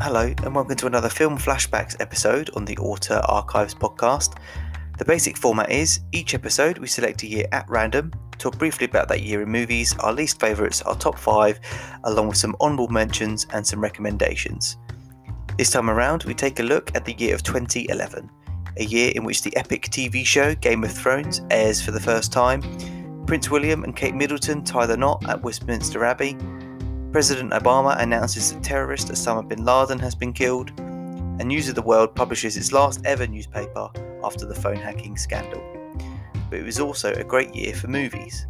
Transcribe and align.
Hello, 0.00 0.32
and 0.44 0.54
welcome 0.54 0.76
to 0.76 0.86
another 0.86 1.08
Film 1.08 1.36
Flashbacks 1.36 1.96
episode 1.98 2.50
on 2.54 2.64
the 2.64 2.76
Auteur 2.76 3.20
Archives 3.28 3.74
podcast. 3.74 4.38
The 4.96 5.04
basic 5.04 5.36
format 5.36 5.72
is 5.72 5.98
each 6.12 6.34
episode 6.34 6.78
we 6.78 6.86
select 6.86 7.24
a 7.24 7.26
year 7.26 7.46
at 7.50 7.68
random, 7.68 8.12
talk 8.38 8.56
briefly 8.58 8.84
about 8.84 9.08
that 9.08 9.22
year 9.22 9.42
in 9.42 9.48
movies, 9.48 9.98
our 9.98 10.12
least 10.12 10.38
favourites, 10.38 10.82
our 10.82 10.94
top 10.94 11.18
five, 11.18 11.58
along 12.04 12.28
with 12.28 12.36
some 12.36 12.54
honourable 12.60 12.86
mentions 12.86 13.48
and 13.52 13.66
some 13.66 13.80
recommendations. 13.80 14.76
This 15.56 15.70
time 15.70 15.90
around, 15.90 16.22
we 16.22 16.32
take 16.32 16.60
a 16.60 16.62
look 16.62 16.94
at 16.94 17.04
the 17.04 17.14
year 17.14 17.34
of 17.34 17.42
2011, 17.42 18.30
a 18.76 18.84
year 18.84 19.10
in 19.16 19.24
which 19.24 19.42
the 19.42 19.54
epic 19.56 19.88
TV 19.90 20.24
show 20.24 20.54
Game 20.54 20.84
of 20.84 20.92
Thrones 20.92 21.42
airs 21.50 21.82
for 21.82 21.90
the 21.90 22.00
first 22.00 22.32
time, 22.32 22.62
Prince 23.26 23.50
William 23.50 23.82
and 23.82 23.96
Kate 23.96 24.14
Middleton 24.14 24.62
tie 24.62 24.86
the 24.86 24.96
knot 24.96 25.28
at 25.28 25.42
Westminster 25.42 26.04
Abbey, 26.04 26.36
President 27.12 27.52
Obama 27.52 27.98
announces 28.00 28.52
that 28.52 28.62
terrorist 28.62 29.08
Osama 29.08 29.48
bin 29.48 29.64
Laden 29.64 29.98
has 29.98 30.14
been 30.14 30.32
killed, 30.32 30.70
and 30.78 31.48
News 31.48 31.68
of 31.68 31.74
the 31.74 31.82
World 31.82 32.14
publishes 32.14 32.58
its 32.58 32.70
last 32.70 33.00
ever 33.06 33.26
newspaper 33.26 33.88
after 34.22 34.44
the 34.44 34.54
phone 34.54 34.76
hacking 34.76 35.16
scandal. 35.16 35.62
But 36.50 36.58
it 36.58 36.64
was 36.64 36.78
also 36.78 37.14
a 37.14 37.24
great 37.24 37.54
year 37.54 37.74
for 37.74 37.88
movies. 37.88 38.46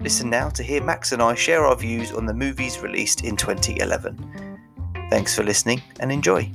Listen 0.00 0.28
now 0.28 0.50
to 0.50 0.62
hear 0.62 0.82
Max 0.82 1.12
and 1.12 1.22
I 1.22 1.34
share 1.34 1.64
our 1.64 1.74
views 1.74 2.12
on 2.12 2.26
the 2.26 2.34
movies 2.34 2.80
released 2.80 3.24
in 3.24 3.34
2011. 3.34 4.58
Thanks 5.08 5.34
for 5.34 5.42
listening 5.42 5.80
and 5.98 6.12
enjoy. 6.12 6.50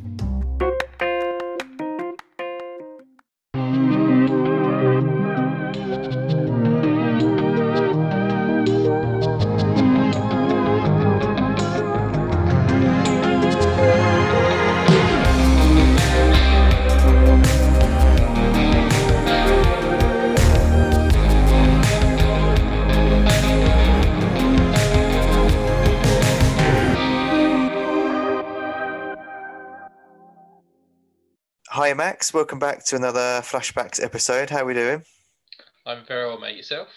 Max, 32.21 32.35
welcome 32.35 32.59
back 32.59 32.85
to 32.85 32.95
another 32.95 33.41
Flashbacks 33.41 33.99
episode. 33.99 34.51
How 34.51 34.59
are 34.59 34.65
we 34.65 34.75
doing? 34.75 35.03
I'm 35.87 36.05
very 36.05 36.27
well, 36.27 36.39
mate. 36.39 36.55
Yourself? 36.55 36.89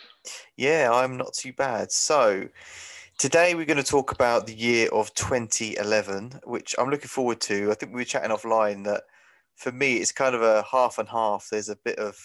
Yeah, 0.54 0.90
I'm 0.92 1.16
not 1.16 1.32
too 1.32 1.54
bad. 1.54 1.90
So, 1.90 2.46
today 3.16 3.54
we're 3.54 3.64
going 3.64 3.82
to 3.82 3.82
talk 3.82 4.12
about 4.12 4.46
the 4.46 4.54
year 4.54 4.90
of 4.92 5.14
2011, 5.14 6.40
which 6.44 6.74
I'm 6.78 6.90
looking 6.90 7.08
forward 7.08 7.40
to. 7.40 7.70
I 7.70 7.74
think 7.74 7.92
we 7.94 8.02
were 8.02 8.04
chatting 8.04 8.32
offline 8.36 8.84
that 8.84 9.04
for 9.54 9.72
me 9.72 9.96
it's 9.96 10.12
kind 10.12 10.34
of 10.34 10.42
a 10.42 10.62
half 10.70 10.98
and 10.98 11.08
half. 11.08 11.48
There's 11.50 11.70
a 11.70 11.76
bit 11.76 11.98
of 11.98 12.18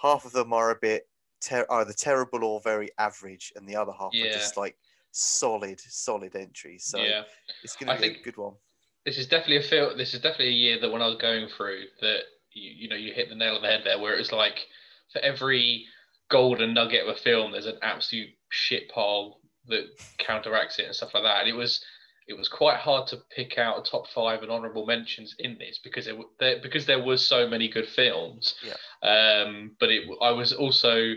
half 0.00 0.24
of 0.24 0.30
them 0.30 0.52
are 0.52 0.70
a 0.70 0.78
bit 0.80 1.08
ter- 1.40 1.66
either 1.68 1.92
terrible 1.92 2.44
or 2.44 2.60
very 2.60 2.90
average, 2.96 3.52
and 3.56 3.68
the 3.68 3.74
other 3.74 3.90
half 3.98 4.10
Yeah. 4.14 4.26
are 4.26 4.34
just 4.34 4.56
like 4.56 4.76
solid, 5.10 5.80
solid 5.80 6.36
entries. 6.36 6.84
So 6.84 6.98
yeah, 6.98 7.24
it's 7.64 7.74
going 7.74 7.88
to 7.88 7.94
I 7.94 8.08
be 8.08 8.20
a 8.20 8.22
good 8.22 8.36
one. 8.36 8.54
This 9.04 9.18
is 9.18 9.26
definitely 9.26 9.58
a 9.58 9.62
feel. 9.62 9.96
This 9.96 10.14
is 10.14 10.20
definitely 10.20 10.48
a 10.48 10.52
year 10.52 10.80
that 10.80 10.90
when 10.90 11.02
I 11.02 11.06
was 11.06 11.16
going 11.16 11.48
through 11.48 11.84
that, 12.00 12.20
you, 12.52 12.70
you 12.82 12.88
know, 12.88 12.96
you 12.96 13.12
hit 13.12 13.28
the 13.28 13.34
nail 13.34 13.56
on 13.56 13.62
the 13.62 13.68
head 13.68 13.82
there, 13.84 13.98
where 13.98 14.14
it 14.14 14.18
was 14.18 14.32
like 14.32 14.66
for 15.12 15.20
every 15.20 15.86
golden 16.30 16.74
nugget 16.74 17.06
of 17.06 17.16
a 17.16 17.18
film, 17.18 17.52
there's 17.52 17.66
an 17.66 17.78
absolute 17.82 18.28
shit 18.50 18.88
pile 18.90 19.40
that 19.68 19.84
counteracts 20.18 20.78
it 20.78 20.86
and 20.86 20.94
stuff 20.94 21.14
like 21.14 21.22
that. 21.22 21.40
And 21.40 21.48
it 21.48 21.56
was 21.56 21.84
it 22.26 22.36
was 22.36 22.48
quite 22.48 22.76
hard 22.76 23.08
to 23.08 23.18
pick 23.34 23.58
out 23.58 23.78
a 23.78 23.90
top 23.90 24.06
five 24.08 24.42
and 24.42 24.50
honourable 24.52 24.86
mentions 24.86 25.34
in 25.38 25.58
this 25.58 25.80
because 25.82 26.06
it, 26.06 26.16
there 26.38 26.60
because 26.62 26.86
there 26.86 27.02
was 27.02 27.26
so 27.26 27.48
many 27.48 27.68
good 27.68 27.88
films. 27.88 28.54
Yeah. 28.62 29.08
Um, 29.08 29.72
but 29.80 29.90
it 29.90 30.04
I 30.22 30.30
was 30.30 30.52
also 30.52 31.14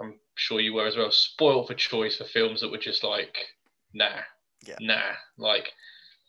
I'm 0.00 0.18
sure 0.34 0.60
you 0.60 0.74
were 0.74 0.86
as 0.86 0.96
well 0.96 1.10
spoiled 1.10 1.68
for 1.68 1.74
choice 1.74 2.16
for 2.16 2.24
films 2.24 2.60
that 2.60 2.70
were 2.70 2.78
just 2.78 3.04
like 3.04 3.36
nah 3.92 4.20
Yeah. 4.66 4.76
nah 4.80 5.12
like 5.36 5.72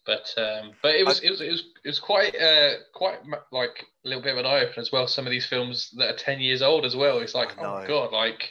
but 0.10 0.34
um 0.42 0.72
but 0.82 0.96
it 0.96 1.06
was 1.06 1.20
it 1.20 1.30
was 1.30 1.42
it 1.42 1.52
was 1.52 1.64
it 1.86 1.90
was 1.90 2.00
quite 2.00 2.36
uh 2.36 2.72
quite 2.94 3.20
like 3.52 3.86
a 4.06 4.08
little 4.08 4.24
bit 4.24 4.34
of 4.34 4.40
an 4.40 4.46
eye 4.46 4.62
opener 4.62 4.82
as 4.82 4.92
well 4.92 5.08
some 5.08 5.28
of 5.28 5.32
these 5.32 5.46
films 5.46 5.92
that 5.98 6.14
are 6.14 6.18
10 6.18 6.40
years 6.40 6.62
old 6.64 6.84
as 6.84 6.96
well 6.96 7.20
it's 7.20 7.36
like 7.36 7.50
oh 7.60 7.80
my 7.82 7.88
god 7.88 8.12
like 8.12 8.50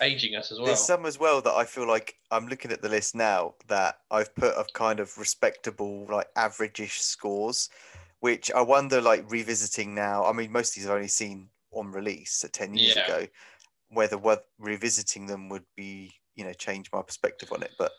aging 0.00 0.34
us 0.34 0.50
as 0.50 0.58
well 0.58 0.66
There's 0.66 0.84
some 0.84 1.06
as 1.06 1.18
well 1.18 1.40
that 1.42 1.52
I 1.52 1.64
feel 1.64 1.86
like 1.86 2.14
I'm 2.30 2.48
looking 2.48 2.72
at 2.72 2.82
the 2.82 2.88
list 2.88 3.14
now 3.14 3.54
that 3.68 3.98
I've 4.10 4.34
put 4.34 4.54
of 4.54 4.72
kind 4.72 5.00
of 5.00 5.16
respectable, 5.18 6.06
like 6.10 6.28
average-ish 6.36 7.00
scores, 7.00 7.68
which 8.20 8.52
I 8.52 8.60
wonder, 8.60 9.00
like 9.00 9.28
revisiting 9.28 9.94
now. 9.94 10.24
I 10.24 10.32
mean, 10.32 10.52
most 10.52 10.70
of 10.70 10.74
these 10.76 10.86
I've 10.86 10.94
only 10.96 11.08
seen 11.08 11.48
on 11.72 11.90
release 11.90 12.44
uh, 12.44 12.48
ten 12.52 12.74
years 12.74 12.96
Yeah. 12.96 13.06
ago. 13.06 13.26
Whether 13.90 14.18
what 14.18 14.46
revisiting 14.58 15.26
them 15.26 15.48
would 15.48 15.64
be, 15.74 16.12
you 16.36 16.44
know, 16.44 16.52
change 16.52 16.90
my 16.92 17.02
perspective 17.02 17.50
on 17.50 17.62
it, 17.62 17.72
but 17.76 17.92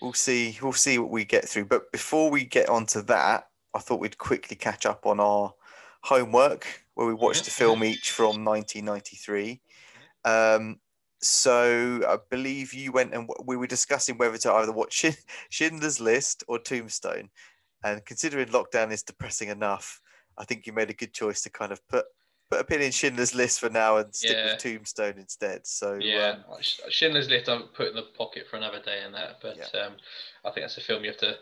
we'll 0.00 0.12
see. 0.12 0.58
We'll 0.62 0.72
see 0.72 0.98
what 0.98 1.10
we 1.10 1.24
get 1.24 1.48
through. 1.48 1.66
But 1.66 1.90
before 1.92 2.30
we 2.30 2.44
get 2.44 2.68
onto 2.68 3.02
that, 3.02 3.48
I 3.74 3.78
thought 3.78 4.00
we'd 4.00 4.18
quickly 4.18 4.56
catch 4.56 4.86
up 4.86 5.06
on 5.06 5.20
our 5.20 5.54
homework 6.02 6.66
where 6.94 7.06
we 7.06 7.14
watched 7.14 7.46
a 7.46 7.50
film 7.50 7.84
each 7.84 8.10
from 8.10 8.44
1993. 8.44 9.60
Um, 10.24 10.80
so 11.20 12.00
I 12.06 12.18
believe 12.30 12.72
you 12.72 12.92
went 12.92 13.14
and 13.14 13.28
we 13.44 13.56
were 13.56 13.66
discussing 13.66 14.16
whether 14.16 14.38
to 14.38 14.52
either 14.52 14.72
watch 14.72 15.04
Schindler's 15.50 16.00
List 16.00 16.44
or 16.48 16.58
Tombstone. 16.58 17.28
And 17.84 18.04
considering 18.04 18.48
lockdown 18.48 18.92
is 18.92 19.02
depressing 19.02 19.48
enough, 19.48 20.00
I 20.38 20.44
think 20.44 20.66
you 20.66 20.72
made 20.72 20.90
a 20.90 20.94
good 20.94 21.12
choice 21.12 21.42
to 21.42 21.50
kind 21.50 21.72
of 21.72 21.86
put 21.88 22.06
put 22.50 22.60
a 22.60 22.64
pin 22.64 22.80
in 22.82 22.92
Schindler's 22.92 23.34
List 23.34 23.60
for 23.60 23.68
now 23.68 23.96
and 23.96 24.14
stick 24.14 24.36
Yeah. 24.36 24.52
with 24.52 24.58
Tombstone 24.62 25.18
instead. 25.18 25.66
So 25.66 25.98
yeah 26.00 26.36
um, 26.48 26.56
schindler's 26.88 27.28
list 27.28 27.48
i've 27.48 27.72
put 27.74 27.88
in 27.88 27.94
the 27.96 28.02
pocket 28.16 28.44
for 28.50 28.56
another 28.56 28.80
day 28.80 29.02
in 29.04 29.12
that 29.12 29.38
but 29.42 29.58
um 29.74 29.94
i 30.44 30.50
think 30.50 30.62
that's 30.64 30.78
a 30.78 30.80
film 30.80 31.02
you 31.04 31.10
have 31.10 31.18
to 31.18 31.34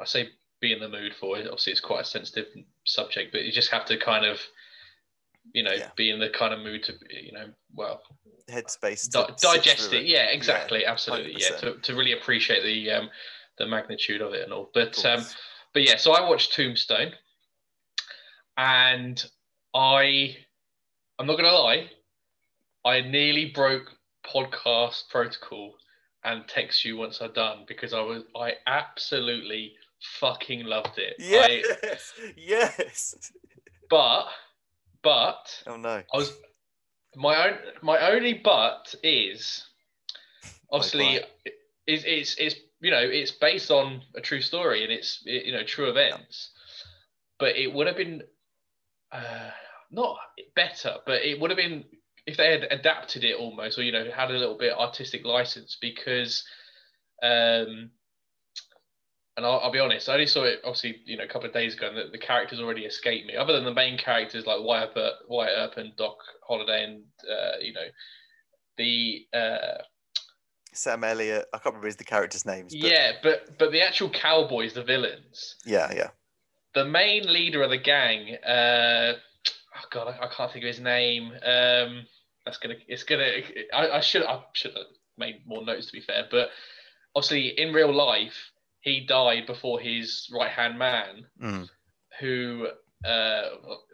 i 0.00 0.04
say 0.04 0.28
be 0.60 0.72
in 0.72 0.80
the 0.80 0.88
mood 0.88 1.14
for 1.14 1.36
it 1.38 1.46
obviously 1.46 1.72
it's 1.72 1.80
quite 1.80 2.00
a 2.00 2.04
sensitive 2.04 2.46
subject 2.84 3.32
but 3.32 3.44
you 3.44 3.52
just 3.52 3.70
have 3.70 3.84
to 3.84 3.96
kind 3.98 4.24
of 4.24 4.38
you 5.52 5.62
know 5.62 5.72
Yeah. 5.72 5.90
be 5.96 6.10
in 6.10 6.18
the 6.18 6.30
kind 6.30 6.52
of 6.54 6.60
mood 6.60 6.82
to 6.84 6.94
you 7.10 7.32
know 7.32 7.46
well 7.74 8.02
headspace 8.50 9.10
di- 9.10 9.34
digest 9.42 9.92
it. 9.92 10.06
Yeah, 10.06 10.24
exactly, 10.30 10.86
absolutely. 10.86 11.32
Yeah, 11.38 11.50
100%. 11.56 11.60
to, 11.60 11.74
to 11.82 11.94
really 11.94 12.12
appreciate 12.12 12.62
the 12.62 12.90
um, 12.90 13.10
the 13.58 13.66
magnitude 13.66 14.22
of 14.22 14.32
it 14.32 14.42
and 14.42 14.52
all. 14.54 14.70
But 14.72 15.04
um, 15.04 15.22
but 15.74 15.82
yeah, 15.82 15.96
so 15.98 16.12
I 16.12 16.26
watched 16.26 16.54
Tombstone, 16.54 17.12
and 18.58 19.24
I 19.74 20.36
I'm 21.18 21.26
not 21.26 21.36
gonna 21.36 21.52
lie, 21.52 21.88
I 22.84 23.00
nearly 23.00 23.46
broke 23.46 23.90
podcast 24.26 25.08
protocol 25.08 25.74
and 26.24 26.46
text 26.48 26.84
you 26.84 26.96
once 26.96 27.22
I'd 27.22 27.32
done 27.32 27.64
because 27.66 27.94
I 27.94 28.00
was 28.00 28.24
I 28.36 28.54
absolutely 28.66 29.72
fucking 30.20 30.64
loved 30.64 30.98
it. 30.98 31.14
I, 31.18 31.62
Yes, 31.82 32.12
yes. 32.36 33.32
but 33.88 34.26
but 35.02 35.62
Oh 35.66 35.76
no. 35.76 36.02
I 36.12 36.16
was 36.16 36.36
my 37.16 37.48
own 37.48 37.58
my 37.80 38.10
only 38.10 38.34
but 38.34 38.94
is 39.02 39.64
obviously 40.70 41.20
is 41.86 42.04
it's 42.04 42.34
it's 42.36 42.56
you 42.80 42.90
know 42.90 43.00
it's 43.00 43.30
based 43.30 43.70
on 43.70 44.02
a 44.14 44.20
true 44.20 44.40
story 44.40 44.82
and 44.82 44.92
it's 44.92 45.22
it, 45.24 45.46
you 45.46 45.52
know 45.52 45.64
true 45.64 45.88
events 45.88 46.50
but 47.38 47.56
it 47.56 47.72
would 47.72 47.86
have 47.86 47.96
been 47.96 48.22
uh 49.12 49.50
not 49.90 50.16
better 50.54 50.96
but 51.06 51.22
it 51.22 51.40
would 51.40 51.50
have 51.50 51.56
been 51.56 51.84
if 52.26 52.36
they 52.36 52.50
had 52.50 52.66
adapted 52.70 53.24
it 53.24 53.36
almost 53.36 53.78
or 53.78 53.82
you 53.82 53.92
know 53.92 54.10
had 54.14 54.30
a 54.30 54.34
little 54.34 54.58
bit 54.58 54.72
artistic 54.72 55.24
license 55.24 55.76
because 55.80 56.44
um 57.22 57.90
and 59.38 59.46
I'll, 59.46 59.60
I'll 59.60 59.72
be 59.72 59.78
honest, 59.78 60.08
I 60.08 60.14
only 60.14 60.26
saw 60.26 60.42
it 60.42 60.58
obviously, 60.64 60.96
you 61.04 61.16
know, 61.16 61.22
a 61.22 61.28
couple 61.28 61.46
of 61.46 61.54
days 61.54 61.76
ago, 61.76 61.86
and 61.86 61.96
the, 61.96 62.10
the 62.10 62.18
characters 62.18 62.58
already 62.58 62.84
escaped 62.84 63.24
me. 63.24 63.36
Other 63.36 63.52
than 63.52 63.64
the 63.64 63.72
main 63.72 63.96
characters 63.96 64.44
like 64.46 64.58
Wyatt 64.60 64.90
Earp, 64.96 65.14
Wyatt 65.28 65.52
Earp 65.56 65.76
and 65.76 65.94
Doc 65.96 66.16
Holliday, 66.46 66.82
and 66.82 67.04
uh, 67.22 67.58
you 67.60 67.72
know, 67.72 67.86
the 68.76 69.26
uh, 69.32 69.82
Sam 70.72 71.04
Elliott. 71.04 71.46
I 71.54 71.58
can't 71.58 71.76
remember 71.76 71.96
the 71.96 72.02
character's 72.02 72.44
names. 72.44 72.74
But 72.74 72.90
yeah, 72.90 73.12
but 73.22 73.56
but 73.58 73.70
the 73.70 73.80
actual 73.80 74.10
cowboys, 74.10 74.74
the 74.74 74.82
villains, 74.82 75.54
yeah, 75.64 75.92
yeah. 75.94 76.08
The 76.74 76.84
main 76.84 77.32
leader 77.32 77.62
of 77.62 77.70
the 77.70 77.78
gang. 77.78 78.36
Uh, 78.46 79.14
oh 79.76 79.86
God, 79.90 80.08
I, 80.20 80.24
I 80.24 80.28
can't 80.28 80.52
think 80.52 80.64
of 80.64 80.68
his 80.68 80.80
name. 80.80 81.32
Um, 81.44 82.06
that's 82.44 82.58
gonna, 82.58 82.74
it's 82.86 83.02
gonna. 83.04 83.30
I, 83.72 83.90
I 83.90 84.00
should, 84.00 84.22
I 84.24 84.40
should 84.52 84.72
have 84.74 84.86
made 85.16 85.42
more 85.46 85.64
notes 85.64 85.86
to 85.86 85.92
be 85.92 86.00
fair, 86.00 86.26
but 86.30 86.50
obviously 87.14 87.48
in 87.58 87.72
real 87.72 87.92
life, 87.94 88.52
he 88.80 89.04
died 89.04 89.46
before 89.46 89.80
his 89.80 90.28
right 90.32 90.50
hand 90.50 90.78
man, 90.78 91.26
Mm. 91.42 91.68
who 92.20 92.68
uh, 93.04 93.42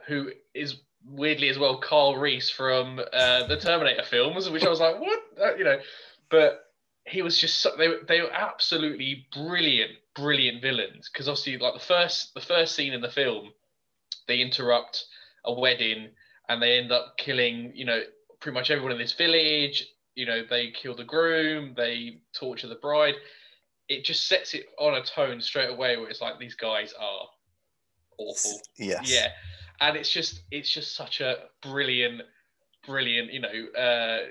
who 0.07 0.31
is 0.55 0.77
weirdly 1.07 1.49
as 1.51 1.59
well 1.59 1.77
Carl 1.79 2.17
Reese 2.17 2.49
from 2.51 2.99
uh, 3.13 3.47
the 3.47 3.57
Terminator 3.59 4.05
films, 4.05 4.49
which 4.49 4.65
I 4.65 4.71
was 4.71 4.81
like, 4.81 4.99
what, 5.01 5.21
Uh, 5.41 5.55
you 5.57 5.65
know, 5.65 5.79
but 6.31 6.64
he 7.07 7.23
was 7.23 7.39
just 7.39 7.59
so, 7.59 7.77
they 7.77 7.89
were- 7.89 8.03
they 8.09 8.21
were 8.21 8.33
absolutely 8.33 9.27
brilliant, 9.33 9.93
brilliant 10.15 10.63
villains. 10.63 11.09
Because 11.13 11.29
obviously, 11.29 11.59
like 11.59 11.75
the 11.75 11.81
first 11.81 12.35
the 12.35 12.41
first 12.41 12.75
scene 12.75 12.93
in 12.93 13.01
the 13.01 13.11
film, 13.11 13.53
they 14.27 14.41
interrupt 14.41 15.05
a 15.45 15.53
wedding 15.53 16.11
and 16.49 16.63
they 16.63 16.79
end 16.79 16.93
up 16.93 17.17
killing 17.19 17.73
you 17.75 17.85
know 17.85 18.03
pretty 18.41 18.55
much 18.55 18.71
everyone 18.71 18.93
in 18.93 18.99
this 18.99 19.13
village. 19.13 19.87
You 20.15 20.27
know 20.27 20.45
they 20.49 20.71
kill 20.71 20.95
the 20.95 21.05
groom, 21.05 21.75
they 21.77 22.21
torture 22.33 22.69
the 22.69 22.77
bride. 22.77 23.15
It 23.89 24.05
just 24.05 24.27
sets 24.27 24.55
it 24.55 24.67
on 24.79 24.95
a 24.95 25.05
tone 25.05 25.41
straight 25.43 25.69
away 25.71 25.97
where 25.99 26.09
it's 26.09 26.23
like 26.23 26.39
these 26.39 26.55
guys 26.55 26.95
are 26.99 27.29
awful. 28.17 28.63
Yes. 28.77 29.11
Yeah, 29.11 29.29
and 29.81 29.97
it's 29.97 30.11
just 30.11 30.41
it's 30.51 30.71
just 30.73 30.95
such 30.97 31.21
a 31.21 31.51
brilliant, 31.61 32.23
brilliant, 32.87 33.33
you 33.33 33.41
know, 33.41 33.67
uh, 33.79 34.31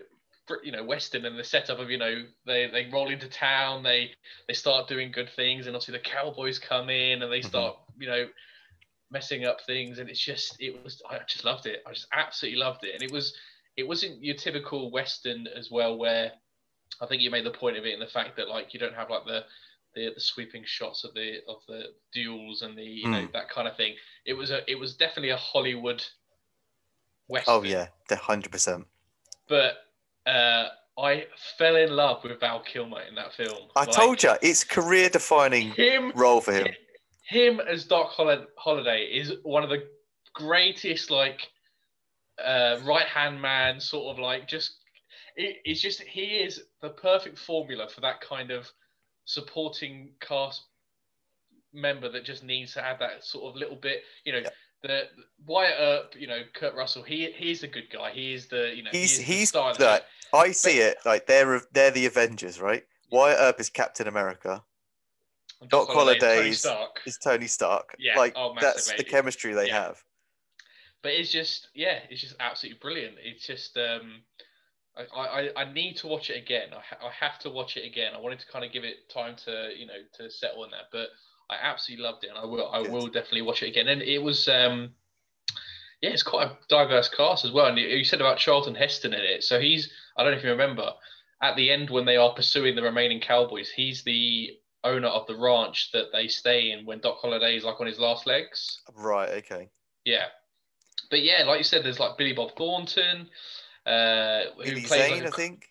you 0.64 0.72
know, 0.72 0.84
western 0.84 1.26
and 1.26 1.38
the 1.38 1.44
setup 1.44 1.80
of 1.80 1.90
you 1.90 1.98
know 1.98 2.24
they 2.46 2.68
they 2.68 2.90
roll 2.92 3.10
into 3.10 3.28
town, 3.30 3.84
they 3.84 4.12
they 4.48 4.54
start 4.54 4.88
doing 4.88 5.12
good 5.12 5.30
things, 5.36 5.68
and 5.68 5.76
obviously 5.76 5.94
the 5.94 6.04
cowboys 6.04 6.60
come 6.60 6.90
in 6.90 7.22
and 7.22 7.32
they 7.32 7.42
Mhm. 7.42 7.50
start 7.50 7.78
you 8.00 8.08
know 8.08 8.28
messing 9.12 9.46
up 9.46 9.62
things, 9.66 10.00
and 10.00 10.10
it's 10.10 10.20
just 10.24 10.56
it 10.60 10.84
was 10.84 11.02
I 11.10 11.20
just 11.28 11.46
loved 11.46 11.66
it. 11.66 11.84
I 11.88 11.94
just 11.94 12.08
absolutely 12.14 12.60
loved 12.60 12.84
it, 12.84 12.94
and 12.94 13.04
it 13.04 13.12
was 13.12 13.38
it 13.78 13.88
wasn't 13.88 14.24
your 14.24 14.36
typical 14.36 14.92
western 14.92 15.48
as 15.48 15.72
well 15.72 15.98
where 15.98 16.32
I 17.02 17.08
think 17.08 17.22
you 17.22 17.32
made 17.32 17.46
the 17.46 17.52
point 17.52 17.78
of 17.78 17.86
it 17.86 17.94
in 17.94 18.00
the 18.00 18.08
fact 18.08 18.36
that 18.38 18.50
like 18.50 18.74
you 18.74 18.80
don't 18.80 18.96
have 18.96 19.10
like 19.10 19.26
the 19.26 19.46
the, 19.96 20.12
the 20.14 20.20
sweeping 20.22 20.64
shots 20.66 21.04
of 21.04 21.14
the 21.14 21.40
of 21.48 21.58
the 21.68 21.94
duels 22.14 22.62
and 22.62 22.78
the 22.78 22.84
you 22.84 23.10
know 23.10 23.26
Mm. 23.26 23.32
that 23.34 23.50
kind 23.50 23.68
of 23.68 23.78
thing. 23.78 23.96
It 24.26 24.34
was 24.34 24.52
a 24.52 24.70
it 24.70 24.76
was 24.80 24.96
definitely 24.96 25.30
a 25.30 25.38
Hollywood 25.38 26.04
western. 27.28 27.56
Oh 27.56 27.64
yeah, 27.64 27.88
the 28.10 28.16
hundred 28.18 28.52
percent. 28.52 28.88
But 29.48 29.78
uh, 30.26 30.66
I 30.98 31.26
fell 31.58 31.76
in 31.76 31.92
love 31.92 32.24
with 32.24 32.40
Val 32.40 32.62
Kilmer 32.62 33.02
in 33.02 33.16
that 33.16 33.34
film. 33.34 33.70
I 33.76 33.86
told 33.86 34.22
you, 34.24 34.34
it's 34.42 34.64
career 34.64 35.10
defining 35.10 35.72
him 35.72 36.12
role 36.16 36.42
for 36.42 36.54
him. 36.54 36.68
him 37.28 37.60
as 37.60 37.86
Doc 37.86 38.10
Hol- 38.10 38.46
Holliday 38.58 39.06
is 39.06 39.34
one 39.44 39.64
of 39.64 39.70
the 39.70 39.88
greatest 40.34 41.10
like 41.10 41.48
uh, 42.44 42.78
right 42.84 43.06
hand 43.06 43.42
man, 43.42 43.80
sort 43.80 44.16
of 44.16 44.20
like 44.22 44.48
just 44.48 44.78
it, 45.36 45.58
it's 45.66 45.82
just 45.82 46.02
he 46.02 46.38
is 46.38 46.64
the 46.82 46.90
perfect 46.90 47.40
formula 47.40 47.88
for 47.90 48.02
that 48.02 48.22
kind 48.22 48.52
of 48.52 48.70
supporting 49.26 50.12
cast 50.20 50.64
member 51.74 52.10
that 52.10 52.24
just 52.24 52.44
needs 52.44 52.74
to 52.74 52.86
add 52.86 52.98
that 53.00 53.24
sort 53.24 53.46
of 53.46 53.56
little 53.60 53.76
bit, 53.76 54.04
you 54.26 54.34
know. 54.34 54.40
Yeah. 54.40 54.50
The 54.84 55.08
Wyatt 55.46 55.76
Earp, 55.80 56.16
you 56.20 56.28
know, 56.28 56.42
Kurt 56.54 56.76
Russell. 56.76 57.04
He 57.04 57.32
he's 57.32 57.64
a 57.64 57.68
good 57.68 57.90
guy. 57.90 58.12
He's 58.12 58.48
the 58.48 58.74
you 58.76 58.84
know 58.84 58.90
He's 58.92 59.18
he 59.18 59.42
is 59.44 59.52
the 59.52 59.64
he's 59.64 59.80
like 59.80 60.04
I 60.34 60.52
see 60.52 60.80
it 60.80 60.98
like 61.06 61.26
they're 61.26 61.62
they're 61.72 61.92
the 61.92 62.06
Avengers, 62.06 62.60
right? 62.60 62.84
Wyatt 63.10 63.38
Earp 63.40 63.60
is 63.60 63.70
Captain 63.70 64.08
America. 64.08 64.64
Doc 65.70 65.88
Holliday's 65.90 66.62
Tony 66.64 66.90
Is 67.06 67.18
Tony 67.18 67.48
Stark. 67.48 67.96
Yeah, 67.98 68.18
Like 68.18 68.34
oh, 68.36 68.54
that's 68.60 68.92
the 68.92 69.04
chemistry 69.04 69.54
they 69.54 69.68
Yeah. 69.68 69.84
have. 69.86 70.04
but 71.02 71.14
it's 71.14 71.32
just 71.32 71.70
yeah 71.74 72.00
it's 72.10 72.22
just 72.22 72.36
absolutely 72.40 72.80
brilliant 72.80 73.16
it's 73.24 73.46
just 73.48 73.78
um 73.78 74.22
I, 74.96 75.04
I, 75.58 75.62
I 75.64 75.74
need 75.74 75.96
to 75.98 76.08
watch 76.08 76.30
it 76.30 76.38
again 76.38 76.70
I, 76.74 76.82
ha- 76.82 77.08
I 77.08 77.12
have 77.26 77.40
to 77.40 77.50
watch 77.50 77.78
it 77.78 77.86
again 77.86 78.14
i 78.14 78.20
wanted 78.20 78.40
to 78.40 78.48
kind 78.48 78.64
of 78.64 78.72
give 78.72 78.84
it 78.84 79.10
time 79.10 79.36
to 79.46 79.72
you 79.78 79.86
know 79.88 80.00
to 80.18 80.30
settle 80.30 80.64
on 80.64 80.72
that 80.72 80.90
but 80.92 81.10
i 81.54 81.68
absolutely 81.70 82.04
loved 82.04 82.24
it 82.24 82.30
and 82.30 82.38
i 82.38 82.46
will 82.46 82.70
i 82.72 82.80
will 82.80 83.08
definitely 83.08 83.42
watch 83.42 83.64
it 83.64 83.70
again 83.70 83.88
and 83.88 84.02
it 84.02 84.20
was 84.20 84.48
um 84.48 84.90
yeah 86.02 86.10
it's 86.10 86.24
quite 86.24 86.48
a 86.48 86.58
diverse 86.68 87.10
cast 87.10 87.46
as 87.46 87.52
well 87.52 87.68
and 87.68 87.78
you- 87.78 87.88
you 87.88 88.04
said 88.04 88.22
about 88.22 88.38
charlton 88.38 88.76
heston 88.76 89.14
in 89.14 89.22
it 89.22 89.44
so 89.44 89.60
he's 89.60 89.92
i 90.18 90.24
don't 90.24 90.32
know 90.32 90.38
if 90.38 90.44
you 90.44 90.50
remember 90.52 90.92
at 91.42 91.56
the 91.56 91.72
end 91.72 91.90
when 91.90 92.06
they 92.06 92.18
are 92.18 92.34
pursuing 92.34 92.76
the 92.76 92.82
remaining 92.82 93.20
cowboys 93.20 93.70
he's 93.76 94.04
the 94.04 94.52
owner 94.84 95.08
of 95.08 95.26
the 95.28 95.36
ranch 95.38 95.92
that 95.94 96.12
they 96.12 96.28
stay 96.28 96.72
in 96.72 96.86
when 96.86 97.00
doc 97.00 97.18
holliday 97.22 97.56
is 97.56 97.64
like 97.64 97.80
on 97.80 97.88
his 97.88 98.00
last 98.00 98.26
legs 98.28 98.82
Right. 98.94 99.30
Okay. 99.30 99.70
yeah. 100.06 100.26
But 101.10 101.22
yeah, 101.24 101.44
like 101.44 101.60
you 101.60 101.64
said, 101.64 101.84
there's 101.84 102.00
like 102.00 102.18
Billy 102.18 102.34
Bob 102.34 102.56
Thornton, 102.58 103.30
uh, 103.86 104.44
who 104.58 104.64
Billy 104.64 104.82
plays 104.82 104.90
Zane, 104.90 105.12
like 105.12 105.24
a- 105.24 105.28
I 105.28 105.32
think. 105.32 105.68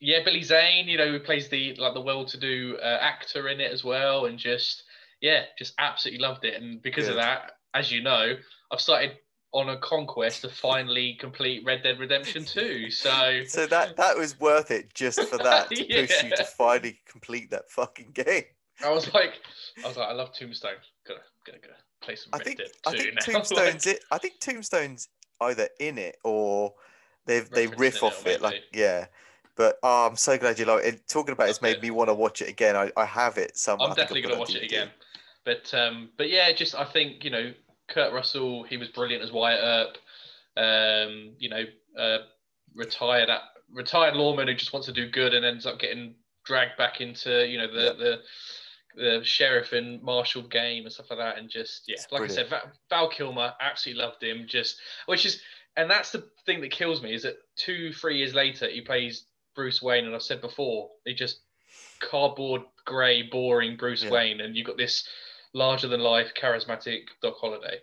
yeah, 0.00 0.22
Billy 0.24 0.42
Zane, 0.42 0.88
you 0.88 0.96
know, 0.96 1.10
who 1.10 1.20
plays 1.20 1.48
the 1.48 1.74
like 1.74 1.94
the 1.94 2.00
well-to-do 2.00 2.78
uh, 2.80 2.98
actor 3.00 3.48
in 3.48 3.60
it 3.60 3.72
as 3.72 3.84
well, 3.84 4.26
and 4.26 4.38
just 4.38 4.84
yeah, 5.20 5.44
just 5.58 5.74
absolutely 5.78 6.22
loved 6.22 6.44
it. 6.44 6.60
And 6.60 6.82
because 6.82 7.08
of 7.08 7.16
that, 7.16 7.58
as 7.74 7.90
you 7.90 8.02
know, 8.02 8.34
I've 8.70 8.80
started 8.80 9.18
on 9.52 9.70
a 9.70 9.78
conquest 9.78 10.42
to 10.42 10.48
finally 10.48 11.16
complete 11.18 11.64
Red 11.64 11.82
Dead 11.82 11.98
Redemption 11.98 12.44
2. 12.46 12.90
So 12.90 13.42
So 13.46 13.66
that 13.66 13.96
that 13.96 14.16
was 14.16 14.38
worth 14.38 14.70
it 14.70 14.92
just 14.94 15.20
for 15.28 15.38
that 15.38 15.70
to 15.70 15.76
push 15.76 16.22
you 16.22 16.30
to 16.36 16.44
finally 16.44 17.00
complete 17.08 17.50
that 17.50 17.70
fucking 17.70 18.10
game. 18.12 18.44
I 18.84 18.90
was 18.90 19.12
like, 19.14 19.34
I 19.82 19.88
was 19.88 19.96
like, 19.96 20.08
I 20.08 20.12
love 20.12 20.32
Tombstone. 20.34 20.72
Gotta 21.06 21.20
gotta 21.46 21.58
go 21.58 21.68
play 22.02 22.16
some 22.16 22.30
I 22.34 22.38
Red 22.38 22.44
think 22.46 22.58
Dead 22.58 22.66
2 22.66 22.72
I 22.86 22.98
think 22.98 23.14
now. 23.14 23.20
Tombstone's 23.32 23.86
it. 23.86 24.04
I 24.10 24.18
think 24.18 24.40
Tombstone's 24.40 25.08
either 25.40 25.68
in 25.80 25.98
it 25.98 26.18
or 26.24 26.74
they 27.24 27.40
they 27.40 27.66
riff 27.66 28.02
in 28.02 28.08
it, 28.08 28.12
off 28.12 28.26
it. 28.26 28.42
Like 28.42 28.62
yeah. 28.72 29.06
But 29.56 29.78
oh, 29.82 30.06
I'm 30.06 30.16
so 30.16 30.36
glad 30.36 30.58
you 30.58 30.66
like 30.66 30.84
it. 30.84 31.08
Talking 31.08 31.32
about 31.32 31.48
it's 31.48 31.62
made 31.62 31.76
it. 31.76 31.82
me 31.82 31.90
want 31.90 32.10
to 32.10 32.14
watch 32.14 32.42
it 32.42 32.48
again. 32.50 32.76
I, 32.76 32.92
I 32.94 33.06
have 33.06 33.38
it 33.38 33.56
somewhere. 33.56 33.88
I'm 33.88 33.94
definitely 33.96 34.20
gonna 34.20 34.38
watch 34.38 34.50
on 34.50 34.56
it 34.56 34.64
again. 34.64 34.90
But 35.46 35.72
um, 35.72 36.10
but 36.18 36.28
yeah, 36.28 36.52
just 36.52 36.74
I 36.74 36.84
think 36.84 37.24
you 37.24 37.30
know 37.30 37.54
Kurt 37.88 38.12
Russell, 38.12 38.64
he 38.64 38.76
was 38.76 38.88
brilliant 38.88 39.22
as 39.22 39.32
Wyatt 39.32 39.60
Earp. 39.62 39.96
Um, 40.58 41.34
you 41.38 41.48
know, 41.48 41.62
uh, 41.98 42.18
retired 42.74 43.30
at, 43.30 43.42
retired 43.72 44.16
lawman 44.16 44.48
who 44.48 44.54
just 44.54 44.72
wants 44.72 44.86
to 44.86 44.92
do 44.92 45.08
good 45.08 45.34
and 45.34 45.44
ends 45.44 45.66
up 45.66 45.78
getting 45.78 46.14
dragged 46.44 46.76
back 46.76 47.00
into 47.00 47.46
you 47.46 47.58
know 47.58 47.68
the 47.68 47.94
the 47.94 48.20
the 48.96 49.20
sheriff 49.24 49.72
and 49.72 50.02
marshal 50.02 50.42
game 50.42 50.84
and 50.84 50.92
stuff 50.92 51.10
like 51.10 51.18
that, 51.18 51.38
and 51.38 51.48
just 51.48 51.84
yeah, 51.86 51.94
It's 51.94 52.06
like 52.10 52.22
I 52.22 52.26
said, 52.26 52.48
Val, 52.48 52.72
Val 52.90 53.08
Kilmer, 53.08 53.52
absolutely 53.60 54.02
loved 54.02 54.22
him. 54.22 54.46
Just 54.48 54.80
which 55.06 55.24
is, 55.26 55.40
and 55.76 55.88
that's 55.88 56.10
the 56.10 56.28
thing 56.44 56.60
that 56.62 56.70
kills 56.72 57.02
me 57.02 57.14
is 57.14 57.22
that 57.22 57.36
two, 57.56 57.92
three 57.92 58.18
years 58.18 58.34
later, 58.34 58.68
he 58.68 58.80
plays 58.80 59.26
Bruce 59.54 59.80
Wayne, 59.80 60.06
and 60.06 60.14
I've 60.14 60.22
said 60.22 60.40
before, 60.40 60.90
he 61.04 61.14
just 61.14 61.40
cardboard 62.00 62.62
grey, 62.84 63.22
boring 63.22 63.76
Bruce 63.76 64.02
Yeah. 64.02 64.10
Wayne, 64.10 64.40
and 64.40 64.56
you've 64.56 64.66
got 64.66 64.78
this 64.78 65.06
larger 65.56 65.88
than 65.88 66.00
life, 66.00 66.32
charismatic 66.40 67.04
Doc 67.22 67.36
Holliday. 67.40 67.78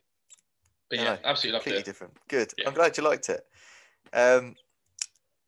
But 0.89 0.99
yeah, 0.99 1.05
know, 1.05 1.17
absolutely 1.25 1.53
loved 1.53 1.63
completely 1.63 1.81
it. 1.81 1.85
different. 1.85 2.13
Good. 2.29 2.53
Yeah. 2.57 2.67
I'm 2.67 2.75
glad 2.75 2.95
you 2.95 3.03
liked 3.03 3.29
it. 3.29 3.43
Um, 4.13 4.55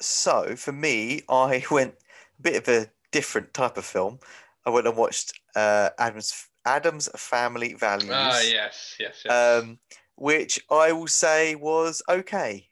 so 0.02 0.56
for 0.56 0.72
me, 0.72 1.22
I 1.30 1.64
went 1.72 1.94
a 2.40 2.42
bit 2.42 2.56
of 2.56 2.68
a 2.68 2.90
different 3.12 3.54
type 3.54 3.78
of 3.78 3.86
film. 3.86 4.20
I 4.66 4.72
went 4.72 4.88
and 4.88 4.98
watched 4.98 5.40
uh, 5.56 5.92
Addams 6.00 6.48
Addams 6.66 7.10
Family 7.16 7.76
Values. 7.76 8.10
Ah, 8.12 8.42
yes, 8.42 8.96
yes, 9.00 9.22
yes. 9.24 9.62
um, 9.62 9.78
which 10.16 10.60
I 10.72 10.92
will 10.94 11.08
say 11.08 11.54
was 11.54 12.02
okay. 12.10 12.68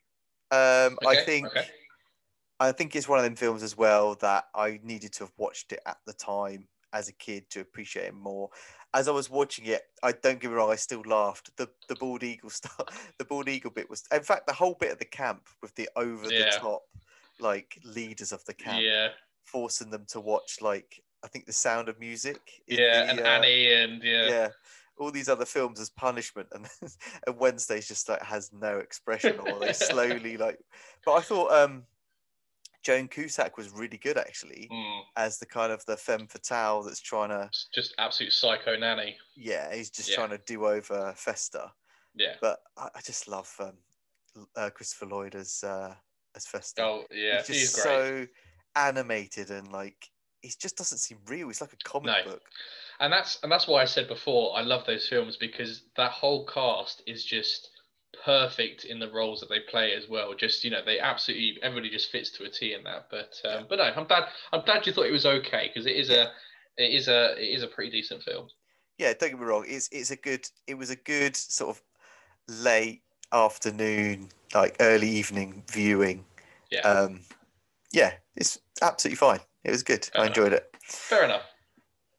Um, 0.49 0.97
I 1.05 1.17
think 1.23 1.45
okay. 1.45 1.67
I 2.59 2.71
think 2.71 2.95
it's 2.95 3.07
one 3.07 3.19
of 3.19 3.23
them 3.23 3.35
films 3.35 3.61
as 3.61 3.77
well 3.77 4.15
that 4.15 4.45
I 4.55 4.79
needed 4.81 5.13
to 5.13 5.25
have 5.25 5.33
watched 5.37 5.73
it 5.73 5.81
at 5.85 5.97
the 6.07 6.13
time 6.13 6.67
as 6.93 7.09
a 7.09 7.13
kid 7.13 7.49
to 7.49 7.59
appreciate 7.59 8.05
it 8.05 8.15
more. 8.15 8.49
As 8.93 9.07
I 9.07 9.11
was 9.11 9.29
watching 9.29 9.65
it, 9.65 9.81
I 10.03 10.11
don't 10.11 10.39
get 10.39 10.51
me 10.51 10.55
wrong, 10.57 10.71
I 10.71 10.75
still 10.75 11.01
laughed. 11.05 11.55
The 11.57 11.69
the 11.87 11.95
bald 11.95 12.23
eagle 12.23 12.49
stuff, 12.61 13.11
the 13.17 13.25
bald 13.25 13.49
eagle 13.49 13.71
bit 13.71 13.89
was, 13.89 14.03
in 14.11 14.21
fact, 14.21 14.47
the 14.47 14.53
whole 14.53 14.75
bit 14.79 14.91
of 14.91 14.99
the 14.99 15.05
camp 15.05 15.47
with 15.61 15.73
the 15.75 15.89
over 15.95 16.27
the 16.27 16.57
top, 16.59 16.83
like 17.39 17.79
leaders 17.83 18.31
of 18.31 18.43
the 18.45 18.53
camp, 18.53 18.83
Yeah, 18.83 19.09
forcing 19.45 19.89
them 19.89 20.05
to 20.09 20.19
watch 20.19 20.57
like 20.61 21.01
I 21.23 21.27
think 21.27 21.45
the 21.45 21.53
Sound 21.53 21.89
of 21.89 21.99
Music. 21.99 22.39
yeah, 22.67 23.05
the, 23.05 23.09
and 23.11 23.19
uh, 23.19 23.23
Annie, 23.23 23.73
and 23.73 24.03
yeah, 24.03 24.27
yeah 24.27 24.47
all 24.97 25.11
these 25.11 25.29
other 25.29 25.45
films 25.45 25.79
as 25.79 25.89
punishment 25.89 26.47
and, 26.53 26.67
and 27.27 27.37
wednesday's 27.37 27.87
just 27.87 28.07
like 28.09 28.21
has 28.21 28.51
no 28.53 28.77
expression 28.77 29.39
or 29.39 29.59
they 29.59 29.73
slowly 29.73 30.37
like 30.37 30.59
but 31.05 31.13
i 31.13 31.19
thought 31.19 31.51
um 31.51 31.83
joan 32.83 33.07
cusack 33.07 33.57
was 33.57 33.69
really 33.71 33.97
good 33.97 34.17
actually 34.17 34.69
Mm, 34.71 35.01
as 35.15 35.37
the 35.39 35.45
kind 35.45 35.71
of 35.71 35.85
the 35.85 35.97
femme 35.97 36.27
fatale 36.27 36.83
that's 36.83 37.01
trying 37.01 37.29
to 37.29 37.49
just 37.73 37.93
absolute 37.97 38.33
psycho 38.33 38.75
nanny. 38.77 39.17
yeah 39.35 39.73
he's 39.73 39.89
just 39.89 40.09
Yeah. 40.09 40.15
trying 40.15 40.29
to 40.29 40.37
do 40.45 40.65
over 40.65 41.13
Fester 41.17 41.71
Yeah. 42.15 42.35
but 42.41 42.59
i, 42.77 42.89
I 42.95 43.01
just 43.01 43.27
love 43.27 43.53
um 43.59 43.77
uh, 44.55 44.69
christopher 44.71 45.05
lloyd 45.05 45.35
as 45.35 45.63
uh 45.63 45.95
as 46.35 46.47
Fester 46.47 46.83
Oh, 46.83 47.05
yeah, 47.11 47.37
he's 47.37 47.47
just 47.47 47.59
he's 47.59 47.71
so 47.71 48.27
animated 48.75 49.51
and 49.51 49.71
like 49.71 50.09
he 50.41 50.49
just 50.59 50.77
doesn't 50.77 50.97
seem 50.97 51.19
real 51.27 51.47
he's 51.47 51.61
like 51.61 51.73
a 51.73 51.77
comic 51.89 52.07
No. 52.07 52.23
book 52.23 52.41
and 52.99 53.13
that's 53.13 53.39
and 53.43 53.51
that's 53.51 53.67
why 53.67 53.81
I 53.81 53.85
said 53.85 54.07
before 54.07 54.55
I 54.57 54.61
love 54.61 54.85
those 54.85 55.07
films 55.07 55.37
because 55.37 55.83
that 55.97 56.11
whole 56.11 56.45
cast 56.45 57.03
is 57.07 57.23
just 57.25 57.69
perfect 58.25 58.85
in 58.85 58.99
the 58.99 59.11
roles 59.11 59.39
that 59.39 59.49
they 59.49 59.59
play 59.59 59.93
as 59.93 60.07
well. 60.09 60.33
Just 60.33 60.63
you 60.63 60.71
know, 60.71 60.81
they 60.85 60.99
absolutely 60.99 61.57
everybody 61.61 61.89
just 61.89 62.11
fits 62.11 62.29
to 62.31 62.43
a 62.45 62.49
T 62.49 62.73
in 62.73 62.83
that. 62.83 63.07
But 63.11 63.35
um, 63.49 63.65
but 63.69 63.77
no, 63.77 63.83
I'm 63.83 64.05
glad 64.05 64.25
I'm 64.51 64.63
glad 64.65 64.85
you 64.85 64.93
thought 64.93 65.05
it 65.07 65.11
was 65.11 65.25
okay 65.25 65.69
because 65.73 65.85
it 65.85 65.95
is 65.95 66.09
a 66.09 66.31
it 66.77 66.93
is 66.93 67.07
a 67.07 67.35
it 67.37 67.49
is 67.55 67.63
a 67.63 67.67
pretty 67.67 67.91
decent 67.91 68.23
film. 68.23 68.47
yeah, 68.97 69.13
don't 69.13 69.31
get 69.31 69.39
me 69.39 69.45
wrong. 69.45 69.65
It's 69.67 69.89
it's 69.91 70.11
a 70.11 70.15
good. 70.15 70.47
It 70.67 70.75
was 70.75 70.89
a 70.89 70.95
good 70.95 71.35
sort 71.35 71.75
of 71.75 71.83
late 72.47 73.01
afternoon, 73.31 74.29
like 74.53 74.75
early 74.79 75.09
evening 75.09 75.63
viewing. 75.71 76.25
Yeah. 76.71 76.81
Um, 76.81 77.21
yeah, 77.91 78.13
it's 78.35 78.59
absolutely 78.81 79.17
fine. 79.17 79.39
It 79.63 79.71
was 79.71 79.83
good. 79.83 80.05
Fair 80.05 80.21
I 80.21 80.25
enough. 80.25 80.37
enjoyed 80.37 80.53
it. 80.53 80.75
Fair 80.83 81.23
enough. 81.23 81.43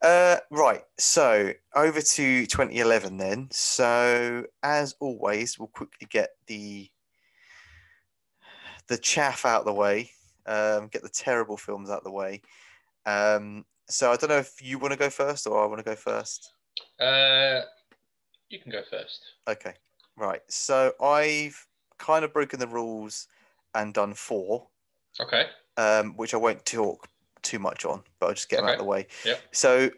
Uh, 0.04 0.36
right. 0.50 0.82
So 0.98 1.52
over 1.74 2.02
to 2.02 2.46
2011 2.46 3.16
then. 3.16 3.48
So 3.50 4.44
as 4.62 4.94
always, 5.00 5.58
we'll 5.58 5.68
quickly 5.68 6.06
get 6.10 6.30
the 6.46 6.90
the 8.88 8.98
chaff 8.98 9.46
out 9.46 9.60
of 9.60 9.64
the 9.64 9.72
way. 9.72 10.10
Um, 10.44 10.88
get 10.88 11.02
the 11.02 11.08
terrible 11.08 11.56
films 11.56 11.88
out 11.88 11.98
of 11.98 12.04
the 12.04 12.10
way. 12.10 12.42
Um, 13.06 13.64
so 13.88 14.12
I 14.12 14.16
don't 14.16 14.28
know 14.28 14.36
if 14.36 14.60
you 14.60 14.78
want 14.78 14.92
to 14.92 14.98
go 14.98 15.08
first 15.08 15.46
or 15.46 15.62
I 15.62 15.66
want 15.66 15.78
to 15.78 15.84
go 15.84 15.96
first. 15.96 16.52
Uh, 17.00 17.62
you 18.50 18.58
can 18.58 18.72
go 18.72 18.82
first. 18.82 19.20
Okay. 19.48 19.72
Right. 20.18 20.42
So 20.48 20.92
I've 21.00 21.66
kind 21.96 22.26
of 22.26 22.32
broken 22.34 22.60
the 22.60 22.66
rules 22.66 23.26
and 23.74 23.94
done 23.94 24.12
four, 24.12 24.68
Okay. 25.18 25.46
um, 25.78 26.14
which 26.16 26.34
I 26.34 26.36
won't 26.36 26.66
talk 26.66 27.08
too 27.44 27.58
much 27.58 27.84
on, 27.84 28.02
but 28.18 28.26
I'll 28.26 28.34
just 28.34 28.48
get 28.48 28.56
them 28.56 28.66
out 28.66 28.72
of 28.74 28.78
the 28.78 28.84
way. 28.84 29.06
Yep. 29.24 29.40
So 29.52 29.90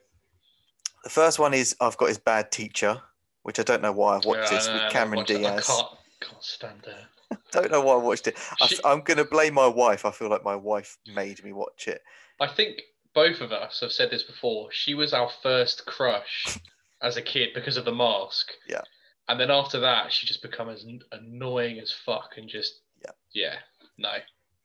the 1.04 1.10
first 1.10 1.38
one 1.38 1.54
is 1.54 1.74
I've 1.80 1.96
got 1.96 2.08
his 2.08 2.18
bad 2.18 2.50
teacher, 2.52 3.00
which 3.42 3.58
I 3.58 3.62
don't 3.62 3.82
know 3.82 3.92
why 3.92 4.16
I've 4.16 4.24
watched 4.24 4.50
Yeah, 4.52 4.58
this 4.58 4.68
I 4.68 4.72
with 4.74 4.82
I 4.82 4.90
Cameron 4.90 5.20
it. 5.20 5.30
I 5.30 5.34
Diaz. 5.38 5.66
can't, 5.66 5.86
can't 6.20 6.42
stand 6.44 6.84
her. 6.86 7.38
Don't 7.52 7.70
know 7.72 7.80
why 7.80 7.94
I 7.94 7.96
watched 7.96 8.26
it. 8.28 8.36
I, 8.60 8.66
She- 8.66 8.78
am 8.84 9.00
going 9.00 9.16
to 9.18 9.24
blame 9.24 9.54
my 9.54 9.66
wife. 9.66 10.04
I 10.04 10.10
feel 10.12 10.28
like 10.30 10.44
my 10.44 10.54
wife 10.54 10.96
made 11.14 11.42
me 11.42 11.52
watch 11.52 11.88
it. 11.88 12.02
I 12.40 12.46
think 12.46 12.80
both 13.14 13.40
of 13.40 13.50
us 13.52 13.80
have 13.80 13.90
said 13.92 14.10
this 14.10 14.22
before. 14.22 14.68
She 14.72 14.94
was 14.94 15.12
our 15.12 15.30
first 15.42 15.86
crush 15.86 16.58
as 17.02 17.16
a 17.16 17.22
kid 17.22 17.48
because 17.54 17.76
of 17.76 17.84
the 17.84 17.92
mask. 17.94 18.52
Yeah. 18.68 18.82
And 19.28 19.40
then 19.40 19.50
after 19.50 19.80
that, 19.80 20.12
she 20.12 20.24
just 20.26 20.40
become 20.42 20.68
as 20.68 20.86
annoying 21.10 21.80
as 21.80 21.92
fuck 21.92 22.34
and 22.36 22.48
just 22.48 22.80
Yeah. 23.02 23.10
yeah, 23.32 23.54
no. 23.98 24.12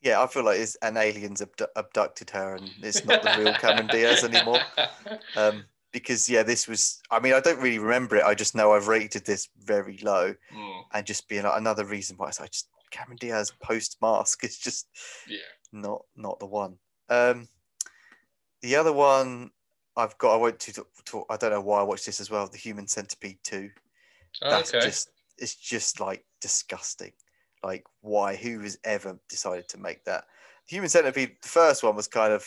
Yeah, 0.02 0.20
I 0.20 0.26
feel 0.26 0.44
like 0.44 0.58
it's 0.58 0.74
an 0.82 0.96
alien's 0.96 1.40
abdu- 1.40 1.66
abducted 1.76 2.30
her 2.30 2.56
and 2.56 2.68
it's 2.82 3.04
not 3.04 3.22
the 3.22 3.34
real 3.38 3.54
Cameron 3.54 3.86
Diaz 3.86 4.24
anymore. 4.24 4.60
Um, 5.36 5.64
because 5.92 6.28
yeah, 6.28 6.42
this 6.42 6.66
was. 6.66 7.00
I 7.10 7.20
mean, 7.20 7.34
I 7.34 7.40
don't 7.40 7.60
really 7.60 7.78
remember 7.78 8.16
it. 8.16 8.24
I 8.24 8.34
just 8.34 8.54
know 8.54 8.72
I've 8.72 8.88
rated 8.88 9.24
this 9.24 9.48
very 9.62 9.98
low, 10.02 10.34
Mm, 10.54 10.82
and 10.92 11.06
just 11.06 11.28
being 11.28 11.44
like, 11.44 11.58
another 11.58 11.84
reason 11.84 12.16
why 12.16 12.28
I 12.28 12.46
just 12.46 12.68
Cameron 12.90 13.18
Diaz 13.20 13.52
post 13.62 13.98
mask 14.00 14.42
is 14.44 14.58
just 14.58 14.88
yeah. 15.28 15.38
not 15.72 16.04
not 16.16 16.38
the 16.38 16.46
one. 16.46 16.78
Um, 17.08 17.48
the 18.62 18.76
other 18.76 18.92
one 18.92 19.50
I've 19.96 20.16
got. 20.18 20.34
I 20.34 20.36
won't 20.36 20.60
to 20.60 20.84
talk. 21.04 21.26
I 21.30 21.36
don't 21.36 21.50
know 21.50 21.60
why 21.60 21.80
I 21.80 21.84
watched 21.84 22.06
this 22.06 22.20
as 22.20 22.30
well. 22.30 22.46
The 22.46 22.58
Human 22.58 22.86
Centipede 22.86 23.38
two. 23.42 23.70
That's 24.40 24.74
okay. 24.74 24.84
just 24.84 25.10
it's 25.38 25.54
just 25.54 26.00
like 26.00 26.24
disgusting. 26.40 27.12
Like 27.62 27.84
why? 28.00 28.36
Who 28.36 28.60
has 28.60 28.78
ever 28.84 29.18
decided 29.28 29.68
to 29.70 29.78
make 29.78 30.04
that? 30.04 30.24
The 30.68 30.76
Human 30.76 30.88
Centipede. 30.88 31.36
The 31.42 31.48
first 31.48 31.82
one 31.82 31.94
was 31.96 32.08
kind 32.08 32.32
of, 32.32 32.46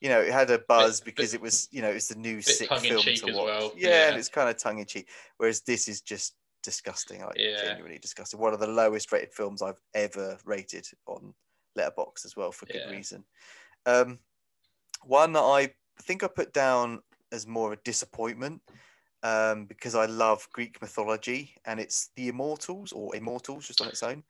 you 0.00 0.08
know, 0.08 0.20
it 0.20 0.32
had 0.32 0.50
a 0.50 0.58
buzz 0.58 1.00
Bit- 1.00 1.04
because 1.16 1.32
bit- 1.32 1.38
it 1.40 1.42
was, 1.42 1.68
you 1.70 1.82
know, 1.82 1.90
it's 1.90 2.08
the 2.08 2.14
new 2.18 2.40
sick 2.42 2.68
film 2.68 3.02
to 3.02 3.26
watch. 3.26 3.34
well, 3.34 3.72
Yeah, 3.76 3.88
yeah. 3.88 4.08
and 4.08 4.16
it's 4.18 4.28
kind 4.28 4.48
of 4.48 4.56
tongue 4.56 4.78
in 4.78 4.86
cheek. 4.86 5.08
Whereas 5.38 5.60
this 5.62 5.88
is 5.88 6.00
just 6.00 6.34
disgusting. 6.62 7.20
Like 7.22 7.38
Yeah. 7.38 7.62
genuinely 7.62 7.98
disgusting. 7.98 8.40
One 8.40 8.52
of 8.54 8.60
the 8.60 8.66
lowest 8.66 9.12
rated 9.12 9.32
films 9.32 9.62
I've 9.62 9.80
ever 9.94 10.38
rated 10.44 10.86
on 11.06 11.34
Letterboxd 11.78 12.24
as 12.24 12.36
well 12.36 12.52
for 12.52 12.66
good 12.66 12.82
Yeah. 12.86 12.90
reason. 12.90 13.24
Um, 13.84 14.18
one 15.02 15.32
that 15.34 15.40
I 15.42 15.74
think 16.02 16.22
I 16.24 16.28
put 16.28 16.52
down 16.52 17.02
as 17.32 17.46
more 17.46 17.72
of 17.72 17.78
a 17.78 17.82
disappointment 17.82 18.62
um, 19.22 19.66
because 19.66 19.94
I 19.94 20.06
love 20.06 20.48
Greek 20.52 20.80
mythology 20.80 21.54
and 21.64 21.78
it's 21.80 22.08
the 22.16 22.28
Immortals 22.28 22.92
or 22.92 23.14
Immortals 23.16 23.66
just 23.66 23.80
on 23.80 23.88
its 23.88 24.02
own. 24.02 24.24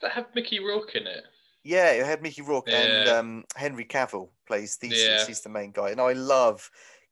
That 0.00 0.12
have 0.12 0.34
Mickey 0.34 0.58
Rourke 0.60 0.94
in 0.94 1.06
it? 1.06 1.24
Yeah, 1.64 1.90
it 1.90 2.06
had 2.06 2.22
Mickey 2.22 2.42
Rourke 2.42 2.72
and 2.72 3.06
um, 3.08 3.44
Henry 3.56 3.84
Cavill 3.84 4.30
plays 4.46 4.76
Theseus. 4.76 5.22
Yeah. 5.22 5.26
He's 5.26 5.40
the 5.42 5.48
main 5.48 5.72
guy, 5.72 5.90
and 5.90 6.00
I 6.00 6.12
love 6.12 6.70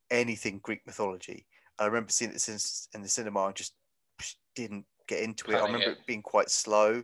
anything 0.09 0.59
Greek 0.59 0.85
mythology. 0.85 1.45
I 1.77 1.85
remember 1.85 2.09
seeing 2.11 2.31
it 2.31 2.41
since 2.41 2.87
in 2.93 3.01
the 3.01 3.09
cinema. 3.09 3.41
I 3.45 3.51
just 3.51 3.75
didn't 4.55 4.85
get 5.07 5.21
into 5.21 5.51
it. 5.51 5.57
I 5.57 5.65
remember 5.65 5.91
it. 5.91 5.97
it 5.99 6.05
being 6.07 6.23
quite 6.23 6.49
slow. 6.49 7.03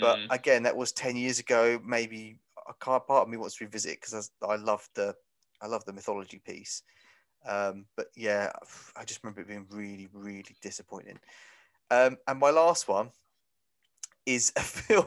But 0.00 0.18
Mm, 0.18 0.30
again, 0.30 0.64
that 0.64 0.76
was 0.76 0.92
ten 0.92 1.16
years 1.16 1.38
ago. 1.38 1.80
Maybe 1.82 2.38
a 2.68 2.74
part 2.74 3.08
of 3.08 3.28
me 3.28 3.36
wants 3.36 3.56
to 3.56 3.64
revisit 3.64 4.00
because 4.00 4.30
I, 4.42 4.46
I 4.46 4.56
love 4.56 4.88
the 4.94 5.14
I 5.60 5.66
love 5.68 5.84
the 5.84 5.92
mythology 5.92 6.40
piece. 6.40 6.82
Um, 7.46 7.86
but 7.96 8.08
yeah, 8.16 8.52
I 8.96 9.04
just 9.04 9.22
remember 9.22 9.40
it 9.42 9.48
being 9.48 9.66
really, 9.70 10.08
really 10.12 10.56
disappointing. 10.60 11.18
Um, 11.90 12.18
and 12.26 12.38
my 12.40 12.50
last 12.50 12.88
one 12.88 13.10
is 14.26 14.52
a 14.56 14.60
film, 14.62 15.06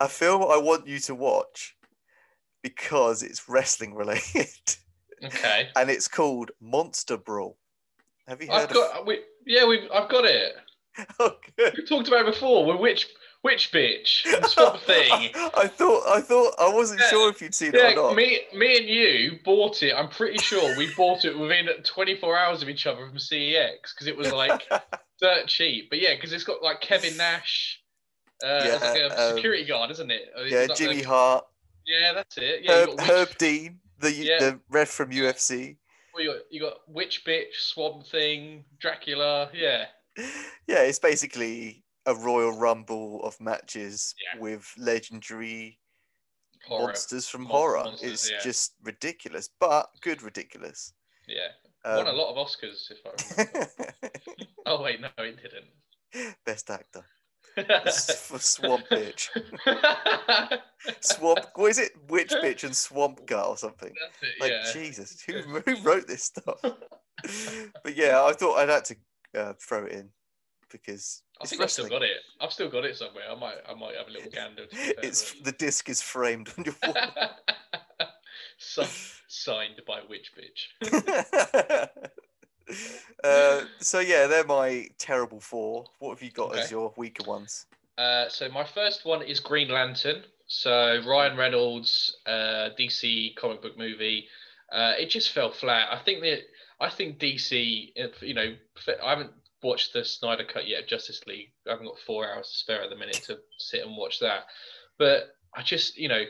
a 0.00 0.08
film 0.08 0.42
I 0.42 0.56
want 0.58 0.86
you 0.86 0.98
to 1.00 1.14
watch 1.14 1.76
because 2.62 3.22
it's 3.22 3.48
wrestling 3.48 3.94
related, 3.94 4.48
okay. 5.24 5.68
and 5.76 5.90
it's 5.90 6.08
called 6.08 6.50
Monster 6.60 7.16
Brawl. 7.16 7.56
Have 8.28 8.42
you 8.42 8.48
heard 8.50 8.68
I've 8.68 8.74
got 8.74 8.96
uh, 8.98 9.02
we, 9.06 9.20
yeah, 9.46 9.66
we 9.66 9.88
I've 9.92 10.08
got 10.08 10.24
it. 10.24 10.52
of? 10.54 11.06
Oh, 11.20 11.36
good. 11.56 11.74
We've 11.76 11.88
talked 11.88 12.08
about 12.08 12.26
it 12.26 12.32
before. 12.34 12.66
With 12.66 12.80
which 12.80 13.06
which 13.42 13.72
bitch 13.72 14.26
Swamp 14.48 14.80
Thing. 14.82 15.30
I, 15.34 15.50
I 15.56 15.66
thought 15.68 16.02
I 16.06 16.20
thought 16.20 16.52
I 16.58 16.68
wasn't 16.68 17.00
Yeah. 17.00 17.08
sure 17.08 17.30
if 17.30 17.40
you'd 17.40 17.54
seen 17.54 17.68
it 17.74 17.76
Yeah, 17.76 17.92
or 17.92 18.08
not. 18.08 18.16
me, 18.16 18.40
me 18.54 18.76
and 18.76 18.86
you 18.86 19.38
bought 19.44 19.82
it. 19.82 19.94
I'm 19.94 20.08
pretty 20.10 20.38
sure 20.38 20.76
we 20.76 20.92
bought 20.96 21.24
it 21.24 21.38
within 21.38 21.68
24 21.82 22.36
hours 22.36 22.60
of 22.62 22.68
each 22.68 22.86
other 22.86 23.06
from 23.06 23.16
CEX 23.16 23.94
because 23.94 24.08
it 24.08 24.16
was 24.16 24.30
like 24.32 24.68
dirt 25.22 25.46
cheap. 25.46 25.88
But 25.88 26.00
yeah, 26.02 26.14
because 26.16 26.32
it's 26.32 26.44
got 26.44 26.62
like 26.62 26.80
Kevin 26.82 27.16
Nash. 27.16 27.79
Uh, 28.42 28.62
Yeah, 28.64 28.72
like 28.80 28.98
a 28.98 29.30
um, 29.30 29.36
security 29.36 29.64
guard, 29.64 29.90
isn't 29.90 30.10
it? 30.10 30.32
Yeah, 30.46 30.66
like 30.68 30.76
Jimmy 30.76 31.02
Hart, 31.02 31.44
Yeah, 31.86 32.12
that's 32.12 32.38
it. 32.38 32.64
Yeah, 32.64 32.72
Herb, 32.72 32.96
got, 32.96 33.06
Herb 33.06 33.38
Dean, 33.38 33.80
the 33.98 34.12
Yeah. 34.12 34.38
the 34.38 34.60
ref 34.68 34.88
from 34.88 35.10
UFC. 35.10 35.76
well, 36.14 36.22
you, 36.22 36.30
got, 36.32 36.40
you 36.50 36.60
got 36.60 36.76
Witch 36.88 37.24
Bitch, 37.24 37.54
Swamp 37.54 38.06
Thing, 38.06 38.64
Dracula. 38.78 39.50
Yeah. 39.54 39.86
Yeah, 40.66 40.82
it's 40.82 40.98
basically 40.98 41.82
a 42.06 42.14
Royal 42.14 42.52
Rumble 42.56 43.24
of 43.24 43.40
matches 43.40 44.14
Yeah. 44.22 44.40
with 44.40 44.72
legendary 44.78 45.78
Horror. 46.66 46.86
monsters 46.88 47.26
from 47.28 47.46
horror. 47.46 47.84
monsters, 47.84 48.12
it's 48.12 48.30
yeah. 48.30 48.38
just 48.42 48.74
ridiculous, 48.82 49.48
but 49.58 49.88
good 50.00 50.22
ridiculous. 50.22 50.92
Yeah. 51.26 51.48
Um, 51.84 52.04
Won 52.04 52.06
a 52.08 52.12
lot 52.12 52.30
of 52.34 52.46
Oscars, 52.46 52.90
if 52.90 52.98
I 53.04 53.42
remember. 53.42 54.46
oh, 54.66 54.82
wait, 54.82 55.00
no, 55.00 55.08
it 55.18 55.38
didn't. 55.42 56.36
Best 56.44 56.70
actor 56.70 57.04
Swamp 57.90 58.84
Bitch. 58.90 59.28
Swamp, 61.00 61.40
what 61.54 61.70
is 61.70 61.78
it? 61.78 61.92
Witch 62.08 62.30
Bitch 62.30 62.64
and 62.64 62.74
Swamp 62.76 63.26
Gut 63.26 63.46
or 63.46 63.56
something. 63.56 63.90
It, 63.90 64.40
Like 64.40 64.52
yeah. 64.52 64.72
Jesus, 64.72 65.20
who, 65.22 65.40
who 65.40 65.82
wrote 65.82 66.06
this 66.06 66.24
stuff? 66.24 66.60
but 67.82 67.96
yeah, 67.96 68.22
I 68.24 68.32
thought 68.32 68.56
I'd 68.56 68.68
had 68.68 68.84
to 68.86 68.96
uh, 69.36 69.52
throw 69.60 69.84
it 69.84 69.92
in 69.92 70.10
because 70.70 71.22
I 71.40 71.46
think 71.46 71.62
I've 71.62 71.70
still 71.70 71.88
got 71.88 72.02
it. 72.02 72.18
I've 72.40 72.52
still 72.52 72.70
got 72.70 72.84
it 72.84 72.96
somewhere. 72.96 73.24
I 73.30 73.34
might, 73.34 73.56
I 73.68 73.74
might 73.74 73.96
have 73.96 74.08
a 74.08 74.10
little 74.10 74.30
gander. 74.30 74.66
It's 74.72 75.34
the 75.42 75.52
disc 75.52 75.88
is 75.88 76.02
framed 76.02 76.50
on 76.58 76.64
your 76.64 76.74
wall. 76.82 76.96
Si- 78.58 79.16
signed 79.28 79.80
by 79.86 80.00
Witch 80.08 80.32
Bitch. 80.36 81.88
uh, 83.24 83.62
so 83.78 84.00
yeah, 84.00 84.26
they're 84.26 84.44
my 84.44 84.88
terrible 84.98 85.40
four. 85.40 85.84
What 85.98 86.10
have 86.10 86.22
you 86.22 86.30
got 86.30 86.56
as 86.56 86.70
your 86.70 86.92
weaker 86.96 87.28
ones? 87.28 87.66
Uh, 87.98 88.28
so 88.28 88.48
my 88.48 88.64
first 88.64 89.04
one 89.04 89.22
is 89.22 89.40
Green 89.40 89.68
Lantern. 89.68 90.22
So 90.46 91.00
Ryan 91.06 91.36
Reynolds, 91.36 92.16
uh, 92.26 92.70
DC 92.78 93.36
comic 93.36 93.62
book 93.62 93.78
movie. 93.78 94.26
Uh, 94.72 94.92
it 94.98 95.10
just 95.10 95.32
fell 95.32 95.52
flat. 95.52 95.88
I 95.92 95.98
think 95.98 96.22
that 96.22 96.40
I 96.80 96.90
think 96.90 97.18
DC, 97.18 97.92
you 98.22 98.34
know, 98.34 98.54
I 99.04 99.10
haven't 99.10 99.32
watched 99.62 99.92
the 99.92 100.04
Snyder 100.04 100.44
cut 100.44 100.66
yet 100.66 100.84
of 100.84 100.88
Justice 100.88 101.20
League. 101.26 101.52
I 101.66 101.72
haven't 101.72 101.86
got 101.86 101.98
four 102.06 102.26
hours 102.26 102.48
to 102.48 102.58
spare 102.58 102.82
at 102.82 102.90
the 102.90 102.96
minute 102.96 103.22
to 103.26 103.38
sit 103.58 103.84
and 103.84 103.96
watch 103.96 104.20
that. 104.20 104.44
But 104.98 105.34
I 105.54 105.62
just, 105.62 105.98
you 105.98 106.08
know, 106.08 106.22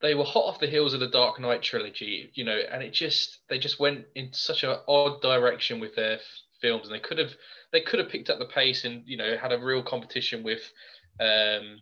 they 0.00 0.14
were 0.14 0.24
hot 0.24 0.44
off 0.44 0.60
the 0.60 0.66
heels 0.68 0.94
of 0.94 1.00
the 1.00 1.08
Dark 1.08 1.40
Knight 1.40 1.62
trilogy, 1.62 2.30
you 2.34 2.44
know, 2.44 2.56
and 2.70 2.82
it 2.82 2.92
just 2.92 3.38
they 3.48 3.58
just 3.58 3.80
went 3.80 4.04
in 4.14 4.32
such 4.32 4.62
an 4.62 4.76
odd 4.86 5.20
direction 5.22 5.80
with 5.80 5.94
their 5.96 6.14
f- 6.14 6.20
films, 6.60 6.86
and 6.86 6.94
they 6.94 7.00
could 7.00 7.18
have 7.18 7.32
they 7.72 7.80
could 7.80 7.98
have 7.98 8.08
picked 8.08 8.30
up 8.30 8.38
the 8.38 8.46
pace 8.46 8.84
and 8.84 9.02
you 9.06 9.16
know 9.16 9.36
had 9.36 9.52
a 9.52 9.58
real 9.58 9.82
competition 9.82 10.42
with 10.42 10.60
um, 11.20 11.80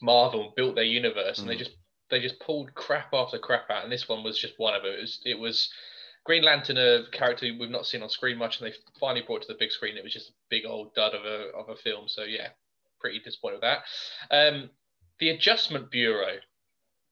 Marvel 0.00 0.44
and 0.46 0.54
built 0.54 0.74
their 0.76 0.84
universe, 0.84 1.38
and 1.40 1.48
they 1.48 1.54
Mm. 1.56 1.58
just 1.58 1.70
they 2.10 2.20
just 2.20 2.40
pulled 2.40 2.74
crap 2.74 3.12
after 3.14 3.38
crap 3.38 3.70
out, 3.70 3.84
and 3.84 3.92
this 3.92 4.08
one 4.08 4.24
was 4.24 4.38
just 4.38 4.58
one 4.58 4.74
of 4.74 4.84
it. 4.84 4.94
It 4.94 5.00
was, 5.00 5.20
it 5.26 5.38
was 5.38 5.72
Green 6.24 6.42
Lantern, 6.42 6.76
a 6.76 7.04
character 7.12 7.46
we've 7.58 7.70
not 7.70 7.86
seen 7.86 8.02
on 8.02 8.08
screen 8.10 8.36
much, 8.36 8.60
and 8.60 8.68
they 8.70 8.74
finally 8.98 9.24
brought 9.24 9.42
to 9.42 9.48
the 9.48 9.58
big 9.58 9.70
screen. 9.70 9.96
It 9.96 10.02
was 10.04 10.12
just 10.12 10.30
a 10.30 10.32
big 10.50 10.66
old 10.66 10.94
dud 10.94 11.14
of 11.14 11.24
a 11.24 11.50
of 11.56 11.68
a 11.68 11.76
film. 11.76 12.08
So 12.08 12.22
yeah, 12.24 12.48
pretty 13.00 13.20
disappointed 13.20 13.56
with 13.56 13.62
that. 13.62 13.82
Um, 14.30 14.70
the 15.18 15.30
Adjustment 15.30 15.90
Bureau. 15.90 16.36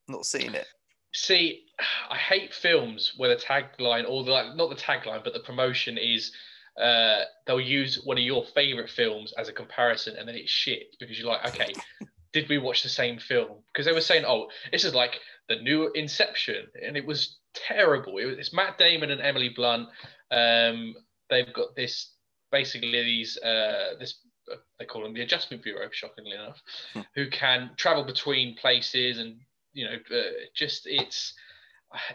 Not 0.09 0.25
seeing 0.27 0.55
it. 0.55 0.67
See, 1.15 1.65
I 2.11 2.17
hate 2.17 2.53
films 2.53 3.13
where 3.17 3.31
the 3.31 3.41
tagline, 3.41 4.05
or 4.09 4.25
the, 4.25 4.31
like, 4.31 4.57
not 4.57 4.71
the 4.71 4.77
tagline, 4.77 5.25
but 5.25 5.33
the 5.33 5.41
promotion 5.41 5.97
is 5.99 6.33
uh, 6.81 7.23
they'll 7.47 7.61
use 7.61 8.01
one 8.05 8.19
of 8.19 8.25
your 8.25 8.45
favorite 8.55 8.91
films 8.91 9.33
as 9.39 9.49
a 9.49 9.53
comparison, 9.53 10.17
and 10.17 10.29
then 10.29 10.35
it's 10.37 10.51
shit 10.51 10.95
because 11.01 11.19
you're 11.19 11.29
like, 11.29 11.47
okay, 11.47 11.73
did 12.33 12.49
we 12.49 12.59
watch 12.59 12.83
the 12.83 12.89
same 12.89 13.19
film? 13.19 13.59
Because 13.73 13.87
they 13.87 13.93
were 13.93 14.01
saying, 14.01 14.25
oh, 14.27 14.49
this 14.71 14.85
is 14.85 14.95
like 14.95 15.19
the 15.49 15.57
new 15.57 15.91
Inception, 15.95 16.67
and 16.87 16.97
it 16.97 17.07
was 17.07 17.39
terrible. 17.55 18.19
It 18.19 18.27
was, 18.27 18.37
it's 18.39 18.53
Matt 18.53 18.79
Damon 18.79 19.11
and 19.11 19.21
Emily 19.21 19.49
Blunt. 19.49 19.89
Um, 20.31 20.95
they've 21.31 21.53
got 21.53 21.75
this 21.75 22.13
basically 22.53 22.91
these 22.91 23.39
uh, 23.39 23.95
this 23.99 24.21
uh, 24.53 24.57
they 24.79 24.85
call 24.85 25.03
them 25.03 25.15
the 25.15 25.23
Adjustment 25.23 25.63
Bureau, 25.63 25.89
shockingly 25.91 26.33
enough, 26.33 26.61
Hmm. 26.93 27.01
who 27.15 27.29
can 27.29 27.71
travel 27.77 28.05
between 28.05 28.57
places 28.57 29.19
and 29.19 29.41
you 29.79 29.85
know 29.85 29.97
uh, 30.19 30.23
just 30.55 30.87
it's 30.87 31.35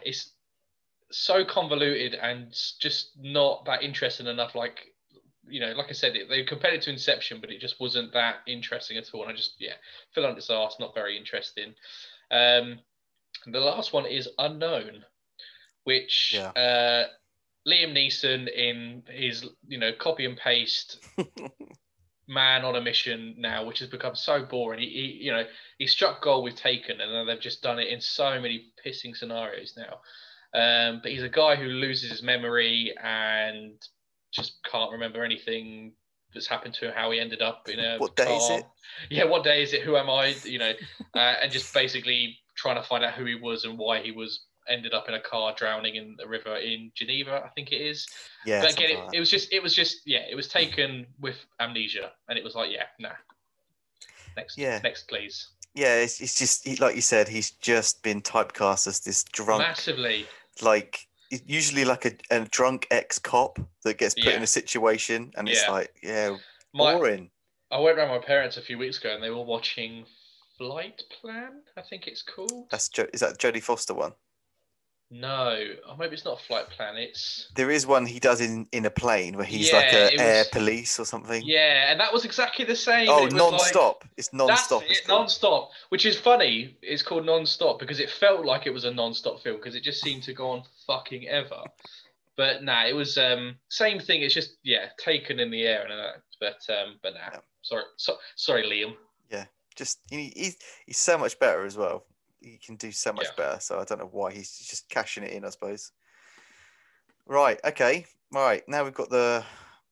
it's 0.04 0.32
so 1.10 1.44
convoluted 1.44 2.14
and 2.14 2.52
just 2.80 3.12
not 3.18 3.64
that 3.64 3.82
interesting 3.82 4.26
enough. 4.26 4.54
Like 4.54 4.78
you 5.46 5.60
know, 5.60 5.72
like 5.72 5.86
I 5.88 5.92
said, 5.92 6.16
it, 6.16 6.28
they 6.28 6.44
compared 6.44 6.74
it 6.74 6.82
to 6.82 6.90
Inception, 6.90 7.40
but 7.40 7.50
it 7.50 7.60
just 7.60 7.80
wasn't 7.80 8.12
that 8.12 8.36
interesting 8.46 8.96
at 8.98 9.10
all. 9.14 9.22
And 9.22 9.32
I 9.32 9.36
just 9.36 9.54
yeah, 9.58 9.74
fell 10.14 10.26
on 10.26 10.36
its 10.36 10.50
ass, 10.50 10.76
not 10.78 10.94
very 10.94 11.16
interesting. 11.16 11.74
Um, 12.30 12.80
the 13.46 13.60
last 13.60 13.92
one 13.92 14.06
is 14.06 14.28
Unknown, 14.38 15.04
which 15.84 16.34
Yeah. 16.34 16.48
uh, 16.50 17.06
Liam 17.66 17.94
Neeson 17.96 18.48
in 18.52 19.02
his 19.08 19.46
you 19.66 19.78
know 19.78 19.92
copy 19.98 20.26
and 20.26 20.36
paste 20.36 20.98
man 22.28 22.64
on 22.64 22.76
a 22.76 22.80
mission 22.80 23.34
now, 23.38 23.64
which 23.64 23.78
has 23.80 23.88
become 23.88 24.14
so 24.14 24.44
boring. 24.44 24.80
He, 24.80 24.88
he 24.88 25.24
you 25.24 25.32
know 25.32 25.44
he 25.78 25.86
struck 25.86 26.22
gold 26.22 26.44
with 26.44 26.56
Taken, 26.56 27.00
and 27.00 27.28
they've 27.28 27.40
just 27.40 27.62
done 27.62 27.78
it 27.78 27.88
in 27.88 28.00
so 28.00 28.40
many 28.40 28.72
pissing 28.84 29.16
scenarios 29.16 29.76
now. 29.76 30.00
Um, 30.54 31.00
but 31.02 31.10
he's 31.10 31.22
a 31.22 31.28
guy 31.28 31.56
who 31.56 31.66
loses 31.66 32.10
his 32.10 32.22
memory 32.22 32.94
and 33.02 33.74
just 34.32 34.58
can't 34.70 34.92
remember 34.92 35.24
anything 35.24 35.92
that's 36.32 36.46
happened 36.46 36.74
to 36.74 36.88
him, 36.88 36.92
how 36.94 37.10
he 37.10 37.20
ended 37.20 37.42
up 37.42 37.68
in 37.68 37.78
a 37.78 37.98
What 37.98 38.16
day 38.16 38.36
is 38.36 38.50
it? 38.50 38.66
Yeah, 39.10 39.24
what 39.24 39.42
day 39.42 39.62
is 39.62 39.72
it? 39.72 39.82
Who 39.82 39.96
am 39.96 40.08
I? 40.08 40.34
You 40.44 40.58
know, 40.58 40.72
uh, 41.14 41.34
and 41.42 41.50
just 41.50 41.74
basically 41.74 42.38
trying 42.56 42.76
to 42.76 42.82
find 42.82 43.04
out 43.04 43.14
who 43.14 43.24
he 43.24 43.34
was 43.34 43.64
and 43.64 43.78
why 43.78 44.00
he 44.00 44.12
was 44.12 44.44
ended 44.68 44.94
up 44.94 45.08
in 45.08 45.14
a 45.14 45.20
car 45.20 45.54
drowning 45.56 45.96
in 45.96 46.14
the 46.18 46.26
river 46.26 46.56
in 46.56 46.90
Geneva, 46.94 47.42
I 47.44 47.48
think 47.50 47.72
it 47.72 47.80
is. 47.80 48.06
Yeah. 48.46 48.62
but 48.62 48.72
again, 48.72 48.90
it, 48.90 48.96
that. 48.96 49.14
it 49.14 49.20
was 49.20 49.30
just, 49.30 49.52
it 49.52 49.62
was 49.62 49.74
just, 49.74 50.02
yeah, 50.06 50.22
it 50.30 50.34
was 50.34 50.48
taken 50.48 51.06
with 51.20 51.36
amnesia, 51.60 52.12
and 52.28 52.38
it 52.38 52.44
was 52.44 52.54
like, 52.54 52.70
yeah, 52.70 52.84
nah. 52.98 53.10
Next, 54.36 54.58
Yeah. 54.58 54.80
next, 54.82 55.06
please. 55.08 55.48
yeah, 55.74 55.96
it's, 55.96 56.20
it's 56.20 56.38
just 56.38 56.66
he, 56.66 56.76
like 56.76 56.94
you 56.96 57.02
said, 57.02 57.28
he's 57.28 57.50
just 57.52 58.02
been 58.02 58.20
typecast 58.20 58.86
as 58.86 59.00
this 59.00 59.24
drunk, 59.24 59.60
Massively. 59.62 60.26
like 60.62 61.06
usually 61.46 61.84
like 61.84 62.04
a, 62.04 62.12
a 62.30 62.44
drunk 62.46 62.86
ex 62.90 63.18
cop 63.18 63.58
that 63.82 63.98
gets 63.98 64.14
put 64.14 64.34
in 64.34 64.42
a 64.42 64.46
situation, 64.46 65.32
and 65.36 65.48
it's 65.48 65.68
like, 65.68 65.92
yeah, 66.02 66.36
My, 66.72 66.94
boring. 66.94 67.30
I 67.70 67.80
went 67.80 67.98
around 67.98 68.08
my 68.08 68.18
parents 68.24 68.56
a 68.56 68.62
few 68.62 68.78
weeks 68.78 68.98
ago, 68.98 69.14
and 69.14 69.22
they 69.22 69.30
were 69.30 69.42
watching 69.42 70.04
Flight 70.58 71.02
Plan. 71.20 71.62
I 71.76 71.82
think 71.82 72.06
it's 72.06 72.22
called. 72.22 72.68
That's 72.70 72.88
jo- 72.88 73.08
is 73.12 73.20
that 73.20 73.38
Jodie 73.38 73.62
Foster 73.62 73.94
one? 73.94 74.12
No, 75.16 75.56
or 75.88 75.96
maybe 75.96 76.14
it's 76.14 76.24
not 76.24 76.40
Flight 76.40 76.68
Plan. 76.70 76.96
It's 76.96 77.48
There 77.54 77.70
is 77.70 77.86
one 77.86 78.04
he 78.04 78.18
does 78.18 78.40
in 78.40 78.66
in 78.72 78.84
a 78.84 78.90
plane 78.90 79.36
where 79.36 79.46
he's 79.46 79.72
like 79.72 79.92
Yeah, 79.92 80.08
a 80.08 80.18
air 80.18 80.38
was- 80.40 80.48
police 80.48 80.98
or 80.98 81.04
something. 81.04 81.40
yeah, 81.46 81.92
and 81.92 82.00
that 82.00 82.12
was 82.12 82.24
exactly 82.24 82.64
the 82.64 82.74
same. 82.74 83.08
Oh, 83.08 83.26
It 83.26 83.32
non-stop. 83.32 84.04
it's 84.16 84.32
non-stop. 84.32 84.80
That's 84.80 84.90
it's 84.98 85.00
it, 85.02 85.08
non-stop, 85.08 85.70
which 85.90 86.04
is 86.04 86.18
funny. 86.18 86.76
It's 86.82 87.02
called 87.02 87.24
non-stop 87.26 87.78
because 87.78 88.00
it 88.00 88.10
felt 88.10 88.44
like 88.44 88.66
it 88.66 88.70
was 88.70 88.84
a 88.84 88.90
non-stop 88.92 89.40
film 89.40 89.56
because 89.56 89.76
it 89.76 89.84
just 89.84 90.00
seemed 90.02 90.24
to 90.24 90.32
go 90.32 90.50
on 90.50 90.64
fucking 90.88 91.28
ever. 91.28 91.62
But 92.36 92.64
nah, 92.64 92.84
it 92.86 92.94
was 92.96 93.16
um 93.16 93.56
same 93.68 94.00
thing. 94.00 94.22
It's 94.22 94.34
just 94.34 94.56
yeah, 94.64 94.88
taken 94.98 95.38
in 95.38 95.52
the 95.52 95.62
air 95.62 95.82
and 95.86 95.92
that. 95.92 96.22
But 96.40 96.74
um, 96.74 96.98
but 97.02 97.14
nah, 97.14 97.20
Yeah. 97.34 97.40
sorry, 97.62 97.84
so, 97.96 98.16
sorry, 98.34 98.64
Liam. 98.64 98.96
Yeah, 99.30 99.44
just 99.76 100.00
he, 100.10 100.32
he's 100.34 100.56
he's 100.86 100.98
so 100.98 101.16
much 101.16 101.38
better 101.38 101.64
as 101.64 101.76
well. 101.76 102.04
He 102.44 102.58
can 102.58 102.76
do 102.76 102.92
so 102.92 103.12
much 103.12 103.26
Yeah. 103.26 103.32
better. 103.36 103.60
So 103.60 103.80
I 103.80 103.84
don't 103.84 103.98
know 103.98 104.10
why 104.10 104.32
he's 104.32 104.56
just 104.58 104.88
cashing 104.88 105.24
it 105.24 105.32
in. 105.32 105.44
I 105.44 105.50
suppose. 105.50 105.92
Right. 107.26 107.58
Okay. 107.64 108.06
Right. 108.30 108.62
Now 108.68 108.84
we've 108.84 108.94
got 108.94 109.10
the 109.10 109.44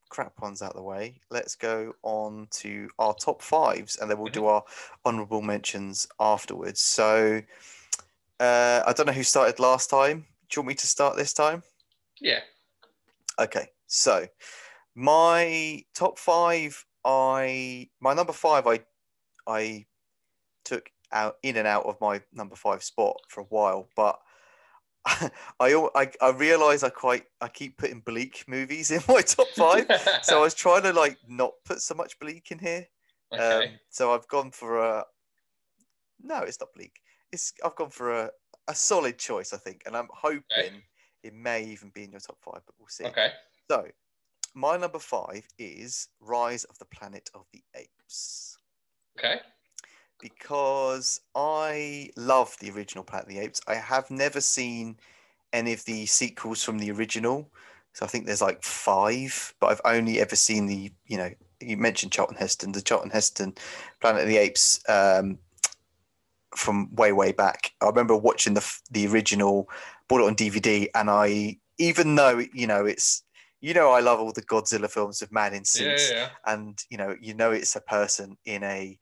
crap 0.08 0.40
ones 0.40 0.60
out 0.60 0.70
of 0.70 0.76
the 0.76 0.82
way. 0.82 1.20
Let's 1.30 1.54
go 1.56 1.94
on 2.02 2.48
to 2.50 2.90
our 2.98 3.14
top 3.14 3.42
fives, 3.42 3.96
and 3.96 4.10
then 4.10 4.18
we'll 4.18 4.28
do 4.28 4.46
our 4.46 4.62
honourable 5.06 5.40
mentions 5.42 6.06
afterwards. 6.20 6.80
So 6.80 7.40
uh, 8.38 8.82
I 8.86 8.92
don't 8.92 9.06
know 9.06 9.12
who 9.12 9.22
started 9.22 9.58
last 9.58 9.88
time. 9.88 10.26
Do 10.50 10.58
you 10.58 10.62
want 10.62 10.68
me 10.68 10.74
to 10.74 10.86
start 10.86 11.16
this 11.16 11.32
time? 11.32 11.62
Yeah, 12.20 12.40
Okay, 13.38 13.68
so 13.86 14.28
my 14.94 15.84
top 15.94 16.18
five, 16.18 16.84
I 17.04 17.88
my 18.00 18.14
number 18.14 18.32
five, 18.32 18.66
I 18.66 18.80
I 19.46 19.86
took 20.64 20.91
out 21.12 21.36
in 21.42 21.56
and 21.56 21.66
out 21.66 21.86
of 21.86 22.00
my 22.00 22.20
number 22.32 22.56
five 22.56 22.82
spot 22.82 23.16
for 23.28 23.40
a 23.40 23.44
while, 23.44 23.88
but 23.96 24.18
I 25.04 25.30
I, 25.94 26.10
I 26.20 26.30
realize 26.30 26.82
I 26.82 26.90
quite 26.90 27.24
I 27.40 27.48
keep 27.48 27.78
putting 27.78 28.00
bleak 28.00 28.44
movies 28.46 28.90
in 28.90 29.02
my 29.08 29.22
top 29.22 29.48
five, 29.48 29.86
so 30.22 30.38
I 30.38 30.42
was 30.42 30.54
trying 30.54 30.82
to 30.84 30.92
like 30.92 31.18
not 31.28 31.52
put 31.64 31.80
so 31.80 31.94
much 31.94 32.18
bleak 32.18 32.50
in 32.50 32.58
here. 32.58 32.86
okay. 33.32 33.66
Um, 33.66 33.78
so 33.90 34.14
I've 34.14 34.28
gone 34.28 34.50
for 34.50 34.78
a 34.78 35.04
no, 36.22 36.40
it's 36.42 36.60
not 36.60 36.72
bleak. 36.74 37.00
It's 37.32 37.52
I've 37.64 37.76
gone 37.76 37.90
for 37.90 38.12
a, 38.12 38.30
a 38.68 38.74
solid 38.74 39.18
choice, 39.18 39.52
I 39.52 39.58
think, 39.58 39.82
and 39.86 39.96
I'm 39.96 40.08
hoping 40.12 40.82
it 41.22 41.34
may 41.34 41.64
even 41.64 41.90
be 41.90 42.04
in 42.04 42.12
your 42.12 42.20
top 42.20 42.38
five, 42.40 42.62
but 42.66 42.74
we'll 42.78 42.88
see. 42.88 43.04
okay. 43.04 43.32
So, 43.70 43.86
my 44.54 44.76
number 44.76 44.98
five 44.98 45.46
is 45.58 46.08
Rise 46.20 46.64
of 46.64 46.78
the 46.78 46.84
Planet 46.84 47.30
of 47.34 47.46
the 47.52 47.62
Apes 47.74 48.58
Okay. 49.18 49.40
Because 50.22 51.20
I 51.34 52.10
love 52.16 52.56
the 52.60 52.70
original 52.70 53.04
Planet 53.04 53.26
of 53.26 53.34
the 53.34 53.40
Apes. 53.40 53.60
I 53.66 53.74
have 53.74 54.10
never 54.10 54.40
seen 54.40 54.96
any 55.52 55.72
of 55.74 55.84
the 55.84 56.06
sequels 56.06 56.62
from 56.62 56.78
the 56.78 56.90
original. 56.92 57.50
So 57.92 58.06
I 58.06 58.08
think 58.08 58.24
there's 58.24 58.40
like 58.40 58.62
five, 58.62 59.54
but 59.60 59.66
I've 59.66 59.80
only 59.84 60.20
ever 60.20 60.36
seen 60.36 60.66
the, 60.66 60.90
you 61.06 61.18
know, 61.18 61.30
you 61.60 61.76
mentioned 61.76 62.12
Charlton 62.12 62.36
Heston, 62.38 62.72
the 62.72 62.80
Charlton 62.80 63.10
Heston 63.10 63.54
Planet 64.00 64.22
of 64.22 64.28
the 64.28 64.38
Apes 64.38 64.80
um, 64.88 65.38
from 66.56 66.94
way, 66.94 67.12
way 67.12 67.32
back. 67.32 67.72
I 67.82 67.86
remember 67.86 68.16
watching 68.16 68.54
the 68.54 68.80
the 68.90 69.06
original, 69.08 69.68
bought 70.08 70.22
it 70.22 70.26
on 70.26 70.36
DVD, 70.36 70.88
and 70.94 71.10
I, 71.10 71.58
even 71.78 72.14
though, 72.14 72.42
you 72.54 72.66
know, 72.66 72.86
it's, 72.86 73.22
you 73.60 73.74
know, 73.74 73.90
I 73.90 74.00
love 74.00 74.20
all 74.20 74.32
the 74.32 74.42
Godzilla 74.42 74.90
films 74.90 75.20
of 75.20 75.30
man 75.32 75.52
in 75.52 75.60
Yeah, 75.60 75.64
suits 75.64 76.10
yeah, 76.10 76.16
yeah. 76.16 76.28
and 76.46 76.82
you 76.90 76.96
know 76.98 77.16
you 77.20 77.34
know 77.34 77.52
it's 77.52 77.76
a 77.76 77.80
person 77.80 78.36
in 78.44 78.62
a 78.64 78.98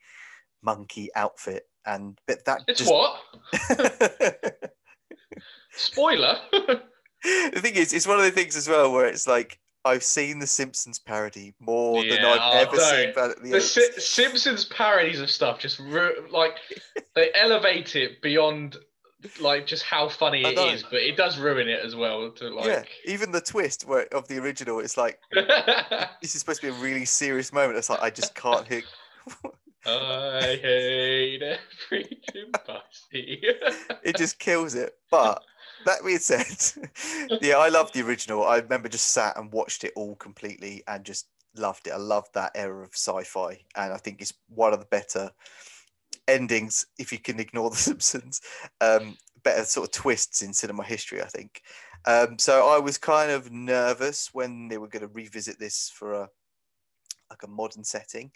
monkey 0.63 1.11
outfit 1.15 1.67
and 1.87 2.19
but 2.27 2.45
that 2.45 2.63
It's 2.69 2.81
just 2.81 2.91
what? 2.91 3.21
Spoiler. 5.73 6.39
the 6.53 7.61
thing 7.61 7.75
is 7.75 7.93
it's 7.93 8.07
one 8.07 8.19
of 8.19 8.25
the 8.25 8.31
things 8.31 8.57
as 8.57 8.69
well 8.69 8.93
where 8.93 9.07
it's 9.07 9.27
like 9.27 9.59
i've 9.85 10.03
seen 10.03 10.39
the 10.39 10.47
simpsons 10.47 10.99
parody 10.99 11.55
more 11.59 12.03
than 12.03 12.25
i've 12.25 12.67
ever 12.67 12.77
seen 12.77 13.05
don't. 13.05 13.15
Planet 13.15 13.37
of 13.39 13.43
the 13.43 13.51
the 13.51 13.61
Si- 13.61 13.93
Simpsons 13.99 14.65
parodies 14.67 15.21
of 15.21 15.31
stuff 15.31 15.59
just 15.59 15.79
ru- 15.79 16.27
like 16.31 16.57
they 17.15 17.31
elevate 17.35 17.97
it 17.97 18.21
beyond 18.23 18.77
like 19.39 19.67
just 19.67 19.83
how 19.83 20.09
funny 20.09 20.43
it 20.43 20.59
is, 20.59 20.83
but 20.83 20.95
it 20.95 21.15
does 21.15 21.39
ruin 21.39 21.69
it 21.69 21.85
as 21.85 21.95
well. 21.95 22.31
To 22.31 22.47
yeah 22.47 22.77
like, 22.77 22.89
even 23.05 23.31
the 23.33 23.41
twist 23.41 23.87
where 23.87 24.07
of 24.15 24.27
the 24.29 24.39
original 24.39 24.81
it's 24.81 24.97
like 24.97 25.19
this 26.23 26.35
is 26.35 26.41
supposed 26.41 26.63
to 26.63 26.71
be 26.71 26.75
a 26.75 26.81
really 26.81 27.05
serious 27.05 27.53
moment 27.53 27.77
it's 27.77 27.91
like 27.91 28.01
i 28.01 28.09
just 28.09 28.35
can't 28.35 28.67
hit 28.67 28.85
I 29.87 30.59
hate 30.61 31.43
every 31.43 32.21
chimpanzee. 32.31 33.43
it 34.03 34.17
just 34.17 34.39
kills 34.39 34.75
it. 34.75 34.95
But 35.11 35.43
that 35.87 36.05
being 36.05 36.19
said, 36.19 36.47
yeah, 37.41 37.57
I 37.57 37.69
love 37.69 37.93
the 37.93 38.03
original. 38.03 38.45
I 38.45 38.59
remember 38.59 38.89
just 38.89 39.13
sat 39.13 39.37
and 39.37 39.53
watched 39.53 39.85
it 39.85 39.93
all 39.97 40.17
completely 40.17 40.83
and 40.87 41.05
just 41.05 41.29
loved 41.57 41.87
it. 41.87 41.93
I 41.93 41.97
loved 41.97 42.35
that 42.35 42.53
era 42.55 42.83
of 42.83 42.91
sci-fi, 42.93 43.63
and 43.77 43.93
I 43.93 43.97
think 43.97 44.21
it's 44.21 44.35
one 44.49 44.73
of 44.73 44.81
the 44.81 44.87
better 44.87 45.31
endings 46.29 46.87
if 46.99 47.13
you 47.13 47.19
can 47.19 47.41
ignore 47.41 47.71
The 47.71 47.77
Simpsons. 47.77 48.41
Um, 48.81 49.17
better 49.43 49.65
sort 49.65 49.89
of 49.89 49.93
twists 49.93 50.43
in 50.43 50.53
cinema 50.53 50.85
history, 50.85 51.23
I 51.23 51.27
think. 51.27 51.63
Um, 52.07 52.39
so 52.39 52.69
I 52.69 52.79
was 52.79 52.99
kind 52.99 53.31
of 53.31 53.51
nervous 53.51 54.31
when 54.33 54.69
they 54.69 54.79
were 54.79 54.89
going 54.89 55.07
to 55.07 55.13
revisit 55.13 55.59
this 55.59 55.91
for 55.95 56.13
a 56.13 56.29
like 57.31 57.43
a 57.45 57.49
modern 57.49 57.85
setting. 57.85 58.33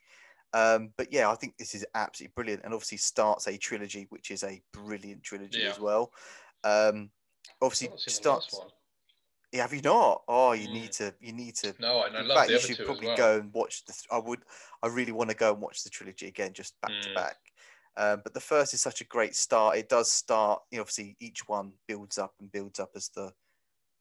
Um, 0.55 0.93
but 0.97 1.13
yeah, 1.13 1.31
I 1.31 1.35
think 1.35 1.57
this 1.59 1.75
is 1.75 1.85
absolutely 1.95 2.33
brilliant, 2.35 2.63
and 2.65 2.73
obviously 2.73 2.99
starts 2.99 3.47
a 3.49 3.59
trilogy, 3.59 4.07
which 4.11 4.31
is 4.31 4.43
a 4.45 4.63
brilliant 4.73 5.23
trilogy 5.23 5.63
Yeah. 5.63 5.71
as 5.71 5.81
well. 5.81 6.13
Um, 6.63 7.11
obviously 7.61 7.89
I've 7.89 7.93
not 7.93 8.01
seen 8.01 8.15
the 8.15 8.17
starts. 8.21 8.61
Yeah, 9.53 9.63
have 9.63 9.73
you 9.73 9.83
not? 9.83 10.23
Oh, 10.27 10.53
you 10.53 10.67
Mm. 10.69 10.73
need 10.73 10.93
to. 10.93 11.15
You 11.21 11.33
need 11.33 11.55
to. 11.57 11.75
No, 11.79 11.99
I, 11.99 12.07
I 12.09 12.21
In 12.21 12.27
love 12.27 12.37
fact, 12.37 12.49
the 12.49 12.55
you 12.55 12.59
other 12.59 12.67
should 12.67 12.79
two 12.79 12.85
probably 12.87 13.07
well. 13.07 13.17
go 13.17 13.39
and 13.39 13.53
watch 13.55 13.85
the. 13.85 13.93
th- 13.93 14.07
I 14.11 14.19
would. 14.19 14.45
I 14.83 14.89
really 14.89 15.13
want 15.13 15.31
to 15.31 15.37
go 15.37 15.53
and 15.53 15.63
watch 15.63 15.85
the 15.85 15.91
trilogy 15.91 16.27
again, 16.27 16.53
just 16.53 16.81
back 16.81 17.01
to 17.03 17.11
Mm. 17.11 17.15
back. 17.15 17.37
Um, 17.97 18.21
but 18.25 18.35
the 18.35 18.41
first 18.41 18.75
is 18.75 18.81
such 18.81 19.01
a 19.01 19.05
great 19.05 19.37
start. 19.37 19.77
It 19.77 19.89
does 19.89 20.11
start. 20.11 20.63
You 20.71 20.79
know, 20.79 20.83
obviously, 20.83 21.17
each 21.21 21.47
one 21.47 21.75
builds 21.87 22.19
up 22.19 22.35
and 22.41 22.51
builds 22.51 22.81
up 22.81 22.91
as 22.97 23.11
the 23.11 23.33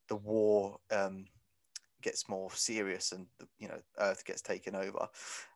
the 0.09 0.15
war 0.15 0.79
um, 0.91 1.25
gets 2.03 2.29
more 2.29 2.51
serious 2.51 3.11
and 3.11 3.25
you 3.57 3.67
know 3.67 3.79
Earth 3.97 4.25
gets 4.25 4.41
taken 4.41 4.75
over. 4.75 5.07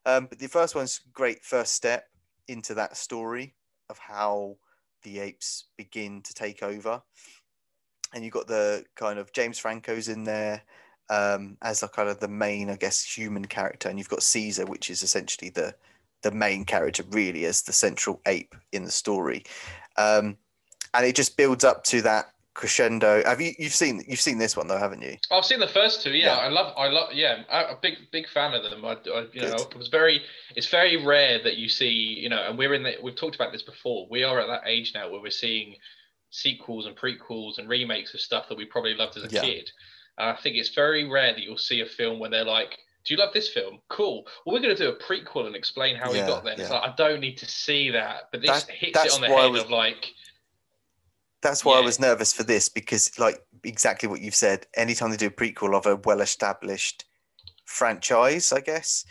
Um, 0.06 0.26
but 0.26 0.38
the 0.38 0.48
first 0.48 0.74
one's 0.74 1.00
great 1.12 1.44
first 1.44 1.74
step. 1.74 2.08
into 2.48 2.74
that 2.74 2.96
story 2.96 3.54
of 3.90 3.98
how 3.98 4.56
the 5.02 5.20
apes 5.20 5.66
begin 5.76 6.22
to 6.22 6.34
take 6.34 6.62
over. 6.62 7.02
And 8.14 8.24
you've 8.24 8.32
got 8.32 8.46
the 8.46 8.84
kind 8.96 9.18
of 9.18 9.32
James 9.32 9.58
Franco's 9.58 10.08
in 10.08 10.24
there 10.24 10.62
um, 11.10 11.56
as 11.62 11.82
a 11.82 11.88
kind 11.88 12.08
of 12.08 12.20
the 12.20 12.28
main, 12.28 12.70
I 12.70 12.76
guess, 12.76 13.04
human 13.04 13.44
character, 13.44 13.88
and 13.88 13.98
you've 13.98 14.08
got 14.08 14.22
Caesar, 14.22 14.66
which 14.66 14.90
is 14.90 15.02
essentially 15.02 15.50
the 15.50 15.74
the 16.22 16.32
main 16.32 16.64
character, 16.64 17.04
really, 17.10 17.44
as 17.44 17.62
the 17.62 17.72
central 17.72 18.20
ape 18.26 18.54
in 18.72 18.84
the 18.84 18.90
story. 18.90 19.44
Um, 19.96 20.36
and 20.94 21.06
it 21.06 21.14
just 21.14 21.36
builds 21.36 21.64
up 21.64 21.84
to 21.84 22.02
that 22.02 22.32
crescendo. 22.58 23.22
Have 23.24 23.40
you 23.40 23.52
you've 23.56 23.72
seen 23.72 24.02
you've 24.08 24.20
seen 24.20 24.36
this 24.36 24.56
one 24.56 24.66
though, 24.66 24.78
haven't 24.78 25.00
you? 25.00 25.16
I've 25.30 25.44
seen 25.44 25.60
the 25.60 25.68
first 25.68 26.02
two. 26.02 26.10
Yeah, 26.10 26.36
yeah. 26.36 26.38
I 26.38 26.48
love 26.48 26.74
I 26.76 26.88
love 26.88 27.12
yeah. 27.12 27.44
I'm 27.50 27.76
a 27.76 27.78
big 27.80 27.94
big 28.10 28.28
fan 28.28 28.52
of 28.52 28.64
them. 28.64 28.84
I, 28.84 28.94
I 28.94 29.20
you 29.32 29.40
Good. 29.40 29.50
know 29.50 29.64
it 29.70 29.76
was 29.76 29.86
very 29.86 30.22
it's 30.56 30.68
very 30.68 30.96
rare 31.06 31.40
that 31.44 31.56
you 31.56 31.68
see 31.68 31.88
you 31.88 32.28
know, 32.28 32.42
and 32.48 32.58
we're 32.58 32.74
in 32.74 32.82
the 32.82 32.96
we've 33.00 33.14
talked 33.14 33.36
about 33.36 33.52
this 33.52 33.62
before. 33.62 34.08
We 34.10 34.24
are 34.24 34.40
at 34.40 34.48
that 34.48 34.68
age 34.68 34.90
now 34.92 35.08
where 35.08 35.20
we're 35.20 35.30
seeing 35.30 35.76
sequels 36.30 36.86
and 36.86 36.96
prequels 36.96 37.58
and 37.58 37.68
remakes 37.68 38.12
of 38.12 38.20
stuff 38.20 38.48
that 38.48 38.58
we 38.58 38.64
probably 38.64 38.94
loved 38.94 39.16
as 39.16 39.22
a 39.22 39.28
yeah. 39.28 39.40
kid. 39.40 39.70
And 40.18 40.28
I 40.30 40.34
think 40.42 40.56
it's 40.56 40.74
very 40.74 41.08
rare 41.08 41.32
that 41.32 41.42
you'll 41.42 41.58
see 41.58 41.80
a 41.80 41.86
film 41.86 42.18
where 42.18 42.28
they're 42.28 42.44
like, 42.44 42.76
"Do 43.04 43.14
you 43.14 43.20
love 43.20 43.32
this 43.32 43.48
film? 43.48 43.78
Cool. 43.88 44.26
Well, 44.44 44.54
we're 44.54 44.62
going 44.62 44.76
to 44.76 44.82
do 44.82 44.90
a 44.90 44.96
prequel 44.96 45.46
and 45.46 45.54
explain 45.54 45.94
how 45.94 46.12
yeah, 46.12 46.26
we 46.26 46.32
got 46.32 46.42
there." 46.42 46.54
It's 46.58 46.70
like 46.70 46.82
I 46.82 46.92
don't 46.96 47.20
need 47.20 47.38
to 47.38 47.46
see 47.46 47.90
that, 47.90 48.30
but 48.32 48.42
this 48.42 48.64
that, 48.64 48.74
hits 48.74 49.04
it 49.04 49.12
on 49.12 49.20
the 49.20 49.28
head 49.28 49.52
was, 49.52 49.62
of 49.62 49.70
like 49.70 50.12
that's 51.42 51.64
why 51.64 51.74
yeah. 51.74 51.80
I 51.80 51.84
was 51.84 52.00
nervous 52.00 52.32
for 52.32 52.42
this 52.42 52.68
because, 52.68 53.18
like, 53.18 53.40
exactly 53.64 54.08
what 54.08 54.20
you've 54.20 54.34
said. 54.34 54.66
Anytime 54.74 55.10
they 55.10 55.16
do 55.16 55.26
a 55.26 55.30
prequel 55.30 55.74
of 55.74 55.86
a 55.86 55.96
well-established 55.96 57.04
franchise, 57.64 58.52
I 58.52 58.60
guess, 58.60 59.04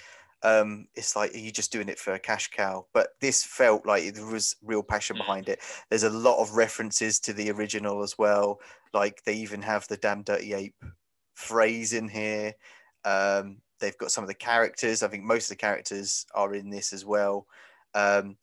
um, 0.43 0.87
it's 0.95 1.15
like 1.15 1.33
are 1.33 1.39
you 1.39 1.51
just 1.51 1.71
doing 1.71 1.89
it 1.89 1.99
for 1.99 2.13
a 2.13 2.19
cash 2.19 2.49
cow? 2.49 2.85
But 2.93 3.09
this 3.21 3.43
felt 3.43 3.85
like 3.85 4.13
there 4.13 4.25
was 4.25 4.55
real 4.63 4.83
passion 4.83 5.15
mm. 5.15 5.19
behind 5.19 5.49
it. 5.49 5.59
There's 5.89 6.03
a 6.03 6.09
lot 6.09 6.39
of 6.41 6.55
references 6.55 7.19
to 7.21 7.33
the 7.33 7.49
original 7.51 8.03
as 8.03 8.17
well. 8.17 8.59
Like 8.93 9.23
they 9.23 9.33
even 9.33 9.61
have 9.63 9.87
the 9.87 9.97
"damn 9.97 10.23
dirty 10.23 10.53
ape" 10.53 10.83
phrase 11.33 11.93
in 11.93 12.07
here. 12.07 12.53
Um, 13.03 13.57
they've 13.79 13.97
got 13.97 14.11
some 14.11 14.23
of 14.23 14.27
the 14.27 14.35
characters. 14.35 15.01
I 15.01 15.07
think 15.07 15.23
most 15.23 15.45
of 15.45 15.57
the 15.57 15.61
characters 15.61 16.25
are 16.35 16.53
in 16.53 16.69
this 16.69 16.93
as 16.93 17.05
well. 17.05 17.47
Um, 17.93 18.37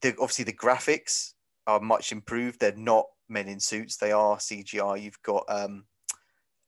the, 0.00 0.10
obviously, 0.20 0.44
the 0.44 0.52
graphics 0.52 1.34
are 1.66 1.80
much 1.80 2.12
improved. 2.12 2.60
They're 2.60 2.76
not 2.76 3.06
men 3.28 3.48
in 3.48 3.60
suits. 3.60 3.96
They 3.96 4.12
are 4.12 4.36
CGI. 4.36 5.02
You've 5.02 5.22
got 5.22 5.44
um, 5.48 5.84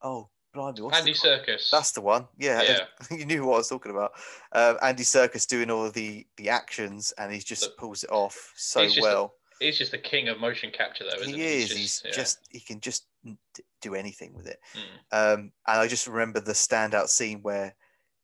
oh, 0.01 0.29
blimey, 0.53 0.81
what's 0.81 0.99
Andy 0.99 1.13
Serkis. 1.13 1.69
That's 1.71 1.91
the 1.91 2.01
one. 2.01 2.27
Yeah, 2.37 2.61
yeah. 3.09 3.17
you 3.17 3.25
knew 3.25 3.45
what 3.45 3.55
I 3.55 3.57
was 3.57 3.69
talking 3.69 3.91
about. 3.91 4.11
Um, 4.51 4.77
Andy 4.81 5.03
Serkis 5.03 5.47
doing 5.47 5.69
all 5.69 5.89
the 5.89 6.25
the 6.37 6.49
actions, 6.49 7.13
and 7.17 7.31
he 7.31 7.39
just 7.39 7.77
pulls 7.77 8.03
it 8.03 8.11
off 8.11 8.53
so 8.55 8.87
well. 9.01 9.33
A, 9.61 9.65
he's 9.65 9.77
just 9.77 9.91
the 9.91 9.97
king 9.97 10.27
of 10.29 10.39
motion 10.39 10.71
capture, 10.71 11.05
though. 11.05 11.23
he 11.23 11.33
he? 11.33 11.41
is. 11.41 11.71
He's, 11.71 11.71
just, 11.71 11.77
he's 11.77 12.01
yeah. 12.05 12.11
just, 12.11 12.39
he 12.49 12.59
can 12.59 12.79
just 12.79 13.05
do 13.81 13.95
anything 13.95 14.33
with 14.33 14.47
it. 14.47 14.59
Mm. 15.11 15.33
Um, 15.33 15.39
and 15.67 15.79
I 15.79 15.87
just 15.87 16.07
remember 16.07 16.39
the 16.39 16.53
standout 16.53 17.07
scene 17.07 17.39
where 17.41 17.75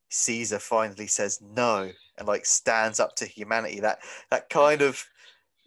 Caesar 0.09 0.59
finally 0.59 1.07
says 1.07 1.41
no 1.41 1.91
and 2.17 2.27
like 2.27 2.45
stands 2.45 2.99
up 2.99 3.15
to 3.17 3.25
humanity. 3.25 3.79
That 3.79 3.99
that 4.29 4.49
kind 4.49 4.81
of 4.81 5.03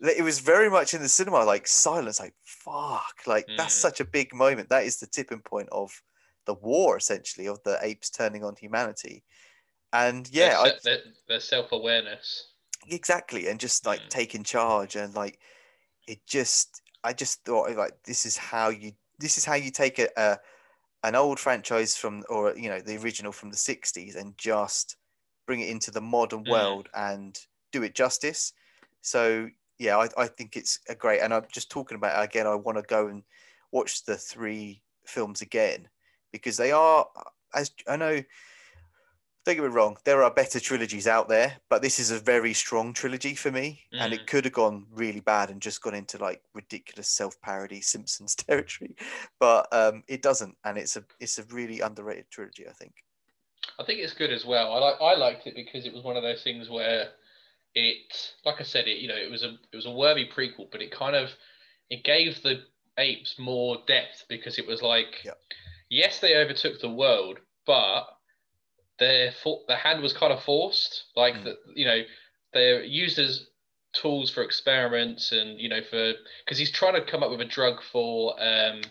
it 0.00 0.22
was 0.22 0.38
very 0.38 0.70
much 0.70 0.94
in 0.94 1.02
the 1.02 1.08
cinema 1.08 1.44
like 1.44 1.66
silence 1.66 2.20
like 2.20 2.34
fuck 2.44 3.14
like 3.26 3.46
mm. 3.46 3.56
that's 3.56 3.74
such 3.74 4.00
a 4.00 4.04
big 4.04 4.32
moment 4.32 4.68
that 4.68 4.84
is 4.84 4.98
the 4.98 5.06
tipping 5.06 5.40
point 5.40 5.68
of 5.72 5.90
the 6.46 6.54
war 6.54 6.96
essentially 6.96 7.46
of 7.46 7.62
the 7.64 7.78
apes 7.82 8.10
turning 8.10 8.44
on 8.44 8.54
humanity 8.56 9.22
and 9.92 10.28
yeah 10.30 10.62
their, 10.62 10.72
their, 10.84 10.98
their 11.28 11.40
self-awareness 11.40 12.52
exactly 12.90 13.48
and 13.48 13.58
just 13.58 13.86
like 13.86 14.00
mm. 14.00 14.08
taking 14.08 14.44
charge 14.44 14.96
and 14.96 15.14
like 15.14 15.38
it 16.06 16.18
just 16.26 16.82
i 17.04 17.12
just 17.12 17.44
thought 17.44 17.74
like 17.76 17.92
this 18.04 18.24
is 18.24 18.36
how 18.36 18.68
you 18.68 18.92
this 19.18 19.36
is 19.36 19.44
how 19.44 19.54
you 19.54 19.70
take 19.70 19.98
a, 19.98 20.08
a 20.16 20.38
an 21.04 21.14
old 21.14 21.38
franchise 21.38 21.96
from 21.96 22.22
or 22.28 22.56
you 22.56 22.68
know 22.68 22.80
the 22.80 22.96
original 22.96 23.32
from 23.32 23.50
the 23.50 23.56
60s 23.56 24.16
and 24.16 24.36
just 24.38 24.96
bring 25.46 25.60
it 25.60 25.68
into 25.68 25.90
the 25.90 26.00
modern 26.00 26.44
mm. 26.44 26.50
world 26.50 26.88
and 26.94 27.38
do 27.72 27.82
it 27.82 27.94
justice 27.94 28.52
so 29.00 29.48
yeah, 29.78 29.96
I, 29.96 30.08
I 30.16 30.26
think 30.26 30.56
it's 30.56 30.80
a 30.88 30.94
great. 30.94 31.20
And 31.20 31.32
I'm 31.32 31.44
just 31.50 31.70
talking 31.70 31.96
about 31.96 32.20
it 32.20 32.24
again. 32.24 32.46
I 32.46 32.54
want 32.54 32.78
to 32.78 32.82
go 32.82 33.08
and 33.08 33.22
watch 33.72 34.04
the 34.04 34.16
three 34.16 34.82
films 35.04 35.40
again 35.40 35.88
because 36.32 36.56
they 36.56 36.72
are, 36.72 37.06
as 37.54 37.70
I 37.86 37.96
know. 37.96 38.22
Don't 39.44 39.54
get 39.54 39.64
me 39.64 39.70
wrong, 39.70 39.96
there 40.04 40.22
are 40.22 40.30
better 40.30 40.60
trilogies 40.60 41.06
out 41.06 41.26
there, 41.30 41.56
but 41.70 41.80
this 41.80 41.98
is 41.98 42.10
a 42.10 42.18
very 42.18 42.52
strong 42.52 42.92
trilogy 42.92 43.34
for 43.34 43.50
me, 43.50 43.80
mm. 43.94 43.98
and 43.98 44.12
it 44.12 44.22
mm. 44.22 44.26
could 44.26 44.44
have 44.44 44.52
gone 44.52 44.84
really 44.92 45.20
bad 45.20 45.48
and 45.48 45.62
just 45.62 45.80
gone 45.80 45.94
into 45.94 46.18
like 46.18 46.42
ridiculous 46.52 47.08
self-parody 47.08 47.80
Simpsons 47.80 48.34
territory, 48.34 48.94
but 49.40 49.66
um, 49.72 50.02
it 50.06 50.20
doesn't, 50.20 50.54
and 50.64 50.76
it's 50.76 50.96
a 50.96 51.04
it's 51.18 51.38
a 51.38 51.44
really 51.44 51.80
underrated 51.80 52.26
trilogy, 52.30 52.68
I 52.68 52.72
think. 52.72 52.92
I 53.78 53.84
think 53.84 54.00
it's 54.00 54.12
good 54.12 54.32
as 54.32 54.44
well. 54.44 54.74
I 54.74 54.78
like 54.78 55.00
I 55.00 55.14
liked 55.14 55.46
it 55.46 55.54
because 55.54 55.86
it 55.86 55.94
was 55.94 56.04
one 56.04 56.18
of 56.18 56.22
those 56.22 56.42
things 56.42 56.68
where 56.68 57.08
it 57.84 58.32
like 58.44 58.60
I 58.60 58.64
said, 58.64 58.86
it 58.86 58.98
you 58.98 59.08
know 59.08 59.16
it 59.16 59.30
was 59.30 59.42
a 59.42 59.56
it 59.72 59.76
was 59.76 59.86
a 59.86 59.90
worthy 59.90 60.28
prequel, 60.28 60.70
but 60.70 60.82
it 60.82 60.90
kind 60.90 61.16
of 61.16 61.30
it 61.90 62.04
gave 62.04 62.42
the 62.42 62.62
apes 62.98 63.36
more 63.38 63.78
depth 63.86 64.24
because 64.28 64.58
it 64.58 64.66
was 64.66 64.82
like 64.82 65.24
yep. 65.24 65.38
yes 65.88 66.20
they 66.20 66.36
overtook 66.36 66.80
the 66.80 66.90
world, 66.90 67.38
but 67.66 68.04
their 68.98 69.32
their 69.68 69.76
hand 69.76 70.02
was 70.02 70.12
kind 70.12 70.32
of 70.32 70.42
forced. 70.42 71.04
Like 71.16 71.34
mm. 71.34 71.44
the, 71.44 71.56
you 71.74 71.86
know 71.86 72.02
they're 72.52 72.82
used 72.82 73.18
as 73.18 73.46
tools 73.94 74.30
for 74.30 74.42
experiments 74.42 75.32
and 75.32 75.58
you 75.58 75.68
know 75.68 75.80
for 75.88 76.12
because 76.44 76.58
he's 76.58 76.70
trying 76.70 76.94
to 76.94 77.10
come 77.10 77.22
up 77.22 77.30
with 77.30 77.40
a 77.40 77.44
drug 77.44 77.82
for 77.92 78.34
um 78.42 78.82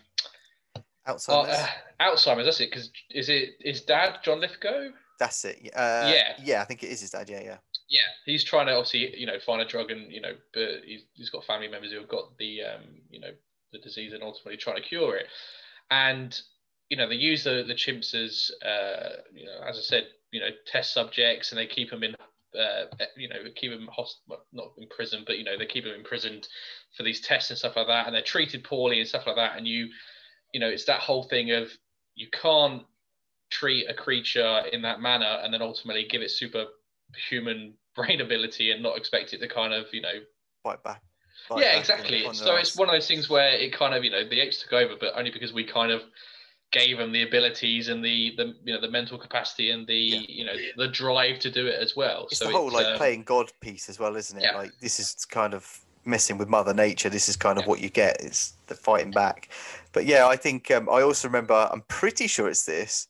Alzheimer's. 1.07 1.49
Uh, 1.49 1.67
Alzheimer's. 2.01 2.45
That's 2.45 2.59
it. 2.59 2.69
Because 2.69 2.91
is 3.11 3.29
it 3.29 3.51
is 3.61 3.81
Dad 3.81 4.19
John 4.23 4.41
Lithgow? 4.41 4.89
That's 5.19 5.45
it. 5.45 5.57
Uh, 5.75 6.11
yeah. 6.13 6.33
Yeah, 6.43 6.61
I 6.61 6.65
think 6.65 6.83
it 6.83 6.87
is 6.87 7.01
his 7.01 7.11
dad. 7.11 7.29
Yeah, 7.29 7.41
yeah. 7.43 7.57
Yeah, 7.89 8.01
he's 8.25 8.43
trying 8.43 8.67
to 8.67 8.73
obviously 8.73 9.17
you 9.17 9.25
know 9.25 9.39
find 9.45 9.61
a 9.61 9.65
drug 9.65 9.91
and 9.91 10.11
you 10.11 10.21
know 10.21 10.33
but 10.53 10.83
he's, 10.85 11.03
he's 11.13 11.29
got 11.29 11.45
family 11.45 11.67
members 11.69 11.91
who 11.91 11.99
have 11.99 12.09
got 12.09 12.37
the 12.37 12.61
um, 12.63 12.81
you 13.09 13.19
know 13.19 13.31
the 13.71 13.79
disease 13.79 14.13
and 14.13 14.23
ultimately 14.23 14.57
trying 14.57 14.75
to 14.75 14.87
cure 14.87 15.15
it, 15.15 15.27
and 15.89 16.41
you 16.89 16.97
know 16.97 17.07
they 17.07 17.15
use 17.15 17.43
the 17.43 17.63
the 17.65 17.73
chimps 17.73 18.13
as 18.13 18.51
uh, 18.65 19.21
you 19.33 19.45
know 19.45 19.61
as 19.65 19.77
I 19.77 19.81
said 19.81 20.07
you 20.31 20.41
know 20.41 20.49
test 20.65 20.93
subjects 20.93 21.51
and 21.51 21.59
they 21.59 21.67
keep 21.67 21.89
them 21.89 22.03
in 22.03 22.15
uh, 22.57 22.85
you 23.15 23.29
know, 23.29 23.35
keep 23.55 23.71
them 23.71 23.87
host- 23.91 24.21
not 24.51 24.71
in 24.77 24.87
prison, 24.89 25.23
but 25.27 25.37
you 25.37 25.43
know, 25.43 25.57
they 25.57 25.65
keep 25.65 25.83
them 25.83 25.93
imprisoned 25.93 26.47
for 26.95 27.03
these 27.03 27.21
tests 27.21 27.49
and 27.49 27.59
stuff 27.59 27.75
like 27.75 27.87
that, 27.87 28.07
and 28.07 28.15
they're 28.15 28.21
treated 28.21 28.63
poorly 28.63 28.99
and 28.99 29.07
stuff 29.07 29.27
like 29.27 29.35
that. 29.35 29.57
And 29.57 29.67
you, 29.67 29.89
you 30.53 30.59
know, 30.59 30.69
it's 30.69 30.85
that 30.85 31.01
whole 31.01 31.23
thing 31.23 31.51
of 31.51 31.69
you 32.15 32.27
can't 32.31 32.83
treat 33.49 33.89
a 33.89 33.93
creature 33.93 34.63
in 34.73 34.81
that 34.81 34.99
manner 35.01 35.39
and 35.43 35.53
then 35.53 35.61
ultimately 35.61 36.07
give 36.09 36.21
it 36.21 36.31
super 36.31 36.65
human 37.29 37.73
brain 37.95 38.21
ability 38.21 38.71
and 38.71 38.83
not 38.83 38.97
expect 38.97 39.33
it 39.33 39.39
to 39.39 39.47
kind 39.47 39.73
of 39.73 39.85
you 39.91 40.01
know 40.01 40.13
fight 40.63 40.83
back. 40.83 41.01
Fight 41.47 41.61
yeah, 41.61 41.73
back 41.73 41.79
exactly. 41.79 42.33
So 42.33 42.55
it's 42.55 42.75
one 42.75 42.89
of 42.89 42.93
those 42.93 43.07
things 43.07 43.29
where 43.29 43.49
it 43.49 43.73
kind 43.73 43.93
of 43.93 44.03
you 44.03 44.11
know 44.11 44.27
the 44.27 44.39
apes 44.39 44.61
took 44.61 44.73
over, 44.73 44.95
but 44.99 45.17
only 45.17 45.31
because 45.31 45.53
we 45.53 45.63
kind 45.63 45.91
of 45.91 46.03
gave 46.71 46.97
them 46.97 47.13
the 47.13 47.23
abilities 47.23 47.87
and 47.87 48.03
the 48.03 48.33
the 48.35 48.53
you 48.63 48.73
know 48.73 48.81
the 48.81 48.89
mental 48.89 49.17
capacity 49.17 49.71
and 49.71 49.87
the 49.87 49.95
yeah. 49.95 50.19
you 50.27 50.45
know 50.45 50.53
the 50.75 50.87
drive 50.87 51.39
to 51.39 51.51
do 51.51 51.67
it 51.67 51.79
as 51.79 51.95
well. 51.95 52.27
It's 52.29 52.39
so 52.39 52.45
the 52.45 52.51
whole 52.51 52.71
like 52.71 52.85
um, 52.85 52.97
playing 52.97 53.23
God 53.23 53.51
piece 53.61 53.89
as 53.89 53.99
well, 53.99 54.15
isn't 54.15 54.37
it? 54.37 54.43
Yeah. 54.43 54.57
Like 54.57 54.71
this 54.81 54.99
is 54.99 55.25
kind 55.25 55.53
of 55.53 55.79
messing 56.05 56.37
with 56.37 56.49
Mother 56.49 56.73
Nature. 56.73 57.09
This 57.09 57.29
is 57.29 57.35
kind 57.35 57.57
of 57.57 57.63
yeah. 57.63 57.69
what 57.69 57.81
you 57.81 57.89
get. 57.89 58.17
It's 58.21 58.53
the 58.67 58.75
fighting 58.75 59.11
back. 59.11 59.49
But 59.93 60.05
yeah, 60.05 60.27
I 60.27 60.35
think 60.35 60.71
um, 60.71 60.89
I 60.89 61.01
also 61.01 61.27
remember. 61.27 61.69
I'm 61.71 61.81
pretty 61.87 62.27
sure 62.27 62.49
it's 62.49 62.65
this 62.65 63.07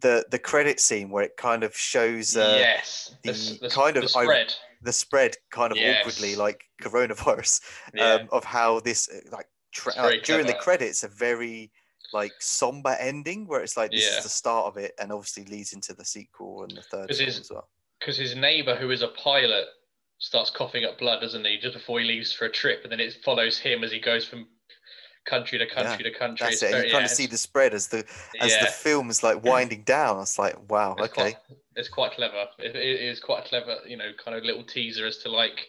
the 0.00 0.24
the 0.30 0.38
credit 0.38 0.80
scene 0.80 1.10
where 1.10 1.24
it 1.24 1.36
kind 1.36 1.62
of 1.62 1.76
shows 1.76 2.36
uh, 2.36 2.56
yes 2.58 3.14
the, 3.22 3.32
the, 3.32 3.58
the 3.62 3.68
kind 3.68 3.96
the 3.96 4.02
of 4.02 4.10
spread. 4.10 4.54
the 4.82 4.92
spread 4.92 5.36
kind 5.50 5.72
of 5.72 5.78
yes. 5.78 6.00
awkwardly 6.00 6.36
like 6.36 6.64
coronavirus 6.82 7.60
yeah. 7.94 8.14
um, 8.14 8.28
of 8.32 8.44
how 8.44 8.80
this 8.80 9.08
uh, 9.08 9.20
like, 9.32 9.46
tra- 9.72 9.94
like 9.96 10.22
during 10.22 10.46
the 10.46 10.54
credits 10.54 11.02
a 11.02 11.08
very 11.08 11.70
like 12.12 12.32
somber 12.40 12.96
ending 12.98 13.46
where 13.46 13.60
it's 13.60 13.76
like 13.76 13.90
this 13.90 14.08
yeah. 14.10 14.18
is 14.18 14.24
the 14.24 14.30
start 14.30 14.66
of 14.66 14.76
it 14.76 14.92
and 15.00 15.12
obviously 15.12 15.44
leads 15.44 15.72
into 15.72 15.94
the 15.94 16.04
sequel 16.04 16.62
and 16.62 16.76
the 16.76 16.82
third 16.82 17.08
his, 17.08 17.38
as 17.38 17.50
well 17.50 17.68
because 17.98 18.16
his 18.16 18.34
neighbor 18.34 18.74
who 18.74 18.90
is 18.90 19.02
a 19.02 19.08
pilot 19.08 19.66
starts 20.18 20.50
coughing 20.50 20.84
up 20.84 20.98
blood 20.98 21.20
doesn't 21.20 21.46
he 21.46 21.58
just 21.58 21.74
before 21.74 22.00
he 22.00 22.06
leaves 22.06 22.32
for 22.32 22.46
a 22.46 22.50
trip 22.50 22.80
and 22.82 22.92
then 22.92 23.00
it 23.00 23.16
follows 23.24 23.58
him 23.58 23.84
as 23.84 23.92
he 23.92 24.00
goes 24.00 24.26
from 24.26 24.46
country 25.24 25.58
to 25.58 25.66
country 25.66 26.04
yeah, 26.04 26.10
to 26.10 26.18
country. 26.18 26.46
That's 26.46 26.62
it. 26.62 26.70
Very, 26.70 26.86
you 26.86 26.92
kind 26.92 27.02
yeah, 27.02 27.10
of 27.10 27.10
see 27.10 27.26
the 27.26 27.36
spread 27.36 27.74
as 27.74 27.88
the 27.88 28.04
as 28.40 28.50
yeah. 28.50 28.64
the 28.64 28.70
film 28.70 29.10
is 29.10 29.22
like 29.22 29.44
winding 29.44 29.82
down. 29.82 30.20
It's 30.20 30.38
like 30.38 30.56
wow, 30.70 30.96
it's 30.98 31.10
okay. 31.10 31.32
Quite, 31.32 31.58
it's 31.76 31.88
quite 31.88 32.12
clever. 32.12 32.46
It, 32.58 32.76
it 32.76 33.00
is 33.00 33.20
quite 33.20 33.44
clever, 33.44 33.76
you 33.86 33.96
know, 33.96 34.10
kind 34.22 34.36
of 34.36 34.44
little 34.44 34.64
teaser 34.64 35.06
as 35.06 35.18
to 35.18 35.30
like 35.30 35.68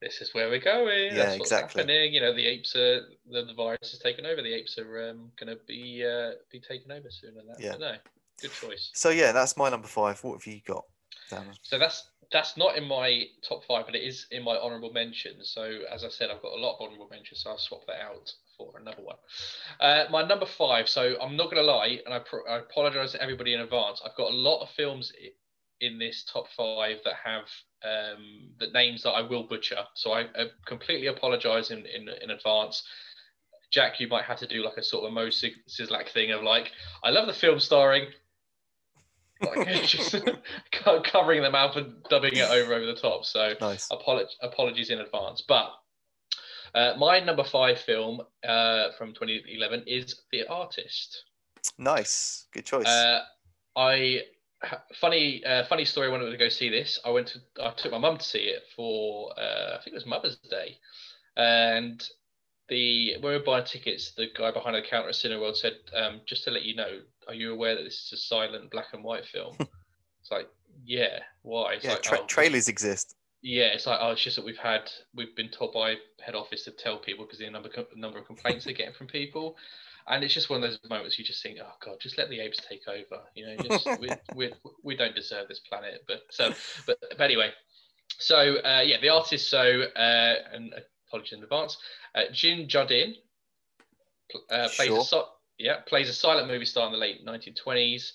this 0.00 0.20
is 0.20 0.34
where 0.34 0.48
we're 0.48 0.60
going. 0.60 1.08
Yeah, 1.08 1.26
That's 1.26 1.36
exactly. 1.36 1.82
happening. 1.82 2.14
You 2.14 2.20
know, 2.22 2.34
the 2.34 2.46
apes 2.46 2.74
are 2.74 3.02
the, 3.30 3.44
the 3.44 3.54
virus 3.54 3.92
is 3.92 3.98
taken 3.98 4.24
over. 4.24 4.42
The 4.42 4.54
apes 4.54 4.78
are 4.78 5.10
um, 5.10 5.30
going 5.38 5.54
to 5.54 5.58
be 5.66 6.04
uh, 6.04 6.32
be 6.50 6.60
taken 6.60 6.90
over 6.90 7.10
soon, 7.10 7.36
and 7.38 7.48
that. 7.48 7.60
Yeah. 7.60 7.76
no, 7.78 7.94
good 8.40 8.52
choice. 8.52 8.90
So 8.94 9.10
yeah, 9.10 9.32
that's 9.32 9.56
my 9.56 9.68
number 9.68 9.88
five. 9.88 10.22
What 10.24 10.42
have 10.42 10.52
you 10.52 10.60
got? 10.66 10.84
Damn. 11.30 11.44
So 11.62 11.78
that's 11.78 12.08
that's 12.32 12.56
not 12.56 12.76
in 12.76 12.84
my 12.84 13.24
top 13.46 13.64
five, 13.64 13.86
but 13.86 13.94
it 13.94 14.02
is 14.02 14.26
in 14.30 14.42
my 14.42 14.56
honourable 14.56 14.92
mentions. 14.92 15.50
So 15.50 15.80
as 15.92 16.04
I 16.04 16.08
said, 16.08 16.30
I've 16.30 16.42
got 16.42 16.52
a 16.52 16.60
lot 16.60 16.76
of 16.76 16.80
honourable 16.80 17.08
mentions, 17.10 17.42
so 17.42 17.50
I'll 17.50 17.58
swap 17.58 17.86
that 17.86 18.00
out 18.02 18.32
for 18.72 18.78
another 18.78 19.02
one. 19.02 19.16
Uh, 19.80 20.04
my 20.10 20.26
number 20.26 20.46
five. 20.46 20.88
So 20.88 21.16
I'm 21.20 21.36
not 21.36 21.50
going 21.50 21.56
to 21.56 21.62
lie, 21.62 21.98
and 22.04 22.14
I, 22.14 22.18
pro- 22.18 22.46
I 22.46 22.58
apologise 22.58 23.12
to 23.12 23.22
everybody 23.22 23.54
in 23.54 23.60
advance. 23.60 24.00
I've 24.04 24.16
got 24.16 24.30
a 24.30 24.36
lot 24.36 24.62
of 24.62 24.70
films 24.70 25.12
in 25.80 25.98
this 25.98 26.24
top 26.30 26.46
five 26.56 26.98
that 27.04 27.14
have 27.24 27.44
um, 27.84 28.50
the 28.58 28.68
names 28.74 29.02
that 29.02 29.10
I 29.10 29.22
will 29.22 29.44
butcher. 29.44 29.78
So 29.94 30.12
I, 30.12 30.22
I 30.22 30.46
completely 30.66 31.06
apologise 31.06 31.70
in, 31.70 31.78
in 31.86 32.08
in 32.22 32.30
advance. 32.30 32.82
Jack, 33.72 34.00
you 34.00 34.08
might 34.08 34.24
have 34.24 34.38
to 34.40 34.48
do 34.48 34.64
like 34.64 34.76
a 34.76 34.82
sort 34.82 35.04
of 35.04 35.12
a 35.12 35.14
Moe 35.14 35.28
Szyslak 35.28 36.08
thing 36.08 36.32
of 36.32 36.42
like, 36.42 36.72
I 37.04 37.10
love 37.10 37.28
the 37.28 37.32
film 37.32 37.60
starring 37.60 38.08
like 39.42 39.68
just 39.84 40.14
covering 41.04 41.42
them 41.42 41.54
out 41.54 41.76
and 41.76 42.02
dubbing 42.08 42.36
it 42.36 42.50
over 42.50 42.74
over 42.74 42.86
the 42.86 42.94
top. 42.94 43.24
So 43.24 43.54
nice. 43.60 43.88
apolog- 43.88 44.34
apologies 44.42 44.90
in 44.90 45.00
advance. 45.00 45.42
But 45.46 45.70
uh, 46.74 46.94
my 46.98 47.20
number 47.20 47.44
five 47.44 47.78
film 47.80 48.20
uh, 48.46 48.88
from 48.96 49.12
2011 49.12 49.84
is 49.86 50.22
The 50.32 50.46
Artist. 50.48 51.24
Nice, 51.78 52.46
good 52.52 52.64
choice. 52.64 52.86
Uh, 52.86 53.20
I 53.76 54.22
funny 54.94 55.44
uh, 55.44 55.64
funny 55.66 55.84
story. 55.84 56.08
When 56.10 56.20
I 56.20 56.24
went 56.24 56.34
to 56.34 56.38
go 56.38 56.48
see 56.48 56.68
this, 56.68 56.98
I 57.04 57.10
went 57.10 57.28
to 57.28 57.40
I 57.62 57.70
took 57.70 57.92
my 57.92 57.98
mum 57.98 58.18
to 58.18 58.24
see 58.24 58.40
it 58.40 58.62
for 58.74 59.32
uh, 59.38 59.76
I 59.76 59.82
think 59.82 59.92
it 59.92 59.94
was 59.94 60.06
Mother's 60.06 60.36
Day, 60.36 60.78
and 61.36 62.02
the 62.68 63.16
when 63.20 63.32
we 63.32 63.38
were 63.38 63.44
buying 63.44 63.64
tickets, 63.64 64.12
the 64.16 64.28
guy 64.36 64.50
behind 64.50 64.76
the 64.76 64.82
counter 64.82 65.08
at 65.08 65.14
Cineworld 65.14 65.56
said, 65.56 65.74
um, 65.94 66.20
"Just 66.26 66.44
to 66.44 66.50
let 66.50 66.62
you 66.62 66.76
know, 66.76 67.00
are 67.28 67.34
you 67.34 67.52
aware 67.52 67.74
that 67.74 67.82
this 67.82 68.06
is 68.06 68.12
a 68.12 68.16
silent 68.16 68.70
black 68.70 68.92
and 68.92 69.04
white 69.04 69.26
film?" 69.26 69.56
it's 69.58 70.30
like, 70.30 70.48
yeah, 70.84 71.20
why? 71.42 71.74
It's 71.74 71.84
yeah, 71.84 71.92
like, 71.92 72.02
tra- 72.02 72.20
oh, 72.20 72.26
trailers 72.26 72.68
exist. 72.68 73.16
Yeah, 73.42 73.66
it's 73.66 73.86
like 73.86 73.98
oh, 74.02 74.10
it's 74.10 74.22
just 74.22 74.36
that 74.36 74.44
we've 74.44 74.58
had 74.58 74.90
we've 75.14 75.34
been 75.34 75.48
told 75.48 75.72
by 75.72 75.96
head 76.20 76.34
office 76.34 76.64
to 76.64 76.70
tell 76.72 76.98
people 76.98 77.24
because 77.24 77.38
the 77.38 77.48
number 77.48 77.70
number 77.96 78.18
of 78.18 78.26
complaints 78.26 78.64
they're 78.64 78.74
getting 78.74 78.92
from 78.94 79.06
people, 79.06 79.56
and 80.06 80.22
it's 80.22 80.34
just 80.34 80.50
one 80.50 80.62
of 80.62 80.70
those 80.70 80.78
moments 80.90 81.18
you 81.18 81.24
just 81.24 81.42
think, 81.42 81.58
oh 81.62 81.72
god, 81.84 81.96
just 82.00 82.18
let 82.18 82.28
the 82.28 82.40
apes 82.40 82.58
take 82.68 82.82
over. 82.86 83.22
You 83.34 83.46
know, 83.46 83.56
just 83.68 83.88
we 83.98 84.10
we 84.34 84.52
we 84.82 84.96
don't 84.96 85.14
deserve 85.14 85.48
this 85.48 85.60
planet. 85.60 86.04
But 86.06 86.20
so, 86.30 86.52
but, 86.86 86.98
but 87.00 87.20
anyway, 87.20 87.50
so 88.18 88.56
uh, 88.56 88.82
yeah, 88.84 89.00
the 89.00 89.08
artist. 89.08 89.48
So 89.48 89.84
uh, 89.96 90.34
and 90.52 90.74
apologies 91.08 91.32
in 91.32 91.42
advance. 91.42 91.78
Uh, 92.14 92.24
Jim 92.32 92.68
uh, 94.50 94.68
plays 94.76 94.88
Sure. 94.88 95.00
a 95.00 95.04
so- 95.04 95.28
yeah 95.58 95.76
plays 95.86 96.08
a 96.08 96.12
silent 96.12 96.48
movie 96.48 96.64
star 96.64 96.86
in 96.86 96.92
the 96.92 96.98
late 96.98 97.24
1920s. 97.26 98.12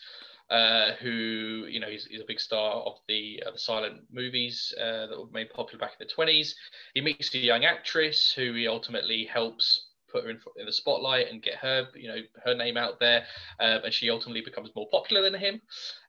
Uh, 0.47 0.91
who 1.01 1.65
you 1.67 1.79
know 1.79 1.89
he's, 1.89 2.05
he's 2.05 2.21
a 2.21 2.25
big 2.27 2.39
star 2.39 2.75
of 2.83 2.93
the 3.07 3.41
uh, 3.47 3.51
the 3.51 3.57
silent 3.57 4.01
movies 4.11 4.71
uh, 4.79 5.07
that 5.07 5.17
were 5.19 5.25
made 5.33 5.49
popular 5.49 5.79
back 5.79 5.93
in 5.99 6.07
the 6.07 6.13
20s. 6.13 6.53
He 6.93 7.01
meets 7.01 7.33
a 7.33 7.39
young 7.39 7.65
actress 7.65 8.31
who 8.31 8.53
he 8.53 8.67
ultimately 8.67 9.25
helps 9.25 9.87
put 10.11 10.23
her 10.23 10.29
in, 10.29 10.39
in 10.57 10.67
the 10.67 10.71
spotlight 10.71 11.29
and 11.31 11.41
get 11.41 11.55
her 11.55 11.87
you 11.95 12.07
know 12.07 12.19
her 12.43 12.53
name 12.53 12.77
out 12.77 12.99
there, 12.99 13.25
um, 13.59 13.81
and 13.85 13.93
she 13.93 14.11
ultimately 14.11 14.41
becomes 14.41 14.69
more 14.75 14.87
popular 14.91 15.23
than 15.23 15.33
him. 15.39 15.61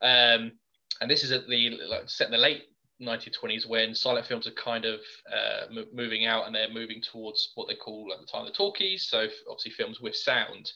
Um, 0.03 0.53
and 1.01 1.11
this 1.11 1.25
is 1.25 1.33
at 1.33 1.49
the 1.49 1.79
like, 1.89 2.09
set 2.09 2.27
in 2.27 2.33
the 2.33 2.39
late 2.39 2.65
1920s 3.01 3.67
when 3.67 3.95
silent 3.95 4.27
films 4.27 4.47
are 4.47 4.53
kind 4.53 4.85
of 4.85 5.01
uh, 5.33 5.67
mo- 5.71 5.85
moving 5.93 6.25
out 6.27 6.47
and 6.47 6.55
they're 6.55 6.73
moving 6.73 7.03
towards 7.03 7.53
what 7.55 7.69
they 7.69 7.75
call 7.75 8.11
at 8.13 8.21
the 8.21 8.27
time 8.27 8.47
the 8.47 8.53
talkies. 8.53 9.09
So 9.09 9.21
f- 9.21 9.33
obviously 9.49 9.73
films 9.73 10.01
with 10.01 10.15
sound, 10.15 10.71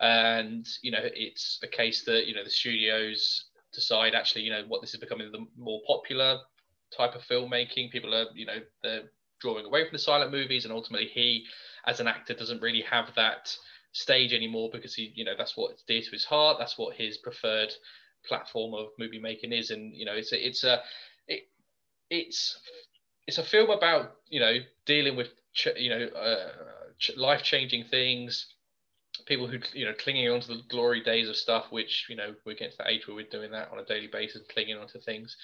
and 0.00 0.66
you 0.82 0.90
know 0.90 1.00
it's 1.02 1.60
a 1.62 1.68
case 1.68 2.04
that 2.04 2.26
you 2.26 2.34
know 2.34 2.44
the 2.44 2.50
studios 2.50 3.44
decide 3.72 4.14
actually 4.14 4.42
you 4.42 4.50
know 4.50 4.62
what 4.68 4.80
this 4.80 4.94
is 4.94 5.00
becoming 5.00 5.30
the 5.32 5.46
more 5.56 5.80
popular 5.86 6.38
type 6.96 7.14
of 7.14 7.22
filmmaking. 7.22 7.90
People 7.90 8.14
are 8.14 8.26
you 8.34 8.46
know 8.46 8.58
they're 8.82 9.10
drawing 9.40 9.66
away 9.66 9.84
from 9.84 9.92
the 9.92 9.98
silent 9.98 10.32
movies, 10.32 10.64
and 10.64 10.72
ultimately 10.72 11.08
he 11.08 11.44
as 11.86 12.00
an 12.00 12.08
actor 12.08 12.34
doesn't 12.34 12.62
really 12.62 12.82
have 12.82 13.10
that 13.16 13.54
stage 13.92 14.32
anymore 14.32 14.70
because 14.72 14.94
he 14.94 15.12
you 15.14 15.24
know 15.24 15.34
that's 15.36 15.56
what's 15.56 15.82
dear 15.82 16.02
to 16.02 16.10
his 16.10 16.24
heart. 16.24 16.56
That's 16.58 16.78
what 16.78 16.96
his 16.96 17.18
preferred 17.18 17.72
platform 18.26 18.74
of 18.74 18.88
movie 18.98 19.20
making 19.20 19.52
is, 19.52 19.70
and 19.70 19.94
you 19.94 20.04
know 20.04 20.14
it's 20.14 20.32
a, 20.32 20.46
it's 20.46 20.64
a 20.64 20.80
it, 21.28 21.42
it's 22.10 22.58
it's 23.26 23.38
a 23.38 23.44
film 23.44 23.70
about 23.70 24.16
you 24.28 24.40
know 24.40 24.56
dealing 24.86 25.16
with 25.16 25.28
ch- 25.52 25.68
you 25.76 25.90
know 25.90 26.06
uh, 26.06 26.50
ch- 26.98 27.16
life 27.16 27.42
changing 27.42 27.84
things 27.90 28.53
people 29.26 29.46
who 29.46 29.58
you 29.72 29.84
know 29.84 29.94
clinging 29.98 30.30
on 30.30 30.40
to 30.40 30.48
the 30.48 30.62
glory 30.68 31.02
days 31.02 31.28
of 31.28 31.36
stuff 31.36 31.66
which 31.70 32.06
you 32.08 32.16
know 32.16 32.34
we're 32.44 32.54
getting 32.54 32.70
to 32.70 32.78
that 32.78 32.90
age 32.90 33.06
where 33.06 33.16
we're 33.16 33.26
doing 33.30 33.50
that 33.50 33.70
on 33.72 33.78
a 33.78 33.84
daily 33.84 34.08
basis 34.10 34.42
clinging 34.52 34.76
onto 34.76 35.00
things 35.00 35.36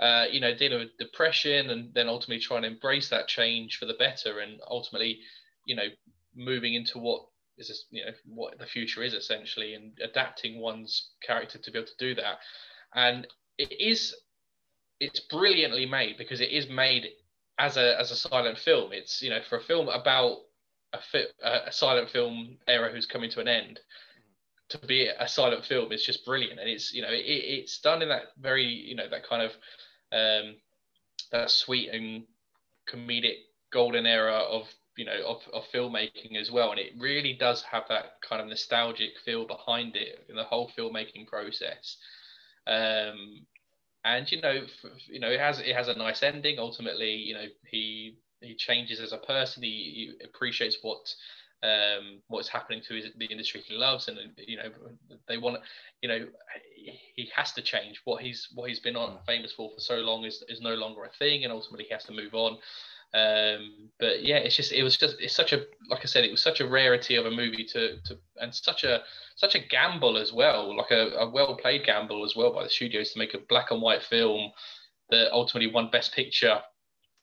uh, 0.00 0.24
you 0.30 0.40
know 0.40 0.54
dealing 0.54 0.78
with 0.78 0.96
depression 0.98 1.70
and 1.70 1.92
then 1.94 2.08
ultimately 2.08 2.38
trying 2.38 2.62
to 2.62 2.68
embrace 2.68 3.08
that 3.08 3.28
change 3.28 3.78
for 3.78 3.86
the 3.86 3.94
better 3.94 4.38
and 4.38 4.60
ultimately 4.70 5.18
you 5.64 5.74
know 5.74 5.88
moving 6.36 6.74
into 6.74 6.98
what 6.98 7.22
is 7.58 7.68
this, 7.68 7.84
you 7.90 8.04
know 8.04 8.12
what 8.26 8.58
the 8.58 8.66
future 8.66 9.02
is 9.02 9.12
essentially 9.12 9.74
and 9.74 9.92
adapting 10.02 10.60
one's 10.60 11.10
character 11.22 11.58
to 11.58 11.70
be 11.70 11.78
able 11.78 11.88
to 11.88 11.96
do 11.98 12.14
that. 12.14 12.38
And 12.94 13.26
it 13.58 13.72
is 13.80 14.14
it's 15.00 15.20
brilliantly 15.20 15.86
made 15.86 16.16
because 16.16 16.40
it 16.40 16.50
is 16.50 16.68
made 16.68 17.08
as 17.58 17.76
a 17.76 17.98
as 17.98 18.10
a 18.10 18.16
silent 18.16 18.58
film. 18.58 18.92
It's 18.92 19.20
you 19.20 19.30
know 19.30 19.40
for 19.48 19.58
a 19.58 19.62
film 19.62 19.88
about 19.88 20.38
a, 20.92 20.98
fi- 21.00 21.32
a 21.42 21.72
silent 21.72 22.10
film 22.10 22.58
era 22.66 22.90
who's 22.92 23.06
coming 23.06 23.30
to 23.30 23.40
an 23.40 23.48
end 23.48 23.80
to 24.70 24.78
be 24.86 25.06
a 25.08 25.28
silent 25.28 25.64
film 25.64 25.92
is 25.92 26.04
just 26.04 26.24
brilliant. 26.24 26.60
And 26.60 26.68
it's 26.68 26.92
you 26.92 27.02
know 27.02 27.10
it, 27.10 27.24
it's 27.24 27.78
done 27.78 28.02
in 28.02 28.08
that 28.08 28.24
very 28.38 28.64
you 28.66 28.94
know 28.94 29.08
that 29.08 29.26
kind 29.28 29.42
of 29.42 29.52
um 30.12 30.56
that 31.32 31.50
sweet 31.50 31.90
and 31.90 32.24
comedic 32.88 33.36
golden 33.72 34.06
era 34.06 34.34
of 34.36 34.66
you 34.96 35.04
know 35.04 35.22
of, 35.26 35.42
of 35.52 35.64
filmmaking 35.72 36.36
as 36.36 36.50
well. 36.50 36.70
And 36.70 36.80
it 36.80 36.92
really 36.98 37.34
does 37.34 37.62
have 37.62 37.84
that 37.88 38.20
kind 38.28 38.40
of 38.42 38.48
nostalgic 38.48 39.10
feel 39.24 39.46
behind 39.46 39.96
it 39.96 40.24
in 40.28 40.36
the 40.36 40.44
whole 40.44 40.70
filmmaking 40.76 41.26
process. 41.26 41.96
Um 42.66 43.46
and 44.04 44.30
you 44.30 44.40
know 44.40 44.62
f- 44.64 44.90
you 45.08 45.20
know 45.20 45.30
it 45.30 45.40
has 45.40 45.60
it 45.60 45.74
has 45.74 45.88
a 45.88 45.94
nice 45.94 46.22
ending. 46.22 46.58
Ultimately 46.58 47.14
you 47.14 47.34
know 47.34 47.46
he 47.70 48.16
he 48.40 48.54
changes 48.54 49.00
as 49.00 49.12
a 49.12 49.18
person. 49.18 49.62
He, 49.62 50.14
he 50.18 50.24
appreciates 50.24 50.78
what 50.82 51.14
um 51.64 52.20
what's 52.28 52.46
happening 52.48 52.80
to 52.86 52.94
his, 52.94 53.06
the 53.18 53.26
industry 53.26 53.60
he 53.66 53.74
loves. 53.74 54.08
And 54.08 54.18
you 54.36 54.56
know 54.56 54.70
they 55.26 55.38
want 55.38 55.60
you 56.02 56.08
know 56.08 56.26
he 57.14 57.28
has 57.34 57.52
to 57.52 57.62
change. 57.62 58.00
What 58.04 58.22
he's 58.22 58.48
what 58.54 58.68
he's 58.68 58.80
been 58.80 58.96
on 58.96 59.18
famous 59.26 59.52
for 59.52 59.70
for 59.74 59.80
so 59.80 59.96
long 59.96 60.24
is 60.24 60.44
is 60.48 60.60
no 60.60 60.74
longer 60.74 61.04
a 61.04 61.10
thing. 61.18 61.44
And 61.44 61.52
ultimately 61.52 61.86
he 61.86 61.94
has 61.94 62.04
to 62.04 62.12
move 62.12 62.34
on. 62.34 62.58
Um 63.14 63.88
but 63.98 64.22
yeah 64.22 64.36
it's 64.36 64.54
just 64.54 64.70
it 64.70 64.82
was 64.82 64.96
just 64.96 65.16
it's 65.18 65.34
such 65.34 65.54
a 65.54 65.64
like 65.88 66.00
i 66.02 66.04
said 66.04 66.24
it 66.24 66.30
was 66.30 66.42
such 66.42 66.60
a 66.60 66.68
rarity 66.68 67.16
of 67.16 67.24
a 67.24 67.30
movie 67.30 67.64
to 67.64 67.98
to 68.02 68.18
and 68.36 68.54
such 68.54 68.84
a 68.84 69.00
such 69.34 69.54
a 69.54 69.66
gamble 69.66 70.18
as 70.18 70.30
well 70.30 70.76
like 70.76 70.90
a, 70.90 71.16
a 71.16 71.30
well 71.30 71.56
played 71.56 71.86
gamble 71.86 72.22
as 72.22 72.36
well 72.36 72.52
by 72.52 72.62
the 72.62 72.68
studios 72.68 73.12
to 73.12 73.18
make 73.18 73.32
a 73.32 73.38
black 73.48 73.70
and 73.70 73.80
white 73.80 74.02
film 74.02 74.52
that 75.08 75.32
ultimately 75.32 75.72
won 75.72 75.88
best 75.90 76.12
picture 76.12 76.60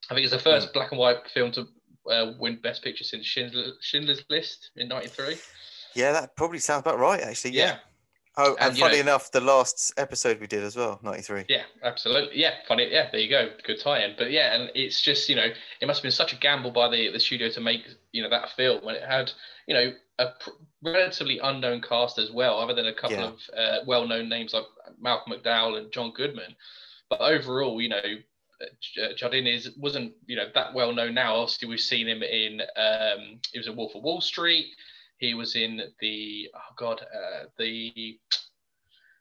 i 0.10 0.14
think 0.14 0.24
it's 0.26 0.34
the 0.34 0.40
first 0.40 0.74
black 0.74 0.92
and 0.92 1.00
white 1.00 1.28
film 1.34 1.52
to 1.52 1.68
uh, 2.12 2.34
win 2.40 2.58
best 2.62 2.84
picture 2.84 3.04
since 3.04 3.26
Schindler, 3.26 3.72
schindler's 3.82 4.24
list 4.30 4.70
in 4.76 4.88
93 4.88 5.38
Yeah, 5.96 6.12
that 6.12 6.36
probably 6.36 6.60
sounds 6.60 6.82
about 6.82 7.00
right, 7.00 7.22
actually. 7.22 7.52
Yeah. 7.52 7.66
yeah 7.66 7.78
Oh, 8.38 8.56
and, 8.60 8.72
And, 8.72 8.78
funny 8.78 8.96
know- 8.96 9.02
enough, 9.02 9.32
the 9.32 9.40
last 9.40 9.94
episode 9.98 10.42
we 10.42 10.46
did 10.48 10.62
as 10.62 10.76
well, 10.76 11.00
93. 11.02 11.46
Yeah, 11.48 11.64
absolutely. 11.84 12.38
Yeah, 12.38 12.56
funny. 12.68 12.92
Yeah, 12.92 13.10
there 13.10 13.22
you 13.22 13.30
go. 13.30 13.50
Good 13.64 13.80
tie-in. 13.80 14.16
But 14.18 14.30
yeah, 14.30 14.54
and 14.56 14.70
it's 14.76 15.00
just 15.02 15.30
you 15.30 15.38
know 15.38 15.48
it 15.80 15.86
must 15.88 16.00
have 16.00 16.04
been 16.04 16.12
such 16.12 16.34
a 16.34 16.36
gamble 16.36 16.72
by 16.72 16.90
the 16.90 17.12
the 17.14 17.20
studio 17.20 17.48
to 17.50 17.62
make 17.62 17.84
you 18.12 18.22
know 18.22 18.30
that 18.30 18.50
film 18.58 18.84
when 18.84 18.96
it 18.96 19.04
had 19.04 19.32
you 19.68 19.74
know 19.74 19.94
a 20.20 20.26
pr- 20.42 20.50
relatively 20.84 21.40
unknown 21.40 21.82
cast 21.82 22.20
as 22.20 22.30
well, 22.30 22.60
other 22.60 22.74
than 22.76 22.88
a 22.88 22.94
couple 22.94 23.16
Yeah. 23.18 23.28
of 23.28 23.40
uh, 23.58 23.78
well-known 23.88 24.28
names 24.28 24.54
like 24.54 24.66
Malcolm 25.00 25.32
McDowell 25.32 25.78
and 25.78 25.90
John 25.94 26.12
Goodman. 26.14 26.58
But 27.10 27.22
overall, 27.22 27.82
you 27.82 27.88
know, 27.88 28.04
Jardine 29.18 29.48
is 29.48 29.72
wasn't 29.78 30.14
you 30.26 30.36
know 30.36 30.48
that 30.54 30.74
well 30.74 30.94
known 30.94 31.14
now. 31.14 31.36
Obviously, 31.36 31.68
we've 31.68 31.80
seen 31.80 32.08
him 32.08 32.24
in 32.24 32.62
um, 32.78 33.40
he 33.52 33.60
was 33.60 33.68
in 33.68 33.76
Wolf 33.76 33.96
of 33.96 34.04
Wall 34.04 34.22
Street. 34.22 34.68
He 35.18 35.34
was 35.34 35.56
in 35.56 35.82
the 36.00 36.50
oh 36.56 36.74
god 36.78 37.02
uh, 37.02 37.46
the 37.58 38.20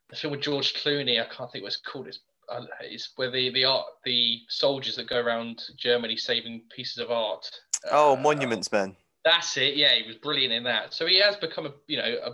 the 0.09 0.15
film 0.15 0.31
with 0.31 0.41
George 0.41 0.73
Clooney. 0.75 1.21
I 1.21 1.25
can't 1.33 1.51
think 1.51 1.63
what 1.63 1.69
it's 1.73 1.77
called. 1.77 2.07
It's, 2.07 2.19
uh, 2.49 2.61
it's 2.81 3.11
where 3.15 3.31
the 3.31 3.51
the 3.53 3.65
art 3.65 3.85
the 4.03 4.39
soldiers 4.49 4.95
that 4.97 5.09
go 5.09 5.19
around 5.19 5.61
Germany 5.77 6.15
saving 6.17 6.61
pieces 6.75 6.97
of 6.99 7.11
art. 7.11 7.49
Oh, 7.91 8.13
Uh, 8.13 8.21
Monuments 8.21 8.71
Men. 8.71 8.95
That's 9.23 9.57
it. 9.57 9.75
Yeah, 9.75 9.93
he 9.95 10.07
was 10.07 10.17
brilliant 10.17 10.53
in 10.53 10.63
that. 10.65 10.93
So 10.93 11.07
he 11.07 11.19
has 11.19 11.35
become 11.35 11.65
a 11.65 11.73
you 11.87 11.97
know 11.97 12.17
a, 12.23 12.31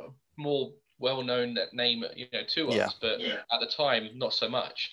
a 0.00 0.04
more 0.36 0.72
well-known 0.98 1.58
name 1.72 2.04
you 2.16 2.26
know 2.32 2.42
to 2.48 2.68
us, 2.68 2.74
Yeah. 2.74 2.88
but 3.00 3.20
at 3.20 3.60
the 3.60 3.66
time 3.66 4.10
not 4.14 4.34
so 4.34 4.48
much. 4.48 4.92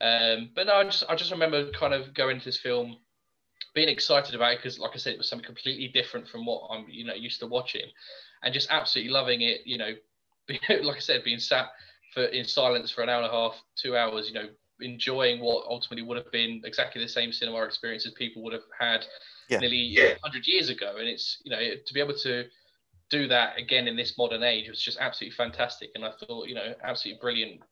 Um, 0.00 0.50
but 0.54 0.66
no, 0.66 0.74
I 0.74 0.84
just 0.84 1.04
I 1.08 1.14
just 1.14 1.30
remember 1.30 1.70
kind 1.72 1.94
of 1.94 2.14
going 2.14 2.36
into 2.36 2.46
this 2.46 2.58
film, 2.58 2.96
being 3.74 3.88
excited 3.88 4.34
about 4.34 4.52
it 4.52 4.58
because, 4.58 4.78
like 4.78 4.92
I 4.94 4.98
said, 4.98 5.14
it 5.14 5.18
was 5.18 5.28
something 5.28 5.46
completely 5.46 5.88
different 5.88 6.28
from 6.28 6.46
what 6.46 6.68
I'm 6.70 6.86
you 6.88 7.04
know 7.04 7.14
used 7.14 7.40
to 7.40 7.46
watching, 7.46 7.90
and 8.42 8.54
just 8.54 8.70
absolutely 8.70 9.12
loving 9.12 9.42
it. 9.42 9.60
You 9.66 9.78
know, 9.78 9.92
like 10.48 10.96
I 10.96 11.00
said, 11.00 11.24
being 11.24 11.38
sat 11.38 11.68
for 12.14 12.24
in 12.24 12.44
silence 12.44 12.90
for 12.90 13.02
an 13.02 13.08
hour 13.08 13.22
and 13.22 13.30
a 13.30 13.34
half, 13.34 13.54
two 13.76 13.96
hours. 13.96 14.28
You 14.28 14.34
know, 14.34 14.48
enjoying 14.80 15.40
what 15.40 15.66
ultimately 15.66 16.02
would 16.02 16.16
have 16.16 16.32
been 16.32 16.62
exactly 16.64 17.02
the 17.02 17.08
same 17.08 17.32
cinema 17.32 17.62
experience 17.62 18.06
as 18.06 18.12
people 18.14 18.42
would 18.42 18.52
have 18.52 18.62
had 18.78 19.04
Yeah. 19.48 19.60
nearly 19.60 19.76
Yeah. 19.76 20.14
100 20.22 20.46
years 20.46 20.70
ago. 20.70 20.96
And 20.96 21.08
it's, 21.08 21.40
you 21.44 21.50
know, 21.50 21.58
to 21.58 21.94
be 21.94 22.00
able 22.00 22.16
to 22.18 22.48
do 23.10 23.26
that 23.28 23.58
again 23.58 23.88
in 23.88 23.96
this 23.96 24.16
modern 24.16 24.42
age 24.42 24.68
was 24.68 24.80
just 24.80 24.98
absolutely 24.98 25.36
fantastic. 25.36 25.90
And 25.94 26.04
I 26.04 26.12
thought, 26.12 26.48
you 26.48 26.54
know, 26.54 26.74
absolutely 26.82 27.20
brilliant 27.20 27.62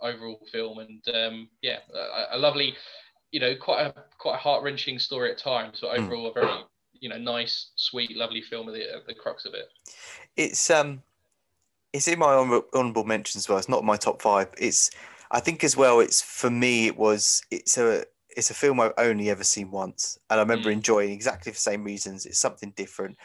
overall 0.00 0.40
film. 0.52 0.78
And 0.78 1.02
um, 1.14 1.48
yeah, 1.62 1.78
a, 1.94 2.36
a 2.36 2.38
lovely, 2.38 2.74
you 3.30 3.40
know, 3.40 3.54
quite 3.56 3.82
a 3.86 3.94
quite 4.18 4.34
a 4.34 4.38
heart 4.38 4.62
wrenching 4.62 4.98
story 4.98 5.30
at 5.30 5.38
times, 5.38 5.78
but 5.80 5.90
Mm. 5.96 6.04
overall 6.04 6.26
a 6.28 6.32
very, 6.32 6.64
you 6.92 7.08
know, 7.08 7.18
nice, 7.18 7.70
sweet, 7.76 8.16
lovely 8.16 8.42
film 8.42 8.68
at 8.68 8.74
the, 8.74 8.96
at 8.96 9.06
the 9.06 9.14
crux 9.14 9.44
of 9.44 9.54
it. 9.54 9.68
It's 10.36 10.70
um, 10.70 11.02
it's 11.92 12.08
in 12.08 12.18
my 12.18 12.32
honorable 12.74 13.04
mentions 13.04 13.44
as 13.44 13.48
well. 13.48 13.58
It's 13.58 13.68
not 13.68 13.84
my 13.84 13.96
top 13.96 14.20
five. 14.20 14.48
It's 14.58 14.90
I 15.30 15.40
think 15.40 15.64
as 15.64 15.76
well. 15.76 16.00
It's 16.00 16.20
for 16.22 16.50
me. 16.50 16.86
It 16.86 16.96
was. 16.96 17.42
It's 17.50 17.78
a. 17.78 18.04
It's 18.36 18.50
a 18.50 18.54
film 18.54 18.80
I've 18.80 18.92
only 18.98 19.30
ever 19.30 19.44
seen 19.44 19.70
once, 19.70 20.18
and 20.28 20.38
I 20.38 20.42
remember 20.42 20.68
Mm. 20.68 20.74
enjoying 20.74 21.10
exactly 21.10 21.52
the 21.52 21.58
same 21.58 21.82
reasons. 21.84 22.26
It's 22.26 22.38
something 22.38 22.70
different. 22.76 23.16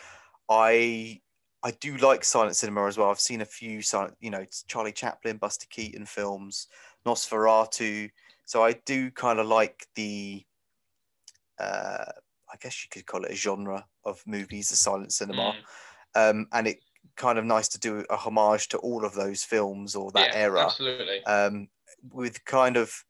I 0.50 1.20
I 1.64 1.72
do 1.72 1.98
like 1.98 2.24
silent 2.24 2.56
cinema 2.56 2.88
as 2.88 2.98
well. 2.98 3.10
I've 3.10 3.20
seen 3.20 3.42
a 3.42 3.46
few 3.46 3.82
silent, 3.82 4.16
you 4.20 4.30
know, 4.32 4.46
Charlie 4.68 4.92
Chaplin, 4.92 5.38
Buster 5.38 5.68
Keaton 5.70 6.06
films, 6.06 6.68
Nosferatu. 7.06 8.10
So 8.46 8.64
I 8.64 8.74
do 8.86 9.12
kind 9.12 9.40
of 9.40 9.46
like 9.48 9.88
the, 9.96 10.44
uh, 11.60 12.06
I 12.52 12.56
guess 12.60 12.84
you 12.84 12.90
could 12.90 13.06
call 13.06 13.24
it 13.24 13.32
a 13.32 13.36
genre 13.36 13.86
of 14.04 14.22
movies, 14.26 14.70
the 14.70 14.76
silent 14.76 15.14
cinema 15.14 15.54
Mm. 16.16 16.30
um, 16.32 16.48
and 16.52 16.68
it 16.68 16.80
kind 17.16 17.38
of 17.38 17.46
nice 17.46 17.68
to 17.70 17.80
do 17.80 18.06
a 18.10 18.16
homage 18.16 18.68
to 18.70 18.78
all 18.80 19.06
of 19.06 19.14
those 19.14 19.44
films 19.44 19.96
or 19.96 20.12
that 20.12 20.34
Yeah, 20.34 20.40
era 20.42 20.66
Absolutely. 20.66 21.24
um, 21.26 21.70
with 22.12 22.44
kind 22.46 22.78
of 22.78 23.06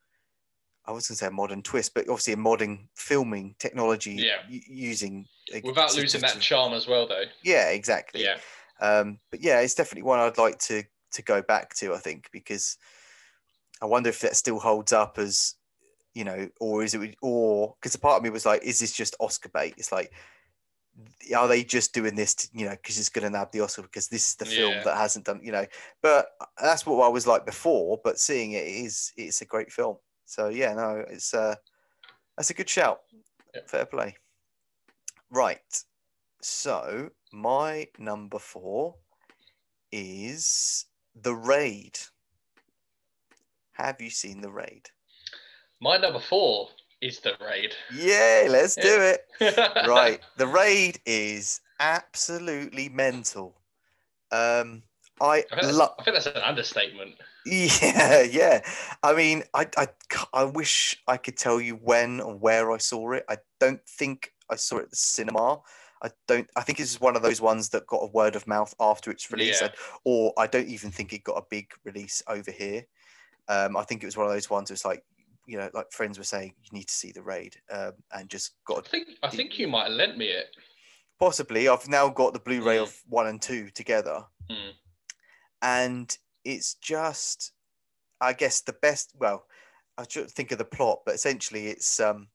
I 0.85 0.91
was 0.91 1.07
going 1.07 1.15
to 1.15 1.19
say 1.19 1.27
a 1.27 1.31
modern 1.31 1.61
twist, 1.61 1.93
but 1.93 2.09
obviously 2.09 2.33
a 2.33 2.37
modern 2.37 2.87
filming 2.95 3.55
technology 3.59 4.13
Yeah. 4.13 4.37
u- 4.49 4.61
using 4.67 5.27
Without 5.63 5.95
losing 5.95 6.21
that 6.21 6.39
charm 6.39 6.73
as 6.73 6.87
well, 6.87 7.07
though. 7.07 7.25
yeah, 7.43 7.69
exactly. 7.69 8.23
Yeah. 8.23 8.37
Um, 8.79 9.19
but 9.29 9.41
yeah, 9.41 9.59
it's 9.59 9.75
definitely 9.75 10.03
one 10.03 10.19
I'd 10.19 10.37
like 10.37 10.57
to 10.59 10.83
to 11.13 11.21
go 11.21 11.41
back 11.41 11.73
to. 11.75 11.93
I 11.93 11.97
think 11.97 12.29
because 12.31 12.77
I 13.81 13.85
wonder 13.85 14.09
if 14.09 14.21
that 14.21 14.35
still 14.35 14.59
holds 14.59 14.91
up 14.93 15.17
as 15.19 15.55
you 16.13 16.23
know, 16.23 16.49
or 16.59 16.83
is 16.83 16.93
it, 16.93 17.15
or 17.21 17.75
because 17.79 17.95
a 17.95 17.99
part 17.99 18.17
of 18.17 18.23
me 18.23 18.29
was 18.29 18.45
like, 18.45 18.63
is 18.63 18.79
this 18.79 18.91
just 18.91 19.15
Oscar 19.19 19.49
bait? 19.49 19.75
It's 19.77 19.91
like, 19.93 20.11
are 21.35 21.47
they 21.47 21.63
just 21.63 21.93
doing 21.93 22.15
this, 22.15 22.35
to, 22.35 22.49
you 22.53 22.65
know, 22.65 22.71
because 22.71 22.99
it's 22.99 23.07
going 23.09 23.23
to 23.23 23.29
nab 23.29 23.51
the 23.53 23.61
Oscar 23.61 23.83
because 23.83 24.07
this 24.09 24.27
is 24.29 24.35
the 24.35 24.45
film 24.45 24.73
Yeah. 24.73 24.83
that 24.83 24.97
hasn't 24.97 25.25
done, 25.25 25.39
you 25.41 25.51
know? 25.53 25.65
But 26.01 26.27
that's 26.61 26.85
what 26.85 27.01
I 27.05 27.07
was 27.07 27.25
like 27.27 27.45
before. 27.45 27.99
But 28.03 28.19
seeing 28.19 28.51
it 28.53 28.65
is, 28.65 29.13
it's 29.15 29.41
a 29.41 29.45
great 29.45 29.71
film. 29.71 29.97
So 30.31 30.47
yeah, 30.47 30.73
no, 30.73 31.03
it's 31.09 31.33
uh, 31.33 31.55
that's 32.37 32.51
a 32.51 32.53
good 32.53 32.69
shout. 32.69 33.01
Yeah. 33.53 33.61
Fair 33.67 33.85
play. 33.85 34.15
Right. 35.29 35.83
So 36.41 37.09
my 37.33 37.89
number 37.99 38.39
four 38.39 38.95
is 39.91 40.85
The 41.21 41.35
Raid. 41.35 41.99
Have 43.73 43.99
you 43.99 44.09
seen 44.09 44.39
The 44.39 44.49
Raid? 44.51 44.89
My 45.81 45.97
number 45.97 46.21
four 46.21 46.69
is 47.01 47.19
the 47.19 47.33
raid. 47.45 47.73
Yeah, 47.93 48.47
let's 48.47 48.75
do 48.75 49.01
it. 49.01 49.25
right. 49.41 49.85
Right. 49.87 50.19
The 50.37 50.47
Raid 50.47 51.01
is 51.05 51.59
absolutely 51.77 52.87
mental. 52.87 53.59
Um, 54.31 54.83
I 55.21 55.37
I 55.37 55.41
think, 55.41 55.61
that's. 55.61 55.79
I 55.79 56.03
think 56.03 56.15
that's 56.15 56.25
an 56.25 56.37
understatement. 56.37 57.15
Yeah, 57.45 58.21
yeah. 58.21 58.61
I 59.03 59.13
mean, 59.13 59.43
I, 59.53 59.67
I, 59.77 59.87
I 60.33 60.43
wish 60.43 61.01
I 61.07 61.17
could 61.17 61.37
tell 61.37 61.59
you 61.61 61.75
when 61.75 62.19
or 62.21 62.35
where 62.35 62.71
I 62.71 62.77
saw 62.77 63.13
it. 63.13 63.25
I 63.29 63.37
don't 63.59 63.83
think 63.87 64.31
I 64.49 64.55
saw 64.55 64.77
it 64.77 64.83
at 64.83 64.89
the 64.91 64.95
cinema. 64.95 65.59
I 66.03 66.09
don't. 66.27 66.47
I 66.55 66.61
think 66.61 66.79
it's 66.79 66.99
one 66.99 67.15
of 67.15 67.21
those 67.21 67.41
ones 67.41 67.69
that 67.69 67.87
got 67.87 67.97
a 68.03 68.07
word 68.07 68.35
of 68.35 68.45
mouth 68.47 68.73
after 68.79 69.09
its 69.11 69.31
release, 69.31 69.61
Yeah. 69.61 69.67
and- 69.67 69.75
or 70.03 70.33
I 70.37 70.47
don't 70.47 70.67
even 70.67 70.91
think 70.91 71.13
it 71.13 71.23
got 71.23 71.37
a 71.37 71.45
big 71.49 71.67
release 71.83 72.21
over 72.27 72.51
here. 72.51 72.85
Um, 73.47 73.75
I 73.77 73.83
think 73.83 74.01
it 74.03 74.07
was 74.07 74.17
one 74.17 74.27
of 74.27 74.33
those 74.33 74.49
ones. 74.49 74.69
It's 74.71 74.85
like, 74.85 75.03
you 75.47 75.57
know, 75.57 75.69
like 75.73 75.91
friends 75.91 76.17
were 76.17 76.23
saying, 76.23 76.53
you 76.63 76.77
need 76.77 76.87
to 76.87 76.93
see 76.93 77.11
the 77.11 77.21
raid, 77.23 77.55
um, 77.71 77.93
and 78.13 78.29
just 78.29 78.53
got. 78.65 78.85
I 78.87 78.89
think 78.89 79.07
I 79.23 79.29
think 79.29 79.57
you 79.59 79.67
might 79.67 79.85
have 79.89 79.93
lent 79.93 80.17
me 80.17 80.25
it. 80.27 80.55
possibly. 81.19 81.67
I've 81.67 81.87
now 81.87 82.09
got 82.09 82.33
the 82.33 82.39
Blu-ray 82.39 82.77
Mm. 82.77 82.83
of 82.83 82.95
one 83.07 83.27
and 83.27 83.41
two 83.41 83.69
together, 83.71 84.23
Mm. 84.49 84.71
And 85.61 86.17
it's 86.43 86.75
just 86.75 87.53
i 88.21 88.33
guess 88.33 88.61
the 88.61 88.73
best 88.73 89.13
well 89.17 89.45
i 89.97 90.05
should 90.07 90.29
think 90.31 90.51
of 90.51 90.57
the 90.59 90.65
plot 90.65 91.01
but 91.05 91.15
essentially 91.15 91.67
it's 91.67 91.99
um 91.99 92.29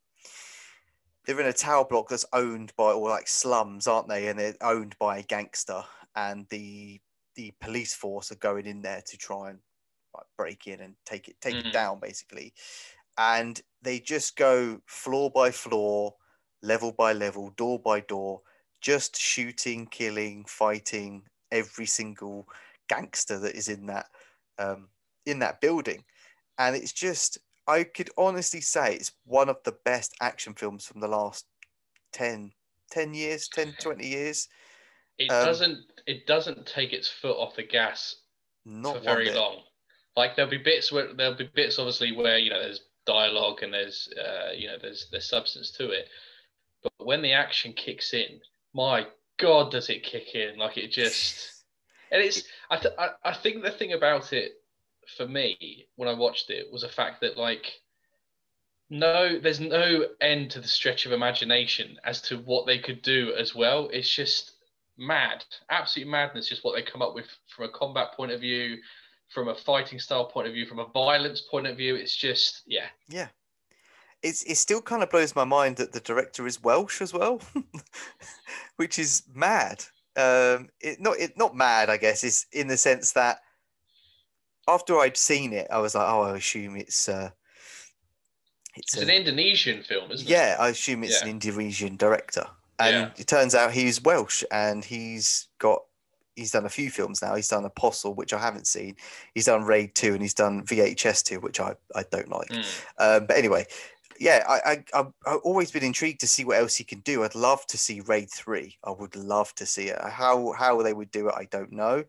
they're 1.24 1.40
in 1.40 1.46
a 1.46 1.52
tower 1.52 1.84
block 1.84 2.08
that's 2.08 2.24
owned 2.32 2.74
by 2.76 2.92
or 2.92 3.08
like 3.10 3.28
slums 3.28 3.86
aren't 3.86 4.08
they 4.08 4.28
and 4.28 4.38
they're 4.38 4.56
owned 4.60 4.96
by 4.98 5.18
a 5.18 5.22
gangster 5.22 5.82
and 6.14 6.46
the 6.50 7.00
the 7.34 7.50
police 7.60 7.94
force 7.94 8.32
are 8.32 8.36
going 8.36 8.64
in 8.66 8.80
there 8.82 9.02
to 9.02 9.16
try 9.18 9.50
and 9.50 9.60
like, 10.14 10.26
break 10.36 10.66
in 10.66 10.80
and 10.80 10.96
take 11.04 11.28
it 11.28 11.40
take 11.40 11.60
it 11.60 11.66
Mhm. 11.66 11.72
down 11.72 12.00
basically 12.00 12.54
and 13.18 13.62
they 13.82 14.00
just 14.00 14.36
go 14.36 14.80
floor 14.86 15.30
by 15.30 15.50
floor 15.50 16.16
level 16.62 16.92
by 16.92 17.12
level 17.12 17.50
door 17.50 17.80
by 17.80 18.00
door 18.00 18.42
just 18.80 19.16
shooting 19.16 19.86
killing 19.86 20.44
fighting 20.46 21.26
every 21.50 21.86
single 21.86 22.48
gangster 22.88 23.38
that 23.40 23.54
is 23.54 23.68
in 23.68 23.86
that 23.86 24.06
um, 24.58 24.88
in 25.26 25.38
that 25.40 25.60
building, 25.60 26.04
and 26.58 26.76
it's 26.76 26.92
just 26.92 27.38
I 27.66 27.84
could 27.84 28.10
honestly 28.16 28.60
say 28.60 28.94
it's 28.94 29.12
one 29.24 29.48
of 29.48 29.62
the 29.64 29.76
best 29.84 30.14
action 30.20 30.54
films 30.54 30.86
from 30.86 31.00
the 31.00 31.08
last 31.08 31.46
10, 32.12 32.52
10 32.90 33.14
years, 33.14 33.48
10, 33.48 33.74
20 33.80 34.06
years. 34.06 34.48
It 35.18 35.30
Um, 35.30 35.44
doesn't 35.44 35.92
it 36.06 36.26
doesn't 36.26 36.66
take 36.66 36.92
its 36.92 37.08
foot 37.08 37.36
off 37.36 37.56
the 37.56 37.64
gas 37.64 38.16
Not 38.64 38.98
for 38.98 39.00
very 39.00 39.24
bit. 39.26 39.36
long. 39.36 39.62
Like 40.16 40.36
there'll 40.36 40.50
be 40.50 40.58
bits 40.58 40.92
where 40.92 41.12
there'll 41.12 41.34
be 41.36 41.50
bits 41.54 41.78
obviously 41.78 42.12
where 42.12 42.38
you 42.38 42.50
know 42.50 42.60
there's 42.60 42.82
dialogue 43.06 43.62
and 43.62 43.72
there's 43.72 44.08
uh, 44.18 44.52
you 44.54 44.66
know 44.68 44.78
there's 44.80 45.08
there's 45.10 45.28
substance 45.28 45.70
to 45.72 45.90
it, 45.90 46.08
but 46.82 46.92
when 47.04 47.22
the 47.22 47.32
action 47.32 47.72
kicks 47.72 48.14
in, 48.14 48.40
my 48.74 49.06
god, 49.38 49.70
does 49.72 49.90
it 49.90 50.02
kick 50.02 50.34
in? 50.34 50.58
Like 50.58 50.76
it 50.78 50.92
just 50.92 51.55
and 52.10 52.22
it's 52.22 52.44
I 52.70 52.76
th- 52.76 52.94
I, 52.98 53.10
I 53.24 53.34
think 53.34 53.62
the 53.62 53.70
thing 53.70 53.92
about 53.92 54.32
it 54.32 54.52
for 55.16 55.26
me 55.26 55.86
when 55.96 56.08
I 56.08 56.14
watched 56.14 56.50
it 56.50 56.66
was 56.72 56.82
the 56.82 56.88
fact 56.88 57.20
that 57.20 57.36
like 57.36 57.80
no 58.90 59.38
there's 59.38 59.60
no 59.60 60.06
end 60.20 60.50
to 60.52 60.60
the 60.60 60.68
stretch 60.68 61.06
of 61.06 61.12
imagination 61.12 61.96
as 62.04 62.20
to 62.22 62.38
what 62.38 62.66
they 62.66 62.78
could 62.78 63.02
do 63.02 63.32
as 63.38 63.54
well. 63.54 63.88
It's 63.92 64.12
just 64.12 64.52
mad, 64.98 65.44
absolute 65.70 66.08
madness, 66.08 66.48
just 66.48 66.64
what 66.64 66.74
they 66.74 66.82
come 66.82 67.02
up 67.02 67.14
with 67.14 67.26
from 67.54 67.66
a 67.66 67.72
combat 67.72 68.12
point 68.16 68.32
of 68.32 68.40
view, 68.40 68.78
from 69.28 69.48
a 69.48 69.54
fighting 69.54 69.98
style 69.98 70.26
point 70.26 70.46
of 70.46 70.54
view, 70.54 70.66
from 70.66 70.78
a 70.78 70.86
violence 70.86 71.42
point 71.42 71.66
of 71.66 71.76
view. 71.76 71.96
It's 71.96 72.14
just, 72.16 72.62
yeah, 72.66 72.86
Yeah. 73.08 73.28
It's, 74.22 74.42
it 74.44 74.56
still 74.56 74.80
kind 74.80 75.02
of 75.02 75.10
blows 75.10 75.36
my 75.36 75.44
mind 75.44 75.76
that 75.76 75.92
the 75.92 76.00
director 76.00 76.46
is 76.46 76.62
Welsh 76.62 77.02
as 77.02 77.12
well, 77.12 77.40
which 78.76 78.98
is 78.98 79.22
mad. 79.32 79.84
Um, 80.16 80.68
it 80.80 81.00
not 81.00 81.18
it 81.18 81.36
not 81.36 81.54
mad, 81.56 81.90
I 81.90 81.96
guess, 81.96 82.24
is 82.24 82.46
in 82.52 82.68
the 82.68 82.76
sense 82.76 83.12
that 83.12 83.38
after 84.68 84.98
I'd 84.98 85.16
seen 85.16 85.52
it, 85.52 85.66
I 85.70 85.78
was 85.78 85.94
like, 85.94 86.06
oh, 86.08 86.22
I 86.22 86.36
assume 86.36 86.76
it's 86.76 87.08
uh, 87.08 87.30
it's, 88.74 88.94
it's 88.94 89.02
a- 89.02 89.04
an 89.06 89.10
Indonesian 89.10 89.82
film, 89.82 90.10
isn't 90.10 90.26
it? 90.26 90.30
yeah, 90.30 90.56
I 90.58 90.68
assume 90.70 91.04
it's 91.04 91.22
an 91.22 91.28
Indonesian 91.28 91.96
director, 91.96 92.46
and 92.78 92.94
Yeah. 92.96 93.10
it 93.16 93.26
turns 93.26 93.54
out 93.54 93.72
he's 93.72 94.02
Welsh, 94.02 94.42
and 94.50 94.84
he's 94.84 95.48
got 95.58 95.82
he's 96.34 96.50
done 96.50 96.66
a 96.66 96.70
few 96.70 96.90
films 96.90 97.22
now. 97.22 97.34
He's 97.34 97.48
done 97.48 97.64
Apostle, 97.64 98.14
which 98.14 98.32
I 98.34 98.38
haven't 98.38 98.66
seen. 98.66 98.96
He's 99.34 99.46
done 99.46 99.64
Raid 99.64 99.94
Two, 99.94 100.12
and 100.12 100.20
he's 100.22 100.34
done 100.34 100.64
VHS 100.66 101.22
Two, 101.24 101.40
which 101.40 101.60
I 101.60 101.74
I 101.94 102.04
don't 102.10 102.28
like. 102.30 102.48
Mm. 102.48 102.84
Um, 102.98 103.26
but 103.26 103.36
anyway, 103.36 103.66
yeah, 104.20 104.44
I, 104.48 104.84
I 104.94 105.02
I've, 105.26 105.38
always 105.44 105.70
been 105.70 105.84
intrigued 105.84 106.20
to 106.20 106.26
see 106.26 106.44
what 106.44 106.58
else 106.58 106.76
he 106.76 106.84
can 106.84 107.00
do. 107.00 107.24
I'd 107.24 107.34
love 107.34 107.66
to 107.68 107.78
see 107.78 108.00
Raid 108.00 108.30
Three. 108.30 108.76
I 108.84 108.90
would 108.90 109.16
love 109.16 109.54
to 109.56 109.66
see 109.66 109.88
it. 109.88 109.98
How 110.02 110.52
how 110.52 110.82
they 110.82 110.92
would 110.92 111.10
do 111.10 111.28
it, 111.28 111.34
I 111.36 111.44
don't 111.46 111.72
know, 111.72 112.04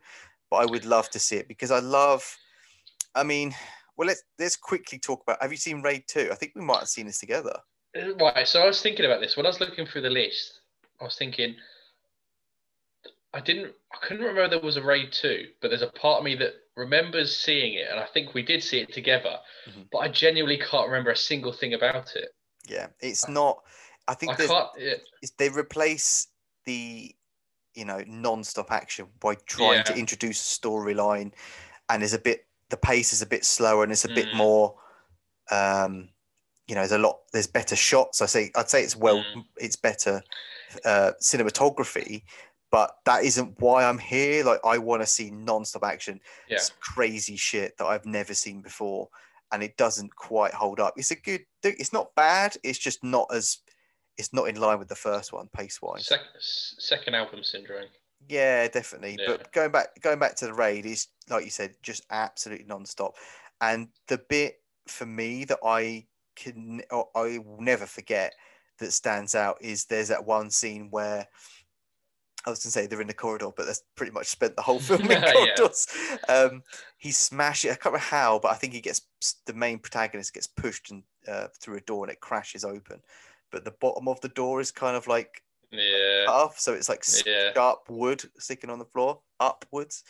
but 0.50 0.56
I 0.56 0.66
would 0.66 0.84
love 0.84 1.10
to 1.10 1.18
see 1.18 1.36
it 1.36 1.48
because 1.48 1.70
I 1.70 1.80
love. 1.80 2.36
I 3.14 3.24
mean, 3.24 3.54
well, 3.96 4.08
let's 4.08 4.22
let's 4.38 4.56
quickly 4.56 4.98
talk 4.98 5.22
about. 5.22 5.42
Have 5.42 5.50
you 5.50 5.56
seen 5.58 5.82
Raid 5.82 6.04
Two? 6.06 6.28
I 6.30 6.34
think 6.34 6.52
we 6.54 6.62
might 6.62 6.80
have 6.80 6.88
seen 6.88 7.06
this 7.06 7.18
together. 7.18 7.56
Uh, 7.96 8.14
Right. 8.14 8.46
So 8.46 8.62
I 8.62 8.66
was 8.66 8.82
thinking 8.82 9.06
about 9.06 9.20
this 9.20 9.36
when 9.36 9.46
I 9.46 9.48
was 9.48 9.60
looking 9.60 9.86
through 9.86 10.02
the 10.02 10.10
list. 10.10 10.60
I 11.00 11.04
was 11.04 11.16
thinking, 11.16 11.54
I 13.34 13.40
didn't, 13.40 13.72
I 13.92 13.98
couldn't 14.06 14.24
remember 14.24 14.48
there 14.48 14.60
was 14.60 14.76
a 14.76 14.82
raid 14.82 15.12
two, 15.12 15.48
but 15.60 15.68
there's 15.68 15.82
a 15.82 15.88
part 15.88 16.18
of 16.18 16.24
me 16.24 16.34
that 16.36 16.54
remembers 16.76 17.36
seeing 17.36 17.74
it, 17.74 17.88
and 17.90 18.00
I 18.00 18.06
think 18.06 18.34
we 18.34 18.42
did 18.42 18.62
see 18.62 18.78
it 18.80 18.92
together. 18.92 19.36
Mhm. 19.68 19.88
But 19.92 19.98
I 19.98 20.08
genuinely 20.08 20.58
can't 20.58 20.86
remember 20.88 21.10
a 21.10 21.16
single 21.16 21.52
thing 21.52 21.74
about 21.74 22.16
it. 22.16 22.34
Yeah, 22.66 22.88
it's 23.00 23.28
not. 23.28 23.62
I 24.06 24.14
think 24.14 24.32
I 24.40 24.46
can't. 24.46 24.68
It, 24.76 25.02
they 25.36 25.50
replace 25.50 26.28
the 26.64 27.14
you 27.74 27.84
know 27.84 28.02
non-stop 28.06 28.72
action 28.72 29.06
by 29.20 29.34
trying 29.46 29.84
to 29.84 29.94
introduce 29.96 30.40
a 30.40 30.60
storyline, 30.60 31.32
and 31.90 32.02
is 32.02 32.14
a 32.14 32.18
bit 32.18 32.46
the 32.70 32.76
pace 32.76 33.12
is 33.12 33.22
a 33.22 33.26
bit 33.26 33.44
slower 33.44 33.82
and 33.82 33.92
it's 33.92 34.04
a 34.04 34.08
bit 34.08 34.28
Mm. 34.28 34.34
more 34.34 34.74
Um, 35.50 36.10
you 36.66 36.74
know, 36.74 36.82
there's 36.82 36.92
a 36.92 36.98
lot. 36.98 37.20
There's 37.32 37.46
better 37.46 37.74
shots. 37.74 38.20
I 38.20 38.26
say 38.26 38.50
I'd 38.54 38.68
say 38.68 38.82
it's 38.82 38.94
well. 38.94 39.24
Mm. 39.24 39.44
It's 39.56 39.76
better 39.76 40.22
uh, 40.84 41.12
cinematography, 41.22 42.24
but 42.70 42.96
that 43.04 43.24
isn't 43.24 43.60
why 43.60 43.84
I'm 43.84 43.98
here. 43.98 44.44
Like 44.44 44.60
I 44.64 44.78
want 44.78 45.02
to 45.02 45.06
see 45.06 45.30
non-stop 45.30 45.84
action. 45.84 46.20
Yeah. 46.48 46.56
It's 46.56 46.72
crazy 46.80 47.36
shit 47.36 47.76
that 47.78 47.86
I've 47.86 48.06
never 48.06 48.34
seen 48.34 48.60
before, 48.60 49.08
and 49.52 49.62
it 49.62 49.76
doesn't 49.76 50.14
quite 50.14 50.54
hold 50.54 50.80
up. 50.80 50.94
It's 50.96 51.10
a 51.10 51.16
good. 51.16 51.44
It's 51.62 51.92
not 51.92 52.14
bad. 52.14 52.56
It's 52.62 52.78
just 52.78 53.02
not 53.02 53.28
as. 53.32 53.58
It's 54.16 54.32
not 54.32 54.48
in 54.48 54.60
line 54.60 54.80
with 54.80 54.88
the 54.88 54.96
first 54.96 55.32
one 55.32 55.48
pace 55.56 55.80
wise. 55.80 56.06
Sec- 56.06 56.20
s- 56.36 56.74
second 56.78 57.14
album 57.14 57.44
syndrome. 57.44 57.86
Yeah, 58.28 58.66
definitely. 58.66 59.16
Yeah. 59.20 59.28
But 59.28 59.52
going 59.52 59.70
back, 59.70 59.88
going 60.00 60.18
back 60.18 60.34
to 60.36 60.46
the 60.46 60.54
raid 60.54 60.86
is 60.86 61.06
like 61.30 61.44
you 61.44 61.50
said, 61.50 61.74
just 61.82 62.04
absolutely 62.10 62.66
non-stop. 62.66 63.14
And 63.60 63.88
the 64.08 64.18
bit 64.28 64.56
for 64.86 65.06
me 65.06 65.44
that 65.44 65.58
I 65.64 66.06
can, 66.36 66.82
or 66.90 67.08
I 67.14 67.38
will 67.38 67.60
never 67.60 67.86
forget, 67.86 68.32
that 68.78 68.92
stands 68.92 69.34
out 69.34 69.58
is 69.60 69.84
there's 69.84 70.08
that 70.08 70.24
one 70.24 70.50
scene 70.50 70.88
where 70.90 71.26
I 72.46 72.50
was 72.50 72.60
going 72.60 72.68
to 72.68 72.70
say 72.70 72.86
they're 72.86 73.00
in 73.00 73.08
the 73.08 73.14
corridor, 73.14 73.50
but 73.56 73.66
that's 73.66 73.82
pretty 73.96 74.12
much 74.12 74.26
spent 74.28 74.56
the 74.56 74.62
whole 74.62 74.78
film 74.80 75.10
in 75.10 75.22
Yeah. 75.22 75.32
corridors. 75.32 75.86
Um, 76.28 76.62
he 76.96 77.10
smashes. 77.10 77.70
I 77.72 77.74
can't 77.74 77.86
remember 77.86 77.98
how, 78.06 78.38
but 78.38 78.52
I 78.52 78.54
think 78.54 78.72
he 78.72 78.80
gets 78.80 79.02
the 79.46 79.52
main 79.52 79.78
protagonist 79.78 80.34
gets 80.34 80.46
pushed 80.46 80.90
and 80.90 81.02
uh, 81.26 81.48
through 81.60 81.76
a 81.76 81.80
door 81.80 82.04
and 82.04 82.12
it 82.12 82.20
crashes 82.20 82.64
open. 82.64 83.02
But 83.50 83.64
the 83.64 83.72
bottom 83.80 84.08
of 84.08 84.20
the 84.20 84.28
door 84.28 84.60
is 84.60 84.70
kind 84.70 84.96
of 84.96 85.06
like 85.06 85.42
Yeah. 85.70 86.26
off, 86.28 86.58
so 86.58 86.74
it's 86.74 86.88
like 86.88 87.04
Yeah. 87.26 87.52
sharp 87.54 87.88
wood 87.88 88.24
sticking 88.38 88.70
on 88.70 88.78
the 88.78 88.84
floor 88.84 89.22
upwards, 89.40 90.04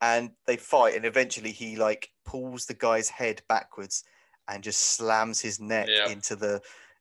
and 0.00 0.32
they 0.46 0.56
fight, 0.56 0.94
and 0.96 1.04
eventually 1.04 1.52
he 1.52 1.76
like 1.76 2.10
pulls 2.24 2.66
the 2.66 2.74
guy's 2.74 3.08
head 3.08 3.42
backwards 3.48 4.04
and 4.48 4.64
just 4.64 4.80
slams 4.80 5.40
his 5.40 5.60
neck 5.60 5.88
Yeah. 5.88 6.08
into 6.10 6.36
the 6.36 6.60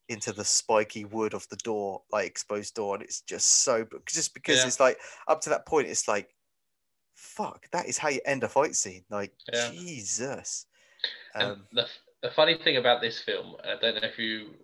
into 0.09 0.33
the 0.33 0.43
spiky 0.43 1.05
wood 1.05 1.33
of 1.33 1.47
the 1.49 1.55
door, 1.57 2.01
like 2.11 2.27
exposed 2.27 2.75
door, 2.75 2.95
and 2.95 3.03
it's 3.03 3.21
just 3.21 3.63
so 3.63 3.87
just 4.07 4.33
because 4.33 4.57
Yeah. 4.57 4.67
it's 4.67 4.79
like 4.79 4.99
up 5.27 5.39
to 5.41 5.49
that 5.49 5.65
point, 5.65 5.87
it's 5.87 6.07
like, 6.07 6.35
fuck, 7.15 7.69
that 7.71 7.87
is 7.87 7.97
how 7.97 8.09
you 8.09 8.19
end 8.25 8.43
a 8.43 8.49
fight 8.49 8.75
scene, 8.75 9.05
like 9.09 9.33
Yeah. 9.53 9.71
Jesus. 9.71 10.65
Um, 11.35 11.67
the, 11.71 11.87
the 12.23 12.31
funny 12.31 12.57
thing 12.57 12.77
about 12.77 13.01
this 13.01 13.21
film, 13.21 13.55
I 13.63 13.75
don't 13.79 14.01
know 14.01 14.07
if 14.07 14.17
you 14.17 14.55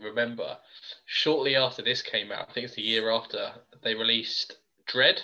remember, 0.00 0.58
shortly 1.06 1.56
after 1.56 1.82
this 1.82 2.02
came 2.02 2.32
out, 2.32 2.50
I 2.50 2.52
think 2.52 2.66
it's 2.66 2.74
the 2.74 2.82
year 2.82 3.10
after, 3.10 3.52
they 3.82 3.94
released 3.94 4.58
Dredd 4.86 5.20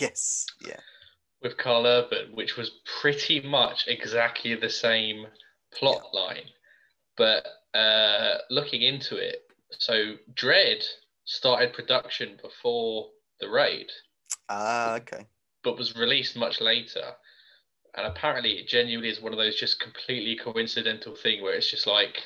yes, 0.00 0.46
yeah, 0.66 0.80
with 1.42 1.58
Karl 1.58 1.86
Urban, 1.86 2.34
which 2.34 2.56
was 2.56 2.80
pretty 3.00 3.40
much 3.40 3.84
exactly 3.88 4.54
the 4.54 4.70
same 4.70 5.26
plot 5.72 6.02
line. 6.14 6.48
But 7.16 7.46
uh, 7.74 8.38
looking 8.50 8.82
into 8.82 9.16
it, 9.16 9.42
so 9.70 10.14
Dredd 10.34 10.84
started 11.24 11.72
production 11.72 12.38
before 12.42 13.10
The 13.40 13.48
Raid, 13.48 13.90
ah, 14.48 14.94
okay, 14.94 15.26
but 15.62 15.76
was 15.76 15.96
released 15.96 16.36
much 16.36 16.60
later. 16.60 17.12
And 17.96 18.06
apparently, 18.06 18.58
it 18.58 18.66
genuinely 18.68 19.08
is 19.08 19.20
one 19.20 19.32
of 19.32 19.38
those 19.38 19.54
just 19.54 19.78
completely 19.78 20.36
coincidental 20.36 21.14
thing 21.14 21.42
where 21.42 21.54
it's 21.54 21.70
just 21.70 21.86
like 21.86 22.22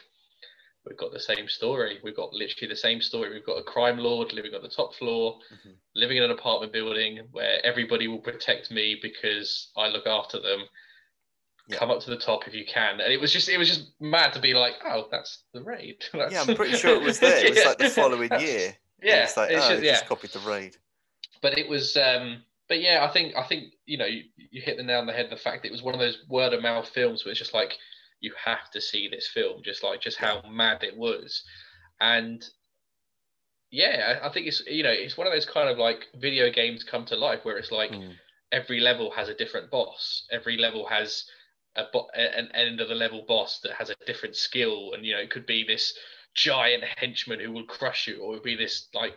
we've 0.87 0.97
got 0.97 1.13
the 1.13 1.21
same 1.21 1.49
story. 1.49 1.99
We've 2.03 2.17
got 2.17 2.33
literally 2.33 2.69
the 2.69 2.77
same 2.77 3.03
story. 3.03 3.31
We've 3.31 3.45
got 3.45 3.59
a 3.59 3.63
crime 3.63 3.99
lord 3.99 4.33
living 4.33 4.55
on 4.55 4.63
the 4.63 4.69
top 4.71 4.95
floor, 4.95 5.39
Mhm. 5.53 5.77
living 5.95 6.17
in 6.17 6.23
an 6.23 6.31
apartment 6.31 6.73
building 6.73 7.19
where 7.33 7.65
everybody 7.65 8.09
will 8.09 8.21
protect 8.21 8.71
me 8.71 8.95
because 8.95 9.71
I 9.77 9.89
look 9.89 10.07
after 10.07 10.39
them. 10.39 10.69
Yeah. 11.69 11.77
Come 11.79 11.91
up 11.91 12.01
to 12.01 12.11
the 12.11 12.17
top 12.17 12.49
if 12.49 12.55
you 12.55 12.65
can. 12.65 13.01
And 13.01 13.13
it 13.13 13.21
was 13.21 13.33
just 13.33 13.49
it 13.49 13.59
was 13.59 13.69
just 13.69 13.91
mad 14.01 14.33
to 14.33 14.41
be 14.41 14.55
like, 14.55 14.75
oh, 14.87 15.07
that's 15.11 15.43
the 15.53 15.63
raid. 15.63 15.97
That's- 16.13 16.33
yeah. 16.33 16.43
I'm 16.49 16.57
pretty 16.57 16.77
sure 16.77 16.95
it 16.97 17.03
was 17.03 17.19
there. 17.21 17.45
It 17.45 17.55
was 17.55 17.65
like 17.65 17.79
the 17.79 17.91
following 17.91 18.31
year. 18.41 18.75
Yeah, 19.03 19.25
it's 19.25 19.37
like 19.37 19.51
it's 19.51 19.65
oh, 19.67 19.71
just- 19.71 19.83
yeah 19.83 19.93
just 19.93 20.07
copied 20.07 20.31
the 20.33 20.41
raid. 20.41 20.77
but 21.43 21.57
it 21.59 21.69
was 21.69 21.97
um 21.97 22.43
but 22.69 22.81
yeah 22.81 23.07
i 23.09 23.13
think 23.13 23.35
i 23.37 23.45
think 23.47 23.75
you 23.87 23.97
know 23.97 24.07
you, 24.07 24.25
you 24.37 24.61
hit 24.61 24.77
the 24.77 24.83
nail 24.83 24.99
on 24.99 25.07
the 25.07 25.13
head 25.13 25.29
the 25.31 25.37
fact 25.37 25.63
that 25.63 25.69
it 25.69 25.73
was 25.73 25.83
one 25.83 25.95
of 25.95 26.01
those 26.01 26.19
word 26.29 26.53
of 26.53 26.61
mouth 26.63 26.89
films 26.89 27.25
where 27.25 27.31
it's 27.31 27.39
just 27.39 27.55
like 27.55 27.75
you 28.21 28.33
have 28.45 28.71
to 28.73 28.81
see 28.81 29.07
this 29.09 29.29
film 29.29 29.63
just 29.65 29.85
like 29.85 30.01
just 30.01 30.19
how 30.19 30.43
mad 30.51 30.83
it 30.83 30.97
was 30.97 31.45
and 32.01 32.45
yeah 33.71 34.19
I, 34.23 34.29
I 34.29 34.33
think 34.33 34.47
it's 34.47 34.63
you 34.67 34.83
know 34.83 34.91
it's 34.91 35.17
one 35.17 35.27
of 35.27 35.33
those 35.33 35.47
kind 35.47 35.69
of 35.69 35.79
like 35.79 36.07
video 36.21 36.51
games 36.51 36.85
come 36.85 37.05
to 37.07 37.17
life 37.17 37.41
where 37.45 37.57
it's 37.59 37.71
like 37.73 37.91
Mm. 37.93 38.15
every 38.53 38.81
level 38.81 39.11
has 39.13 39.29
a 39.29 39.35
different 39.35 39.71
boss 39.71 40.25
every 40.33 40.57
level 40.57 40.87
has 40.89 41.25
a 41.79 41.85
bo- 41.93 42.09
an 42.15 42.51
end 42.55 42.81
of 42.81 42.89
the 42.89 42.95
level 42.95 43.25
boss 43.27 43.61
that 43.61 43.73
has 43.73 43.91
a 43.91 43.95
different 44.07 44.37
skill 44.37 44.93
and 44.95 45.05
you 45.07 45.15
know 45.15 45.21
it 45.21 45.31
could 45.31 45.47
be 45.47 45.65
this 45.65 45.97
giant 46.35 46.85
henchman 46.97 47.41
who 47.41 47.51
will 47.53 47.65
crush 47.67 48.07
you 48.09 48.17
or 48.21 48.33
it 48.33 48.37
would 48.37 48.43
be 48.43 48.57
this 48.57 48.89
like 48.95 49.15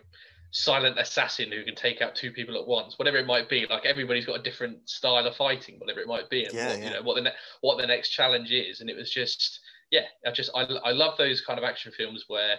silent 0.54 1.00
assassin 1.00 1.52
who 1.52 1.64
can 1.64 1.76
take 1.76 2.02
out 2.02 2.14
two 2.16 2.32
people 2.32 2.56
at 2.60 2.68
once 2.68 2.98
whatever 3.00 3.18
it 3.18 3.26
might 3.26 3.48
be. 3.50 3.66
Like 3.70 3.86
everybody's 3.86 4.26
got 4.26 4.40
a 4.40 4.44
different 4.44 4.90
style 4.90 5.26
of 5.26 5.36
fighting 5.36 5.76
whatever 5.80 6.00
it 6.02 6.08
might 6.08 6.30
be 6.30 6.44
and 6.46 6.54
Yeah, 6.54 6.68
what, 6.70 6.80
yeah. 6.80 6.86
you 6.88 6.94
know 6.94 7.02
what 7.04 7.16
the 7.16 7.22
ne- 7.22 7.38
what 7.62 7.78
the 7.78 7.88
next 7.88 8.10
challenge 8.10 8.52
is. 8.52 8.82
And 8.82 8.90
it 8.90 8.96
was 8.98 9.10
just 9.12 9.60
yeah 9.92 10.06
i 10.26 10.32
just 10.32 10.50
I, 10.56 10.62
I 10.86 10.92
love 10.92 11.18
those 11.18 11.42
kind 11.42 11.60
of 11.60 11.66
action 11.66 11.92
films 11.92 12.26
where 12.28 12.56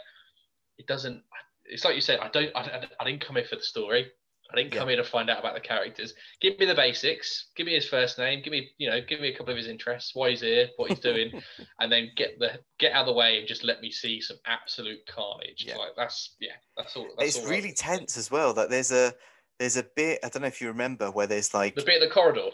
it 0.78 0.86
doesn't 0.86 1.22
it's 1.64 1.84
like 1.84 1.94
you 1.94 2.00
said 2.02 2.18
i 2.20 2.28
don't 2.28 2.50
i, 2.54 2.60
I- 2.60 2.88
I 3.00 3.04
didn't 3.04 3.24
come 3.24 3.36
here 3.36 3.44
for 3.48 3.56
the 3.56 3.62
story 3.62 4.10
i 4.52 4.56
didn't 4.56 4.72
come 4.72 4.88
here 4.88 4.96
to 4.96 5.04
find 5.04 5.30
out 5.30 5.40
about 5.40 5.54
the 5.54 5.60
characters. 5.60 6.14
Give 6.40 6.58
me 6.58 6.66
the 6.66 6.74
basics. 6.74 7.46
Give 7.56 7.66
me 7.66 7.74
his 7.74 7.88
first 7.88 8.18
name. 8.18 8.42
Give 8.42 8.52
me 8.52 8.70
you 8.78 8.90
know 8.90 9.00
give 9.00 9.20
me 9.20 9.28
a 9.28 9.36
couple 9.36 9.52
of 9.52 9.56
his 9.56 9.68
interests. 9.68 10.14
Why 10.14 10.30
he's 10.30 10.40
here 10.40 10.68
what 10.76 10.90
he's 10.90 11.00
doing 11.00 11.42
and 11.80 11.90
then 11.90 12.10
get 12.16 12.38
the 12.38 12.60
get 12.78 12.92
out 12.92 13.02
of 13.02 13.06
the 13.06 13.12
way 13.12 13.38
and 13.38 13.48
just 13.48 13.64
let 13.64 13.80
me 13.80 13.90
see 13.90 14.20
some 14.20 14.38
absolute 14.46 15.00
carnage. 15.06 15.64
Yeah. 15.66 15.76
like 15.76 15.92
that's 15.96 16.36
yeah 16.40 16.52
that's 16.76 16.96
all 16.96 17.08
that's 17.16 17.36
it's 17.36 17.44
all 17.44 17.50
really 17.50 17.72
tense 17.72 18.16
as 18.16 18.30
well. 18.30 18.52
That 18.54 18.70
there's 18.70 18.92
a 18.92 19.12
there's 19.58 19.76
a 19.76 19.86
bit 19.96 20.20
I 20.24 20.28
don't 20.28 20.42
know 20.42 20.48
if 20.48 20.60
you 20.60 20.68
remember 20.68 21.10
where 21.10 21.26
there's 21.26 21.54
like 21.54 21.74
the 21.74 21.82
bit 21.82 22.02
in 22.02 22.08
the 22.08 22.14
corridor. 22.14 22.50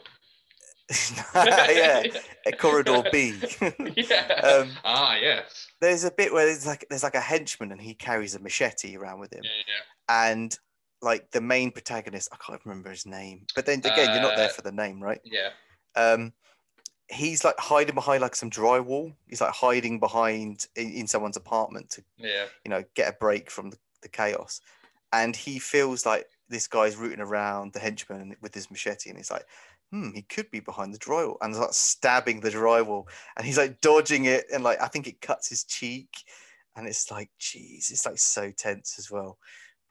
Yeah 1.35 2.05
a 2.47 2.53
corridor 2.53 3.03
B. 3.13 3.35
yeah. 3.95 4.41
Um, 4.43 4.71
ah 4.85 5.17
yes. 5.17 5.69
there's 5.81 6.05
a 6.05 6.11
bit 6.11 6.33
where 6.33 6.47
there's 6.47 6.67
like 6.67 6.87
there's 6.89 7.03
like 7.03 7.15
a 7.15 7.21
henchman 7.21 7.73
and 7.73 7.81
he 7.81 7.95
carries 7.95 8.35
a 8.35 8.39
machete 8.39 8.97
around 8.97 9.21
with 9.21 9.33
him, 9.33 9.43
yeah 9.45 9.51
yeah. 9.51 10.33
And 10.33 10.59
like 11.03 11.31
the 11.31 11.41
main 11.41 11.71
protagonist 11.71 12.29
I 12.33 12.37
can't 12.37 12.65
remember 12.65 12.91
his 12.91 13.07
name, 13.07 13.47
but 13.55 13.67
then 13.67 13.81
again 13.85 14.13
you're 14.13 14.21
not 14.23 14.35
there 14.37 14.49
Uh, 14.49 14.49
for 14.49 14.63
the 14.63 14.73
name, 14.73 15.03
right? 15.03 15.21
yeah 15.25 15.51
Um, 15.97 16.33
he's 17.09 17.45
like 17.45 17.59
hiding 17.59 17.95
behind 17.95 18.23
like 18.23 18.37
some 18.37 18.51
drywall. 18.51 19.15
He's 19.29 19.41
like 19.41 19.53
hiding 19.55 20.01
behind 20.01 20.67
in, 20.77 20.93
in 20.93 21.07
someone's 21.07 21.37
apartment 21.37 21.91
to 21.91 22.05
yeah 22.19 22.47
you 22.65 22.71
know 22.71 22.85
get 22.95 23.13
a 23.15 23.17
break 23.19 23.51
from 23.51 23.71
the, 23.71 23.79
the 24.03 24.09
chaos 24.09 24.61
and 25.13 25.35
he 25.37 25.59
feels 25.59 26.07
like 26.07 26.27
this 26.49 26.67
guy's 26.69 26.97
rooting 26.97 27.21
around 27.21 27.73
the 27.73 27.79
henchman 27.81 28.37
with 28.41 28.55
his 28.55 28.71
machete 28.71 29.11
and 29.11 29.19
he's 29.19 29.31
like 29.31 29.45
hmm 29.91 30.11
he 30.15 30.23
could 30.23 30.51
be 30.51 30.61
behind 30.61 30.95
the 30.95 30.99
drywall 30.99 31.37
and 31.41 31.55
like 31.57 31.73
stabbing 31.73 32.41
the 32.41 32.51
drywall 32.51 33.05
and 33.37 33.47
he's 33.47 33.59
like 33.59 33.81
dodging 33.81 34.27
it 34.27 34.45
and 34.53 34.65
like 34.65 34.81
i 34.81 34.89
think 34.89 35.07
it 35.07 35.21
cuts 35.21 35.49
his 35.49 35.65
cheek 35.65 36.11
and 36.77 36.87
it's 36.87 37.11
like 37.11 37.31
jeez 37.41 37.91
it's 37.91 38.07
like 38.07 38.19
so 38.19 38.51
tense 38.51 38.99
as 38.99 39.11
well 39.11 39.39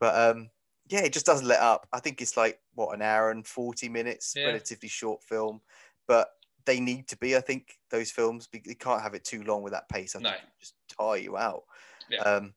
but 0.00 0.14
um 0.36 0.50
yeah 0.90 1.00
it 1.00 1.12
just 1.12 1.26
doesn't 1.26 1.46
let 1.46 1.60
up 1.60 1.86
i 1.92 2.00
think 2.00 2.20
it's 2.22 2.36
like 2.36 2.60
what 2.74 2.94
an 2.94 3.02
hour 3.02 3.30
and 3.30 3.46
40 3.46 3.88
minutes 3.88 4.36
Yeah. 4.36 4.46
relatively 4.46 4.88
short 4.88 5.22
film 5.22 5.60
but 6.06 6.28
they 6.64 6.80
need 6.80 7.08
to 7.08 7.16
be 7.16 7.36
i 7.36 7.40
think 7.40 7.78
those 7.90 8.10
films 8.10 8.48
you 8.52 8.76
can't 8.76 9.02
have 9.02 9.14
it 9.14 9.24
too 9.24 9.42
long 9.44 9.62
with 9.62 9.72
that 9.72 9.88
pace 9.88 10.14
i 10.16 10.20
No. 10.20 10.30
think 10.30 10.42
just 10.60 10.74
tire 10.88 11.18
you 11.18 11.36
out 11.36 11.64
Yeah. 12.08 12.22
um 12.24 12.54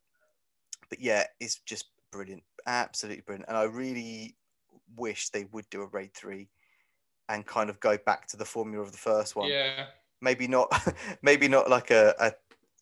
but 0.90 1.00
yeah, 1.00 1.26
it's 1.40 1.60
just 1.60 1.92
brilliant, 2.12 2.44
absolutely 2.66 3.22
brilliant. 3.22 3.48
And 3.48 3.58
I 3.58 3.64
really 3.64 4.38
wish 4.96 5.30
they 5.30 5.46
would 5.46 5.70
do 5.70 5.82
a 5.82 5.88
raid 5.88 6.14
three 6.14 6.50
and 7.30 7.46
kind 7.46 7.70
of 7.70 7.80
go 7.80 7.98
back 7.98 8.28
to 8.30 8.38
the 8.38 8.46
formula 8.46 8.84
of 8.84 8.92
the 8.92 8.98
first 8.98 9.36
one. 9.36 9.50
yeah 9.50 9.88
Maybe 10.22 10.48
not, 10.48 10.72
maybe 11.24 11.48
not 11.48 11.70
like 11.70 11.92
a, 11.92 12.16
a 12.20 12.34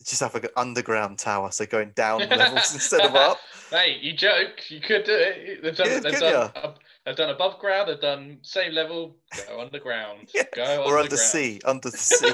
just 0.06 0.22
have 0.22 0.34
like 0.34 0.46
an 0.46 0.50
underground 0.56 1.20
tower, 1.20 1.52
so 1.52 1.66
going 1.66 1.92
down 1.96 2.28
levels 2.30 2.74
instead 2.74 3.02
of 3.02 3.16
up. 3.16 3.38
hey 3.70 3.98
you 4.02 4.14
joke 4.14 4.70
you 4.70 4.80
could 4.80 5.04
do 5.04 5.14
it 5.14 5.62
they've 5.62 5.76
done 5.76 5.88
Yeah, 5.88 6.00
they've 6.00 6.20
done 6.20 6.74
they've 7.06 7.16
done 7.16 7.30
above 7.30 7.60
ground 7.60 7.90
they've 7.90 8.02
done 8.02 8.40
same 8.42 8.74
level 8.74 9.16
go 9.48 9.62
underground 9.62 10.30
Yeah, 10.34 10.44
go 10.54 10.84
Or 10.86 10.98
under 10.98 11.18
sea, 11.18 11.62
under 11.66 11.90
the 11.90 11.98
sea, 11.98 12.32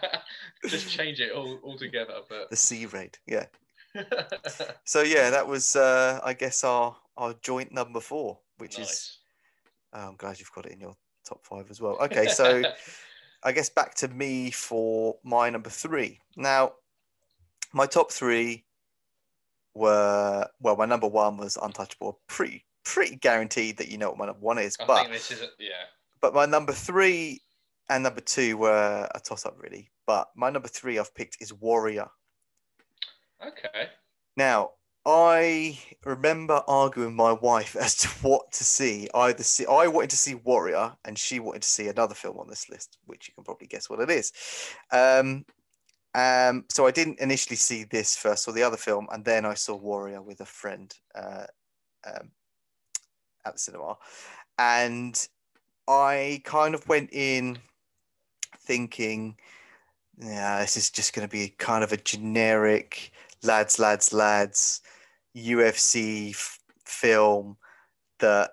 just 0.68 0.90
change 0.90 1.20
it 1.20 1.32
all 1.32 1.60
altogether 1.62 2.14
but 2.28 2.50
the 2.50 2.56
sea 2.56 2.86
raid. 2.86 3.18
Yeah. 3.26 3.46
So 4.84 5.02
yeah, 5.02 5.30
that 5.30 5.46
was 5.46 5.76
uh, 5.76 6.18
I 6.24 6.32
guess 6.32 6.64
our 6.64 6.96
our 7.16 7.34
joint 7.34 7.70
number 7.70 8.00
four, 8.00 8.38
which 8.58 8.78
is 8.80 9.18
oh, 9.92 10.08
I'm 10.08 10.16
glad 10.16 10.40
you've 10.40 10.50
got 10.52 10.66
it 10.66 10.72
in 10.72 10.80
your 10.80 10.96
top 11.24 11.44
five 11.44 11.70
as 11.70 11.80
well. 11.80 11.96
Okay, 12.00 12.26
so. 12.26 12.62
I 13.46 13.52
guess 13.52 13.68
back 13.68 13.94
to 13.96 14.08
me 14.08 14.50
for 14.50 15.16
my 15.22 15.50
number 15.50 15.68
three. 15.68 16.18
Now, 16.34 16.72
my 17.74 17.86
top 17.86 18.10
three 18.10 18.64
were 19.74 20.48
well, 20.60 20.76
my 20.76 20.86
number 20.86 21.08
one 21.08 21.36
was 21.36 21.58
Untouchable. 21.60 22.20
Pretty 22.28 22.64
pretty 22.84 23.16
guaranteed 23.16 23.76
that 23.78 23.88
you 23.88 23.98
know 23.98 24.08
what 24.10 24.18
my 24.18 24.26
number 24.26 24.40
one 24.40 24.58
is. 24.58 24.76
I 24.80 24.86
but 24.86 24.98
think 25.00 25.12
this 25.12 25.30
is 25.30 25.42
a, 25.42 25.48
yeah 25.58 25.84
but 26.24 26.32
my 26.32 26.46
number 26.46 26.72
three 26.72 27.42
and 27.90 28.02
number 28.02 28.22
two 28.22 28.56
were 28.56 29.06
a 29.14 29.20
toss 29.20 29.44
up, 29.44 29.56
really. 29.58 29.90
But 30.06 30.28
my 30.34 30.48
number 30.48 30.68
three 30.68 30.98
I've 30.98 31.14
picked 31.14 31.36
is 31.38 31.52
Warrior. 31.52 32.08
Okay. 33.46 33.88
Now, 34.34 34.70
I 35.04 35.78
remember 36.02 36.62
arguing 36.66 37.08
with 37.08 37.16
my 37.16 37.32
wife 37.32 37.76
as 37.80 37.96
to 37.98 38.08
what 38.26 38.52
to 38.52 38.64
see. 38.64 39.06
Either 39.12 39.42
see, 39.42 39.66
I 39.66 39.86
wanted 39.86 40.08
to 40.10 40.16
see 40.16 40.34
Warrior, 40.34 40.96
and 41.04 41.18
she 41.18 41.40
wanted 41.40 41.60
to 41.60 41.68
see 41.68 41.88
another 41.88 42.14
film 42.14 42.38
on 42.38 42.48
this 42.48 42.70
list, 42.70 42.96
which 43.04 43.28
you 43.28 43.34
can 43.34 43.44
probably 43.44 43.66
guess 43.66 43.90
what 43.90 44.00
it 44.00 44.10
is. 44.10 44.32
Um, 44.92 45.44
um, 46.14 46.64
so 46.68 46.86
I 46.86 46.90
didn't 46.90 47.20
initially 47.20 47.56
see 47.56 47.84
this 47.84 48.16
first, 48.16 48.46
or 48.46 48.52
the 48.52 48.62
other 48.62 48.76
film, 48.76 49.08
and 49.12 49.24
then 49.24 49.44
I 49.44 49.54
saw 49.54 49.76
Warrior 49.76 50.22
with 50.22 50.40
a 50.40 50.46
friend 50.46 50.94
uh, 51.14 51.46
um, 52.06 52.30
at 53.44 53.54
the 53.54 53.58
cinema, 53.58 53.96
and 54.58 55.28
I 55.88 56.40
kind 56.44 56.74
of 56.74 56.88
went 56.88 57.12
in 57.12 57.58
thinking, 58.60 59.36
yeah, 60.18 60.60
this 60.60 60.76
is 60.76 60.90
just 60.90 61.12
going 61.12 61.26
to 61.26 61.32
be 61.32 61.54
kind 61.58 61.82
of 61.82 61.92
a 61.92 61.96
generic 61.96 63.12
lads, 63.42 63.78
lads, 63.78 64.12
lads 64.12 64.80
UFC 65.36 66.30
f- 66.30 66.60
film 66.84 67.56
that 68.20 68.52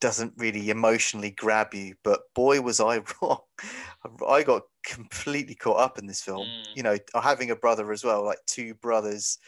doesn't 0.00 0.32
really 0.36 0.70
emotionally 0.70 1.30
grab 1.30 1.74
you. 1.74 1.94
But 2.04 2.20
boy, 2.34 2.60
was 2.60 2.80
I 2.80 3.00
wrong. 3.22 3.40
I 4.28 4.42
got 4.42 4.62
completely 4.84 5.54
caught 5.54 5.80
up 5.80 5.98
in 5.98 6.06
this 6.06 6.22
film. 6.22 6.46
Mm. 6.46 6.64
You 6.76 6.82
know, 6.82 6.98
having 7.20 7.50
a 7.50 7.56
brother 7.56 7.92
as 7.92 8.04
well, 8.04 8.24
like 8.24 8.38
two 8.46 8.74
brothers 8.74 9.38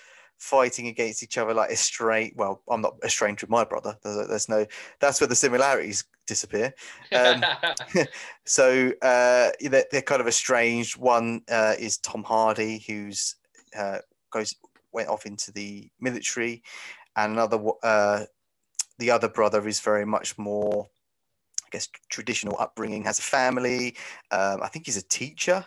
fighting 0.40 0.88
against 0.88 1.22
each 1.22 1.38
other 1.38 1.54
like 1.54 1.70
estranged. 1.70 2.34
Well, 2.36 2.62
I'm 2.68 2.80
not 2.80 2.96
estranged 3.04 3.42
with 3.42 3.50
my 3.50 3.64
brother. 3.64 3.96
There's, 4.02 4.28
there's 4.28 4.48
no. 4.48 4.66
That's 5.00 5.20
where 5.20 5.28
the 5.28 5.36
similarities 5.36 6.04
disappear. 6.26 6.72
Um, 7.12 7.44
so 8.44 8.92
uh, 9.02 9.50
they're, 9.60 9.84
they're, 9.90 10.02
kind 10.02 10.20
of 10.20 10.28
estranged. 10.28 10.96
One 10.96 11.42
uh, 11.50 11.74
is 11.78 11.98
Tom 11.98 12.24
Hardy, 12.24 12.82
who's 12.86 13.36
uh, 13.78 13.98
goes 14.30 14.54
went 14.92 15.08
off 15.08 15.26
into 15.26 15.52
the 15.52 15.88
military, 16.00 16.62
and 17.16 17.32
another 17.32 17.60
uh, 17.82 18.24
the 19.00 19.10
other 19.10 19.28
brother 19.28 19.66
is 19.66 19.80
very 19.80 20.04
much 20.04 20.38
more, 20.38 20.88
I 21.64 21.68
guess, 21.72 21.88
traditional 22.08 22.56
upbringing. 22.60 23.02
Has 23.04 23.18
a 23.18 23.22
family. 23.22 23.96
Um, 24.30 24.62
I 24.62 24.68
think 24.68 24.86
he's 24.86 24.96
a 24.96 25.02
teacher, 25.02 25.64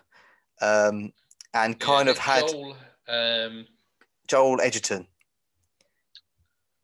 um, 0.61 1.11
and 1.53 1.77
kind 1.79 2.05
yeah, 2.05 2.11
of 2.11 2.17
had 2.17 2.47
Joel, 2.47 2.75
um, 3.09 3.67
Joel 4.27 4.61
Edgerton. 4.61 5.07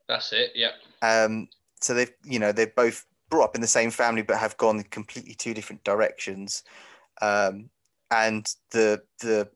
That's 0.07 0.33
it. 0.33 0.51
Yeah. 0.55 0.71
Um, 1.01 1.47
so 1.79 1.93
they've 1.93 2.11
you 2.25 2.39
know 2.39 2.51
they've 2.51 2.75
both 2.75 3.05
brought 3.29 3.45
up 3.45 3.55
in 3.55 3.61
the 3.61 3.67
same 3.67 3.91
family 3.91 4.23
but 4.23 4.37
have 4.37 4.57
gone 4.57 4.81
completely 4.83 5.35
two 5.35 5.53
different 5.53 5.83
directions. 5.83 6.63
Um, 7.21 7.69
and 8.11 8.51
the 8.71 9.03
the 9.19 9.49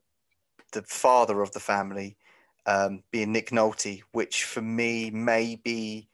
the 0.74 0.84
father 0.84 1.42
of 1.42 1.52
the 1.52 1.60
family 1.60 2.18
um, 2.66 3.04
being 3.12 3.32
Nick 3.32 3.50
Nolte, 3.50 4.02
which 4.12 4.44
for 4.44 4.62
me 4.62 5.10
may 5.10 5.56
be, 5.56 6.08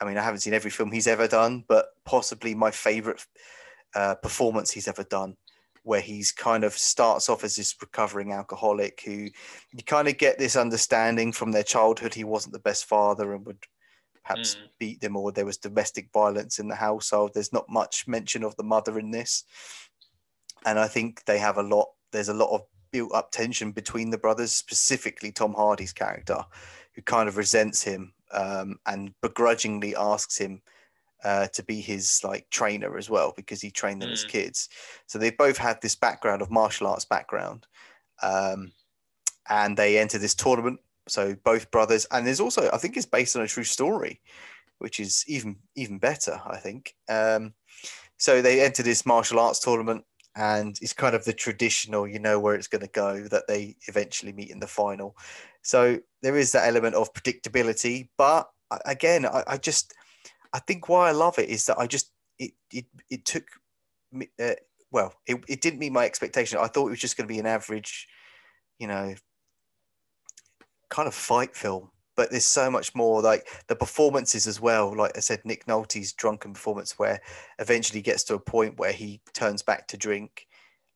I 0.00 0.06
mean, 0.06 0.16
I 0.16 0.22
haven't 0.22 0.40
seen 0.40 0.54
every 0.54 0.70
film 0.70 0.90
he's 0.90 1.06
ever 1.06 1.28
done, 1.28 1.64
but 1.68 1.88
possibly 2.04 2.54
my 2.54 2.70
favorite 2.70 3.24
uh, 3.94 4.14
performance 4.14 4.70
he's 4.70 4.88
ever 4.88 5.04
done, 5.04 5.36
where 5.82 6.00
he's 6.00 6.32
kind 6.32 6.64
of 6.64 6.72
starts 6.72 7.28
off 7.28 7.44
as 7.44 7.56
this 7.56 7.74
recovering 7.80 8.32
alcoholic 8.32 9.02
who 9.04 9.28
you 9.72 9.84
kind 9.86 10.08
of 10.08 10.16
get 10.18 10.38
this 10.38 10.56
understanding 10.56 11.32
from 11.32 11.52
their 11.52 11.62
childhood 11.62 12.14
he 12.14 12.24
wasn't 12.24 12.52
the 12.52 12.58
best 12.58 12.84
father 12.84 13.34
and 13.34 13.44
would 13.46 13.58
perhaps 14.24 14.54
mm. 14.54 14.58
beat 14.78 15.00
them 15.00 15.16
or 15.16 15.32
there 15.32 15.46
was 15.46 15.56
domestic 15.56 16.08
violence 16.12 16.58
in 16.58 16.68
the 16.68 16.74
household. 16.74 17.32
There's 17.34 17.52
not 17.52 17.68
much 17.68 18.06
mention 18.06 18.44
of 18.44 18.56
the 18.56 18.62
mother 18.62 18.98
in 18.98 19.10
this. 19.10 19.44
And 20.64 20.78
I 20.78 20.88
think 20.88 21.24
they 21.24 21.38
have 21.38 21.56
a 21.56 21.62
lot, 21.62 21.88
there's 22.12 22.28
a 22.28 22.34
lot 22.34 22.54
of 22.54 22.62
built 22.92 23.14
up 23.14 23.30
tension 23.30 23.72
between 23.72 24.10
the 24.10 24.18
brothers, 24.18 24.52
specifically 24.52 25.32
Tom 25.32 25.54
Hardy's 25.54 25.92
character, 25.92 26.44
who 26.94 27.02
kind 27.02 27.28
of 27.28 27.36
resents 27.36 27.82
him 27.82 28.12
um, 28.32 28.78
and 28.86 29.12
begrudgingly 29.22 29.94
asks 29.96 30.38
him 30.38 30.62
uh, 31.24 31.46
to 31.48 31.62
be 31.62 31.80
his 31.80 32.22
like 32.24 32.48
trainer 32.50 32.96
as 32.96 33.10
well 33.10 33.32
because 33.36 33.60
he 33.60 33.70
trained 33.70 34.00
them 34.00 34.10
mm. 34.10 34.14
as 34.14 34.24
kids. 34.24 34.68
So 35.06 35.18
they 35.18 35.30
both 35.30 35.58
had 35.58 35.80
this 35.80 35.94
background 35.94 36.42
of 36.42 36.50
martial 36.50 36.86
arts 36.86 37.04
background, 37.04 37.66
um, 38.22 38.72
and 39.48 39.76
they 39.76 39.98
enter 39.98 40.18
this 40.18 40.34
tournament. 40.34 40.80
So 41.08 41.34
both 41.44 41.70
brothers, 41.70 42.06
and 42.10 42.26
there's 42.26 42.40
also 42.40 42.70
I 42.72 42.78
think 42.78 42.96
it's 42.96 43.06
based 43.06 43.36
on 43.36 43.42
a 43.42 43.48
true 43.48 43.64
story, 43.64 44.20
which 44.78 45.00
is 45.00 45.24
even 45.26 45.56
even 45.76 45.98
better. 45.98 46.40
I 46.46 46.56
think. 46.56 46.94
Um, 47.08 47.54
so 48.16 48.42
they 48.42 48.60
enter 48.60 48.82
this 48.82 49.06
martial 49.06 49.40
arts 49.40 49.60
tournament 49.60 50.04
and 50.36 50.78
it's 50.80 50.92
kind 50.92 51.14
of 51.14 51.24
the 51.24 51.32
traditional, 51.32 52.06
you 52.06 52.18
know, 52.18 52.38
where 52.38 52.54
it's 52.54 52.68
going 52.68 52.82
to 52.82 52.92
go 52.92 53.20
that 53.28 53.48
they 53.48 53.76
eventually 53.88 54.32
meet 54.32 54.50
in 54.50 54.60
the 54.60 54.66
final. 54.66 55.16
So 55.62 55.98
there 56.22 56.36
is 56.36 56.52
that 56.52 56.66
element 56.66 56.94
of 56.94 57.12
predictability, 57.12 58.08
but 58.16 58.48
again, 58.86 59.26
I, 59.26 59.44
I 59.46 59.56
just, 59.56 59.94
I 60.52 60.58
think 60.60 60.88
why 60.88 61.08
I 61.08 61.12
love 61.12 61.38
it 61.38 61.48
is 61.48 61.66
that 61.66 61.78
I 61.78 61.86
just, 61.86 62.12
it, 62.38 62.52
it, 62.72 62.86
it 63.10 63.24
took 63.24 63.44
me, 64.12 64.28
uh, 64.42 64.54
well, 64.90 65.14
it, 65.26 65.42
it 65.48 65.60
didn't 65.60 65.78
meet 65.78 65.92
my 65.92 66.04
expectation. 66.04 66.58
I 66.58 66.66
thought 66.66 66.86
it 66.86 66.90
was 66.90 67.00
just 67.00 67.16
going 67.16 67.28
to 67.28 67.32
be 67.32 67.38
an 67.38 67.46
average, 67.46 68.08
you 68.78 68.86
know, 68.86 69.14
kind 70.88 71.06
of 71.06 71.14
fight 71.14 71.54
film 71.54 71.90
but 72.20 72.30
there's 72.30 72.44
so 72.44 72.70
much 72.70 72.94
more 72.94 73.22
like 73.22 73.46
the 73.68 73.74
performances 73.74 74.46
as 74.46 74.60
well 74.60 74.94
like 74.94 75.16
i 75.16 75.20
said 75.20 75.40
nick 75.44 75.66
nolte's 75.66 76.12
drunken 76.12 76.52
performance 76.52 76.98
where 76.98 77.18
eventually 77.58 78.02
gets 78.02 78.24
to 78.24 78.34
a 78.34 78.38
point 78.38 78.78
where 78.78 78.92
he 78.92 79.22
turns 79.32 79.62
back 79.62 79.88
to 79.88 79.96
drink 79.96 80.46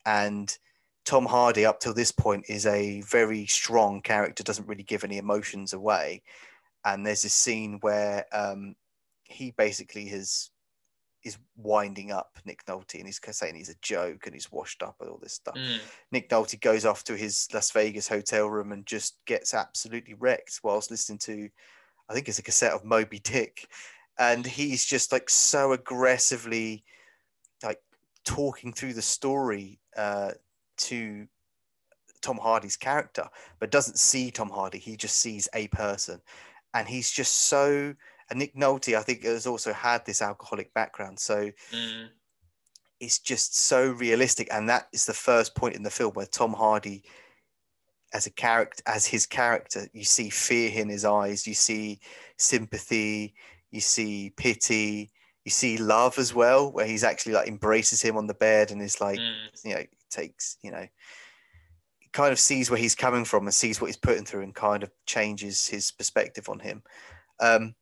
and 0.05 0.59
tom 1.05 1.27
hardy 1.27 1.65
up 1.65 1.81
till 1.81 1.95
this 1.95 2.13
point 2.13 2.45
is 2.49 2.67
a 2.67 3.01
very 3.03 3.47
strong 3.47 4.01
character 4.01 4.43
doesn't 4.43 4.69
really 4.69 4.83
give 4.83 5.05
any 5.05 5.19
emotions 5.19 5.73
away 5.73 6.23
and 6.85 7.07
there's 7.07 7.23
this 7.23 7.35
scene 7.35 7.79
where 7.81 8.27
um, 8.33 8.75
he 9.25 9.51
basically 9.53 10.07
has 10.07 10.51
is 11.25 11.39
winding 11.57 12.13
up 12.13 12.39
Nick 12.45 12.65
Nolte 12.67 12.97
and 12.97 13.07
he's 13.07 13.21
saying 13.31 13.55
he's 13.55 13.71
a 13.71 13.77
joke 13.81 14.27
and 14.27 14.35
he's 14.35 14.53
washed 14.53 14.83
up 14.83 14.97
and 15.01 15.09
all 15.09 15.19
this 15.23 15.33
stuff. 15.33 15.55
Mm. 15.55 15.79
Nick 16.13 16.29
Nolte 16.29 16.61
goes 16.61 16.85
off 16.85 17.03
to 17.05 17.17
his 17.17 17.49
Las 17.53 17.71
Vegas 17.71 18.07
hotel 18.07 18.47
room 18.47 18.73
and 18.73 18.85
just 18.85 19.17
gets 19.25 19.55
absolutely 19.55 20.15
wrecked 20.15 20.61
whilst 20.63 20.91
listening 20.91 21.19
to, 21.21 21.49
I 22.11 22.15
think 22.15 22.29
it's 22.29 22.39
a 22.39 22.43
cassette 22.43 22.73
of 22.73 22.85
Moby 22.85 23.19
Dick. 23.19 23.67
And 24.19 24.45
he's 24.45 24.85
just 24.85 25.13
like 25.13 25.31
so 25.31 25.73
aggressively 25.73 26.85
like 27.63 27.81
talking 28.25 28.73
through 28.73 28.93
the 28.93 29.03
story 29.03 29.81
uh, 29.97 30.33
to 30.79 31.27
Tom 32.23 32.39
Hardy's 32.39 32.77
character, 32.77 33.29
but 33.61 33.71
doesn't 33.71 33.99
see 33.99 34.31
Tom 34.31 34.51
Hardy. 34.51 34.79
He 34.79 34.97
just 34.97 35.17
sees 35.17 35.49
a 35.55 35.69
person. 35.69 36.21
And 36.73 36.89
he's 36.89 37.11
just 37.11 37.35
so 37.35 37.95
and 38.31 38.39
Nick 38.39 38.55
Nolte, 38.55 38.97
I 38.97 39.03
think, 39.03 39.25
has 39.25 39.47
also 39.47 39.73
had 39.73 40.05
this 40.05 40.23
alcoholic 40.23 40.73
background, 40.75 41.19
so 41.19 41.51
mm. 41.73 42.09
it's 43.01 43.19
just 43.19 43.59
so 43.59 43.91
realistic. 43.91 44.49
And 44.51 44.69
that 44.69 44.89
is 44.93 45.05
the 45.05 45.13
first 45.13 45.55
point 45.55 45.77
in 45.77 45.83
the 45.83 45.91
film 45.91 46.13
where 46.15 46.27
Tom 46.27 46.53
Hardy, 46.53 47.05
as 48.13 48.27
a 48.27 48.31
character, 48.31 48.83
as 48.87 49.07
his 49.07 49.27
character, 49.27 49.89
you 49.93 50.05
see 50.05 50.31
fear 50.31 50.71
in 50.81 50.89
his 50.89 51.05
eyes, 51.05 51.47
you 51.47 51.55
see 51.55 52.01
sympathy, 52.39 53.35
you 53.71 53.81
see 53.81 54.33
pity, 54.37 55.11
you 55.45 55.51
see 55.51 55.77
love 55.77 56.19
as 56.19 56.35
well, 56.35 56.73
where 56.73 56.87
he's 56.87 57.05
actually 57.05 57.35
like 57.35 57.49
embraces 57.49 58.01
him 58.01 58.17
on 58.17 58.27
the 58.27 58.35
bed 58.35 58.71
and 58.71 58.81
is 58.81 59.01
like, 59.01 59.19
mm. 59.19 59.65
you 59.65 59.75
know, 59.75 59.85
takes, 60.15 60.57
you 60.63 60.71
know, 60.71 60.87
kind 62.13 62.33
of 62.33 62.39
sees 62.39 62.71
where 62.71 62.79
he's 62.79 62.95
coming 62.95 63.25
from 63.25 63.45
and 63.45 63.53
sees 63.53 63.81
what 63.81 63.89
he's 63.89 63.97
putting 63.97 64.25
through 64.25 64.43
and 64.43 64.55
kind 64.55 64.83
of 64.83 64.91
changes 65.05 65.67
his 65.67 65.91
perspective 65.91 66.49
on 66.49 66.61
him. 66.61 66.83
Um, 67.41 67.75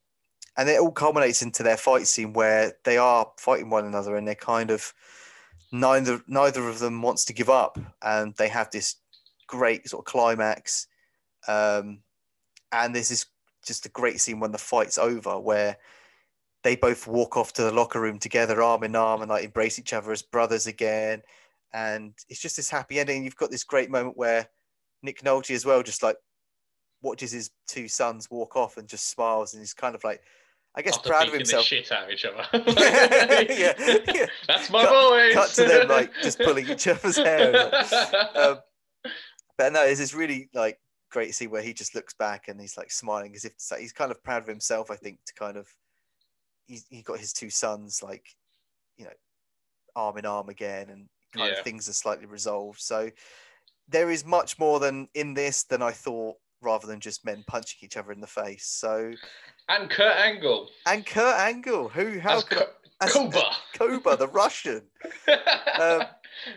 and 0.57 0.69
it 0.69 0.81
all 0.81 0.91
culminates 0.91 1.43
into 1.43 1.63
their 1.63 1.77
fight 1.77 2.07
scene 2.07 2.33
where 2.33 2.73
they 2.85 2.99
are 2.99 3.31
fighting 3.39 3.71
one 3.71 3.87
another 3.87 4.17
and 4.17 4.27
they're 4.27 4.35
kind 4.35 4.71
of 4.71 4.93
neither 5.73 6.21
neither 6.27 6.69
of 6.69 6.79
them 6.79 7.01
wants 7.01 7.25
to 7.25 7.33
give 7.33 7.49
up 7.49 7.79
and 8.03 8.35
they 8.37 8.49
have 8.49 8.71
this 8.71 8.97
great 9.47 9.89
sort 9.89 10.03
of 10.03 10.05
climax 10.05 10.87
um, 11.49 12.01
and 12.73 12.95
this 12.95 13.11
is 13.11 13.27
just 13.67 13.87
a 13.87 13.91
great 13.91 14.21
scene 14.21 14.41
when 14.41 14.53
the 14.53 14.59
fight's 14.59 14.99
over 14.99 15.39
where 15.39 15.77
they 16.63 16.77
both 16.77 17.07
walk 17.07 17.37
off 17.37 17.53
to 17.53 17.63
the 17.63 17.73
locker 17.73 18.01
room 18.01 18.19
together 18.19 18.63
arm 18.63 18.85
in 18.85 18.95
arm 18.95 19.23
and 19.23 19.31
like 19.31 19.45
embrace 19.45 19.79
each 19.79 19.93
other 19.93 20.13
as 20.13 20.23
brothers 20.23 20.67
again 20.67 21.23
and 21.75 22.13
it's 22.29 22.41
just 22.41 22.57
this 22.57 22.71
happy 22.71 22.99
ending 22.99 23.25
you've 23.25 23.37
got 23.37 23.51
this 23.51 23.65
great 23.65 23.91
moment 23.91 24.17
where 24.17 24.47
nick 25.03 25.23
nolte 25.23 25.55
as 25.55 25.65
well 25.65 25.83
just 25.83 26.03
like 26.03 26.17
watches 27.03 27.33
his 27.33 27.51
two 27.67 27.89
sons 27.89 28.31
walk 28.31 28.57
off 28.57 28.77
and 28.77 28.89
just 28.89 29.11
smiles 29.11 29.55
and 29.55 29.63
he's 29.63 29.75
kind 29.75 29.95
of 29.95 30.05
like 30.05 30.21
I 30.75 30.81
guess 30.81 30.97
After 30.97 31.11
proud 31.11 31.29
of 31.29 31.35
himself. 31.35 31.67
shit 31.67 31.93
out 31.93 32.05
of 32.05 32.11
each 32.11 32.25
other. 32.25 32.47
yeah, 32.73 33.75
yeah, 34.15 34.27
that's 34.49 34.71
my 34.71 34.87
boys. 34.87 35.35
Cut 35.35 35.51
to 35.51 35.65
them 35.65 35.89
like 35.89 36.11
just 36.23 36.39
pulling 36.45 36.67
each 36.67 36.87
other's 36.87 37.19
hair. 37.19 37.71
Um, 38.35 38.59
but 39.59 39.73
no, 39.75 39.85
it's 39.85 40.01
this 40.01 40.15
really 40.15 40.49
like 40.55 40.79
great 41.11 41.35
scene 41.35 41.51
where 41.51 41.61
he 41.61 41.75
just 41.75 41.95
looks 41.95 42.15
back 42.15 42.49
and 42.49 42.59
he's 42.59 42.79
like 42.79 42.91
smiling 42.91 43.35
as 43.37 43.45
if 43.45 43.53
say, 43.59 43.83
he's 43.83 43.93
kind 43.93 44.11
of 44.11 44.25
proud 44.25 44.43
of 44.43 44.49
himself. 44.49 44.91
I 44.91 44.97
think 44.97 45.19
to 45.27 45.35
kind 45.35 45.59
of 45.59 45.69
he's 46.67 46.87
he 46.89 47.03
got 47.03 47.19
his 47.19 47.35
two 47.35 47.51
sons 47.51 48.03
like 48.03 48.25
you 48.97 49.05
know 49.05 49.13
arm 49.95 50.17
in 50.17 50.25
arm 50.25 50.49
again, 50.49 50.89
and 50.89 51.07
kind 51.33 51.51
Yeah. 51.53 51.59
of 51.59 51.65
things 51.65 51.89
are 51.89 51.93
slightly 51.93 52.27
resolved. 52.27 52.81
So 52.81 53.11
there 53.89 54.11
is 54.11 54.25
much 54.25 54.59
more 54.59 54.81
than 54.81 55.09
in 55.15 55.35
this 55.35 55.65
than 55.65 55.83
I 55.83 55.91
thought, 55.93 56.37
rather 56.61 56.87
than 56.87 57.01
just 57.01 57.25
men 57.25 57.45
punching 57.47 57.79
each 57.83 57.97
other 57.97 58.13
in 58.13 58.21
the 58.21 58.27
face. 58.27 58.67
So 58.67 59.13
And 59.69 59.91
Kurt 59.91 60.17
Angle 60.17 60.69
and 60.87 61.05
Kurt 61.05 61.39
Angle, 61.39 61.89
who 61.89 62.19
how 62.21 62.39
as 62.39 62.45
could 62.45 62.59
Ko- 62.59 62.67
as- 63.01 63.13
the 64.19 64.29
Russian? 64.29 64.83
um, 65.81 66.03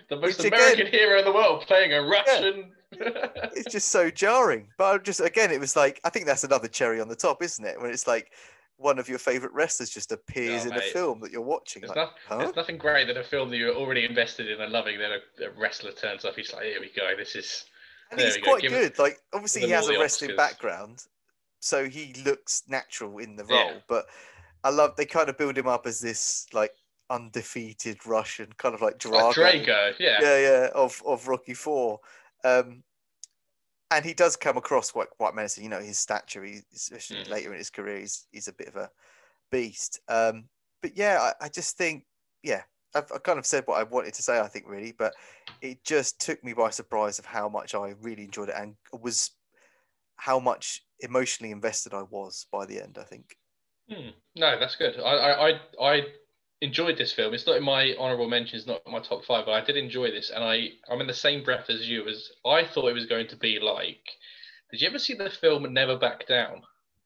the 0.10 0.16
most 0.18 0.38
which 0.40 0.48
again- 0.48 0.54
American 0.60 0.88
hero 0.88 1.20
in 1.20 1.26
the 1.26 1.32
world 1.34 1.62
playing 1.68 1.94
a 1.94 2.02
Russian. 2.02 2.72
It's 2.98 3.72
just 3.72 3.90
so 3.90 4.10
jarring. 4.10 4.70
But 4.78 4.86
I 4.94 4.98
just 5.00 5.20
again, 5.20 5.52
it 5.52 5.60
was 5.60 5.76
like 5.76 6.00
I 6.04 6.10
think 6.10 6.26
that's 6.26 6.44
another 6.44 6.68
cherry 6.68 7.02
on 7.02 7.08
the 7.10 7.16
top, 7.16 7.42
isn't 7.44 7.66
it? 7.66 7.82
When 7.82 7.90
it's 7.92 8.08
like 8.08 8.32
one 8.78 9.00
of 9.00 9.08
your 9.08 9.20
favorite 9.20 9.54
wrestlers 9.54 9.90
just 9.90 10.12
appears 10.12 10.66
Oh, 10.66 10.70
in 10.70 10.76
a 10.76 10.82
film 10.82 11.20
that 11.22 11.32
you're 11.32 11.42
watching. 11.42 11.82
There's, 11.82 11.96
Like, 11.96 12.08
no- 12.08 12.12
huh? 12.28 12.38
there's 12.40 12.56
nothing 12.56 12.78
great 12.78 13.08
than 13.08 13.18
a 13.18 13.24
film 13.24 13.50
that 13.50 13.58
you're 13.58 13.74
already 13.76 14.04
invested 14.06 14.50
in 14.50 14.60
and 14.60 14.72
loving. 14.72 14.98
Then 15.00 15.12
a, 15.12 15.46
a 15.46 15.50
wrestler 15.52 15.92
turns 15.94 16.26
up. 16.26 16.36
He's 16.36 16.52
like, 16.54 16.64
"Here 16.64 16.80
we 16.82 16.92
go. 16.96 17.16
This 17.18 17.36
is." 17.36 17.66
And 18.12 18.20
he's 18.22 18.38
go, 18.38 18.44
quite 18.44 18.62
give 18.62 18.72
good. 18.72 19.00
Like 19.00 19.20
obviously 19.34 19.62
he 19.62 19.70
has 19.72 19.88
a 19.88 19.98
wrestling 20.00 20.32
Oscars. 20.32 20.38
background, 20.38 21.04
so 21.60 21.88
he 21.90 22.14
looks 22.26 22.64
natural 22.68 23.18
in 23.18 23.36
the 23.36 23.46
Yeah. 23.50 23.72
role. 23.72 23.82
But 23.88 24.06
I 24.64 24.70
love 24.70 24.96
they 24.96 25.06
kind 25.06 25.30
of 25.30 25.38
build 25.38 25.58
him 25.58 25.68
up 25.68 25.88
as 25.88 26.02
this 26.02 26.46
like 26.54 26.74
undefeated 27.10 28.06
Russian, 28.06 28.54
kind 28.58 28.76
of 28.76 28.82
like 28.82 28.98
Drago. 29.00 29.12
Like 29.38 29.64
Drago, 29.64 29.94
yeah. 30.00 30.20
yeah, 30.22 30.38
yeah, 30.40 30.70
of 30.76 31.02
of 31.06 31.28
Rocky 31.28 31.54
Four. 31.54 32.00
Um, 32.44 32.84
and 33.92 34.04
he 34.04 34.14
does 34.14 34.36
come 34.36 34.58
across 34.58 34.92
quite 34.92 35.10
quite 35.10 35.36
menacing. 35.36 35.64
You 35.64 35.70
know, 35.70 35.80
his 35.80 36.00
stature, 36.00 36.44
he, 36.44 36.60
especially 36.74 37.18
Mm. 37.18 37.30
later 37.30 37.52
in 37.52 37.58
his 37.58 37.70
career, 37.70 38.00
he's 38.00 38.28
he's 38.32 38.48
a 38.48 38.54
bit 38.54 38.68
of 38.68 38.76
a 38.76 38.90
beast. 39.52 40.00
Um, 40.08 40.50
but 40.82 40.98
yeah, 40.98 41.20
I, 41.42 41.46
I 41.46 41.50
just 41.50 41.78
think, 41.78 42.06
yeah, 42.44 42.64
I've, 42.94 43.12
I 43.14 43.18
kind 43.20 43.40
of 43.40 43.46
said 43.46 43.64
what 43.66 43.80
I 43.80 43.84
wanted 43.84 44.14
to 44.16 44.24
say. 44.24 44.40
I 44.40 44.48
think 44.48 44.66
really, 44.68 44.92
but 44.92 45.14
it 45.62 45.84
just 45.84 46.20
took 46.20 46.44
me 46.44 46.54
by 46.54 46.70
surprise 46.70 47.20
of 47.20 47.26
how 47.26 47.50
much 47.50 47.76
I 47.76 47.94
really 48.02 48.24
enjoyed 48.24 48.50
it 48.50 48.56
and 48.58 48.76
was 48.92 49.32
how 50.18 50.40
much 50.40 50.84
emotionally 51.02 51.52
invested 51.52 51.94
I 51.94 52.04
was 52.04 52.48
by 52.52 52.66
the 52.66 52.82
end. 52.82 52.98
I 53.00 53.04
think. 53.04 53.38
Hmm. 53.90 54.10
No, 54.36 54.60
that's 54.60 54.76
good. 54.76 55.00
I, 55.00 55.02
I, 55.02 55.50
I, 55.50 55.60
I 55.80 56.02
enjoyed 56.66 56.98
this 56.98 57.14
film. 57.14 57.34
It's 57.34 57.48
not 57.48 57.58
in 57.58 57.64
my 57.64 57.94
honorable 57.98 58.28
mentions, 58.28 58.68
not 58.68 58.82
in 58.86 58.92
my 58.92 59.00
top 59.00 59.24
five, 59.26 59.46
but 59.46 59.54
I 59.54 59.64
did 59.64 59.78
enjoy 59.78 60.12
this, 60.12 60.30
and 60.30 60.44
I, 60.44 60.70
I'm 60.90 61.00
in 61.02 61.08
the 61.08 61.14
same 61.14 61.44
breath 61.44 61.70
as 61.70 61.88
you. 61.88 62.08
As 62.08 62.30
I 62.46 62.66
thought 62.66 62.90
it 62.90 62.94
was 62.94 63.06
going 63.06 63.28
to 63.30 63.38
be 63.38 63.60
like. 63.60 64.02
Did 64.72 64.82
you 64.82 64.88
ever 64.88 65.00
see 65.00 65.14
the 65.14 65.30
film 65.30 65.72
Never 65.74 65.96
Back 65.96 66.28
Down? 66.28 66.64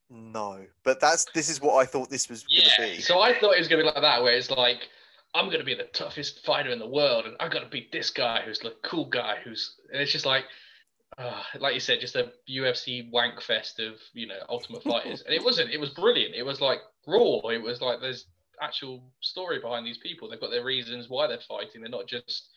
No, 0.10 0.66
but 0.84 1.00
that's 1.00 1.26
this 1.36 1.50
is 1.50 1.62
what 1.62 1.76
I 1.76 1.86
thought 1.86 2.10
this 2.10 2.30
was 2.30 2.46
Yeah. 2.50 2.62
going 2.78 2.92
to 2.92 2.96
be. 2.98 3.02
So 3.02 3.20
I 3.20 3.38
thought 3.38 3.52
it 3.56 3.60
was 3.60 3.68
going 3.68 3.84
to 3.84 3.90
be 3.90 3.94
like 3.94 4.02
that, 4.02 4.24
where 4.24 4.34
it's 4.34 4.50
like, 4.50 4.88
I'm 5.36 5.48
going 5.48 5.60
to 5.60 5.66
be 5.66 5.76
the 5.76 5.84
toughest 5.84 6.44
fighter 6.46 6.72
in 6.72 6.80
the 6.80 6.88
world, 6.88 7.26
and 7.26 7.36
I've 7.40 7.52
got 7.52 7.60
to 7.60 7.70
beat 7.70 7.92
this 7.92 8.10
guy 8.10 8.42
who's 8.44 8.60
the 8.60 8.74
cool 8.84 9.06
guy 9.06 9.36
who's, 9.44 9.76
and 9.92 10.02
it's 10.02 10.12
just 10.12 10.26
like, 10.26 10.46
uh, 11.18 11.44
like 11.60 11.74
you 11.74 11.80
said, 11.80 12.00
just 12.00 12.16
a 12.16 12.32
UFC 12.50 13.12
wank 13.12 13.42
fest 13.42 13.80
of 13.80 13.96
you 14.14 14.26
know 14.26 14.40
Ultimate 14.48 14.84
Fighters, 14.84 15.22
and 15.22 15.34
it 15.36 15.44
wasn't. 15.44 15.70
It 15.70 15.80
was 15.80 15.90
brilliant. 15.90 16.34
It 16.34 16.44
was 16.44 16.62
like 16.62 16.80
raw. 17.06 17.40
It 17.50 17.62
was 17.62 17.82
like 17.82 18.00
there's 18.00 18.26
actual 18.62 19.04
story 19.22 19.60
behind 19.60 19.86
these 19.86 19.98
people. 19.98 20.30
They've 20.30 20.40
got 20.40 20.52
their 20.52 20.66
reasons 20.66 21.10
why 21.10 21.28
they're 21.28 21.40
fighting. 21.48 21.82
They're 21.82 21.90
not 21.90 22.08
just 22.08 22.50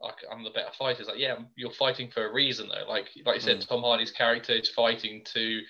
like 0.00 0.16
I'm 0.30 0.44
the 0.44 0.50
better 0.50 0.72
fighter. 0.78 1.00
It's 1.00 1.08
like 1.08 1.18
yeah, 1.18 1.36
you're 1.56 1.72
fighting 1.72 2.10
for 2.10 2.26
a 2.26 2.32
reason 2.32 2.68
though. 2.68 2.88
Like 2.88 3.08
like 3.24 3.36
you 3.36 3.40
said, 3.40 3.60
Tom 3.60 3.82
Hardy's 3.82 4.10
character 4.10 4.52
is 4.52 4.68
fighting 4.68 5.22
to 5.34 5.60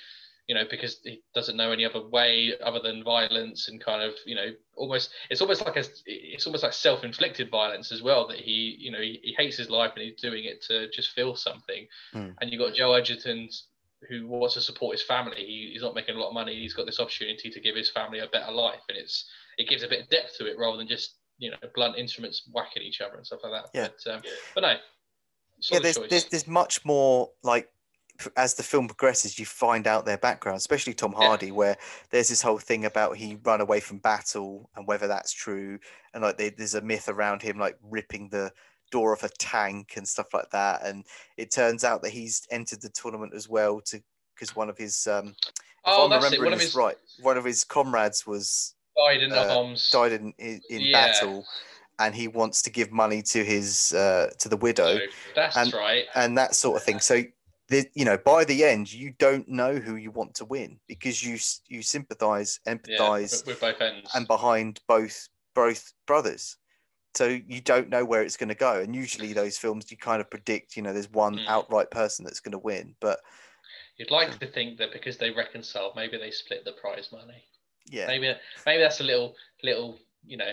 you 0.51 0.57
know, 0.57 0.64
because 0.68 0.99
he 1.05 1.23
doesn't 1.33 1.57
know 1.57 1.71
any 1.71 1.85
other 1.85 2.05
way 2.09 2.53
other 2.64 2.81
than 2.81 3.05
violence 3.05 3.68
and 3.68 3.81
kind 3.81 4.03
of, 4.03 4.14
you 4.27 4.35
know, 4.35 4.49
almost 4.75 5.11
it's 5.31 5.41
almost 5.41 5.64
like 5.64 5.77
a 5.77 5.85
it's 6.07 6.45
almost 6.45 6.64
like 6.64 6.73
self-inflicted 6.73 7.49
violence 7.49 7.93
as 7.93 8.03
well 8.03 8.27
that 8.27 8.39
he, 8.39 8.77
you 8.77 8.91
know, 8.91 9.01
he, 9.01 9.21
he 9.23 9.33
hates 9.39 9.57
his 9.57 9.71
life 9.71 9.93
and 9.95 10.03
he's 10.03 10.21
doing 10.21 10.47
it 10.47 10.61
to 10.62 10.91
just 10.91 11.12
feel 11.12 11.37
something. 11.37 11.87
Mm. 12.12 12.35
And 12.41 12.51
you've 12.51 12.61
got 12.61 12.75
Joe 12.75 12.95
Edgerton 12.95 13.49
who 14.09 14.27
wants 14.27 14.55
to 14.55 14.61
support 14.61 14.97
his 14.97 15.07
family. 15.07 15.37
He, 15.37 15.71
he's 15.73 15.83
not 15.83 15.95
making 15.95 16.16
a 16.16 16.18
lot 16.18 16.31
of 16.31 16.35
money. 16.35 16.59
He's 16.59 16.75
got 16.75 16.87
this 16.87 16.99
opportunity 16.99 17.49
to 17.49 17.61
give 17.61 17.77
his 17.77 17.91
family 17.91 18.18
a 18.18 18.27
better 18.27 18.51
life, 18.51 18.83
and 18.89 18.99
it's 18.99 19.31
it 19.61 19.69
gives 19.69 19.83
a 19.83 19.89
bit 19.89 20.01
of 20.03 20.09
depth 20.09 20.37
to 20.39 20.47
it 20.47 20.59
rather 20.59 20.79
than 20.79 20.89
just 20.89 21.17
you 21.39 21.51
know 21.51 21.57
blunt 21.75 21.97
instruments 21.97 22.49
whacking 22.53 22.83
each 22.83 23.01
other 23.01 23.17
and 23.17 23.27
stuff 23.27 23.41
like 23.43 23.53
that. 23.53 23.71
Yeah. 23.75 23.89
But, 24.05 24.15
um, 24.15 24.23
but 24.55 24.61
no. 24.63 24.75
yeah, 25.71 25.79
there's, 25.81 25.99
there's 26.09 26.25
there's 26.25 26.47
much 26.47 26.85
more 26.85 27.31
like 27.43 27.69
as 28.37 28.55
the 28.55 28.63
film 28.63 28.87
progresses, 28.87 29.39
you 29.39 29.47
find 29.47 29.87
out 29.87 30.05
their 30.05 30.19
background, 30.19 30.59
especially 30.59 30.93
Tom 30.93 31.15
Yeah. 31.19 31.27
Hardy, 31.27 31.53
where 31.53 31.77
there's 32.11 32.29
this 32.29 32.43
whole 32.43 32.59
thing 32.59 32.85
about 32.85 33.17
he 33.17 33.39
run 33.45 33.63
away 33.63 33.81
from 33.81 33.99
battle 33.99 34.69
and 34.77 34.87
whether 34.87 35.07
that's 35.07 35.33
true, 35.33 35.79
and 36.13 36.23
like 36.23 36.37
there- 36.37 36.51
there's 36.51 36.75
a 36.75 36.83
myth 36.83 37.09
around 37.09 37.43
him 37.43 37.59
like 37.59 37.79
ripping 37.83 38.29
the 38.29 38.53
door 38.91 39.13
of 39.15 39.23
a 39.23 39.29
tank 39.39 39.95
and 39.97 40.07
stuff 40.07 40.35
like 40.35 40.51
that, 40.51 40.85
and 40.85 41.07
it 41.37 41.51
turns 41.51 41.85
out 41.85 42.03
that 42.03 42.11
he's 42.11 42.47
entered 42.51 42.83
the 42.83 42.91
tournament 42.91 43.33
as 43.35 43.49
well 43.49 43.81
to 43.83 44.03
because 44.35 44.57
one 44.57 44.69
of 44.71 44.77
his 44.79 45.07
um, 45.07 45.29
if 45.29 45.35
oh, 45.85 46.05
I'm 46.05 46.11
that's 46.11 46.25
it. 46.27 46.39
remembering 46.39 46.59
this 46.59 46.69
his 46.69 46.75
right, 46.75 46.97
one 47.23 47.39
of 47.39 47.45
his 47.45 47.65
comrades 47.65 48.27
was 48.27 48.75
died 48.97 49.22
in 49.22 49.32
uh, 49.32 49.47
arms. 49.57 49.91
died 49.91 50.12
in 50.12 50.32
in, 50.38 50.61
in 50.70 50.80
Yeah. 50.80 51.07
battle, 51.09 51.45
and 51.99 52.14
he 52.14 52.28
wants 52.28 52.62
to 52.62 52.70
give 52.70 52.91
money 52.91 53.22
to 53.22 53.45
his 53.45 53.93
uh, 53.93 54.30
to 54.38 54.49
the 54.49 54.57
widow. 54.57 54.99
So 54.99 55.05
that's 55.34 55.57
and- 55.57 55.72
right. 55.72 56.05
and 56.14 56.36
that 56.38 56.55
sort 56.55 56.76
of 56.76 56.82
thing. 56.82 57.01
So, 57.01 57.22
the, 57.68 57.86
you 57.95 58.05
know, 58.05 58.18
by 58.18 58.45
the 58.45 58.64
end, 58.64 58.93
you 58.93 59.12
don't 59.18 59.49
know 59.49 59.76
who 59.76 59.95
you 59.97 60.11
want 60.11 60.34
to 60.36 60.45
win 60.45 60.80
because 60.88 61.22
you 61.22 61.38
you 61.68 61.82
sympathise, 61.82 62.59
empathise, 62.66 63.47
with, 63.47 63.47
with 63.47 63.61
both 63.61 63.80
ends. 63.80 64.11
and 64.14 64.26
behind 64.26 64.80
both 64.88 65.28
both 65.55 65.93
brothers. 66.07 66.57
So 67.16 67.26
you 67.26 67.61
don't 67.61 67.88
know 67.88 68.05
where 68.05 68.22
it's 68.22 68.36
going 68.36 68.51
to 68.51 68.55
go, 68.55 68.80
and 68.80 68.95
usually 68.95 69.32
those 69.32 69.59
films 69.59 69.91
you 69.91 69.97
kind 69.97 70.20
of 70.20 70.30
predict. 70.30 70.76
You 70.76 70.82
know, 70.82 70.93
there's 70.93 71.11
one 71.11 71.38
Mm. 71.38 71.47
outright 71.49 71.91
person 71.91 72.24
that's 72.24 72.38
going 72.41 72.53
to 72.53 72.59
win, 72.59 72.95
but 73.01 73.20
You'd 73.97 74.11
like 74.12 74.38
to 74.38 74.47
think 74.47 74.78
that 74.78 74.93
because 74.93 75.18
they 75.18 75.30
reconciled, 75.30 75.95
maybe 75.95 76.16
they 76.16 76.30
split 76.30 76.64
the 76.64 76.72
prize 76.72 77.11
money. 77.12 77.45
Yeah, 77.89 78.07
Maybe 78.07 78.33
maybe 78.66 78.83
that's 78.83 79.01
a 79.01 79.05
little 79.05 79.35
little 79.62 79.99
you 80.26 80.37
know 80.37 80.53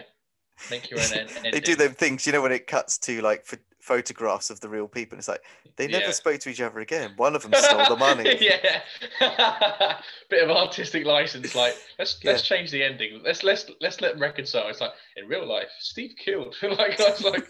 make 0.72 0.90
your 0.90 1.00
own 1.00 1.28
they 1.52 1.60
do 1.60 1.76
them 1.76 1.94
things. 1.94 2.26
You 2.26 2.34
know, 2.34 2.42
when 2.42 2.52
it 2.52 2.68
cuts 2.68 2.98
to 3.00 3.22
like 3.22 3.46
ph- 3.46 3.62
photographs 3.80 4.50
of 4.50 4.60
the 4.60 4.68
real 4.68 4.88
people, 4.88 5.16
and 5.16 5.20
it's 5.20 5.28
like 5.28 5.44
they 5.76 5.88
never 5.88 6.06
Yeah. 6.06 6.12
spoke 6.12 6.40
to 6.42 6.50
each 6.50 6.60
other 6.62 6.80
again. 6.80 7.12
One 7.16 7.36
of 7.36 7.44
them 7.44 7.54
stole 7.56 7.88
the 7.88 7.96
money. 7.96 8.38
yeah, 8.42 8.82
bit 10.30 10.44
of 10.44 10.50
artistic 10.50 11.06
license. 11.06 11.54
Like 11.56 11.76
let's 12.00 12.24
let's 12.24 12.42
change 12.42 12.72
the 12.72 12.84
ending. 12.84 13.22
Let's 13.24 13.44
let's 13.44 13.70
let's 13.82 14.02
let 14.02 14.14
them 14.14 14.22
reconcile. 14.22 14.68
It's 14.70 14.82
like 14.82 14.92
in 15.16 15.28
real 15.28 15.46
life, 15.48 15.70
Steve 15.80 16.12
killed. 16.18 16.56
like 16.64 17.00
I 17.00 17.10
was 17.12 17.24
like, 17.24 17.48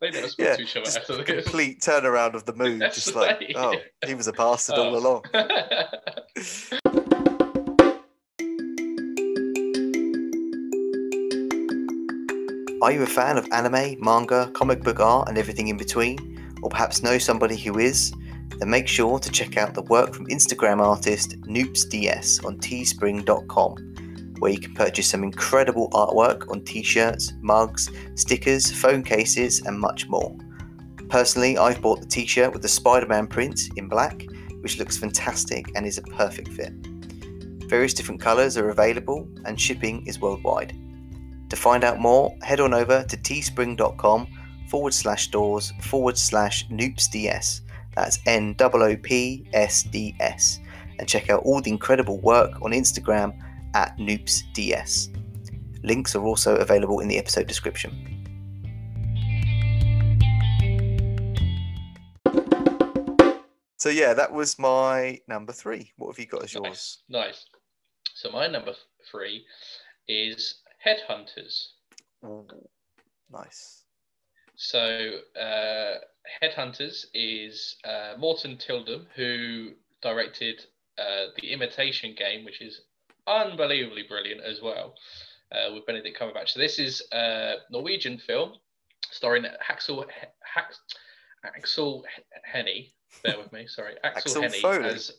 they 0.00 0.10
never 0.10 0.28
spoke 0.28 0.46
Yeah, 0.46 0.56
to 0.56 0.62
each 0.62 0.76
other 0.76 0.84
just 0.84 0.98
after 0.98 1.16
this. 1.16 1.26
complete 1.44 1.80
turnaround 1.80 2.34
of 2.34 2.44
the 2.44 2.54
mood. 2.54 2.80
Just 2.94 3.14
like, 3.16 3.52
oh, 3.56 3.74
he 4.06 4.14
was 4.14 4.28
a 4.28 4.32
bastard 4.32 4.76
all 4.78 4.94
Oh. 4.94 5.22
along. 6.84 7.04
Are 12.80 12.92
you 12.92 13.02
a 13.02 13.06
fan 13.06 13.36
of 13.36 13.48
anime, 13.50 13.96
manga, 13.98 14.52
comic 14.54 14.84
book 14.84 15.00
art, 15.00 15.28
and 15.28 15.36
everything 15.36 15.66
in 15.66 15.76
between? 15.76 16.56
Or 16.62 16.70
perhaps 16.70 17.02
know 17.02 17.18
somebody 17.18 17.56
who 17.56 17.80
is? 17.80 18.12
Then 18.58 18.70
make 18.70 18.86
sure 18.86 19.18
to 19.18 19.30
check 19.32 19.56
out 19.56 19.74
the 19.74 19.82
work 19.82 20.14
from 20.14 20.28
Instagram 20.28 20.80
artist 20.80 21.40
NoopsDS 21.40 22.44
on 22.44 22.58
teespring.com, 22.58 24.34
where 24.38 24.52
you 24.52 24.60
can 24.60 24.74
purchase 24.74 25.08
some 25.08 25.24
incredible 25.24 25.90
artwork 25.90 26.48
on 26.52 26.62
t 26.62 26.84
shirts, 26.84 27.32
mugs, 27.40 27.90
stickers, 28.14 28.70
phone 28.70 29.02
cases, 29.02 29.60
and 29.66 29.76
much 29.76 30.08
more. 30.08 30.36
Personally, 31.08 31.58
I've 31.58 31.82
bought 31.82 32.00
the 32.00 32.06
t 32.06 32.26
shirt 32.26 32.52
with 32.52 32.62
the 32.62 32.68
Spider 32.68 33.06
Man 33.06 33.26
print 33.26 33.60
in 33.74 33.88
black, 33.88 34.24
which 34.60 34.78
looks 34.78 34.96
fantastic 34.96 35.66
and 35.74 35.84
is 35.84 35.98
a 35.98 36.02
perfect 36.02 36.50
fit. 36.50 36.72
Various 37.66 37.92
different 37.92 38.20
colours 38.20 38.56
are 38.56 38.70
available, 38.70 39.28
and 39.44 39.60
shipping 39.60 40.06
is 40.06 40.20
worldwide. 40.20 40.78
To 41.48 41.56
find 41.56 41.82
out 41.82 41.98
more, 41.98 42.36
head 42.42 42.60
on 42.60 42.74
over 42.74 43.04
to 43.04 43.16
teespring.com 43.16 44.26
forward 44.68 44.92
slash 44.92 45.24
stores 45.24 45.72
forward 45.82 46.18
slash 46.18 46.68
noopsds. 46.68 47.62
That's 47.94 48.18
N 48.26 48.54
O 48.60 48.70
O 48.70 48.96
P 48.96 49.48
S 49.54 49.82
D 49.84 50.14
S. 50.20 50.60
And 50.98 51.08
check 51.08 51.30
out 51.30 51.42
all 51.44 51.60
the 51.60 51.70
incredible 51.70 52.20
work 52.20 52.60
on 52.62 52.72
Instagram 52.72 53.38
at 53.74 53.96
noopsds. 53.98 55.14
Links 55.84 56.14
are 56.14 56.24
also 56.24 56.56
available 56.56 57.00
in 57.00 57.08
the 57.08 57.18
episode 57.18 57.46
description. 57.46 58.04
So, 63.78 63.90
yeah, 63.90 64.12
that 64.12 64.32
was 64.32 64.58
my 64.58 65.20
number 65.28 65.52
three. 65.52 65.92
What 65.96 66.08
have 66.08 66.18
you 66.18 66.26
got 66.26 66.42
as 66.42 66.52
yours? 66.52 66.64
nice, 66.64 66.98
nice. 67.08 67.44
So 68.14 68.30
my 68.32 68.48
number 68.48 68.74
three 69.08 69.44
is 70.08 70.56
Headhunters. 70.84 71.68
Ooh, 72.24 72.46
nice. 73.32 73.82
So, 74.56 75.20
uh, 75.40 75.94
Headhunters 76.42 77.06
is 77.14 77.76
uh, 77.84 78.14
Morten 78.18 78.56
Tyldum, 78.56 79.06
who 79.14 79.70
directed 80.02 80.64
uh, 80.98 81.26
The 81.40 81.52
Imitation 81.52 82.14
Game, 82.18 82.44
which 82.44 82.60
is 82.60 82.80
unbelievably 83.26 84.04
brilliant 84.08 84.40
as 84.42 84.60
well, 84.60 84.94
uh, 85.52 85.72
with 85.74 85.86
Benedict 85.86 86.18
Cumberbatch. 86.18 86.50
So, 86.50 86.60
this 86.60 86.78
is 86.78 87.02
a 87.12 87.54
Norwegian 87.70 88.18
film 88.18 88.54
starring 89.10 89.44
Haxel 89.44 90.04
Hax, 90.40 90.80
Aksel 91.44 92.02
Hennie. 92.44 92.92
Bear 93.22 93.38
with 93.38 93.52
me, 93.52 93.66
sorry, 93.66 93.94
Axel, 94.04 94.42
Axel 94.42 94.42
Henny 94.42 94.60
Foley. 94.60 94.84
as 94.84 95.12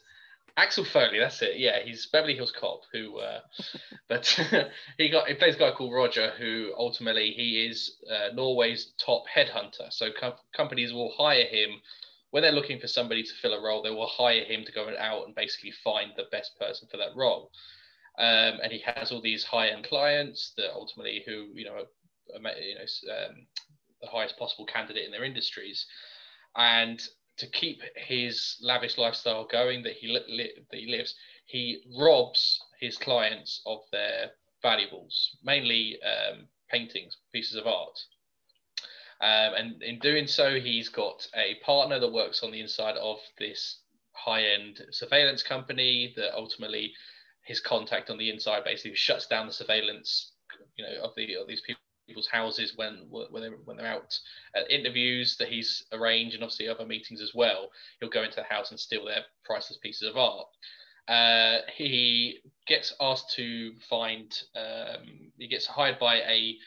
Axel 0.60 0.84
Foley. 0.84 1.20
That's 1.20 1.42
it. 1.42 1.58
Yeah, 1.58 1.80
he's 1.84 2.08
Beverly 2.08 2.36
Hills 2.36 2.52
Cop. 2.52 2.82
Who, 2.92 3.20
uh, 3.20 3.40
but 4.10 4.28
he 4.98 5.10
got 5.10 5.28
he 5.28 5.34
plays 5.36 5.56
a 5.56 5.60
guy 5.60 5.72
called 5.72 5.94
Roger, 5.94 6.34
who 6.38 6.74
ultimately 6.78 7.32
he 7.32 7.66
is 7.66 7.96
uh, 8.12 8.34
Norway's 8.34 8.92
top 9.04 9.24
headhunter. 9.34 9.92
So 9.92 10.10
com- 10.20 10.34
companies 10.56 10.92
will 10.92 11.14
hire 11.18 11.46
him 11.46 11.70
when 12.32 12.44
they're 12.44 12.52
looking 12.52 12.80
for 12.80 12.88
somebody 12.88 13.24
to 13.24 13.34
fill 13.42 13.54
a 13.54 13.62
role. 13.62 13.82
They 13.82 13.90
will 13.90 14.08
hire 14.08 14.44
him 14.44 14.66
to 14.66 14.72
go 14.74 14.94
out 15.00 15.26
and 15.26 15.34
basically 15.34 15.72
find 15.84 16.12
the 16.16 16.26
best 16.30 16.52
person 16.60 16.90
for 16.92 16.98
that 16.98 17.16
role. 17.16 17.52
Um, 18.18 18.60
and 18.62 18.72
he 18.72 18.84
has 18.86 19.14
all 19.14 19.22
these 19.22 19.46
high-end 19.46 19.86
clients 19.86 20.52
that 20.58 20.74
ultimately 20.74 21.24
who 21.26 21.48
you 21.54 21.64
know 21.64 21.76
are, 21.76 22.52
you 22.60 22.76
know 22.76 22.82
um, 23.14 23.48
the 24.02 24.10
highest 24.10 24.38
possible 24.38 24.66
candidate 24.66 25.06
in 25.06 25.12
their 25.12 25.24
industries, 25.24 25.86
and 26.58 27.02
to 27.40 27.48
keep 27.48 27.82
his 27.96 28.58
lavish 28.62 28.98
lifestyle 28.98 29.46
going 29.46 29.84
that 29.84 29.94
he 29.94 30.08
li- 30.08 30.54
that 30.70 30.80
he 30.80 30.88
lives, 30.88 31.16
he 31.46 31.82
robs 31.98 32.60
his 32.80 32.98
clients 32.98 33.62
of 33.66 33.80
their 33.92 34.32
valuables, 34.62 35.38
mainly 35.44 35.98
um, 36.04 36.48
paintings, 36.70 37.18
pieces 37.34 37.56
of 37.56 37.66
art. 37.66 37.98
Um, 39.22 39.54
and 39.56 39.84
in 39.84 40.00
doing 40.00 40.28
so, 40.28 40.60
he's 40.60 40.90
got 40.90 41.28
a 41.36 41.56
partner 41.66 42.00
that 42.00 42.12
works 42.12 42.44
on 42.44 42.52
the 42.52 42.62
inside 42.62 42.96
of 42.96 43.18
this 43.38 43.80
high-end 44.14 44.82
surveillance 44.92 45.44
company 45.44 46.14
that 46.16 46.36
ultimately 46.36 46.94
his 47.44 47.60
contact 47.60 48.10
on 48.10 48.18
the 48.18 48.30
inside 48.30 48.64
basically 48.64 48.96
shuts 48.96 49.28
down 49.28 49.48
the 49.48 49.54
surveillance, 49.54 50.34
you 50.78 50.86
know, 50.86 51.02
of 51.04 51.12
the 51.16 51.36
of 51.36 51.48
these 51.48 51.62
people 51.62 51.82
people's 52.10 52.28
houses 52.28 52.74
when 52.76 53.06
when 53.10 53.42
they're 53.42 53.58
when 53.66 53.78
they're 53.78 53.88
out 53.88 54.18
at 54.56 54.70
interviews 54.70 55.38
that 55.38 55.48
he's 55.48 55.84
arranged 55.94 56.36
and 56.36 56.44
obviously 56.44 56.68
other 56.68 56.86
meetings 56.86 57.22
as 57.22 57.34
well. 57.34 57.70
He'll 58.00 58.10
go 58.10 58.24
into 58.24 58.36
the 58.36 58.44
house 58.44 58.72
and 58.72 58.80
steal 58.80 59.06
their 59.06 59.24
priceless 59.46 59.80
pieces 59.82 60.10
of 60.10 60.18
art. 60.18 60.48
Uh, 61.08 61.60
he 61.76 62.40
gets 62.68 62.94
asked 63.00 63.34
to 63.36 63.74
find. 63.90 64.38
Um, 64.56 65.32
he 65.38 65.48
gets 65.48 65.66
hired 65.66 66.00
by 66.00 66.16
a 66.18 66.58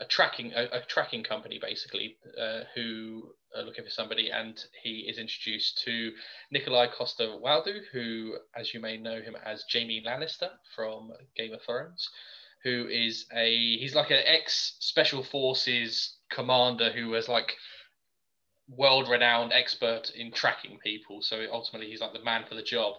a 0.00 0.04
tracking 0.04 0.52
a, 0.54 0.64
a 0.72 0.80
tracking 0.86 1.22
company 1.22 1.58
basically 1.60 2.16
uh, 2.40 2.60
who 2.74 3.32
are 3.56 3.62
looking 3.62 3.84
for 3.84 3.90
somebody, 3.90 4.30
and 4.30 4.64
he 4.82 5.06
is 5.08 5.18
introduced 5.18 5.82
to 5.84 6.12
Nikolaj 6.54 6.92
Coster-Waldau, 6.92 7.80
who, 7.92 8.36
as 8.54 8.72
you 8.72 8.78
may 8.78 8.96
know 8.96 9.20
him 9.20 9.36
as 9.44 9.64
Jamie 9.68 10.04
Lannister 10.06 10.50
from 10.76 11.10
Game 11.36 11.52
of 11.52 11.60
Thrones 11.62 12.08
who 12.62 12.86
is 12.88 13.26
a 13.34 13.76
he's 13.78 13.94
like 13.94 14.10
an 14.10 14.22
ex 14.24 14.76
special 14.80 15.22
forces 15.22 16.16
commander 16.30 16.90
who 16.90 17.08
was 17.08 17.28
like 17.28 17.56
world 18.68 19.08
renowned 19.08 19.52
expert 19.52 20.10
in 20.14 20.30
tracking 20.30 20.78
people. 20.82 21.22
So 21.22 21.44
ultimately 21.52 21.90
he's 21.90 22.00
like 22.00 22.12
the 22.12 22.22
man 22.22 22.44
for 22.48 22.54
the 22.54 22.62
job. 22.62 22.94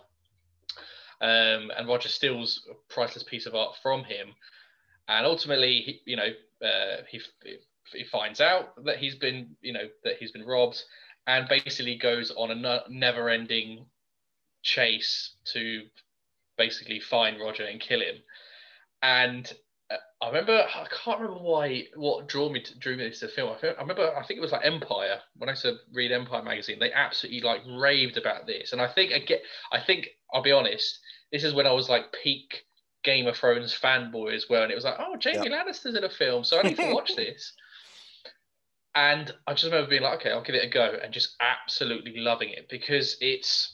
Um, 1.21 1.71
and 1.77 1.87
roger 1.87 2.09
steals 2.09 2.67
a 2.69 2.73
priceless 2.93 3.23
piece 3.23 3.45
of 3.45 3.55
art 3.55 3.75
from 3.81 4.03
him. 4.03 4.29
And 5.07 5.25
ultimately 5.25 5.81
he, 5.81 6.01
you 6.05 6.15
know 6.17 6.29
uh, 6.65 7.03
he 7.09 7.21
he 7.93 8.03
finds 8.05 8.41
out 8.41 8.83
that 8.85 8.97
he's 8.97 9.15
been 9.15 9.55
you 9.61 9.73
know 9.73 9.87
that 10.03 10.17
he's 10.17 10.31
been 10.31 10.45
robbed 10.45 10.83
and 11.27 11.47
basically 11.47 11.95
goes 11.95 12.31
on 12.35 12.51
a 12.51 12.83
never 12.89 13.29
ending 13.29 13.85
chase 14.63 15.35
to 15.45 15.83
basically 16.57 16.99
find 16.99 17.39
roger 17.39 17.65
and 17.65 17.79
kill 17.79 17.99
him 17.99 18.17
and 19.01 19.51
uh, 19.89 19.95
I 20.21 20.27
remember 20.27 20.53
I 20.53 20.85
can't 21.03 21.19
remember 21.19 21.43
why 21.43 21.85
what 21.95 22.27
drew 22.27 22.49
me 22.49 22.61
to, 22.61 22.79
drew 22.79 22.97
me 22.97 23.09
to 23.09 23.19
the 23.19 23.31
film. 23.31 23.55
I, 23.61 23.67
I 23.67 23.81
remember 23.81 24.15
I 24.15 24.25
think 24.25 24.37
it 24.37 24.41
was 24.41 24.51
like 24.51 24.65
Empire 24.65 25.19
when 25.37 25.49
I 25.49 25.53
said 25.53 25.75
read 25.93 26.11
Empire 26.11 26.43
magazine. 26.43 26.79
They 26.79 26.91
absolutely 26.91 27.41
like 27.41 27.61
raved 27.67 28.17
about 28.17 28.47
this, 28.47 28.71
and 28.71 28.81
I 28.81 28.87
think 28.87 29.11
again 29.11 29.39
I 29.71 29.79
think 29.79 30.09
I'll 30.33 30.43
be 30.43 30.51
honest. 30.51 30.99
This 31.31 31.43
is 31.43 31.53
when 31.53 31.67
I 31.67 31.71
was 31.71 31.89
like 31.89 32.13
peak 32.23 32.63
Game 33.03 33.27
of 33.27 33.37
Thrones 33.37 33.77
fanboy 33.77 34.33
as 34.33 34.47
well, 34.49 34.63
and 34.63 34.71
it 34.71 34.75
was 34.75 34.83
like 34.83 34.97
oh 34.99 35.17
Jamie 35.17 35.49
yep. 35.49 35.67
Lannister's 35.67 35.95
in 35.95 36.03
a 36.03 36.09
film, 36.09 36.43
so 36.43 36.59
I 36.59 36.63
need 36.63 36.77
to 36.77 36.93
watch 36.93 37.15
this. 37.15 37.53
And 38.93 39.33
I 39.47 39.53
just 39.53 39.63
remember 39.63 39.89
being 39.89 40.01
like, 40.01 40.19
okay, 40.19 40.31
I'll 40.31 40.43
give 40.43 40.55
it 40.55 40.65
a 40.65 40.69
go, 40.69 40.97
and 41.01 41.13
just 41.13 41.35
absolutely 41.39 42.17
loving 42.17 42.49
it 42.49 42.67
because 42.69 43.15
it's 43.21 43.73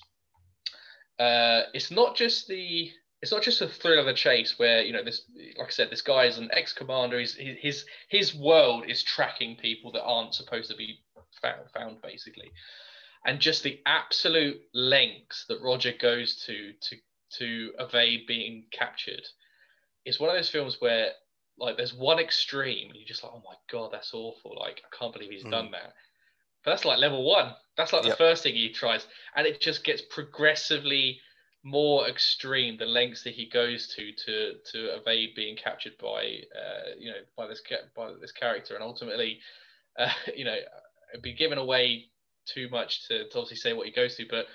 uh, 1.19 1.63
it's 1.73 1.91
not 1.91 2.15
just 2.15 2.47
the 2.47 2.91
it's 3.21 3.31
not 3.31 3.41
just 3.41 3.61
a 3.61 3.67
thrill 3.67 3.99
of 3.99 4.05
the 4.05 4.13
chase 4.13 4.57
where 4.57 4.81
you 4.81 4.93
know 4.93 5.03
this 5.03 5.23
like 5.57 5.67
i 5.67 5.71
said 5.71 5.89
this 5.89 6.01
guy 6.01 6.25
is 6.25 6.37
an 6.37 6.49
ex-commander. 6.53 7.19
He's, 7.19 7.35
his 7.35 7.85
his 8.09 8.35
world 8.35 8.85
is 8.87 9.03
tracking 9.03 9.55
people 9.55 9.91
that 9.93 10.03
aren't 10.03 10.35
supposed 10.35 10.69
to 10.69 10.77
be 10.77 10.99
found, 11.41 11.69
found 11.73 12.01
basically. 12.01 12.51
And 13.25 13.39
just 13.39 13.63
the 13.63 13.79
absolute 13.85 14.61
lengths 14.73 15.45
that 15.49 15.61
roger 15.61 15.93
goes 15.99 16.43
to 16.45 16.73
to 16.81 16.95
to 17.39 17.71
evade 17.79 18.25
being 18.27 18.65
captured 18.71 19.23
it's 20.07 20.19
one 20.19 20.29
of 20.29 20.35
those 20.37 20.49
films 20.49 20.77
where 20.79 21.09
like 21.59 21.75
there's 21.75 21.93
one 21.93 22.17
extreme 22.17 22.87
and 22.89 22.95
you're 22.95 23.07
just 23.07 23.23
like 23.23 23.33
oh 23.33 23.43
my 23.45 23.55
god 23.69 23.91
that's 23.91 24.13
awful. 24.13 24.55
Like 24.57 24.81
i 24.85 24.95
can't 24.97 25.13
believe 25.13 25.31
he's 25.31 25.43
mm. 25.43 25.51
done 25.51 25.71
that. 25.71 25.93
But 26.63 26.71
that's 26.71 26.85
like 26.85 26.99
level 26.99 27.23
one. 27.23 27.53
That's 27.75 27.93
like 27.93 28.03
the 28.03 28.09
yep. 28.09 28.17
first 28.17 28.43
thing 28.43 28.55
he 28.55 28.71
tries. 28.71 29.05
And 29.35 29.45
it 29.45 29.61
just 29.61 29.83
gets 29.83 30.01
progressively 30.01 31.19
more 31.67 32.07
extreme 32.07 32.77
the 32.77 32.85
lengths 32.85 33.23
that 33.23 33.33
he 33.33 33.49
goes 33.49 33.93
to 33.95 34.13
to 34.13 34.53
to 34.71 34.95
evade 34.95 35.35
being 35.35 35.57
captured 35.57 35.97
by 35.99 36.39
uh, 36.55 36.91
you 36.97 37.09
know 37.11 37.17
by 37.35 37.45
this 37.45 37.61
by 37.95 38.11
this 38.21 38.31
character. 38.31 38.75
And 38.75 38.83
ultimately 38.83 39.39
uh, 39.99 40.09
you 40.35 40.45
know 40.45 40.55
it'd 41.11 41.21
be 41.21 41.33
given 41.33 41.57
away 41.57 42.05
too 42.45 42.69
much 42.69 43.07
to, 43.07 43.27
to 43.27 43.39
obviously 43.39 43.57
say 43.57 43.73
what 43.73 43.85
he 43.85 43.91
goes 43.91 44.15
to. 44.15 44.25
But 44.29 44.45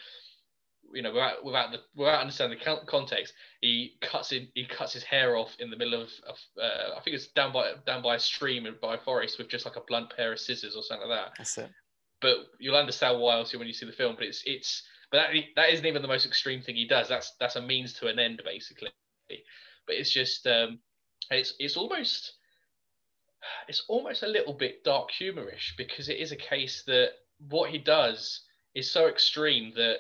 you 0.95 1.03
know 1.03 1.13
without 1.13 1.45
without 1.45 1.73
the 1.73 1.81
without 1.95 2.21
understanding 2.23 2.59
the 2.59 2.87
context 2.87 3.35
he 3.61 3.95
cuts 4.01 4.33
in 4.33 4.49
he 4.55 4.67
cuts 4.67 4.95
his 4.95 5.03
hair 5.03 5.37
off 5.37 5.55
in 5.59 5.71
the 5.71 5.77
middle 5.77 6.01
of, 6.01 6.09
of 6.27 6.37
uh, 6.61 6.97
I 6.97 7.01
think 7.03 7.17
it's 7.17 7.29
down 7.29 7.53
by 7.53 7.73
down 7.87 8.03
by 8.03 8.17
a 8.17 8.19
stream 8.19 8.65
and 8.65 8.81
by 8.81 8.95
a 8.95 8.99
forest 8.99 9.39
with 9.39 9.49
just 9.49 9.67
like 9.67 9.77
a 9.77 9.83
blunt 9.87 10.15
pair 10.17 10.33
of 10.33 10.41
scissors 10.41 10.75
or 10.77 10.83
something 10.83 11.09
like 11.09 11.19
that. 11.19 11.33
That's 11.37 11.59
it. 11.59 11.71
but 12.23 12.37
you'll 12.59 12.77
understand 12.77 13.21
why 13.21 13.35
also 13.37 13.59
when 13.59 13.69
you 13.69 13.75
see 13.75 13.87
the 13.87 13.93
film 13.93 14.15
but 14.17 14.25
it's 14.25 14.43
it's 14.47 14.83
but 15.13 15.19
that 15.19 15.45
that 15.57 15.73
isn't 15.73 15.87
even 15.87 16.03
the 16.03 16.09
most 16.09 16.27
extreme 16.27 16.63
thing 16.63 16.75
he 16.75 16.87
does. 16.87 17.09
That's 17.09 17.33
that's 17.39 17.57
a 17.57 17.63
means 17.63 17.93
to 17.95 18.09
an 18.09 18.19
end, 18.19 18.43
basically. 18.45 18.89
But 19.29 19.97
it's 19.97 20.11
just 20.11 20.47
um, 20.47 20.81
it's 21.31 21.55
it's 21.59 21.77
almost 21.77 22.33
it's 23.69 23.85
almost 23.89 24.23
a 24.23 24.29
little 24.29 24.55
bit 24.55 24.83
dark 24.85 25.11
humorish 25.11 25.77
because 25.77 26.09
it 26.09 26.19
is 26.19 26.33
a 26.33 26.37
case 26.37 26.83
that 26.87 27.11
what 27.51 27.71
he 27.71 27.79
does 27.79 28.41
is 28.75 28.91
so 28.91 29.07
extreme 29.07 29.73
that 29.77 29.97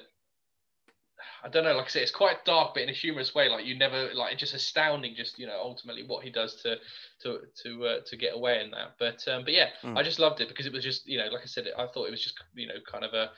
I 1.44 1.48
don't 1.48 1.64
know, 1.64 1.74
like 1.74 1.86
I 1.86 1.88
say, 1.88 2.02
it's 2.02 2.12
quite 2.12 2.44
dark, 2.44 2.74
but 2.74 2.84
in 2.84 2.88
a 2.88 2.92
humorous 2.92 3.34
way. 3.34 3.48
Like 3.48 3.66
you 3.66 3.76
never, 3.76 4.14
like 4.14 4.32
it's 4.32 4.40
just 4.40 4.54
astounding, 4.54 5.14
just 5.16 5.38
you 5.38 5.46
know, 5.46 5.58
ultimately 5.60 6.04
what 6.06 6.24
he 6.24 6.30
does 6.30 6.54
to 6.62 6.76
to 7.22 7.40
to 7.64 7.86
uh, 7.86 8.00
to 8.06 8.16
get 8.16 8.34
away 8.34 8.62
in 8.64 8.70
that. 8.70 8.94
But 8.98 9.26
um, 9.28 9.44
but 9.44 9.52
yeah, 9.52 9.70
mm. 9.82 9.98
I 9.98 10.02
just 10.04 10.20
loved 10.20 10.40
it 10.40 10.48
because 10.48 10.66
it 10.66 10.72
was 10.72 10.84
just 10.84 11.06
you 11.06 11.18
know, 11.18 11.26
like 11.26 11.42
I 11.42 11.46
said, 11.46 11.66
I 11.76 11.86
thought 11.86 12.06
it 12.06 12.12
was 12.12 12.22
just 12.22 12.40
you 12.54 12.68
know, 12.68 12.74
kind 12.90 13.04
of 13.04 13.12
a 13.12 13.30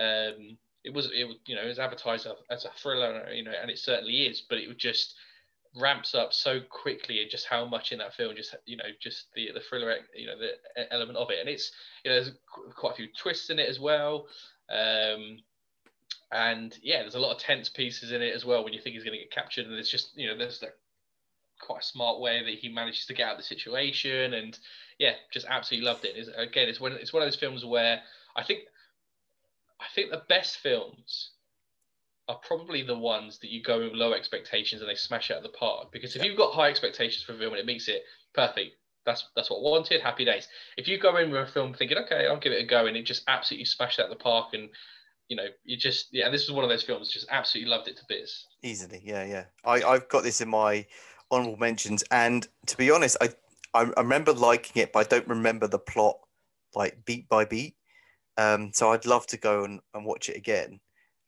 um, 0.00 0.56
it 0.88 0.94
was 0.94 1.10
it 1.12 1.28
you 1.44 1.54
know 1.54 1.62
it 1.62 1.68
was 1.68 1.78
advertised 1.78 2.26
as 2.50 2.64
a 2.64 2.70
thriller 2.82 3.30
you 3.30 3.44
know 3.44 3.52
and 3.60 3.70
it 3.70 3.78
certainly 3.78 4.22
is 4.22 4.42
but 4.48 4.58
it 4.58 4.78
just 4.78 5.14
ramps 5.76 6.14
up 6.14 6.32
so 6.32 6.60
quickly 6.70 7.20
and 7.20 7.30
just 7.30 7.46
how 7.46 7.66
much 7.66 7.92
in 7.92 7.98
that 7.98 8.14
film 8.14 8.34
just 8.34 8.56
you 8.64 8.76
know 8.76 8.84
just 9.00 9.26
the 9.34 9.50
the 9.52 9.60
thriller 9.60 9.94
you 10.16 10.26
know 10.26 10.34
the 10.38 10.92
element 10.92 11.18
of 11.18 11.30
it. 11.30 11.40
And 11.40 11.48
it's 11.48 11.70
you 12.02 12.10
know 12.10 12.16
there's 12.16 12.34
quite 12.74 12.94
a 12.94 12.96
few 12.96 13.08
twists 13.20 13.50
in 13.50 13.58
it 13.58 13.68
as 13.68 13.78
well 13.78 14.26
um 14.70 15.38
and 16.32 16.78
yeah 16.82 17.02
there's 17.02 17.14
a 17.14 17.20
lot 17.20 17.34
of 17.34 17.40
tense 17.40 17.68
pieces 17.68 18.12
in 18.12 18.22
it 18.22 18.34
as 18.34 18.46
well 18.46 18.64
when 18.64 18.72
you 18.72 18.80
think 18.80 18.94
he's 18.94 19.04
going 19.04 19.16
to 19.16 19.22
get 19.22 19.30
captured 19.30 19.66
and 19.66 19.74
it's 19.74 19.90
just 19.90 20.16
you 20.16 20.26
know 20.26 20.36
there's 20.36 20.58
that 20.60 20.76
quite 21.60 21.82
a 21.82 21.86
smart 21.86 22.18
way 22.18 22.42
that 22.42 22.54
he 22.54 22.68
manages 22.68 23.04
to 23.04 23.14
get 23.14 23.26
out 23.26 23.32
of 23.32 23.38
the 23.38 23.44
situation 23.44 24.32
and 24.32 24.58
yeah 24.98 25.12
just 25.32 25.46
absolutely 25.50 25.86
loved 25.86 26.04
it. 26.06 26.14
It's, 26.16 26.30
again 26.34 26.68
it's 26.68 26.80
one 26.80 26.92
it's 26.92 27.12
one 27.12 27.22
of 27.22 27.26
those 27.26 27.38
films 27.38 27.64
where 27.64 28.00
i 28.36 28.42
think 28.42 28.60
I 29.80 29.84
think 29.94 30.10
the 30.10 30.22
best 30.28 30.58
films 30.58 31.30
are 32.28 32.38
probably 32.46 32.82
the 32.82 32.98
ones 32.98 33.38
that 33.38 33.50
you 33.50 33.62
go 33.62 33.80
with 33.80 33.92
low 33.92 34.12
expectations 34.12 34.82
and 34.82 34.90
they 34.90 34.94
smash 34.94 35.30
out 35.30 35.38
of 35.38 35.42
the 35.42 35.48
park. 35.50 35.90
Because 35.92 36.14
if 36.14 36.22
yeah. 36.22 36.28
you've 36.28 36.38
got 36.38 36.52
high 36.52 36.68
expectations 36.68 37.22
for 37.22 37.32
a 37.32 37.38
film 37.38 37.52
and 37.52 37.60
it 37.60 37.66
meets 37.66 37.88
it, 37.88 38.02
perfect. 38.34 38.76
That's 39.06 39.24
that's 39.34 39.48
what 39.48 39.58
I 39.58 39.62
wanted. 39.62 40.02
Happy 40.02 40.26
days. 40.26 40.48
If 40.76 40.86
you 40.86 40.98
go 40.98 41.16
in 41.16 41.30
with 41.30 41.48
a 41.48 41.50
film 41.50 41.72
thinking, 41.72 41.96
okay, 41.96 42.26
I'll 42.26 42.38
give 42.38 42.52
it 42.52 42.62
a 42.62 42.66
go, 42.66 42.84
and 42.84 42.94
it 42.94 43.06
just 43.06 43.22
absolutely 43.26 43.64
smashed 43.64 43.98
out 43.98 44.06
of 44.06 44.10
the 44.10 44.22
park, 44.22 44.48
and 44.52 44.68
you 45.28 45.36
know, 45.36 45.46
you 45.64 45.78
just 45.78 46.08
yeah, 46.12 46.28
this 46.28 46.46
was 46.46 46.54
one 46.54 46.62
of 46.62 46.68
those 46.68 46.82
films. 46.82 47.08
Just 47.08 47.26
absolutely 47.30 47.70
loved 47.70 47.88
it 47.88 47.96
to 47.96 48.02
bits. 48.06 48.44
Easily, 48.62 49.00
yeah, 49.02 49.24
yeah. 49.24 49.44
I 49.64 49.82
I've 49.82 50.08
got 50.10 50.24
this 50.24 50.42
in 50.42 50.50
my 50.50 50.84
honorable 51.30 51.56
mentions, 51.56 52.04
and 52.10 52.46
to 52.66 52.76
be 52.76 52.90
honest, 52.90 53.16
I 53.22 53.30
I, 53.72 53.90
I 53.96 54.00
remember 54.00 54.34
liking 54.34 54.82
it, 54.82 54.92
but 54.92 55.00
I 55.00 55.04
don't 55.04 55.28
remember 55.28 55.68
the 55.68 55.78
plot 55.78 56.18
like 56.74 57.02
beat 57.06 57.30
by 57.30 57.46
beat. 57.46 57.76
Um, 58.38 58.70
so 58.72 58.92
I'd 58.92 59.04
love 59.04 59.26
to 59.26 59.36
go 59.36 59.64
and, 59.64 59.80
and 59.94 60.06
watch 60.06 60.28
it 60.30 60.36
again. 60.36 60.80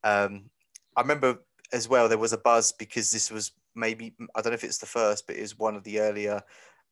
Um, 0.04 0.48
I 0.96 1.02
remember 1.02 1.38
as 1.72 1.88
well 1.88 2.08
there 2.08 2.18
was 2.18 2.32
a 2.32 2.38
buzz 2.38 2.72
because 2.72 3.10
this 3.10 3.30
was 3.30 3.52
maybe 3.74 4.14
I 4.34 4.40
don't 4.40 4.52
know 4.52 4.54
if 4.54 4.64
it's 4.64 4.78
the 4.78 4.86
first, 4.86 5.26
but 5.26 5.36
it 5.36 5.42
was 5.42 5.58
one 5.58 5.76
of 5.76 5.84
the 5.84 6.00
earlier 6.00 6.40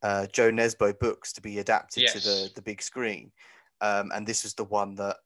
uh, 0.02 0.26
Jo 0.26 0.50
Nesbø 0.50 0.98
books 0.98 1.32
to 1.32 1.40
be 1.40 1.58
adapted 1.58 2.02
Yes. 2.02 2.12
to 2.12 2.20
the 2.20 2.50
the 2.54 2.62
big 2.62 2.82
screen, 2.82 3.32
um, 3.80 4.10
and 4.14 4.26
this 4.26 4.42
was 4.44 4.54
the 4.54 4.64
one 4.64 4.94
that 4.96 5.16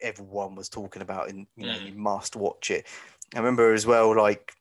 everyone 0.00 0.54
was 0.54 0.68
talking 0.68 1.02
about. 1.02 1.28
And 1.30 1.46
you 1.56 1.66
know, 1.66 1.72
Mm. 1.72 1.86
you 1.86 1.94
must 1.94 2.36
watch 2.36 2.70
it. 2.70 2.86
I 3.34 3.38
remember 3.38 3.72
as 3.72 3.86
well, 3.86 4.14
like 4.16 4.52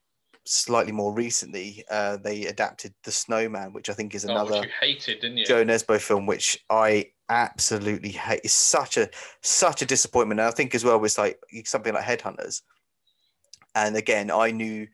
slightly 0.46 0.92
more 0.92 1.14
recently, 1.14 1.84
uh, 1.90 2.18
they 2.18 2.46
adapted 2.48 2.94
The 3.04 3.12
Snowman, 3.12 3.74
which 3.74 3.90
I 3.90 3.94
think 3.94 4.16
is 4.16 4.26
Oh, 4.26 4.32
another 4.32 4.64
you 4.64 4.72
hated? 4.80 5.46
Jo 5.46 5.64
Nesbø 5.64 6.00
film, 6.00 6.26
which 6.26 6.64
I 6.70 7.12
absolutely 7.32 8.10
hate. 8.10 8.42
It's 8.44 8.54
such 8.54 8.98
a 8.98 9.10
such 9.42 9.82
a 9.82 9.86
disappointment. 9.86 10.40
And 10.40 10.48
I 10.48 10.52
think 10.52 10.76
as 10.76 10.84
well 10.84 11.00
was 11.00 11.18
like 11.18 11.40
something 11.66 11.94
like 11.94 12.04
Headhunters. 12.04 12.62
And 13.74 13.96
again, 13.96 14.30
I 14.30 14.52
knew 14.52 14.88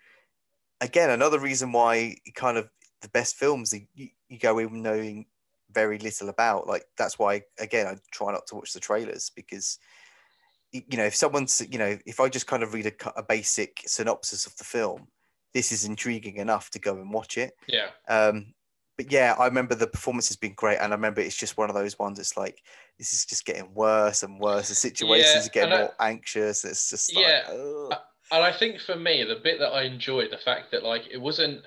again 0.79 1.09
another 1.09 1.39
reason 1.39 1.71
why 1.71 2.17
kind 2.35 2.57
of 2.57 2.69
the 3.01 3.09
best 3.09 3.35
films 3.35 3.73
you, 3.95 4.09
you 4.29 4.38
go 4.38 4.59
in 4.59 4.81
knowing 4.81 5.25
very 5.71 5.97
little 5.97 6.29
about. 6.29 6.67
Like 6.67 6.85
that's 6.97 7.17
why 7.17 7.41
again 7.59 7.88
I 7.88 7.97
try 8.11 8.31
not 8.31 8.45
to 8.47 8.55
watch 8.55 8.73
the 8.73 8.79
trailers 8.79 9.31
because 9.35 9.79
you 10.71 10.97
know 10.97 11.05
if 11.05 11.15
someone's 11.15 11.65
you 11.71 11.79
know 11.79 11.97
if 12.05 12.19
I 12.19 12.29
just 12.29 12.47
kind 12.47 12.61
of 12.61 12.73
read 12.73 12.85
a, 12.85 13.19
a 13.19 13.23
basic 13.23 13.81
synopsis 13.88 14.45
of 14.45 14.55
the 14.57 14.63
film, 14.63 15.07
this 15.53 15.71
is 15.71 15.85
intriguing 15.85 16.38
enough 16.38 16.69
to 16.71 16.79
go 16.79 16.97
and 16.97 17.11
watch 17.11 17.38
it. 17.38 17.53
Yeah. 17.67 17.89
Um, 18.07 18.53
but 18.98 19.12
yeah, 19.12 19.36
I 19.38 19.45
remember 19.45 19.76
the 19.76 19.88
performance 19.88 20.28
has 20.30 20.38
been 20.38 20.54
great, 20.54 20.78
and 20.80 20.91
I 20.91 20.95
remember 20.95 21.22
it's 21.22 21.38
just 21.38 21.58
one 21.58 21.70
of 21.70 21.76
those 21.76 21.98
ones. 22.00 22.18
It's 22.20 22.36
like 22.36 22.64
this 22.98 23.14
is 23.14 23.26
just 23.26 23.45
getting 23.45 23.74
worse 23.74 24.24
and 24.24 24.39
worse. 24.39 24.70
The 24.70 24.76
situations 24.76 25.34
Yeah, 25.36 25.45
are 25.45 25.50
getting 25.50 25.72
and 25.74 25.74
I- 25.74 25.84
more 25.84 25.93
anxious. 26.00 26.66
It's 26.66 26.89
just 26.89 27.16
like, 27.16 27.26
Yeah, 27.26 27.43
ugh. 27.50 27.93
And 28.32 28.43
I 28.43 28.52
think 28.52 28.82
for 28.82 28.95
me, 28.95 29.24
the 29.24 29.36
bit 29.41 29.60
that 29.60 29.70
I 29.72 29.84
enjoyed, 29.84 30.32
the 30.32 30.38
fact 30.38 30.72
that 30.72 30.84
like 30.84 31.04
it 31.10 31.22
wasn't, 31.22 31.62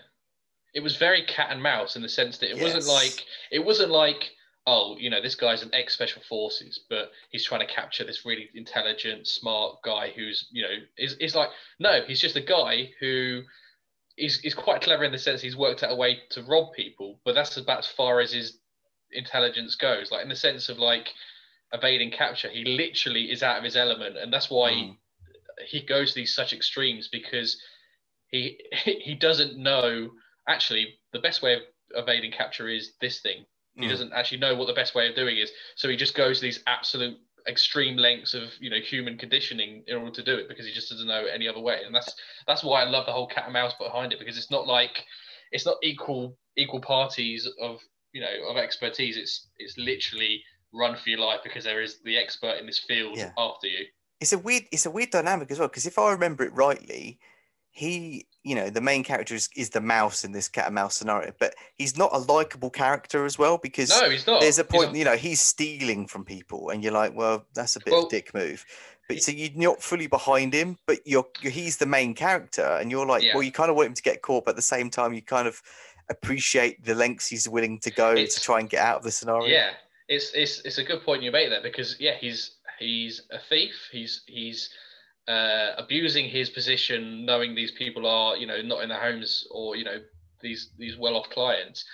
it 0.74 0.81
was 0.81 0.97
very 0.97 1.24
cat 1.24 1.49
and 1.51 1.62
mouse 1.62 1.97
in 1.97 2.03
the 2.03 2.09
sense 2.09 2.39
that 2.39 2.51
it 2.51 2.61
wasn't 2.61 2.87
like 2.87 3.24
it 3.51 3.64
wasn't 3.64 3.91
like 3.91 4.31
oh 4.66 4.95
you 4.99 5.09
know 5.09 5.22
this 5.22 5.35
guy's 5.35 5.62
an 5.62 5.70
ex 5.72 5.95
special 5.95 6.22
forces, 6.28 6.81
but 6.91 7.12
he's 7.31 7.45
trying 7.45 7.66
to 7.66 7.72
capture 7.72 8.05
this 8.05 8.26
really 8.26 8.51
intelligent, 8.55 9.26
smart 9.26 9.76
guy 9.83 10.12
who's 10.14 10.49
you 10.51 10.62
know 10.62 10.74
is 10.99 11.14
is 11.14 11.35
like 11.35 11.49
no, 11.78 12.03
he's 12.07 12.20
just 12.20 12.37
a 12.37 12.41
guy 12.43 12.91
who 13.01 13.43
is 14.20 14.40
is 14.44 14.54
quite 14.54 14.82
clever 14.82 15.04
in 15.04 15.12
the 15.12 15.18
sense 15.18 15.40
he's 15.40 15.56
worked 15.56 15.82
out 15.82 15.92
a 15.92 15.96
way 15.96 16.18
to 16.30 16.42
rob 16.42 16.72
people, 16.74 17.18
but 17.24 17.34
that's 17.34 17.56
about 17.56 17.80
as 17.80 17.86
far 17.86 18.20
as 18.20 18.32
his 18.32 18.58
intelligence 19.12 19.74
goes. 19.74 20.10
Like 20.10 20.22
in 20.22 20.28
the 20.28 20.36
sense 20.36 20.68
of 20.68 20.78
like 20.78 21.12
evading 21.72 22.10
capture, 22.10 22.48
he 22.50 22.64
literally 22.64 23.30
is 23.32 23.42
out 23.42 23.58
of 23.58 23.64
his 23.64 23.76
element, 23.76 24.16
and 24.16 24.32
that's 24.32 24.50
why 24.50 24.72
Mm. 24.72 24.96
he 25.66 25.80
goes 25.82 26.10
to 26.10 26.20
these 26.20 26.34
such 26.34 26.52
extremes 26.52 27.08
because 27.08 27.60
he 28.28 28.58
he 28.84 29.14
doesn't 29.14 29.56
know 29.58 30.10
actually 30.48 30.98
the 31.12 31.20
best 31.20 31.42
way 31.42 31.54
of 31.54 31.62
evading 31.94 32.32
capture 32.32 32.68
is 32.68 32.92
this 33.00 33.20
thing. 33.20 33.44
He 33.76 33.86
Mm. 33.86 33.88
doesn't 33.88 34.12
actually 34.12 34.38
know 34.38 34.54
what 34.54 34.66
the 34.66 34.74
best 34.74 34.94
way 34.94 35.08
of 35.08 35.14
doing 35.14 35.36
is, 35.38 35.50
so 35.76 35.88
he 35.88 35.96
just 35.96 36.14
goes 36.14 36.38
to 36.38 36.42
these 36.46 36.62
absolute 36.66 37.18
extreme 37.49 37.97
lengths 37.97 38.34
of 38.34 38.51
you 38.61 38.70
know 38.70 38.78
human 38.80 39.16
conditioning 39.18 39.82
in 39.86 39.97
order 39.97 40.11
to 40.11 40.22
do 40.22 40.36
it 40.36 40.49
because 40.49 40.66
he 40.66 40.72
just 40.72 40.91
doesn't 40.91 41.07
know 41.09 41.26
any 41.26 41.49
other 41.49 41.61
way. 41.61 41.80
And 41.84 41.95
that's 41.95 42.14
that's 42.47 42.62
why 42.64 42.82
i 42.82 42.84
love 42.88 43.07
the 43.07 43.12
whole 43.12 43.26
cat 43.26 43.45
and 43.45 43.53
mouse 43.53 43.74
behind 43.78 44.12
it 44.12 44.18
because 44.18 44.36
it's 44.36 44.51
not 44.51 44.66
like 44.66 45.05
it's 45.53 45.66
not 45.66 45.76
equal 45.82 46.36
equal 46.57 46.80
parties 46.80 47.49
of 47.61 47.80
you 48.12 48.20
know 48.20 48.51
of 48.51 48.57
expertise. 48.57 49.16
It's 49.16 49.49
it's 49.59 49.76
literally 49.78 50.43
run 50.72 50.97
for 50.97 51.11
your 51.11 51.20
life 51.20 51.41
because 51.43 51.64
there 51.64 51.82
is 51.82 52.01
the 52.05 52.16
expert 52.16 52.59
in 52.59 52.66
this 52.66 52.78
field 52.78 53.16
Yeah. 53.16 53.32
after 53.36 53.66
you. 53.66 53.86
It's 54.20 54.32
a 54.32 54.38
weird 54.38 54.64
it's 54.70 54.86
a 54.86 54.91
weird 54.91 55.11
dynamic 55.11 55.51
as 55.51 55.59
well 55.59 55.68
because 55.68 55.86
if 55.86 55.99
I 55.99 56.12
remember 56.12 56.45
it 56.45 56.55
rightly, 56.55 57.18
he 57.70 58.26
you 58.43 58.55
know 58.55 58.70
the 58.70 58.80
main 58.80 59.05
character 59.05 59.34
is, 59.34 59.49
is 59.57 59.70
the 59.70 59.80
mouse 59.80 60.24
in 60.24 60.32
this 60.32 60.49
cat 60.49 60.66
and 60.66 60.74
mouse 60.74 60.97
scenario, 60.97 61.32
but 61.38 61.55
he's 61.76 61.97
not 61.99 62.11
a 62.12 62.18
likable 62.18 62.70
character 62.70 63.24
as 63.26 63.38
well 63.38 63.59
because 63.59 63.91
no 63.91 64.09
he's 64.09 64.26
not 64.26 64.41
there's 64.41 64.59
a 64.59 64.64
point 64.64 64.95
you 64.95 65.05
know 65.05 65.16
he's 65.16 65.41
stealing 65.41 66.07
from 66.07 66.24
people 66.24 66.70
and 66.70 66.82
you're 66.82 66.93
like 66.93 67.14
well 67.14 67.45
that's 67.55 67.76
a 67.76 67.80
bit 67.80 67.93
Well, 67.93 68.01
of 68.03 68.07
a 68.07 68.11
dick 68.11 68.32
move 68.34 68.64
but 69.09 69.16
he- 69.16 69.20
so 69.20 69.32
you're 69.32 69.51
not 69.57 69.82
fully 69.82 70.07
behind 70.07 70.55
him 70.55 70.78
but 70.86 71.01
you're, 71.05 71.26
you're 71.43 71.53
he's 71.53 71.76
the 71.76 71.86
main 71.86 72.14
character 72.14 72.62
and 72.80 72.91
you're 72.91 73.05
like 73.07 73.22
Yeah. 73.22 73.34
well 73.34 73.43
you 73.43 73.53
kind 73.53 73.68
of 73.70 73.76
want 73.76 73.88
him 73.88 73.95
to 73.95 74.03
get 74.03 74.22
caught 74.22 74.45
but 74.47 74.53
at 74.53 74.57
the 74.57 74.62
same 74.62 74.88
time 74.88 75.12
you 75.12 75.20
kind 75.20 75.47
of 75.47 75.61
appreciate 76.09 76.84
the 76.84 76.95
lengths 76.95 77.26
he's 77.28 77.49
willing 77.49 77.78
to 77.80 77.91
go 77.91 78.12
It's- 78.12 78.34
to 78.34 78.41
try 78.41 78.59
and 78.61 78.68
get 78.70 78.80
out 78.82 78.97
of 78.99 79.03
the 79.05 79.11
scenario 79.12 79.47
Yeah, 79.47 79.70
it's 80.09 80.32
it's 80.34 80.61
it's 80.64 80.78
a 80.78 80.84
good 80.84 81.03
point 81.05 81.22
you 81.22 81.30
make 81.30 81.51
there 81.51 81.62
because 81.62 81.97
yeah, 82.01 82.14
he's 82.18 82.57
he's 82.78 83.22
a 83.30 83.38
thief. 83.38 83.74
He's 83.93 84.22
he's 84.26 84.70
uh, 85.28 85.72
abusing 85.78 86.28
his 86.28 86.50
position, 86.50 87.24
knowing 87.24 87.54
these 87.54 87.72
people 87.72 88.06
are 88.06 88.36
you 88.36 88.46
know 88.46 88.62
not 88.62 88.82
in 88.82 88.88
their 88.88 89.00
homes 89.00 89.46
or 89.50 89.76
you 89.76 89.84
know 89.84 89.98
these 90.40 90.70
these 90.78 90.96
well-off 90.96 91.28
clients. 91.30 91.84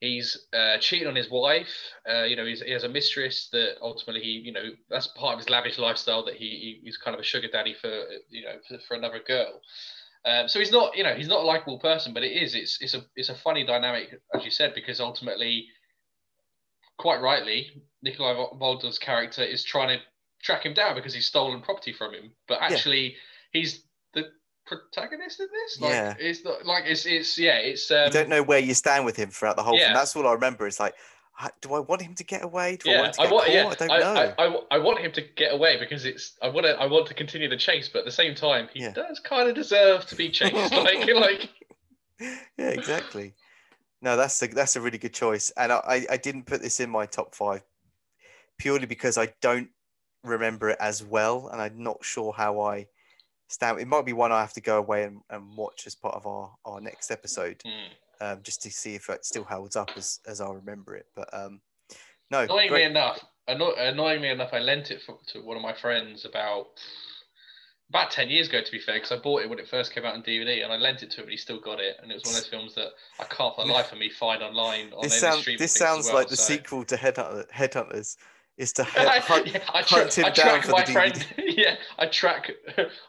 He's 0.00 0.46
uh, 0.52 0.76
cheating 0.78 1.08
on 1.08 1.16
his 1.16 1.30
wife. 1.30 1.72
Uh, 2.10 2.24
you 2.24 2.36
know, 2.36 2.44
he 2.44 2.70
has 2.72 2.84
a 2.84 2.88
mistress 2.88 3.48
that 3.52 3.76
ultimately 3.80 4.20
he, 4.20 4.42
you 4.44 4.52
know, 4.52 4.70
that's 4.90 5.06
part 5.06 5.34
of 5.34 5.38
his 5.38 5.48
lavish 5.48 5.78
lifestyle 5.78 6.24
that 6.26 6.34
he 6.34 6.80
he's 6.82 6.98
kind 6.98 7.14
of 7.14 7.20
a 7.20 7.24
sugar 7.24 7.48
daddy 7.50 7.74
for, 7.80 8.04
you 8.28 8.42
know, 8.42 8.56
for, 8.68 8.78
for 8.86 8.96
another 8.96 9.20
girl. 9.26 9.60
Um, 10.26 10.48
so 10.48 10.58
he's 10.58 10.72
not, 10.72 10.96
you 10.96 11.04
know, 11.04 11.14
he's 11.14 11.28
not 11.28 11.40
a 11.40 11.46
likable 11.46 11.78
person, 11.78 12.14
but 12.14 12.22
it 12.22 12.32
is, 12.32 12.54
it's, 12.54 12.78
it's 12.80 12.94
a, 12.94 13.04
it's 13.14 13.28
a 13.28 13.34
funny 13.34 13.64
dynamic, 13.64 14.20
as 14.34 14.44
you 14.44 14.50
said, 14.50 14.72
because 14.74 15.00
ultimately, 15.00 15.66
quite 16.98 17.20
rightly, 17.20 17.82
Nikolaj 18.04 18.58
Waldau's 18.58 18.98
character 18.98 19.42
is 19.42 19.64
trying 19.64 19.98
to 19.98 20.04
track 20.44 20.64
him 20.64 20.74
down 20.74 20.94
because 20.94 21.14
he's 21.14 21.26
stolen 21.26 21.60
property 21.62 21.92
from 21.92 22.12
him, 22.14 22.30
but 22.46 22.60
actually, 22.60 23.16
he's 23.52 23.84
the 24.12 24.24
protagonist 24.66 25.40
in 25.40 25.48
this. 25.50 25.80
Like, 25.80 25.90
Yeah. 25.92 26.14
it's 26.18 26.44
not 26.44 26.64
like 26.66 26.84
it's, 26.86 27.06
it's, 27.06 27.38
yeah, 27.38 27.56
it's. 27.56 27.90
Um, 27.90 28.06
you 28.06 28.12
don't 28.12 28.28
know 28.28 28.42
where 28.42 28.58
you 28.60 28.74
stand 28.74 29.04
with 29.04 29.16
him 29.16 29.30
throughout 29.30 29.56
the 29.56 29.62
whole 29.62 29.76
Yeah. 29.78 29.86
thing 29.86 29.94
that's 29.94 30.14
all 30.14 30.26
I 30.28 30.32
remember 30.32 30.66
it's 30.66 30.78
like 30.78 30.94
do 31.60 31.74
I 31.74 31.80
want 31.80 32.00
him 32.00 32.14
to 32.14 32.22
get 32.24 32.44
away 32.44 32.76
do 32.76 32.90
I 32.90 32.92
yeah, 32.92 33.00
want 33.00 33.08
him 33.08 33.14
to 33.14 33.20
I 33.20 33.24
get 33.24 33.32
want. 33.32 33.46
caught 33.46 33.52
Yeah, 33.54 33.66
I 33.66 33.74
don't 33.74 33.90
I, 33.90 33.98
know 33.98 34.34
I, 34.38 34.44
I, 34.46 34.60
I 34.76 34.78
want 34.78 34.98
him 35.00 35.12
to 35.12 35.22
get 35.34 35.52
away 35.52 35.78
because 35.78 36.04
it's. 36.04 36.36
I 36.42 36.48
want 36.48 36.66
to. 36.66 36.78
I 36.78 36.86
want 36.86 37.06
to 37.08 37.14
continue 37.14 37.48
the 37.48 37.56
chase, 37.56 37.88
but 37.88 38.00
at 38.00 38.04
the 38.04 38.12
same 38.12 38.34
time, 38.36 38.68
he 38.72 38.82
Yeah. 38.82 38.92
does 38.92 39.18
kind 39.18 39.48
of 39.48 39.54
deserve 39.56 40.06
to 40.06 40.14
be 40.14 40.30
chased. 40.30 40.72
like, 40.72 41.08
like. 41.08 41.50
yeah, 42.20 42.68
exactly. 42.68 43.34
No, 44.00 44.16
that's 44.16 44.40
a 44.42 44.46
that's 44.46 44.76
a 44.76 44.80
really 44.80 44.98
good 44.98 45.12
choice, 45.14 45.50
and 45.56 45.72
I, 45.72 45.80
I 45.88 46.06
I 46.10 46.16
didn't 46.18 46.44
put 46.44 46.62
this 46.62 46.78
in 46.78 46.88
my 46.88 47.04
top 47.06 47.34
five 47.34 47.62
purely 48.58 48.86
because 48.86 49.18
I 49.18 49.32
don't 49.40 49.68
remember 50.24 50.70
it 50.70 50.78
as 50.80 51.02
well, 51.04 51.48
and 51.48 51.60
I'm 51.60 51.82
not 51.82 52.04
sure 52.04 52.32
how 52.32 52.60
I 52.60 52.86
stand. 53.48 53.78
It 53.80 53.86
might 53.88 54.04
be 54.06 54.12
one 54.12 54.32
I 54.32 54.40
have 54.40 54.52
to 54.54 54.60
go 54.60 54.78
away 54.78 55.04
and, 55.04 55.20
and 55.30 55.56
watch 55.56 55.86
as 55.86 55.94
part 55.94 56.14
of 56.14 56.26
our 56.26 56.50
our 56.64 56.80
next 56.80 57.10
episode, 57.10 57.62
Hmm. 57.64 57.92
um, 58.20 58.40
just 58.42 58.62
to 58.62 58.70
see 58.70 58.94
if 58.94 59.08
it 59.10 59.24
still 59.24 59.44
holds 59.44 59.76
up 59.76 59.90
as 59.96 60.20
as 60.26 60.40
I 60.40 60.48
remember 60.50 60.96
it. 60.96 61.06
But 61.14 61.32
um, 61.32 61.60
no, 62.30 62.40
Annoyingly 62.40 62.68
great. 62.68 62.90
enough, 62.90 63.20
anno- 63.46 63.74
annoyingly 63.76 64.30
enough, 64.30 64.50
I 64.52 64.58
lent 64.60 64.90
it 64.90 65.02
for, 65.04 65.18
to 65.28 65.40
one 65.44 65.56
of 65.56 65.62
my 65.62 65.74
friends 65.74 66.24
about 66.24 66.68
about 67.90 68.10
ten 68.10 68.30
years 68.30 68.48
ago. 68.48 68.62
To 68.62 68.72
be 68.72 68.80
fair, 68.80 68.94
because 68.96 69.12
I 69.12 69.18
bought 69.18 69.42
it 69.42 69.50
when 69.50 69.58
it 69.58 69.68
first 69.68 69.92
came 69.94 70.04
out 70.04 70.14
on 70.14 70.22
DVD, 70.22 70.64
and 70.64 70.72
I 70.72 70.76
lent 70.76 71.02
it 71.02 71.10
to 71.12 71.16
him, 71.18 71.24
and 71.24 71.30
he 71.32 71.36
still 71.36 71.60
got 71.60 71.80
it. 71.80 71.96
And 72.02 72.10
it 72.10 72.14
was 72.14 72.24
one 72.24 72.34
of 72.34 72.40
those 72.40 72.48
films 72.48 72.74
that 72.76 72.88
I 73.20 73.24
can't 73.24 73.54
for 73.54 73.66
the 73.66 73.72
life 73.78 73.92
of 73.92 73.98
me 73.98 74.08
find 74.10 74.42
online 74.42 74.92
on 74.94 75.02
this 75.02 75.20
sounds 75.20 75.44
this 75.44 75.72
sounds 75.72 76.06
well, 76.06 76.14
like 76.16 76.28
the 76.28 76.36
sequel 76.36 76.84
to 76.86 76.96
Headhunter, 76.96 77.48
Headhunters. 77.50 78.16
Is 78.56 78.72
to 78.74 78.86
I, 78.96 79.18
hunt, 79.18 79.46
yeah, 79.52 79.58
I, 79.72 79.82
tra- 79.82 79.98
hunt 79.98 80.14
him 80.18 80.24
I 80.26 80.30
down 80.30 80.46
track 80.46 80.64
for 80.64 80.70
my 80.72 80.84
the 80.84 80.92
friend. 80.92 81.26
yeah, 81.38 81.76
I 81.98 82.06
track 82.06 82.50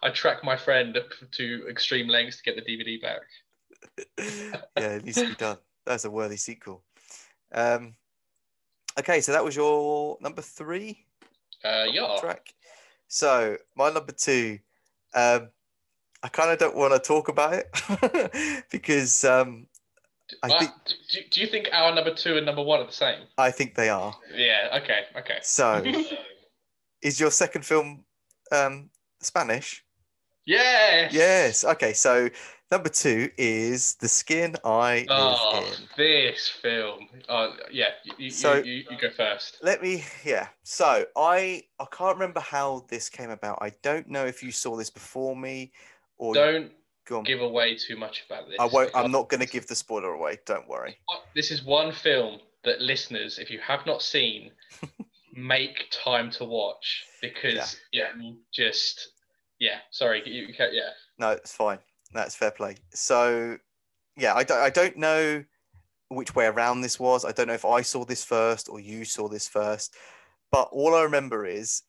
I 0.03 0.09
track 0.09 0.43
my 0.43 0.57
friend 0.57 0.97
to 1.31 1.67
extreme 1.69 2.07
lengths 2.07 2.37
to 2.37 2.43
get 2.43 2.55
the 2.55 2.61
DVD 2.63 3.01
back. 3.01 3.21
yeah, 4.77 4.95
it 4.95 5.05
needs 5.05 5.17
to 5.17 5.27
be 5.29 5.35
done. 5.35 5.57
That's 5.85 6.05
a 6.05 6.09
worthy 6.11 6.37
sequel. 6.37 6.83
Um, 7.53 7.93
okay, 8.99 9.21
so 9.21 9.31
that 9.31 9.43
was 9.43 9.55
your 9.55 10.17
number 10.19 10.41
three 10.41 11.05
Uh, 11.63 11.85
yeah. 11.91 12.17
track. 12.19 12.53
So 13.07 13.57
my 13.75 13.91
number 13.91 14.11
two, 14.13 14.57
um, 15.13 15.49
I 16.23 16.27
kind 16.29 16.49
of 16.49 16.57
don't 16.57 16.75
want 16.75 16.91
to 16.93 16.99
talk 16.99 17.27
about 17.29 17.53
it 17.53 18.65
because 18.71 19.23
um, 19.23 19.67
I 20.43 20.47
Uh, 20.49 20.59
think- 20.59 20.71
do, 21.11 21.19
do 21.31 21.41
you 21.41 21.47
think 21.47 21.69
our 21.71 21.93
number 21.93 22.13
two 22.13 22.37
and 22.37 22.45
number 22.45 22.63
one 22.63 22.79
are 22.79 22.85
the 22.85 22.91
same? 22.91 23.27
I 23.37 23.51
think 23.51 23.75
they 23.75 23.89
are. 23.89 24.15
Yeah. 24.33 24.79
Okay. 24.81 25.05
Okay. 25.17 25.37
So, 25.41 25.83
is 27.01 27.19
your 27.19 27.31
second 27.31 27.65
film 27.65 28.05
um, 28.51 28.89
Spanish? 29.21 29.83
yes. 30.45 31.13
Yes. 31.13 31.63
Okay, 31.63 31.93
so 31.93 32.29
number 32.71 32.89
two 32.89 33.29
is 33.37 33.95
The 33.95 34.07
Skin 34.07 34.55
I 34.63 34.99
Live 34.99 35.07
Oh, 35.09 35.63
In. 35.79 35.87
this 35.97 36.47
film. 36.49 37.07
Oh, 37.29 37.55
yeah. 37.71 37.89
You, 38.03 38.13
you, 38.17 38.29
So- 38.31 38.55
you, 38.55 38.83
you 38.89 38.97
go 38.99 39.09
first. 39.11 39.57
Let 39.61 39.81
me, 39.81 40.03
yeah. 40.23 40.47
So 40.63 41.05
I 41.15 41.63
I 41.79 41.85
can't 41.91 42.15
remember 42.17 42.39
how 42.39 42.85
this 42.89 43.09
came 43.09 43.29
about. 43.31 43.59
I 43.61 43.71
don't 43.81 44.07
know 44.07 44.25
if 44.25 44.41
you 44.43 44.51
saw 44.51 44.75
this 44.75 44.89
before 44.89 45.35
me 45.35 45.71
or 46.17 46.33
Don't. 46.33 46.71
Give 47.25 47.41
away 47.41 47.75
too 47.75 47.97
much 47.97 48.23
about 48.27 48.47
this. 48.47 48.57
I 48.59 48.65
won't. 48.65 48.91
I'm 48.95 49.11
not 49.11 49.29
going 49.29 49.41
to 49.41 49.47
give 49.47 49.67
the 49.67 49.75
spoiler 49.75 50.13
away. 50.13 50.39
Don't 50.45 50.67
worry. 50.67 50.97
This 51.35 51.51
is 51.51 51.63
one 51.63 51.91
film 51.91 52.39
that 52.63 52.81
listeners, 52.81 53.39
if 53.39 53.49
you 53.49 53.59
have 53.59 53.85
not 53.85 54.01
seen, 54.01 54.51
make 55.33 55.87
time 55.91 56.31
to 56.31 56.45
watch 56.45 57.05
because 57.21 57.77
yeah, 57.91 58.11
just 58.53 59.09
yeah. 59.59 59.77
Sorry, 59.91 60.21
you, 60.25 60.47
you 60.47 60.53
can't, 60.53 60.73
yeah. 60.73 60.89
No, 61.17 61.31
it's 61.31 61.53
fine. 61.53 61.79
That's 62.13 62.35
fair 62.35 62.51
play. 62.51 62.75
So, 62.93 63.57
yeah, 64.17 64.33
I 64.33 64.43
don't. 64.43 64.59
I 64.59 64.69
don't 64.69 64.97
know 64.97 65.43
which 66.09 66.35
way 66.35 66.45
around 66.45 66.81
this 66.81 66.99
was. 66.99 67.25
I 67.25 67.31
don't 67.31 67.47
know 67.47 67.53
if 67.53 67.65
I 67.65 67.81
saw 67.81 68.05
this 68.05 68.23
first 68.23 68.69
or 68.69 68.79
you 68.79 69.05
saw 69.05 69.27
this 69.27 69.47
first, 69.47 69.95
but 70.51 70.69
all 70.71 70.95
I 70.95 71.03
remember 71.03 71.45
is 71.45 71.83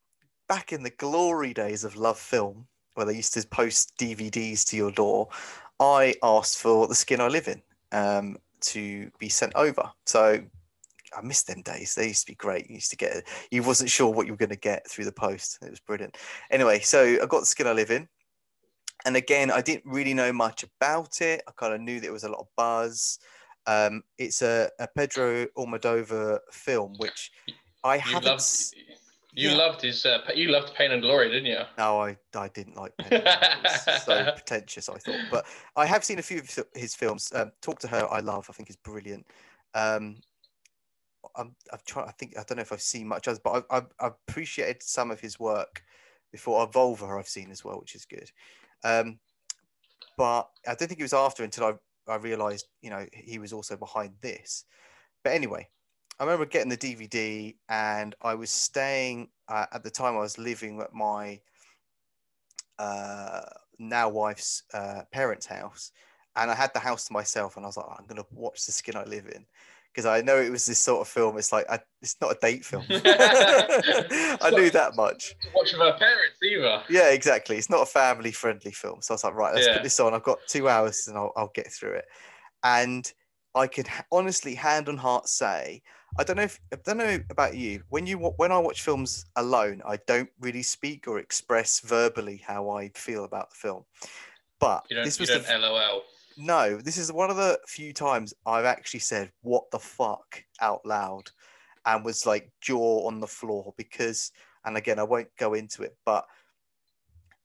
back 0.49 0.73
in 0.73 0.83
the 0.83 0.91
glory 0.91 1.53
days 1.53 1.85
of 1.85 1.97
Love 1.97 2.19
Film, 2.19 2.67
where 2.97 3.07
they 3.07 3.15
used 3.15 3.35
to 3.35 3.47
post 3.49 3.93
DVDs 3.99 4.65
to 4.67 4.77
your 4.77 4.91
door. 4.91 5.29
I 5.79 6.15
asked 6.23 6.59
for 6.59 6.87
the 6.87 6.95
skin 6.95 7.21
I 7.21 7.29
live 7.29 7.49
in 7.49 7.63
um, 7.93 8.37
to 8.63 9.11
be 9.19 9.29
sent 9.29 9.55
over. 9.55 9.91
So 10.07 10.43
I 11.17 11.23
miss 11.23 11.43
them 11.43 11.63
days. 11.63 11.95
They 11.95 12.09
used 12.09 12.27
to 12.27 12.33
be 12.33 12.37
great. 12.37 12.69
You 12.69 12.77
used 12.77 12.91
to 12.91 12.97
get 12.97 13.25
you 13.51 13.63
wasn't 13.63 13.91
sure 13.91 14.13
what 14.13 14.27
you 14.27 14.33
were 14.33 14.39
going 14.39 14.51
to 14.51 14.57
get 14.57 14.89
through 14.89 15.05
the 15.05 15.13
post. 15.13 15.59
It 15.63 15.71
was 15.71 15.81
brilliant. 15.81 16.17
Anyway, 16.51 16.81
so 16.81 17.03
I 17.23 17.27
got 17.27 17.41
the 17.41 17.47
skin 17.47 17.67
I 17.67 17.73
live 17.73 17.91
in, 17.91 18.09
and 19.05 19.17
again, 19.17 19.51
I 19.51 19.61
didn't 19.61 19.87
really 19.87 20.15
know 20.15 20.33
much 20.33 20.65
about 20.65 21.21
it. 21.21 21.43
I 21.47 21.53
kind 21.53 21.75
of 21.75 21.81
knew 21.81 22.01
there 22.01 22.13
was 22.13 22.25
a 22.25 22.29
lot 22.29 22.41
of 22.41 22.49
buzz. 22.57 23.19
Um, 23.67 24.03
it's 24.19 24.43
a, 24.43 24.71
a 24.79 24.89
Pedro 24.97 25.47
Almodovar 25.57 26.39
film, 26.53 26.95
which 26.99 27.31
I 27.85 27.99
haven't. 27.99 28.25
Loved, 28.25 28.75
you 29.37 29.51
yeah. 29.51 29.57
loved 29.57 29.83
his. 29.83 30.05
Uh, 30.07 30.19
you 30.35 30.49
loved 30.49 30.75
Pain 30.75 30.93
and 30.93 31.03
Glory, 31.03 31.29
didn't 31.29 31.47
you? 31.47 31.61
No, 31.77 32.01
I, 32.01 32.17
I 32.35 32.49
didn't 32.49 32.77
like 32.77 32.97
Pain. 32.97 33.23
so 34.05 34.33
pretentious, 34.35 34.89
I 34.89 34.97
thought. 34.97 35.21
But 35.31 35.47
I 35.77 35.85
have 35.85 36.05
seen 36.05 36.19
a 36.19 36.23
few 36.23 36.39
of 36.39 36.59
his 36.75 36.95
films. 36.95 37.31
Um, 37.35 37.53
Talk 37.61 37.79
to 37.81 37.89
Her, 37.89 38.11
I 38.11 38.21
love. 38.21 38.47
I 38.49 38.55
think 38.55 38.71
is 38.71 38.77
brilliant. 38.77 39.27
Um, 39.75 40.17
I'm, 41.37 41.55
I've 41.71 41.85
tried. 41.85 42.07
I 42.07 42.13
think 42.13 42.39
I 42.39 42.45
don't 42.45 42.57
know 42.57 42.63
if 42.63 42.73
I've 42.73 42.81
seen 42.81 43.07
much 43.07 43.29
others, 43.29 43.41
but 43.43 43.67
I've, 43.71 43.87
I've, 44.01 44.15
appreciated 44.27 44.83
some 44.83 45.11
of 45.11 45.21
his 45.21 45.39
work 45.39 45.83
before. 46.33 46.67
Volver, 46.71 47.19
I've 47.19 47.29
seen 47.29 47.51
as 47.51 47.63
well, 47.63 47.79
which 47.79 47.95
is 47.95 48.07
good. 48.07 48.31
Um, 48.85 49.19
but 50.17 50.49
I 50.67 50.75
don't 50.75 50.89
think 50.89 51.01
it 51.01 51.05
was 51.05 51.13
after 51.13 51.45
until 51.45 51.65
I 51.65 51.73
I 52.09 52.17
realised, 52.17 52.69
you 52.81 52.91
know, 52.91 53.05
he 53.13 53.39
was 53.39 53.53
also 53.53 53.77
behind 53.77 54.15
this. 54.21 54.65
But 55.25 55.33
anyway, 55.33 55.69
I 56.19 56.25
remember 56.25 56.47
getting 56.47 56.71
the 56.71 56.77
DVD, 56.77 57.55
and 57.69 58.15
I 58.23 58.35
was 58.35 58.51
staying 58.51 59.29
uh, 59.49 59.67
at 59.73 59.83
the 59.83 59.91
time. 59.91 60.17
I 60.17 60.21
was 60.21 60.39
living 60.39 60.81
at 60.81 60.95
my 60.95 61.41
uh, 62.79 63.43
now 63.79 64.09
wife's 64.09 64.63
uh, 64.73 65.03
parents' 65.13 65.47
house, 65.47 65.93
and 66.37 66.51
I 66.51 66.55
had 66.55 66.73
the 66.73 66.81
house 66.81 67.07
to 67.07 67.13
myself. 67.13 67.57
And 67.57 67.67
I 67.67 67.69
was 67.69 67.77
like, 67.77 67.87
I'm 67.99 68.07
going 68.07 68.23
to 68.23 68.27
watch 68.31 68.65
The 68.65 68.73
Skin 68.73 68.97
I 68.97 69.05
Live 69.05 69.27
In 69.27 69.45
because 69.97 70.07
I 70.07 70.21
know 70.21 70.37
it 70.37 70.51
was 70.51 70.67
this 70.67 70.79
sort 70.79 71.01
of 71.01 71.09
film. 71.09 71.39
It's 71.39 71.53
like 71.53 71.65
I, 71.71 71.81
it's 72.03 72.17
not 72.21 72.33
a 72.33 72.39
date 72.41 72.65
film. 72.65 72.85
I 72.91 74.51
knew 74.53 74.71
that 74.71 74.93
much. 74.95 75.35
Watch 75.55 75.73
with 75.73 75.81
her 75.81 75.99
parents 75.99 76.43
either. 76.43 76.83
Yeah, 76.91 77.11
exactly. 77.11 77.57
It's 77.57 77.71
not 77.71 77.83
a 77.83 77.87
family-friendly 77.87 78.73
film. 78.73 79.01
So 79.01 79.13
I 79.13 79.17
was 79.17 79.25
like, 79.25 79.35
right, 79.35 79.55
let's 79.55 79.67
yeah. 79.67 79.75
put 79.75 79.83
this 79.83 79.99
on. 79.99 80.13
I've 80.13 80.23
got 80.23 80.39
two 80.49 80.69
hours, 80.69 81.09
and 81.09 81.17
I'll, 81.17 81.33
I'll 81.37 81.53
get 81.55 81.73
through 81.73 81.93
it. 81.93 82.05
And 82.63 83.11
I 83.55 83.67
could 83.67 83.89
honestly, 84.13 84.55
hand 84.55 84.91
on 84.91 84.99
heart, 84.99 85.29
say 85.29 85.83
I 86.19 86.25
don't 86.25 86.37
know 86.37 86.43
if 86.45 86.61
I 86.73 86.77
don't 86.85 86.99
know 86.99 87.19
about 87.31 87.57
you. 87.57 87.83
When 87.89 88.07
you 88.07 88.19
when 88.19 88.53
I 88.53 88.59
watch 88.59 88.83
films 88.83 89.27
alone, 89.37 89.83
I 89.87 89.99
don't 90.07 90.31
really 90.41 90.63
speak 90.63 91.09
or 91.09 91.19
express 91.19 91.81
verbally 91.81 92.43
how 92.47 92.71
I 92.71 92.91
feel 92.95 93.25
about 93.25 93.51
the 93.51 93.57
film. 93.57 93.85
But 94.59 94.87
this 94.91 95.19
was 95.19 95.29
the, 95.29 95.45
LOL. 95.59 96.03
No, 96.39 96.77
this 96.77 96.97
is 96.97 97.13
one 97.13 97.31
of 97.31 97.37
the 97.37 97.59
few 97.67 97.93
times 97.93 98.35
I've 98.47 98.65
actually 98.65 99.01
said 99.01 99.31
"what 99.43 99.71
the 99.71 99.79
fuck" 99.79 100.43
out 100.61 100.85
loud, 100.87 101.31
and 101.85 102.05
was 102.05 102.27
like 102.27 102.51
jaw 102.61 103.07
on 103.07 103.21
the 103.21 103.27
floor 103.27 103.75
because. 103.77 104.33
And 104.65 104.77
again, 104.77 104.99
I 104.99 105.05
won't 105.05 105.29
go 105.39 105.55
into 105.55 105.85
it, 105.85 105.97
but 106.05 106.27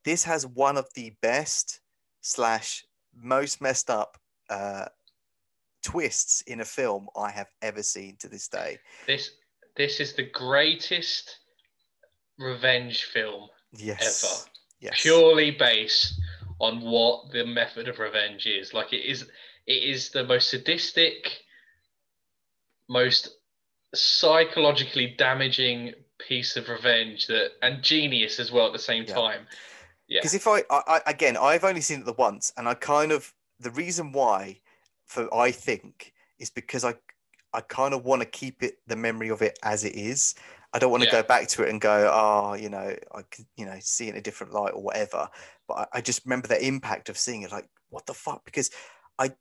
this 0.04 0.24
has 0.24 0.48
one 0.48 0.76
of 0.76 0.88
the 0.96 1.14
best 1.22 1.82
slash 2.22 2.84
most 3.16 3.62
messed 3.62 3.92
up 3.92 4.18
uh, 4.50 4.86
twists 5.84 6.42
in 6.42 6.62
a 6.62 6.66
film 6.66 7.08
I 7.16 7.32
have 7.32 7.48
ever 7.62 7.84
seen 7.84 8.16
to 8.20 8.28
this 8.28 8.48
day. 8.48 8.78
This 9.08 9.32
this 9.76 10.00
is 10.00 10.14
the 10.14 10.30
greatest 10.30 11.38
revenge 12.38 13.06
film 13.06 13.50
yes. 13.74 14.24
ever. 14.24 14.52
Yes. 14.80 15.02
Purely 15.02 15.52
based 15.52 16.14
on 16.60 16.82
what 16.82 17.32
the 17.32 17.46
method 17.46 17.88
of 17.88 18.00
revenge 18.00 18.46
is. 18.46 18.74
Like 18.74 18.94
it 18.94 19.06
is 19.06 19.24
it 19.68 19.84
is 19.84 20.10
the 20.10 20.24
most 20.24 20.50
sadistic, 20.50 21.44
most 22.90 23.30
psychologically 23.94 25.16
damaging 25.18 25.94
piece 26.18 26.56
of 26.56 26.70
revenge 26.70 27.28
that 27.28 27.52
and 27.62 27.84
genius 27.84 28.40
as 28.40 28.52
well 28.52 28.68
at 28.68 28.74
the 28.74 28.80
same 28.80 29.06
yeah. 29.08 29.14
time. 29.14 29.48
Yeah. 30.08 30.20
Because 30.20 30.34
if 30.34 30.48
I, 30.48 30.64
I 30.70 31.02
again, 31.08 31.38
I've 31.38 31.64
only 31.64 31.82
seen 31.82 32.02
it 32.02 32.06
the 32.06 32.14
once, 32.14 32.52
and 32.58 32.68
I 32.68 32.74
kind 32.74 33.12
of 33.12 33.34
the 33.60 33.72
reason 33.72 34.12
why, 34.12 34.60
for 35.12 35.34
I 35.34 35.52
think, 35.52 36.14
is 36.40 36.50
because 36.50 36.84
I 36.84 36.96
I 37.54 37.62
kind 37.62 37.94
of 37.94 38.06
want 38.06 38.22
to 38.22 38.28
keep 38.28 38.64
it 38.64 38.76
the 38.88 38.96
memory 38.96 39.30
of 39.30 39.42
it 39.42 39.60
as 39.62 39.84
it 39.84 39.96
is. 39.96 40.36
I 40.74 40.80
don't 40.80 40.90
want 40.90 41.04
to 41.04 41.10
yeah. 41.10 41.22
go 41.22 41.28
back 41.28 41.50
to 41.50 41.64
it 41.64 41.70
and 41.70 41.82
go, 41.82 42.10
oh, 42.14 42.54
you 42.54 42.70
know, 42.70 42.96
I 43.14 43.22
can, 43.30 43.46
you 43.58 43.66
know, 43.66 43.76
see 43.82 44.08
it 44.08 44.12
in 44.12 44.16
a 44.16 44.22
different 44.22 44.54
light 44.54 44.74
or 44.74 44.82
whatever. 44.82 45.28
But 45.68 45.74
I, 45.74 45.98
I 45.98 46.02
just 46.02 46.24
remember 46.24 46.48
the 46.48 46.66
impact 46.66 47.10
of 47.10 47.18
seeing 47.18 47.42
it, 47.42 47.52
like, 47.52 47.68
what 47.90 48.06
the 48.06 48.14
fuck? 48.14 48.46
Because 48.46 48.72
I, 49.20 49.32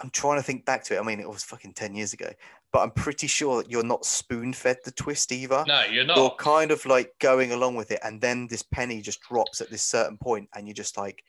I'm 0.00 0.10
trying 0.10 0.38
to 0.38 0.42
think 0.42 0.64
back 0.64 0.82
to 0.84 0.96
it. 0.96 0.98
I 0.98 1.04
mean, 1.04 1.20
it 1.20 1.28
was 1.28 1.44
fucking 1.44 1.74
ten 1.74 1.94
years 1.94 2.12
ago, 2.12 2.28
but 2.72 2.80
I'm 2.80 2.90
pretty 2.90 3.28
sure 3.28 3.62
that 3.62 3.70
you're 3.70 3.84
not 3.84 4.04
spoon 4.04 4.52
fed 4.52 4.78
the 4.84 4.90
twist 4.90 5.30
either. 5.30 5.64
No, 5.64 5.84
you're 5.84 6.04
not. 6.04 6.16
You're 6.16 6.30
kind 6.30 6.72
of 6.72 6.84
like 6.86 7.12
going 7.20 7.52
along 7.52 7.76
with 7.76 7.92
it, 7.92 8.00
and 8.02 8.20
then 8.20 8.48
this 8.48 8.64
penny 8.64 9.00
just 9.00 9.20
drops 9.20 9.60
at 9.60 9.70
this 9.70 9.82
certain 9.82 10.18
point, 10.18 10.48
and 10.56 10.66
you 10.66 10.74
just 10.74 10.98
like 10.98 11.22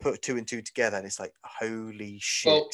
put 0.00 0.22
two 0.22 0.36
and 0.36 0.46
two 0.46 0.62
together, 0.62 0.96
and 0.96 1.06
it's 1.06 1.18
like, 1.18 1.34
holy 1.42 2.18
shit. 2.20 2.52
Well, 2.52 2.70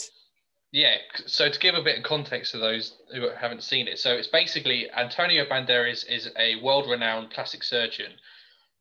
yeah, 0.73 0.97
so 1.27 1.49
to 1.49 1.59
give 1.59 1.75
a 1.75 1.83
bit 1.83 1.99
of 1.99 2.05
context 2.05 2.53
to 2.53 2.59
those 2.59 2.95
who 3.15 3.29
haven't 3.31 3.63
seen 3.63 3.89
it, 3.89 3.99
so 3.99 4.13
it's 4.13 4.29
basically 4.29 4.91
Antonio 4.91 5.45
Banderas 5.45 6.05
is 6.09 6.31
a 6.39 6.57
world-renowned 6.63 7.31
plastic 7.31 7.65
surgeon 7.65 8.13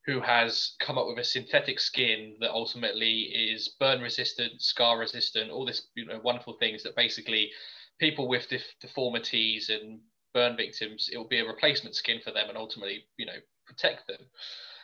who 0.05 0.21
has 0.21 0.75
come 0.79 0.97
up 0.97 1.05
with 1.07 1.19
a 1.19 1.23
synthetic 1.23 1.79
skin 1.79 2.35
that 2.39 2.51
ultimately 2.51 3.23
is 3.23 3.75
burn 3.79 4.01
resistant, 4.01 4.61
scar 4.61 4.97
resistant, 4.97 5.51
all 5.51 5.65
this 5.65 5.87
you 5.95 6.05
know 6.05 6.19
wonderful 6.23 6.57
things 6.59 6.83
that 6.83 6.95
basically 6.95 7.51
people 7.99 8.27
with 8.27 8.47
def- 8.49 8.75
deformities 8.81 9.69
and 9.69 9.99
burn 10.33 10.55
victims, 10.55 11.09
it 11.11 11.17
will 11.17 11.27
be 11.27 11.39
a 11.39 11.45
replacement 11.45 11.95
skin 11.95 12.19
for 12.23 12.31
them 12.31 12.47
and 12.49 12.57
ultimately 12.57 13.03
you 13.17 13.25
know 13.25 13.39
protect 13.65 14.07
them. 14.07 14.19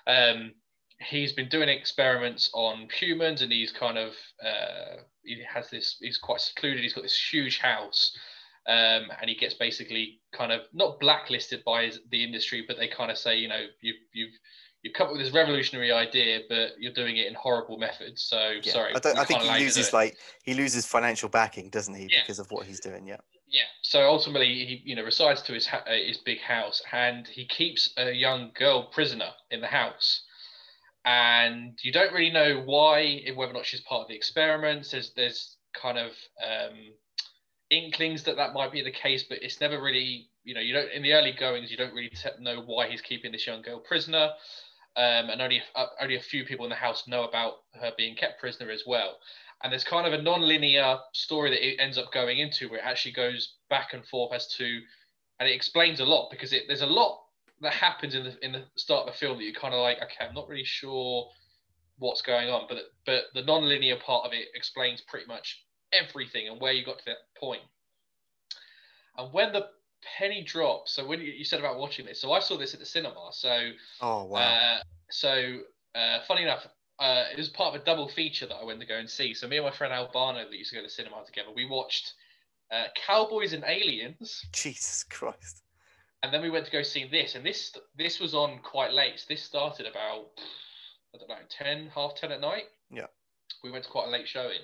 Um, 0.08 0.54
he's 1.04 1.34
been 1.34 1.50
doing 1.50 1.70
experiments 1.70 2.50
on 2.54 2.88
humans 3.00 3.42
and 3.42 3.52
he's 3.52 3.72
kind 3.72 3.98
of 3.98 4.14
uh, 4.44 5.02
he 5.24 5.42
has 5.48 5.70
this 5.70 5.98
he's 6.02 6.18
quite 6.18 6.42
secluded 6.42 6.82
he's 6.82 6.94
got 6.94 7.04
this 7.04 7.30
huge 7.32 7.60
house 7.60 8.16
um, 8.68 9.12
and 9.20 9.28
he 9.30 9.36
gets 9.36 9.54
basically 9.54 10.22
kind 10.32 10.52
of 10.52 10.62
not 10.74 11.00
blacklisted 11.00 11.64
by 11.66 11.86
his, 11.86 12.00
the 12.12 12.24
industry 12.24 12.64
but 12.68 12.78
they 12.78 12.88
kind 12.88 13.12
of 13.12 13.18
say 13.18 13.38
you 13.38 13.48
know 13.48 13.66
you've 13.82 13.98
you've 14.14 14.34
you've 14.84 14.94
come 14.94 15.08
up 15.08 15.14
with 15.14 15.22
this 15.22 15.34
revolutionary 15.34 15.92
idea 15.92 16.42
but 16.50 16.72
you're 16.78 16.94
doing 16.94 17.18
it 17.18 17.28
in 17.28 17.34
horrible 17.34 17.78
methods. 17.78 18.22
So 18.24 18.54
yeah. 18.62 18.72
sorry 18.72 18.94
I, 18.94 19.22
I 19.22 19.26
think 19.26 19.42
he 19.42 19.64
loses 19.64 19.94
like 19.94 20.18
he 20.44 20.54
loses 20.54 20.86
financial 20.86 21.30
backing 21.30 21.70
doesn't 21.70 21.94
he 21.94 22.10
yeah. 22.12 22.22
because 22.22 22.40
of 22.40 22.52
what 22.52 22.66
he's 22.66 22.80
doing 22.80 23.08
yeah. 23.08 23.18
Yeah. 23.48 23.62
So 23.82 24.08
ultimately 24.08 24.48
he 24.48 24.82
you 24.84 24.96
know 24.96 25.04
resides 25.04 25.42
to 25.44 25.54
his 25.54 25.68
ha- 25.68 25.84
uh, 25.88 25.94
his 25.94 26.18
big 26.18 26.40
house 26.40 26.82
and 26.92 27.28
he 27.28 27.46
keeps 27.46 27.94
a 27.98 28.12
young 28.12 28.52
girl 28.56 28.90
prisoner 28.94 29.30
in 29.52 29.62
the 29.62 29.68
house 29.68 30.24
and 31.06 31.78
you 31.82 31.92
don't 31.92 32.14
really 32.14 32.32
know 32.32 32.62
why, 32.66 33.22
whether 33.36 33.52
or 33.52 33.56
not 33.56 33.66
she's 33.66 33.82
part 33.82 34.04
of 34.04 34.08
the 34.08 34.16
experiments. 34.16 34.92
There's 34.92 35.12
there's 35.16 35.58
kind 35.80 35.98
of 35.98 36.12
um, 36.42 36.78
inklings 37.70 38.24
that 38.24 38.38
that 38.38 38.54
might 38.54 38.72
be 38.72 38.82
the 38.82 38.92
case, 38.92 39.24
but 39.28 39.40
it's 39.42 39.60
never 39.60 39.82
really, 39.82 40.30
you 40.44 40.54
know, 40.54 40.62
you 40.62 40.74
don't 40.74 40.92
in 40.92 41.04
the 41.04 41.14
early 41.14 41.34
goings, 41.34 41.72
you 41.72 41.78
don't 41.78 41.94
really 41.94 42.10
t- 42.10 42.30
know 42.40 42.62
why 42.62 42.88
he's 42.90 43.02
keeping 43.02 43.32
this 43.32 43.46
young 43.46 43.62
girl 43.62 43.80
prisoner, 43.80 44.30
um, 44.96 45.30
and 45.30 45.42
only 45.42 45.62
uh, 45.76 45.88
only 46.02 46.16
a 46.16 46.22
few 46.22 46.46
people 46.46 46.66
in 46.66 46.70
the 46.70 46.76
house 46.76 47.08
know 47.08 47.26
about 47.26 47.54
her 47.80 47.92
being 47.98 48.16
kept 48.16 48.40
prisoner 48.40 48.72
as 48.72 48.84
well. 48.86 49.18
And 49.64 49.72
there's 49.72 49.86
kind 49.86 50.06
of 50.06 50.12
a 50.12 50.22
non-linear 50.22 50.98
story 51.14 51.50
that 51.52 51.66
it 51.66 51.80
ends 51.80 51.98
up 51.98 52.12
going 52.12 52.40
into, 52.40 52.70
where 52.70 52.80
it 52.80 52.86
actually 52.86 53.14
goes 53.14 53.56
back 53.70 53.94
and 53.94 54.06
forth 54.06 54.34
as 54.34 54.48
to, 54.56 54.82
and 55.40 55.50
it 55.50 55.54
explains 55.54 56.02
a 56.02 56.06
lot 56.06 56.30
because 56.30 56.52
it, 56.52 56.64
there's 56.68 56.82
a 56.82 56.86
lot 56.86 57.23
that 57.64 57.74
happens 57.74 58.16
in 58.16 58.24
the 58.24 58.46
in 58.46 58.52
the 58.52 58.64
start 58.76 59.08
of 59.08 59.14
the 59.14 59.18
film 59.18 59.38
that 59.38 59.44
you're 59.44 59.54
kind 59.54 59.74
of 59.74 59.82
like, 59.82 59.98
okay, 59.98 60.26
I'm 60.28 60.34
not 60.34 60.48
really 60.48 60.64
sure 60.64 61.30
what's 61.98 62.22
going 62.22 62.50
on, 62.50 62.66
but 62.68 62.78
but 63.06 63.24
the 63.34 63.44
non-linear 63.44 63.98
part 63.98 64.26
of 64.26 64.34
it 64.34 64.48
explains 64.56 65.02
pretty 65.02 65.26
much 65.26 65.66
everything 65.92 66.48
and 66.48 66.60
where 66.60 66.74
you 66.74 66.86
got 66.86 67.00
to 67.00 67.06
that 67.06 67.18
point. 67.40 67.62
And 69.18 69.34
when 69.34 69.54
the 69.54 69.68
penny 70.18 70.44
drops, 70.44 70.94
so 70.94 71.06
when 71.06 71.22
you, 71.22 71.32
you 71.32 71.46
said 71.46 71.60
about 71.60 71.78
watching 71.78 72.06
this, 72.06 72.20
so 72.20 72.32
I 72.32 72.40
saw 72.40 72.58
this 72.58 72.74
at 72.74 72.80
the 72.80 72.86
cinema. 72.86 73.30
So 73.32 73.72
oh 74.02 74.26
wow. 74.26 74.40
Uh, 74.40 74.78
so 75.10 75.60
uh, 75.96 76.20
funny 76.28 76.44
enough, 76.44 76.66
uh, 77.00 77.26
it 77.32 77.38
was 77.38 77.50
part 77.50 77.76
of 77.76 77.82
a 77.82 77.86
double 77.86 78.10
feature 78.10 78.48
that 78.48 78.56
I 78.56 78.64
went 78.64 78.80
to 78.80 78.86
go 78.86 78.98
and 78.98 79.10
see. 79.10 79.34
So 79.34 79.48
me 79.48 79.58
and 79.58 79.66
my 79.66 79.72
friend 79.72 79.94
Albano 79.94 80.40
that 80.40 80.54
used 80.54 80.72
to 80.72 80.76
go 80.76 80.82
to 80.82 80.88
the 80.88 80.92
cinema 80.92 81.24
together, 81.26 81.50
we 81.56 81.66
watched 81.66 82.14
uh, 82.72 82.86
Cowboys 83.06 83.54
and 83.54 83.64
Aliens. 83.66 84.46
Jesus 84.52 85.04
Christ 85.04 85.64
and 86.24 86.34
then 86.34 86.42
we 86.42 86.50
went 86.50 86.66
to 86.66 86.72
go 86.72 86.82
see 86.82 87.06
this, 87.06 87.36
and 87.36 87.46
this 87.46 87.74
this 87.98 88.20
was 88.20 88.34
on 88.34 88.60
quite 88.64 88.94
late. 88.94 89.20
So 89.20 89.26
This 89.30 89.44
started 89.44 89.86
about 89.86 90.28
I 91.14 91.20
don't 91.20 91.30
know 91.30 91.36
ten, 91.50 91.92
half 91.94 92.16
ten 92.16 92.32
at 92.32 92.42
night. 92.42 92.64
Yeah, 92.90 93.08
we 93.64 93.70
went 93.70 93.84
to 93.84 93.90
quite 93.90 94.08
a 94.08 94.12
late 94.12 94.28
showing, 94.28 94.60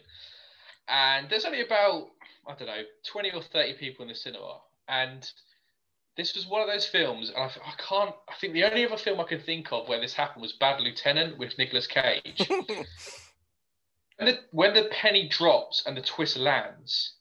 and 0.88 1.30
there's 1.30 1.45
only 1.45 1.62
about 1.62 2.07
I 2.47 2.55
don't 2.55 2.68
know 2.68 2.84
twenty 3.05 3.32
or 3.32 3.41
thirty 3.41 3.74
people 3.74 4.03
in 4.03 4.10
the 4.10 4.16
cinema, 4.16 4.60
and 4.88 5.30
this 6.16 6.34
was 6.36 6.47
one 6.47 6.62
of 6.62 6.68
those 6.68 6.86
films, 6.86 7.30
and 7.30 7.38
I, 7.38 7.47
I 7.47 7.74
can't. 7.78 8.16
I 8.30 8.34
think 8.39 8.53
the 8.53 8.64
only 8.64 8.86
other 8.86 8.97
film 8.97 9.20
I 9.20 9.24
can 9.24 9.41
think 9.41 9.72
of 9.72 9.88
where 9.88 10.01
this 10.01 10.14
happened 10.14 10.41
was 10.41 10.53
Bad 10.53 10.82
Lieutenant 10.82 11.38
with 11.38 11.57
Nicolas 11.57 11.88
Cage. 11.88 12.45
when, 14.18 14.28
the, 14.28 14.39
when 14.51 14.74
the 14.74 14.89
penny 14.91 15.30
drops 15.30 15.84
and 15.86 15.95
the 15.95 16.01
twist 16.01 16.36
lands, 16.36 17.14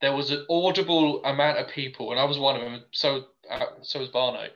there 0.00 0.12
was 0.14 0.30
an 0.30 0.44
audible 0.50 1.24
amount 1.24 1.58
of 1.58 1.68
people, 1.68 2.10
and 2.10 2.20
I 2.20 2.24
was 2.24 2.38
one 2.38 2.56
of 2.56 2.62
them. 2.62 2.84
So 2.92 3.24
uh, 3.50 3.66
so 3.82 4.00
was 4.00 4.08
Barno. 4.08 4.48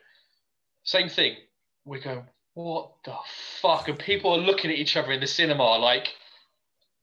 Same 0.85 1.09
thing. 1.09 1.37
We 1.85 2.01
go, 2.01 2.25
what 2.55 2.93
the 3.05 3.15
fuck? 3.61 3.89
And 3.89 3.99
people 3.99 4.33
are 4.33 4.39
looking 4.39 4.71
at 4.71 4.77
each 4.77 4.97
other 4.97 5.13
in 5.13 5.21
the 5.21 5.27
cinema, 5.27 5.79
like 5.79 6.09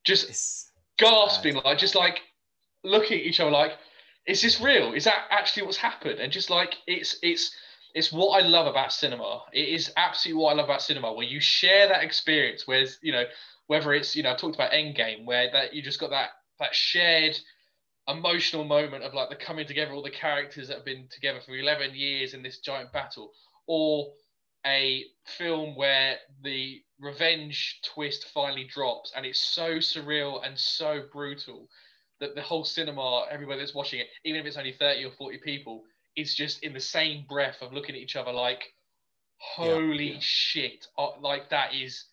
just 0.03 0.29
It's 0.29 0.71
gasping, 0.97 1.55
like 1.55 1.77
just 1.77 1.95
like 1.95 2.19
looking 2.83 3.19
at 3.19 3.25
each 3.25 3.39
other, 3.39 3.51
like, 3.51 3.73
is 4.25 4.41
this 4.41 4.61
real? 4.61 4.93
Is 4.93 5.05
that 5.05 5.25
actually 5.31 5.63
what's 5.63 5.77
happened? 5.77 6.19
And 6.19 6.31
just 6.31 6.49
like 6.49 6.75
it's 6.87 7.17
it's 7.23 7.55
it's 7.95 8.11
what 8.11 8.41
I 8.41 8.45
love 8.45 8.67
about 8.67 8.93
cinema. 8.93 9.43
It 9.51 9.69
is 9.69 9.91
absolutely 9.97 10.43
what 10.43 10.51
I 10.51 10.55
love 10.55 10.65
about 10.65 10.81
cinema, 10.81 11.13
where 11.13 11.25
you 11.25 11.39
share 11.39 11.87
that 11.87 12.03
experience. 12.03 12.63
Whereas 12.67 12.99
you 13.01 13.11
know 13.11 13.23
whether 13.67 13.93
it's 13.93 14.15
you 14.15 14.23
know 14.23 14.31
I 14.31 14.35
talked 14.35 14.55
about 14.55 14.71
Endgame, 14.71 15.25
where 15.25 15.49
that 15.51 15.73
you 15.73 15.81
just 15.81 15.99
got 15.99 16.11
that 16.11 16.29
that 16.59 16.75
shared 16.75 17.37
emotional 18.09 18.63
moment 18.63 19.03
of 19.03 19.13
like 19.13 19.29
the 19.29 19.35
coming 19.35 19.67
together 19.67 19.91
all 19.91 20.01
the 20.01 20.09
characters 20.09 20.67
that 20.67 20.77
have 20.77 20.85
been 20.85 21.07
together 21.11 21.39
for 21.45 21.55
11 21.55 21.93
years 21.93 22.33
in 22.33 22.41
this 22.41 22.59
giant 22.59 22.91
battle 22.91 23.31
or 23.67 24.07
a 24.65 25.05
film 25.37 25.75
where 25.75 26.17
the 26.43 26.81
revenge 26.99 27.79
twist 27.93 28.27
finally 28.33 28.65
drops 28.65 29.13
and 29.15 29.25
it's 29.25 29.39
so 29.39 29.77
surreal 29.77 30.45
and 30.45 30.57
so 30.57 31.03
brutal 31.11 31.67
that 32.19 32.35
the 32.35 32.41
whole 32.41 32.65
cinema 32.65 33.25
everybody 33.31 33.59
that's 33.59 33.75
watching 33.75 33.99
it 33.99 34.07
even 34.25 34.39
if 34.39 34.45
it's 34.45 34.57
only 34.57 34.73
30 34.73 35.05
or 35.05 35.11
40 35.11 35.37
people 35.37 35.83
is 36.17 36.35
just 36.35 36.63
in 36.63 36.73
the 36.73 36.79
same 36.79 37.25
breath 37.29 37.57
of 37.61 37.71
looking 37.71 37.95
at 37.95 38.01
each 38.01 38.15
other 38.15 38.33
like 38.33 38.73
holy 39.37 40.13
yeah. 40.13 40.19
shit 40.19 40.87
uh, 40.97 41.17
like 41.21 41.49
that 41.49 41.73
is 41.73 42.05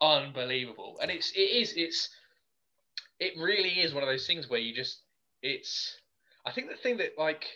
unbelievable 0.00 0.98
and 1.02 1.10
it's 1.10 1.32
it 1.32 1.40
is 1.40 1.74
it's 1.76 2.08
it 3.20 3.34
really 3.38 3.80
is 3.80 3.92
one 3.92 4.02
of 4.02 4.08
those 4.08 4.26
things 4.26 4.48
where 4.48 4.60
you 4.60 4.74
just 4.74 5.03
it's 5.44 6.00
i 6.46 6.52
think 6.52 6.68
the 6.70 6.76
thing 6.76 6.98
that 6.98 7.12
like 7.18 7.46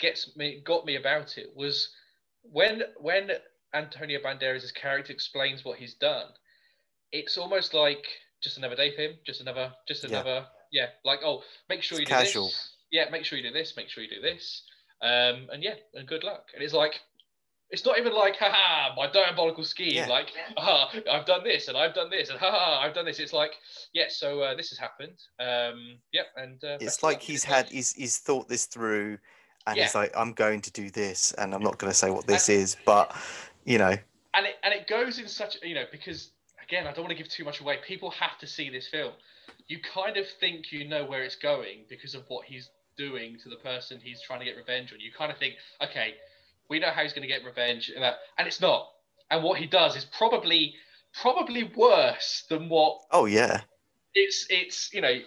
gets 0.00 0.36
me 0.36 0.60
got 0.66 0.84
me 0.84 0.96
about 0.96 1.38
it 1.38 1.48
was 1.56 1.88
when 2.42 2.82
when 2.98 3.30
antonio 3.74 4.18
banderas' 4.20 4.74
character 4.74 5.12
explains 5.12 5.64
what 5.64 5.78
he's 5.78 5.94
done 5.94 6.26
it's 7.12 7.38
almost 7.38 7.74
like 7.74 8.04
just 8.42 8.58
another 8.58 8.76
day 8.76 8.94
for 8.94 9.02
him 9.02 9.12
just 9.26 9.40
another 9.40 9.72
just 9.88 10.04
Yeah. 10.04 10.22
another 10.22 10.46
yeah, 10.72 10.88
like 11.04 11.20
oh 11.24 11.42
make 11.68 11.82
sure 11.82 11.98
It's 11.98 12.00
you 12.00 12.06
do 12.06 12.16
casual. 12.16 12.46
this 12.46 12.76
yeah 12.90 13.06
make 13.10 13.24
sure 13.24 13.38
you 13.38 13.44
do 13.44 13.52
this 13.52 13.74
make 13.76 13.88
sure 13.88 14.02
you 14.02 14.10
do 14.10 14.20
this 14.20 14.64
um 15.02 15.48
and 15.52 15.62
yeah 15.62 15.76
and 15.94 16.08
good 16.08 16.24
luck 16.24 16.48
and 16.54 16.62
it's 16.62 16.74
like 16.74 17.00
it's 17.74 17.84
not 17.84 17.98
even 17.98 18.14
like 18.14 18.36
haha 18.36 18.94
my 18.96 19.10
diabolical 19.10 19.64
scheme 19.64 19.94
Yeah. 19.94 20.06
like 20.06 20.28
haha 20.56 20.96
i've 21.10 21.26
done 21.26 21.42
this 21.42 21.66
and 21.68 21.76
i've 21.76 21.92
done 21.94 22.08
this 22.08 22.30
and 22.30 22.38
haha 22.38 22.80
i've 22.80 22.94
done 22.94 23.04
this 23.04 23.18
it's 23.18 23.32
like 23.32 23.52
yeah 23.92 24.04
so 24.08 24.40
uh, 24.42 24.54
this 24.54 24.68
has 24.70 24.78
happened 24.78 25.18
um 25.40 25.98
yeah 26.12 26.22
and 26.36 26.62
uh, 26.64 26.78
it's 26.80 27.02
like 27.02 27.20
he's 27.20 27.42
had 27.42 27.68
he's 27.68 27.92
he's 27.92 28.18
thought 28.18 28.48
this 28.48 28.66
through 28.66 29.18
and 29.66 29.76
he's 29.76 29.94
like 29.94 30.12
i'm 30.16 30.32
going 30.32 30.60
to 30.60 30.70
do 30.70 30.90
this 30.90 31.32
and 31.38 31.52
i'm 31.52 31.62
not 31.62 31.76
going 31.78 31.90
to 31.90 31.98
say 31.98 32.10
what 32.10 32.26
this 32.26 32.48
is 32.48 32.76
but 32.86 33.14
you 33.64 33.76
know 33.78 33.96
and 34.34 34.46
it 34.46 34.54
and 34.62 34.72
it 34.72 34.86
goes 34.86 35.18
in 35.18 35.26
such 35.26 35.56
you 35.62 35.74
know 35.74 35.84
because 35.90 36.30
again 36.64 36.86
I 36.86 36.92
don't 36.92 37.04
want 37.04 37.10
to 37.16 37.22
give 37.22 37.28
too 37.28 37.44
much 37.44 37.60
away. 37.60 37.78
People 37.86 38.10
have 38.10 38.38
to 38.38 38.46
see 38.46 38.70
this 38.70 38.88
film. 38.88 39.12
You 39.68 39.78
kind 39.94 40.16
of 40.16 40.26
think 40.40 40.72
you 40.72 40.88
know 40.88 41.04
where 41.04 41.22
it's 41.22 41.36
going 41.36 41.84
because 41.88 42.14
of 42.14 42.22
what 42.28 42.46
he's 42.46 42.70
doing 42.96 43.36
to 43.42 43.48
the 43.48 43.56
person 43.56 44.00
he's 44.02 44.20
trying 44.22 44.38
to 44.40 44.44
get 44.44 44.56
revenge 44.56 44.92
on. 44.92 45.00
You 45.00 45.10
kind 45.16 45.30
of 45.30 45.38
think, 45.38 45.54
okay, 45.82 46.14
we 46.68 46.78
know 46.78 46.90
how 46.90 47.02
he's 47.02 47.12
going 47.12 47.26
to 47.26 47.28
get 47.28 47.44
revenge, 47.44 47.90
and 47.94 48.02
that, 48.02 48.16
and 48.38 48.46
it's 48.46 48.60
not. 48.60 48.88
And 49.30 49.42
what 49.42 49.58
he 49.58 49.66
does 49.66 49.96
is 49.96 50.04
probably 50.04 50.74
probably 51.20 51.64
worse 51.76 52.44
than 52.48 52.68
what 52.68 53.00
oh 53.12 53.26
yeah. 53.26 53.60
it's 54.14 54.46
it's 54.50 54.92
you 54.92 55.00
know 55.00 55.20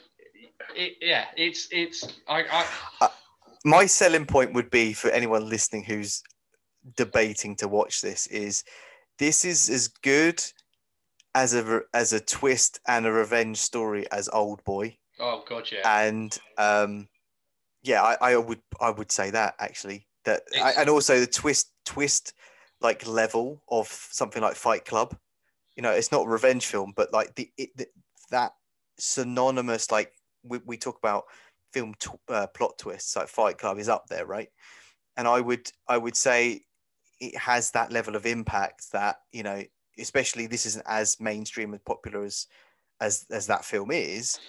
it, 0.75 0.93
yeah 1.01 1.25
it's 1.35 1.67
it's 1.71 2.05
I, 2.27 2.65
I 3.01 3.09
my 3.63 3.85
selling 3.85 4.25
point 4.25 4.53
would 4.53 4.69
be 4.69 4.93
for 4.93 5.09
anyone 5.09 5.47
listening 5.49 5.83
who's 5.83 6.21
debating 6.95 7.55
to 7.57 7.67
watch 7.67 8.01
this 8.01 8.27
is 8.27 8.63
this 9.17 9.45
is 9.45 9.69
as 9.69 9.87
good 9.87 10.43
as 11.35 11.53
a 11.53 11.81
as 11.93 12.13
a 12.13 12.19
twist 12.19 12.79
and 12.87 13.05
a 13.05 13.11
revenge 13.11 13.57
story 13.57 14.09
as 14.11 14.29
old 14.29 14.63
boy. 14.63 14.97
Oh 15.19 15.43
god 15.47 15.69
yeah. 15.71 16.05
And 16.05 16.37
um 16.57 17.07
yeah 17.83 18.03
I, 18.03 18.33
I 18.33 18.37
would 18.37 18.61
i 18.81 18.89
would 18.89 19.11
say 19.11 19.29
that 19.31 19.55
actually 19.59 20.07
that 20.27 20.43
I, 20.61 20.73
and 20.81 20.89
also 20.89 21.19
the 21.19 21.27
twist 21.27 21.71
twist 21.85 22.33
like 22.81 23.07
level 23.07 23.63
of 23.69 23.87
something 23.87 24.41
like 24.41 24.55
fight 24.55 24.85
club. 24.85 25.17
You 25.75 25.83
know 25.83 25.91
it's 25.91 26.11
not 26.11 26.25
a 26.25 26.29
revenge 26.29 26.65
film 26.65 26.93
but 26.95 27.11
like 27.13 27.35
the, 27.35 27.49
it, 27.57 27.69
the 27.75 27.87
that 28.31 28.51
synonymous 28.99 29.91
like 29.91 30.11
we, 30.43 30.59
we 30.65 30.77
talk 30.77 30.97
about 30.97 31.23
film 31.71 31.93
tw- 31.99 32.19
uh, 32.29 32.47
plot 32.47 32.77
twists 32.77 33.15
like 33.15 33.27
fight 33.27 33.57
club 33.57 33.77
is 33.79 33.89
up 33.89 34.07
there 34.07 34.25
right? 34.25 34.49
And 35.17 35.27
i 35.27 35.39
would 35.41 35.71
i 35.87 35.97
would 35.97 36.15
say 36.15 36.61
it 37.19 37.35
has 37.37 37.71
that 37.71 37.91
level 37.91 38.15
of 38.15 38.25
impact 38.25 38.91
that 38.91 39.17
you 39.31 39.43
know 39.43 39.63
especially 39.97 40.45
this 40.47 40.65
isn't 40.67 40.85
as 40.87 41.19
mainstream 41.19 41.73
and 41.73 41.83
popular 41.85 42.23
as 42.23 42.47
as 43.01 43.25
as 43.31 43.47
that 43.47 43.65
film 43.65 43.89
is 43.91 44.39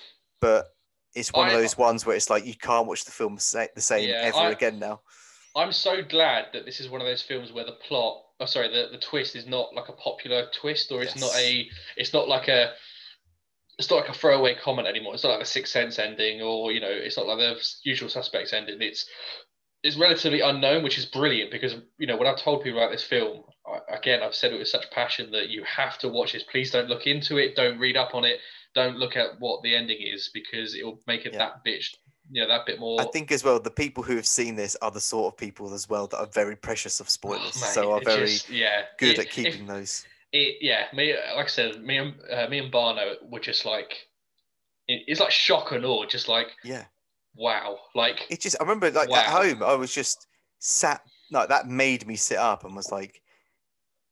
but 0.41 0.67
it's 1.15 1.33
one 1.33 1.49
I- 1.49 1.53
of 1.53 1.61
those 1.61 1.79
ones 1.79 2.05
where 2.05 2.17
it's 2.17 2.31
like 2.31 2.45
you 2.45 2.55
can't 2.55 2.87
watch 2.87 3.05
the 3.05 3.11
film 3.11 3.37
the 3.37 3.81
same 3.81 4.09
Yeah, 4.09 4.21
ever 4.25 4.37
I- 4.39 4.51
again 4.51 4.79
now 4.79 5.01
I'm 5.57 5.73
so 5.73 6.03
glad 6.03 6.47
that 6.53 6.65
this 6.65 6.81
is 6.81 6.89
one 6.89 7.01
of 7.01 7.07
those 7.07 7.23
films 7.23 7.53
where 7.53 7.65
the 7.65 7.73
plot, 7.73 8.23
oh 8.41 8.47
sorry, 8.47 8.69
the, 8.69 8.89
the 8.93 8.99
twist 8.99 9.35
is 9.35 9.47
not 9.47 9.75
like 9.75 9.89
a 9.89 9.93
popular 9.93 10.47
twist, 10.61 10.93
or 10.93 11.03
it's 11.03 11.17
not 11.17 11.35
a, 11.37 11.69
it's 11.97 12.13
not 12.13 12.29
like 12.29 12.49
a, 12.49 12.73
it's 13.79 13.91
not 13.91 13.97
like 13.97 14.09
a 14.09 14.15
throwaway 14.15 14.55
comment 14.57 14.89
anymore. 14.89 15.15
It's 15.15 15.23
not 15.23 15.31
like 15.31 15.41
the 15.41 15.47
Sixth 15.47 15.73
Sense 15.73 15.99
ending, 15.99 16.43
or 16.43 16.73
you 16.73 16.81
know, 16.81 16.91
it's 16.91 17.17
not 17.17 17.27
like 17.27 17.39
the 17.39 17.57
Usual 17.85 18.09
Suspects 18.09 18.53
ending. 18.53 18.81
It's, 18.81 19.07
it's 19.83 19.97
relatively 19.97 20.41
unknown, 20.41 20.83
which 20.83 20.99
is 20.99 21.07
brilliant 21.07 21.51
because 21.51 21.77
you 21.99 22.07
know 22.07 22.17
when 22.17 22.27
I've 22.27 22.41
told 22.41 22.63
people 22.63 22.81
about 22.81 22.91
this 22.91 23.05
film, 23.05 23.45
I, 23.67 23.97
again 23.97 24.23
I've 24.23 24.35
said 24.35 24.53
it 24.53 24.59
with 24.59 24.69
such 24.69 24.91
passion 24.91 25.31
that 25.33 25.51
you 25.51 25.63
have 25.65 25.99
to 25.99 26.09
watch 26.09 26.33
this. 26.33 26.43
Please 26.43 26.71
don't 26.71 26.89
look 26.89 27.07
into 27.07 27.37
it. 27.39 27.55
Don't 27.55 27.79
read 27.79 27.97
up 27.97 28.15
on 28.15 28.25
it. 28.25 28.39
Don't 28.75 28.97
look 28.97 29.17
at 29.17 29.39
what 29.41 29.63
the 29.63 29.75
ending 29.75 29.99
is 30.01 30.31
because 30.35 30.75
it 30.75 30.85
will 30.85 31.01
make 31.07 31.27
it 31.27 31.33
Yeah. 31.33 31.39
that 31.39 31.65
bit, 31.65 31.85
you 32.31 32.43
know, 32.43 32.49
that 32.49 32.67
bit 32.67 32.79
more. 32.79 33.01
i 33.01 33.05
think 33.07 33.33
as 33.33 33.43
well 33.45 33.59
the 33.61 33.71
people 33.71 34.03
who 34.03 34.17
have 34.17 34.27
seen 34.27 34.55
this 34.57 34.77
are 34.83 34.91
the 34.91 35.01
sort 35.01 35.33
of 35.33 35.39
people 35.39 35.73
as 35.73 35.89
well 35.89 36.07
that 36.07 36.19
are 36.19 36.27
very 36.27 36.57
precious 36.57 37.01
of 37.01 37.07
Oh, 37.07 37.11
spoilers 37.11 37.55
mate, 37.61 37.71
so 37.73 37.93
are 37.93 38.01
very 38.05 38.27
just- 38.27 38.51
yeah 38.51 38.83
good 38.99 39.11
It- 39.11 39.19
at 39.21 39.27
if- 39.27 39.33
keeping 39.33 39.67
those 39.67 40.05
it 40.33 40.57
yeah 40.61 40.87
me 40.93 41.15
like 41.37 41.47
i 41.47 41.49
said 41.49 41.83
me 41.83 41.97
and 41.97 42.15
uh, 42.31 42.47
me 42.51 42.59
and 42.59 42.71
barno 42.73 43.15
were 43.31 43.41
just 43.41 43.65
like 43.65 44.07
it, 44.87 45.03
it's 45.07 45.21
like 45.21 45.31
shock 45.31 45.73
and 45.73 45.87
awe 45.87 46.05
just 46.05 46.29
like 46.29 46.49
yeah 46.65 46.85
wow 47.35 47.79
like 47.95 48.27
it 48.29 48.41
just 48.41 48.57
i 48.61 48.63
remember 48.63 48.91
like 48.91 49.11
at 49.11 49.25
home 49.27 49.63
i 49.63 49.75
was 49.75 49.93
just 49.95 50.27
sat 50.59 51.01
like 51.31 51.49
that 51.49 51.67
made 51.67 52.07
me 52.07 52.15
sit 52.17 52.37
up 52.37 52.65
and 52.65 52.77
was 52.77 52.91
like 52.93 53.23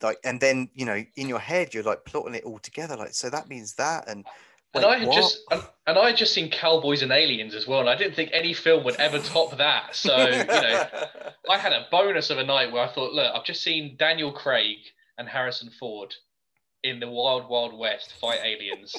like 0.02 0.16
and 0.24 0.40
then 0.40 0.70
you 0.74 0.86
know 0.86 1.02
in 1.16 1.28
your 1.28 1.38
head 1.38 1.74
you're 1.74 1.82
like 1.82 2.04
plotting 2.06 2.34
it 2.34 2.44
all 2.44 2.58
together 2.60 2.96
like 2.96 3.12
so 3.12 3.28
that 3.28 3.48
means 3.48 3.74
that 3.74 4.08
and 4.08 4.24
and 4.76 4.84
wait, 4.84 4.94
i 4.94 4.98
had 4.98 5.08
what? 5.08 5.16
just 5.16 5.40
and, 5.50 5.62
and 5.86 5.98
i 5.98 6.06
had 6.08 6.16
just 6.16 6.32
seen 6.32 6.50
cowboys 6.50 7.02
and 7.02 7.12
aliens 7.12 7.54
as 7.54 7.66
well 7.66 7.80
and 7.80 7.88
i 7.88 7.96
didn't 7.96 8.14
think 8.14 8.30
any 8.32 8.52
film 8.52 8.84
would 8.84 8.96
ever 8.96 9.18
top 9.18 9.56
that. 9.58 9.94
So 9.96 10.16
you 10.28 10.44
know 10.44 10.84
i 11.50 11.58
had 11.58 11.72
a 11.72 11.86
bonus 11.90 12.30
of 12.30 12.38
a 12.38 12.44
night 12.44 12.72
where 12.72 12.82
i 12.82 12.88
thought 12.88 13.12
look 13.12 13.32
i've 13.34 13.44
just 13.44 13.62
seen 13.62 13.96
daniel 13.98 14.32
craig 14.32 14.78
and 15.18 15.28
harrison 15.28 15.70
ford 15.78 16.14
in 16.82 17.00
the 17.00 17.08
wild 17.08 17.48
wild 17.48 17.76
west 17.76 18.14
fight 18.20 18.40
aliens. 18.44 18.94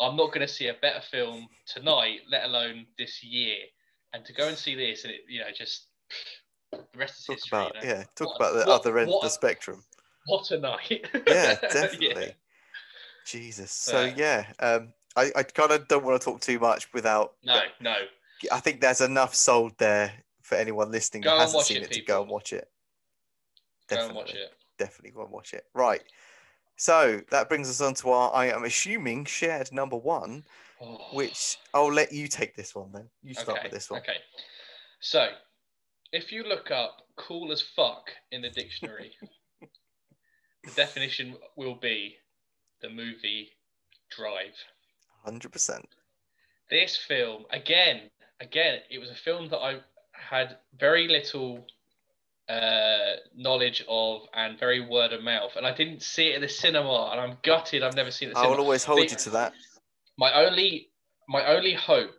I'm 0.00 0.16
not 0.16 0.28
going 0.28 0.40
to 0.46 0.52
see 0.52 0.68
a 0.68 0.74
better 0.74 1.00
film 1.00 1.46
tonight 1.66 2.20
let 2.30 2.44
alone 2.44 2.86
this 2.98 3.22
year. 3.22 3.56
And 4.14 4.24
to 4.24 4.32
go 4.32 4.48
and 4.48 4.56
see 4.56 4.74
this 4.74 5.04
and 5.04 5.12
it 5.12 5.20
you 5.28 5.40
know 5.40 5.46
just 5.56 5.86
the 6.72 6.80
rest 6.96 7.18
is 7.20 7.26
talk 7.26 7.36
history 7.36 7.58
about 7.58 7.74
you 7.76 7.88
know? 7.88 7.94
yeah 7.96 8.04
talk 8.16 8.28
What- 8.28 8.36
about 8.36 8.52
the 8.54 8.70
what- 8.70 8.80
other 8.80 8.98
end 8.98 9.10
of 9.12 9.22
the 9.22 9.28
spectrum. 9.28 9.84
what 10.26 10.50
a 10.50 10.58
night. 10.58 11.06
Yeah. 11.26 11.54
definitely 11.60 12.34
jesus. 13.26 13.70
So 13.70 14.02
Yeah. 14.04 14.44
yeah 14.60 14.66
um 14.76 14.92
i, 15.16 15.30
I 15.36 15.42
kind 15.42 15.70
of 15.72 15.88
don't 15.88 16.04
want 16.04 16.20
to 16.20 16.24
talk 16.24 16.40
too 16.40 16.58
much 16.58 16.92
without 16.92 17.34
no 17.44 17.60
no. 17.80 17.96
I 18.50 18.58
think 18.60 18.80
there's 18.80 19.00
enough 19.00 19.34
sold 19.34 19.78
there 19.78 20.12
for 20.42 20.56
anyone 20.56 20.90
listening 20.90 21.22
Go 21.22 21.30
who 21.34 21.38
hasn't 21.40 21.62
seen 21.64 21.76
it, 21.78 21.84
it, 21.84 21.92
to 21.92 22.00
go 22.02 22.22
and 22.22 22.30
watch 22.30 22.52
it. 22.52 22.68
Go 23.88 23.96
definitely. 23.96 24.08
and 24.08 24.16
watch 24.16 24.34
it. 24.34 24.52
Definitely 24.78 25.10
go 25.12 25.22
and 25.22 25.30
watch 25.30 25.54
it. 25.54 25.64
Right. 25.74 26.02
So 26.76 27.20
that 27.30 27.48
brings 27.48 27.70
us 27.70 27.80
on 27.80 27.94
to 27.94 28.10
our 28.10 28.34
i 28.34 28.46
am 28.46 28.64
assuming 28.64 29.24
shared 29.26 29.70
number 29.72 29.96
one 29.96 30.44
Oh. 30.80 30.98
which 31.12 31.58
I'll 31.72 31.92
let 31.92 32.10
you 32.12 32.26
take 32.26 32.56
this 32.56 32.74
one 32.74 32.90
then. 32.92 33.08
You 33.22 33.34
start 33.34 33.50
okay 33.50 33.60
with 33.62 33.72
this 33.72 33.88
one. 33.88 34.00
okay. 34.00 34.16
So 34.98 35.28
if 36.12 36.32
you 36.32 36.42
look 36.42 36.72
up 36.72 37.02
cool 37.16 37.52
as 37.52 37.62
fuck 37.62 38.10
in 38.32 38.42
the 38.42 38.50
dictionary 38.50 39.12
the 39.60 40.70
definition 40.74 41.36
will 41.56 41.76
be 41.76 42.16
the 42.82 42.90
movie 42.90 43.50
drive 44.10 44.54
100%. 45.26 45.84
this 46.70 46.96
film 46.96 47.44
again, 47.50 48.10
again, 48.40 48.80
it 48.90 48.98
was 48.98 49.10
a 49.10 49.14
film 49.14 49.48
that 49.50 49.58
I 49.58 49.80
had 50.12 50.56
very 50.78 51.08
little 51.08 51.64
uh, 52.48 53.16
knowledge 53.36 53.84
of 53.88 54.22
and 54.34 54.58
very 54.58 54.80
word 54.80 55.12
of 55.12 55.22
mouth, 55.22 55.52
and 55.56 55.66
I 55.66 55.74
didn't 55.74 56.02
see 56.02 56.28
it 56.28 56.36
at 56.36 56.40
the 56.40 56.48
cinema, 56.48 57.10
and 57.12 57.20
I'm 57.20 57.38
gutted. 57.42 57.82
I've 57.82 57.96
never 57.96 58.10
seen 58.10 58.30
it. 58.30 58.36
I 58.36 58.46
will 58.46 58.58
always 58.58 58.84
hold 58.84 59.00
you 59.00 59.16
to 59.16 59.30
that. 59.30 59.52
My 60.18 60.32
only, 60.44 60.90
my 61.28 61.46
only 61.46 61.74
hope 61.74 62.10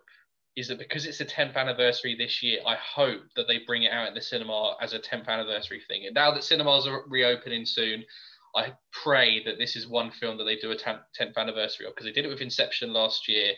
is 0.55 0.67
that 0.67 0.77
because 0.77 1.05
it's 1.05 1.17
the 1.17 1.25
10th 1.25 1.55
anniversary 1.55 2.15
this 2.15 2.43
year, 2.43 2.59
I 2.65 2.75
hope 2.75 3.21
that 3.35 3.47
they 3.47 3.59
bring 3.65 3.83
it 3.83 3.91
out 3.91 4.07
in 4.07 4.13
the 4.13 4.21
cinema 4.21 4.75
as 4.81 4.93
a 4.93 4.99
10th 4.99 5.27
anniversary 5.27 5.81
thing. 5.87 6.05
And 6.05 6.13
now 6.13 6.31
that 6.31 6.43
cinemas 6.43 6.87
are 6.87 7.03
reopening 7.07 7.65
soon, 7.65 8.03
I 8.55 8.73
pray 8.91 9.43
that 9.45 9.57
this 9.57 9.75
is 9.75 9.87
one 9.87 10.11
film 10.11 10.37
that 10.37 10.43
they 10.43 10.55
do 10.55 10.71
a 10.71 10.75
10th 10.75 11.37
anniversary 11.37 11.85
of 11.85 11.93
because 11.93 12.05
they 12.05 12.11
did 12.11 12.25
it 12.25 12.29
with 12.29 12.41
Inception 12.41 12.93
last 12.93 13.27
year. 13.27 13.51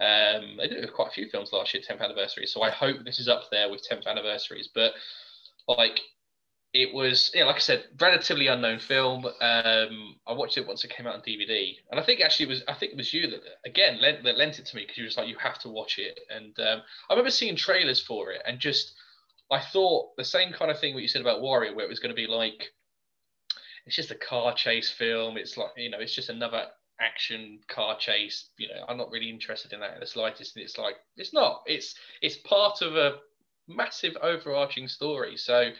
Um, 0.00 0.56
they 0.58 0.68
did 0.68 0.78
it 0.78 0.82
with 0.82 0.92
quite 0.92 1.08
a 1.08 1.12
few 1.12 1.28
films 1.30 1.52
last 1.52 1.72
year, 1.72 1.82
10th 1.88 2.02
anniversary. 2.02 2.46
So 2.46 2.62
I 2.62 2.70
hope 2.70 3.04
this 3.04 3.20
is 3.20 3.28
up 3.28 3.44
there 3.50 3.70
with 3.70 3.86
10th 3.88 4.06
anniversaries. 4.06 4.68
But 4.74 4.92
like 5.66 6.00
it 6.74 6.92
was 6.92 7.30
yeah 7.32 7.44
like 7.44 7.56
i 7.56 7.60
said 7.60 7.84
relatively 8.00 8.48
unknown 8.48 8.80
film 8.80 9.24
um 9.24 10.16
i 10.26 10.32
watched 10.32 10.58
it 10.58 10.66
once 10.66 10.82
it 10.82 10.90
came 10.90 11.06
out 11.06 11.14
on 11.14 11.20
dvd 11.20 11.76
and 11.90 12.00
i 12.00 12.02
think 12.02 12.20
actually 12.20 12.44
it 12.44 12.48
was 12.48 12.62
i 12.66 12.74
think 12.74 12.92
it 12.92 12.98
was 12.98 13.14
you 13.14 13.30
that 13.30 13.40
again 13.64 14.00
lent, 14.00 14.22
that 14.24 14.36
lent 14.36 14.58
it 14.58 14.66
to 14.66 14.74
me 14.74 14.82
because 14.82 14.98
you 14.98 15.04
was 15.04 15.16
like 15.16 15.28
you 15.28 15.36
have 15.38 15.58
to 15.58 15.68
watch 15.68 15.98
it 15.98 16.18
and 16.34 16.58
um, 16.58 16.82
i 17.08 17.12
remember 17.14 17.30
seeing 17.30 17.54
trailers 17.54 18.00
for 18.00 18.32
it 18.32 18.42
and 18.44 18.58
just 18.58 18.94
i 19.52 19.60
thought 19.60 20.16
the 20.16 20.24
same 20.24 20.52
kind 20.52 20.70
of 20.70 20.78
thing 20.78 20.92
what 20.92 21.02
you 21.02 21.08
said 21.08 21.22
about 21.22 21.40
warrior 21.40 21.74
where 21.74 21.86
it 21.86 21.88
was 21.88 22.00
going 22.00 22.14
to 22.14 22.20
be 22.20 22.26
like 22.26 22.72
it's 23.86 23.96
just 23.96 24.10
a 24.10 24.16
car 24.16 24.54
chase 24.54 24.90
film 24.90 25.36
it's 25.36 25.56
like 25.56 25.70
you 25.76 25.90
know 25.90 25.98
it's 25.98 26.14
just 26.14 26.28
another 26.28 26.66
action 27.00 27.58
car 27.68 27.96
chase 27.98 28.50
you 28.56 28.68
know 28.68 28.84
i'm 28.88 28.96
not 28.96 29.10
really 29.10 29.28
interested 29.28 29.72
in 29.72 29.80
that 29.80 29.94
in 29.94 30.00
the 30.00 30.06
slightest 30.06 30.56
and 30.56 30.64
it's 30.64 30.78
like 30.78 30.96
it's 31.16 31.32
not 31.32 31.62
it's 31.66 31.94
it's 32.22 32.36
part 32.38 32.82
of 32.82 32.96
a 32.96 33.16
massive 33.66 34.16
overarching 34.22 34.86
story 34.86 35.36
so 35.36 35.70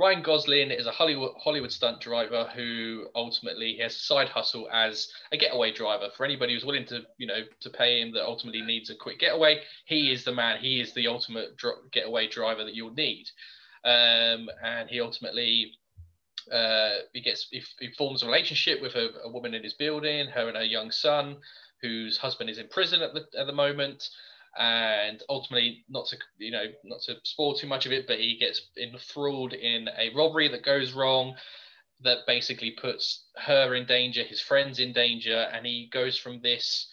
Ryan 0.00 0.22
Gosling 0.22 0.70
is 0.70 0.86
a 0.86 0.90
Hollywood 0.90 1.32
Hollywood 1.36 1.70
stunt 1.70 2.00
driver 2.00 2.50
who 2.54 3.08
ultimately 3.14 3.76
has 3.82 3.94
a 3.94 3.98
side 3.98 4.30
hustle 4.30 4.66
as 4.72 5.12
a 5.30 5.36
getaway 5.36 5.72
driver. 5.72 6.08
For 6.16 6.24
anybody 6.24 6.54
who's 6.54 6.64
willing 6.64 6.86
to, 6.86 7.02
you 7.18 7.26
know, 7.26 7.42
to 7.60 7.68
pay 7.68 8.00
him 8.00 8.10
that 8.12 8.24
ultimately 8.24 8.62
needs 8.62 8.88
a 8.88 8.94
quick 8.94 9.18
getaway, 9.18 9.60
he 9.84 10.10
is 10.10 10.24
the 10.24 10.32
man. 10.32 10.58
He 10.58 10.80
is 10.80 10.94
the 10.94 11.06
ultimate 11.06 11.54
dr- 11.58 11.90
getaway 11.92 12.28
driver 12.28 12.64
that 12.64 12.74
you'll 12.74 12.94
need. 12.94 13.26
Um, 13.84 14.48
and 14.64 14.88
he 14.88 15.02
ultimately 15.02 15.74
uh, 16.52 16.90
he 17.12 17.20
gets 17.20 17.48
he, 17.50 17.62
he, 17.78 17.92
forms 17.92 18.22
a 18.22 18.26
relationship 18.26 18.82
with 18.82 18.94
a, 18.94 19.10
a 19.24 19.30
woman 19.30 19.54
in 19.54 19.62
his 19.62 19.74
building, 19.74 20.28
her 20.28 20.48
and 20.48 20.56
her 20.56 20.64
young 20.64 20.90
son, 20.90 21.36
whose 21.82 22.16
husband 22.16 22.50
is 22.50 22.58
in 22.58 22.68
prison 22.68 23.02
at 23.02 23.14
the 23.14 23.24
at 23.38 23.46
the 23.46 23.52
moment. 23.52 24.08
And 24.58 25.22
ultimately 25.28 25.84
not 25.88 26.06
to 26.08 26.16
you 26.38 26.50
know 26.50 26.64
not 26.84 27.02
to 27.02 27.16
spoil 27.22 27.54
too 27.54 27.68
much 27.68 27.86
of 27.86 27.92
it 27.92 28.08
but 28.08 28.18
he 28.18 28.36
gets 28.36 28.60
enthralled 28.76 29.52
in 29.52 29.88
a 29.96 30.12
robbery 30.12 30.48
that 30.48 30.64
goes 30.64 30.92
wrong 30.92 31.36
that 32.02 32.26
basically 32.26 32.72
puts 32.72 33.26
her 33.36 33.76
in 33.76 33.86
danger 33.86 34.24
his 34.24 34.40
friends 34.40 34.80
in 34.80 34.92
danger. 34.92 35.48
And 35.52 35.64
he 35.64 35.88
goes 35.92 36.18
from 36.18 36.40
this 36.42 36.88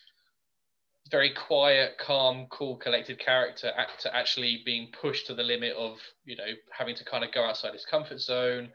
very 1.09 1.34
quiet 1.34 1.97
calm 1.97 2.47
cool 2.49 2.75
collected 2.75 3.17
character 3.17 3.71
to 4.01 4.15
actually 4.15 4.61
being 4.65 4.91
pushed 5.01 5.27
to 5.27 5.34
the 5.34 5.43
limit 5.43 5.73
of 5.75 5.97
you 6.25 6.35
know 6.35 6.51
having 6.77 6.95
to 6.95 7.05
kind 7.05 7.23
of 7.23 7.31
go 7.31 7.43
outside 7.43 7.73
his 7.73 7.85
comfort 7.85 8.19
zone 8.19 8.69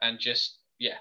and 0.00 0.18
just 0.18 0.58
yeah 0.78 0.96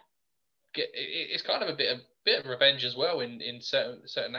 get 0.73 0.87
it's 0.93 1.43
kind 1.43 1.63
of 1.63 1.69
a 1.69 1.75
bit 1.75 1.93
of 1.93 1.99
bit 2.25 2.39
of 2.39 2.45
revenge 2.45 2.83
as 2.83 2.95
well 2.95 3.19
in 3.21 3.41
in 3.41 3.61
certain 3.61 4.01
certain 4.05 4.35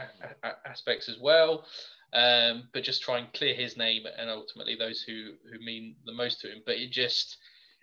aspects 0.64 1.08
as 1.08 1.16
well 1.20 1.64
um, 2.12 2.68
but 2.72 2.84
just 2.84 3.02
try 3.02 3.18
and 3.18 3.32
clear 3.34 3.54
his 3.54 3.76
name 3.76 4.04
and 4.18 4.30
ultimately 4.30 4.74
those 4.74 5.02
who 5.02 5.32
who 5.50 5.58
mean 5.64 5.96
the 6.06 6.12
most 6.12 6.40
to 6.40 6.48
him. 6.50 6.62
But 6.64 6.76
it 6.76 6.90
just 6.90 7.36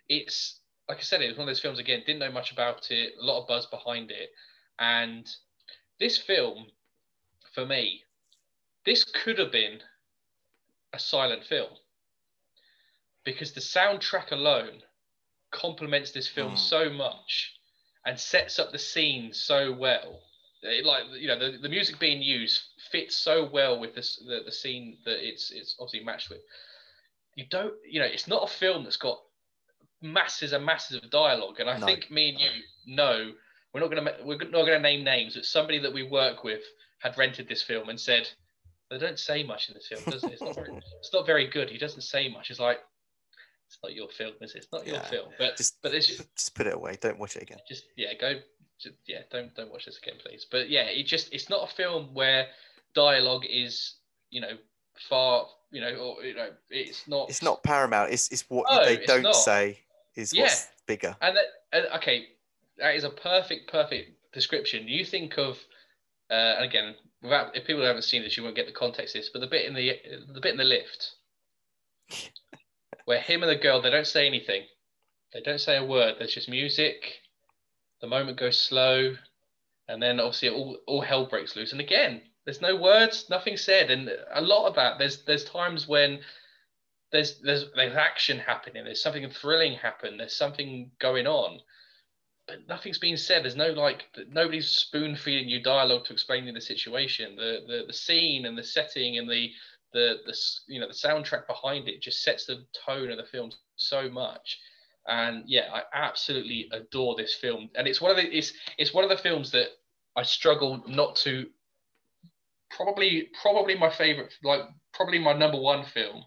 it's 0.08 0.60
like 0.88 0.98
I 0.98 1.02
said, 1.02 1.20
it 1.20 1.28
was 1.28 1.36
one 1.36 1.48
of 1.48 1.54
those 1.54 1.60
films 1.60 1.78
again. 1.78 2.02
Didn't 2.04 2.20
know 2.20 2.32
much 2.32 2.52
about 2.52 2.90
it, 2.90 3.14
a 3.20 3.24
lot 3.24 3.40
of 3.40 3.48
buzz 3.48 3.66
behind 3.66 4.10
it, 4.10 4.30
and 4.78 5.28
this 6.00 6.18
film 6.18 6.66
for 7.54 7.64
me, 7.64 8.02
this 8.84 9.04
could 9.04 9.38
have 9.38 9.52
been 9.52 9.80
a 10.92 10.98
silent 10.98 11.44
film 11.44 11.70
because 13.24 13.52
the 13.52 13.60
soundtrack 13.60 14.30
alone 14.32 14.82
complements 15.56 16.12
this 16.12 16.28
film 16.28 16.52
mm. 16.52 16.58
so 16.58 16.90
much 16.90 17.54
and 18.04 18.18
sets 18.18 18.58
up 18.58 18.70
the 18.72 18.78
scene 18.78 19.32
so 19.32 19.72
well 19.72 20.20
it, 20.62 20.84
like 20.84 21.04
you 21.18 21.28
know 21.28 21.38
the, 21.38 21.58
the 21.58 21.68
music 21.68 21.98
being 21.98 22.22
used 22.22 22.62
fits 22.90 23.16
so 23.16 23.48
well 23.52 23.78
with 23.78 23.94
this 23.94 24.22
the, 24.26 24.40
the 24.44 24.52
scene 24.52 24.96
that 25.04 25.26
it's 25.26 25.50
it's 25.50 25.76
obviously 25.80 26.04
matched 26.04 26.30
with 26.30 26.40
you 27.34 27.44
don't 27.50 27.74
you 27.88 28.00
know 28.00 28.06
it's 28.06 28.28
not 28.28 28.44
a 28.44 28.52
film 28.52 28.84
that's 28.84 28.96
got 28.96 29.18
masses 30.02 30.52
and 30.52 30.64
masses 30.64 31.02
of 31.02 31.10
dialogue 31.10 31.58
and 31.60 31.70
i 31.70 31.78
no. 31.78 31.86
think 31.86 32.10
me 32.10 32.30
and 32.30 32.40
you 32.40 32.96
know 32.96 33.32
we're 33.72 33.80
not 33.80 33.90
going 33.90 34.04
to 34.04 34.14
we're 34.24 34.38
not 34.38 34.66
going 34.66 34.66
to 34.72 34.80
name 34.80 35.04
names 35.04 35.34
but 35.34 35.44
somebody 35.44 35.78
that 35.78 35.92
we 35.92 36.02
work 36.02 36.44
with 36.44 36.62
had 37.00 37.16
rented 37.18 37.48
this 37.48 37.62
film 37.62 37.88
and 37.88 38.00
said 38.00 38.28
they 38.90 38.98
don't 38.98 39.18
say 39.18 39.42
much 39.42 39.68
in 39.68 39.74
this 39.74 39.88
film 39.88 40.02
does 40.06 40.22
it 40.24 40.32
it's 40.32 40.42
not 40.42 40.54
very, 40.54 40.80
it's 41.00 41.12
not 41.12 41.26
very 41.26 41.46
good 41.46 41.68
he 41.68 41.78
doesn't 41.78 42.02
say 42.02 42.28
much 42.28 42.50
it's 42.50 42.60
like 42.60 42.78
it's 43.68 43.78
not 43.82 43.94
your 43.94 44.08
film 44.08 44.32
is 44.40 44.54
it 44.54 44.58
it's 44.58 44.72
not 44.72 44.86
yeah. 44.86 44.94
your 44.94 45.02
film 45.02 45.28
but 45.38 45.56
just 45.56 45.80
but 45.82 45.94
it's 45.94 46.06
just, 46.06 46.34
just 46.36 46.54
put 46.54 46.66
it 46.66 46.74
away 46.74 46.96
don't 47.00 47.18
watch 47.18 47.36
it 47.36 47.42
again 47.42 47.58
just 47.68 47.84
yeah 47.96 48.12
go 48.20 48.34
just, 48.78 48.94
yeah, 49.06 49.20
don't 49.30 49.54
don't 49.54 49.70
watch 49.70 49.86
this 49.86 49.98
again, 49.98 50.16
please. 50.22 50.46
But 50.50 50.68
yeah, 50.68 50.84
it 50.84 51.06
just 51.06 51.32
it's 51.32 51.48
not 51.48 51.70
a 51.70 51.74
film 51.74 52.12
where 52.12 52.46
dialogue 52.94 53.44
is 53.48 53.94
you 54.30 54.40
know 54.40 54.52
far 55.08 55.46
you 55.70 55.80
know 55.80 55.94
or 55.94 56.24
you 56.24 56.34
know 56.34 56.48
it's 56.70 57.06
not 57.08 57.28
it's 57.28 57.42
not 57.42 57.62
paramount. 57.62 58.12
It's 58.12 58.28
it's 58.30 58.44
what 58.48 58.66
no, 58.70 58.84
they 58.84 58.98
don't 59.04 59.34
say 59.34 59.80
is 60.14 60.32
yeah. 60.32 60.44
what's 60.44 60.68
bigger. 60.86 61.16
And, 61.20 61.36
that, 61.36 61.44
and 61.72 61.86
okay, 61.96 62.26
that 62.78 62.94
is 62.94 63.04
a 63.04 63.10
perfect 63.10 63.70
perfect 63.70 64.10
description. 64.32 64.86
You 64.86 65.04
think 65.04 65.38
of 65.38 65.58
uh, 66.30 66.56
again 66.58 66.94
without 67.22 67.56
if 67.56 67.66
people 67.66 67.84
haven't 67.84 68.02
seen 68.02 68.22
this, 68.22 68.36
you 68.36 68.42
won't 68.42 68.56
get 68.56 68.66
the 68.66 68.72
context 68.72 69.14
of 69.14 69.22
this. 69.22 69.30
But 69.32 69.40
the 69.40 69.46
bit 69.46 69.66
in 69.66 69.74
the 69.74 69.92
the 70.32 70.40
bit 70.40 70.52
in 70.52 70.58
the 70.58 70.64
lift 70.64 71.12
where 73.06 73.20
him 73.20 73.42
and 73.42 73.50
the 73.50 73.56
girl 73.56 73.80
they 73.80 73.90
don't 73.90 74.06
say 74.06 74.26
anything, 74.26 74.62
they 75.32 75.40
don't 75.40 75.60
say 75.60 75.78
a 75.78 75.84
word. 75.84 76.16
There's 76.18 76.34
just 76.34 76.48
music 76.48 77.20
the 78.00 78.06
moment 78.06 78.38
goes 78.38 78.58
slow, 78.60 79.16
and 79.88 80.02
then 80.02 80.20
obviously 80.20 80.50
all, 80.50 80.78
all 80.86 81.00
hell 81.00 81.26
breaks 81.26 81.56
loose. 81.56 81.72
And 81.72 81.80
again, 81.80 82.22
there's 82.44 82.60
no 82.60 82.76
words, 82.76 83.26
nothing 83.30 83.56
said, 83.56 83.90
and 83.90 84.10
a 84.32 84.40
lot 84.40 84.68
of 84.68 84.74
that. 84.76 84.98
There's 84.98 85.24
there's 85.24 85.44
times 85.44 85.88
when 85.88 86.20
there's 87.12 87.40
there's 87.40 87.64
there's 87.74 87.96
action 87.96 88.38
happening. 88.38 88.84
There's 88.84 89.02
something 89.02 89.28
thrilling 89.30 89.74
happen. 89.74 90.18
There's 90.18 90.36
something 90.36 90.90
going 91.00 91.26
on, 91.26 91.60
but 92.46 92.68
nothing's 92.68 92.98
being 92.98 93.16
said. 93.16 93.42
There's 93.42 93.56
no 93.56 93.70
like 93.70 94.04
nobody's 94.28 94.68
spoon 94.68 95.16
feeding 95.16 95.48
you 95.48 95.62
dialogue 95.62 96.04
to 96.06 96.12
explain 96.12 96.44
you 96.44 96.52
the 96.52 96.60
situation. 96.60 97.36
The 97.36 97.64
the 97.66 97.84
the 97.86 97.92
scene 97.92 98.46
and 98.46 98.56
the 98.56 98.64
setting 98.64 99.18
and 99.18 99.28
the 99.28 99.50
the 99.96 100.18
the 100.26 100.36
you 100.68 100.80
know 100.80 100.86
the 100.86 100.94
soundtrack 100.94 101.46
behind 101.46 101.88
it 101.88 102.02
just 102.02 102.22
sets 102.22 102.46
the 102.46 102.64
tone 102.86 103.10
of 103.10 103.16
the 103.16 103.24
film 103.24 103.50
so 103.76 104.08
much 104.08 104.58
and 105.08 105.44
yeah, 105.46 105.68
I 105.72 105.82
absolutely 105.92 106.68
adore 106.72 107.16
this 107.16 107.34
film. 107.34 107.70
And 107.74 107.86
it's 107.86 108.00
one 108.00 108.10
of 108.10 108.16
the 108.16 108.36
it's 108.36 108.52
it's 108.78 108.92
one 108.92 109.04
of 109.04 109.10
the 109.10 109.16
films 109.16 109.50
that 109.52 109.68
I 110.16 110.22
struggle 110.22 110.82
not 110.86 111.16
to. 111.16 111.46
Probably 112.70 113.28
probably 113.40 113.76
my 113.76 113.90
favorite, 113.90 114.34
like 114.42 114.62
probably 114.92 115.18
my 115.18 115.32
number 115.32 115.58
one 115.58 115.84
film, 115.84 116.24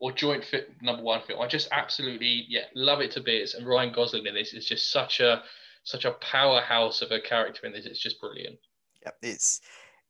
or 0.00 0.12
joint 0.12 0.44
fit 0.44 0.70
number 0.82 1.02
one 1.02 1.22
film. 1.26 1.40
I 1.40 1.46
just 1.46 1.68
absolutely 1.70 2.44
yeah 2.48 2.64
love 2.74 3.00
it 3.00 3.12
to 3.12 3.20
bits. 3.20 3.54
And 3.54 3.66
Ryan 3.66 3.92
Gosling 3.92 4.26
in 4.26 4.34
this 4.34 4.52
is 4.52 4.66
just 4.66 4.90
such 4.90 5.20
a 5.20 5.42
such 5.84 6.04
a 6.04 6.12
powerhouse 6.12 7.02
of 7.02 7.12
a 7.12 7.20
character 7.20 7.66
in 7.66 7.72
this. 7.72 7.86
It's 7.86 8.00
just 8.00 8.20
brilliant. 8.20 8.58
Yeah, 9.02 9.12
it's 9.22 9.60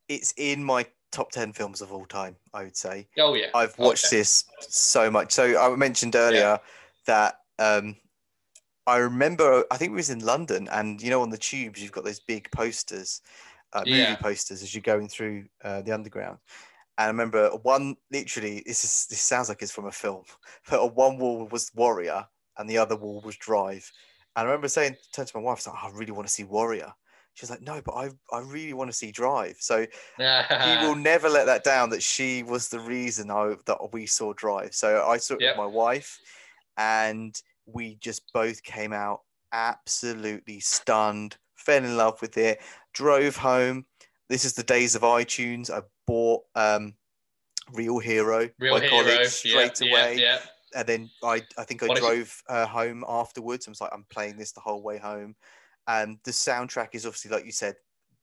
it's 0.09 0.33
in 0.37 0.63
my 0.63 0.87
top 1.13 1.31
10 1.31 1.53
films 1.53 1.81
of 1.81 1.93
all 1.93 2.05
time 2.05 2.37
i 2.53 2.65
would 2.65 2.77
say 2.77 3.07
oh 3.19 3.35
yeah 3.35 3.47
i've 3.55 3.79
watched 3.79 4.07
okay. 4.07 4.19
this 4.19 4.45
so 4.61 5.11
much 5.11 5.33
so 5.33 5.59
i 5.61 5.75
mentioned 5.77 6.15
earlier 6.17 6.41
yeah. 6.41 6.59
that 7.07 7.39
um 7.59 7.97
I 8.87 8.99
remember, 8.99 9.65
I 9.71 9.77
think 9.77 9.91
we 9.91 9.97
was 9.97 10.11
in 10.11 10.21
London, 10.21 10.69
and 10.71 11.03
you 11.03 11.11
know, 11.11 11.21
on 11.21 11.31
the 11.31 11.39
tubes, 11.39 11.83
you've 11.83 11.93
got 11.93 12.05
those 12.05 12.21
big 12.21 12.49
posters, 12.53 13.21
uh, 13.73 13.83
movie 13.85 13.99
yeah. 13.99 14.17
posters, 14.17 14.63
as 14.63 14.75
you're 14.75 14.83
going 14.83 15.09
through 15.09 15.47
uh, 15.65 15.83
the 15.83 15.93
underground. 15.93 16.39
And 16.99 17.07
I 17.07 17.09
remember 17.09 17.51
one, 17.63 17.97
literally, 18.13 18.63
this 18.65 18.85
is 18.85 19.07
this 19.07 19.21
sounds 19.21 19.49
like 19.49 19.61
it's 19.61 19.73
from 19.73 19.87
a 19.87 19.93
film, 19.93 20.23
but 20.71 20.95
one 20.95 21.19
wall 21.19 21.49
was 21.51 21.73
Warrior, 21.75 22.27
and 22.59 22.71
the 22.71 22.79
other 22.79 22.97
wall 22.97 23.21
was 23.25 23.37
Drive. 23.37 23.91
And 24.37 24.43
I 24.43 24.51
remember 24.51 24.69
saying, 24.69 24.97
turn 25.13 25.27
to 25.27 25.37
my 25.37 25.43
wife, 25.43 25.67
I 25.67 25.71
like, 25.71 25.81
oh, 25.83 25.89
I 25.89 25.99
really 25.99 26.13
want 26.13 26.29
to 26.29 26.33
see 26.33 26.45
Warrior. 26.45 26.93
She 27.37 27.45
was 27.45 27.51
like, 27.51 27.61
no, 27.61 27.83
but 27.85 27.93
I, 27.93 28.09
I 28.33 28.41
really 28.41 28.73
want 28.73 28.91
to 28.91 28.97
see 28.97 29.13
Drive. 29.13 29.57
So 29.61 29.87
he 30.17 30.87
will 30.87 30.95
never 30.97 31.29
let 31.29 31.45
that 31.45 31.65
down 31.65 31.91
that 31.91 32.03
she 32.03 32.43
was 32.43 32.71
the 32.71 32.81
reason 32.81 33.31
I, 33.31 33.57
that 33.67 33.93
we 33.93 34.07
saw 34.07 34.33
Drive. 34.33 34.75
So 34.75 35.05
I 35.07 35.19
saw 35.19 35.35
it 35.35 35.43
yep. 35.43 35.53
with 35.53 35.59
my 35.59 35.67
wife, 35.67 36.19
and 36.79 37.39
we 37.67 37.97
just 37.97 38.33
both 38.33 38.63
came 38.63 38.95
out 38.95 39.21
absolutely 39.53 40.61
stunned, 40.61 41.37
fell 41.57 41.85
in 41.85 41.99
love 41.99 42.23
with 42.23 42.39
it, 42.39 42.63
drove 42.95 43.37
home. 43.37 43.85
This 44.31 44.47
is 44.47 44.55
the 44.55 44.63
days 44.63 44.95
of 44.95 45.03
iTunes. 45.03 45.71
I 45.71 45.83
bought 46.07 46.43
um, 46.55 46.95
Real 47.75 47.99
Hero, 47.99 48.49
Real 48.59 48.79
my 48.79 48.81
hero. 48.81 49.03
colleague, 49.03 49.27
straight 49.27 49.79
away. 49.83 50.39
And 50.75 50.89
then 50.89 51.11
I, 51.23 51.43
I 51.59 51.65
think 51.65 51.83
I 51.83 51.87
What 51.87 51.99
drove 51.99 52.43
uh, 52.49 52.67
home 52.67 53.05
afterwards. 53.07 53.69
I 53.69 53.71
was 53.71 53.83
like, 53.83 53.93
I'm 53.93 54.07
playing 54.09 54.39
this 54.39 54.53
the 54.53 54.61
whole 54.61 54.83
way 54.83 54.97
home. 54.97 55.37
And 55.87 56.19
the 56.25 56.31
soundtrack 56.31 56.89
is 56.95 57.07
obviously, 57.07 57.31
like 57.31 57.45
you 57.45 57.53
said, 57.53 57.77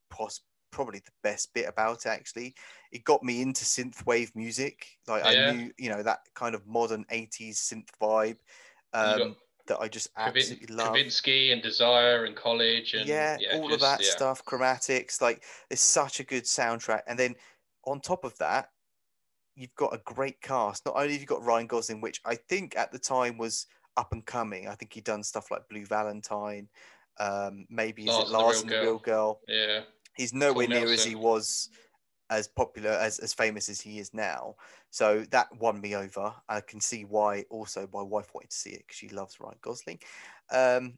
pos- 0.09 0.41
probably 0.71 0.99
the 0.99 1.11
best 1.21 1.53
bit 1.53 1.67
about 1.67 2.05
it, 2.05 2.09
actually. 2.09 2.55
It 2.91 3.03
got 3.03 3.23
me 3.23 3.41
into 3.41 3.63
synthwave 3.63 4.35
music. 4.35 4.87
Like 5.07 5.23
Yeah. 5.23 5.49
I 5.49 5.51
knew, 5.51 5.71
you 5.77 5.89
know, 5.89 6.03
that 6.03 6.19
kind 6.33 6.55
of 6.55 6.65
modern 6.67 7.05
80s 7.05 7.55
synth 7.55 7.89
vibe 8.01 8.37
um, 8.93 9.35
that 9.67 9.79
I 9.79 9.87
just 9.87 10.13
Kavin- 10.15 10.35
absolutely 10.37 10.75
love. 10.75 10.95
Kavinsky 10.95 11.53
and 11.53 11.61
Desire 11.61 12.25
and 12.25 12.35
College 12.35 12.93
and 12.95 13.07
yeah, 13.07 13.37
all 13.53 13.73
of 13.73 13.79
that 13.79 14.03
yeah. 14.03 14.09
stuff, 14.09 14.43
chromatics, 14.45 15.21
like 15.21 15.43
it's 15.69 15.81
such 15.81 16.19
a 16.19 16.23
good 16.23 16.43
soundtrack. 16.43 17.01
And 17.07 17.17
then 17.17 17.35
on 17.85 18.01
top 18.01 18.23
of 18.23 18.37
that, 18.39 18.69
you've 19.55 19.75
got 19.75 19.93
a 19.93 20.01
great 20.03 20.41
cast. 20.41 20.85
Not 20.85 20.95
only 20.95 21.13
have 21.13 21.21
you 21.21 21.27
got 21.27 21.43
Ryan 21.43 21.67
Gosling, 21.67 22.01
which 22.01 22.19
I 22.25 22.35
think 22.35 22.75
at 22.75 22.91
the 22.91 22.99
time 22.99 23.37
was 23.37 23.67
up 23.97 24.11
and 24.11 24.25
coming. 24.25 24.67
I 24.67 24.75
think 24.75 24.93
he'd 24.93 25.03
done 25.03 25.23
stuff 25.23 25.51
like 25.51 25.69
Blue 25.69 25.85
Valentine. 25.85 26.67
Um, 27.19 27.65
maybe 27.69 28.03
is 28.03 28.07
Lars 28.09 28.19
it 28.19 28.25
and 28.25 28.33
the 28.33 28.37
Lars 28.37 28.55
Real 28.55 28.61
and 28.61 28.71
the 28.71 28.81
Real 28.81 28.99
Girl? 28.99 29.39
Yeah. 29.47 29.81
He's 30.15 30.33
nowhere 30.33 30.67
near 30.67 30.91
as 30.91 31.03
he 31.03 31.15
was 31.15 31.69
as 32.29 32.47
popular 32.47 32.91
as 32.91 33.19
as 33.19 33.33
famous 33.33 33.69
as 33.69 33.81
he 33.81 33.99
is 33.99 34.13
now. 34.13 34.55
So 34.89 35.25
that 35.31 35.47
won 35.57 35.81
me 35.81 35.95
over. 35.95 36.33
I 36.49 36.61
can 36.61 36.79
see 36.79 37.03
why. 37.03 37.45
Also, 37.49 37.87
my 37.93 38.01
wife 38.01 38.33
wanted 38.33 38.51
to 38.51 38.55
see 38.55 38.71
it 38.71 38.83
because 38.85 38.97
she 38.97 39.09
loves 39.09 39.39
Ryan 39.39 39.57
Gosling. 39.61 39.99
Um, 40.51 40.93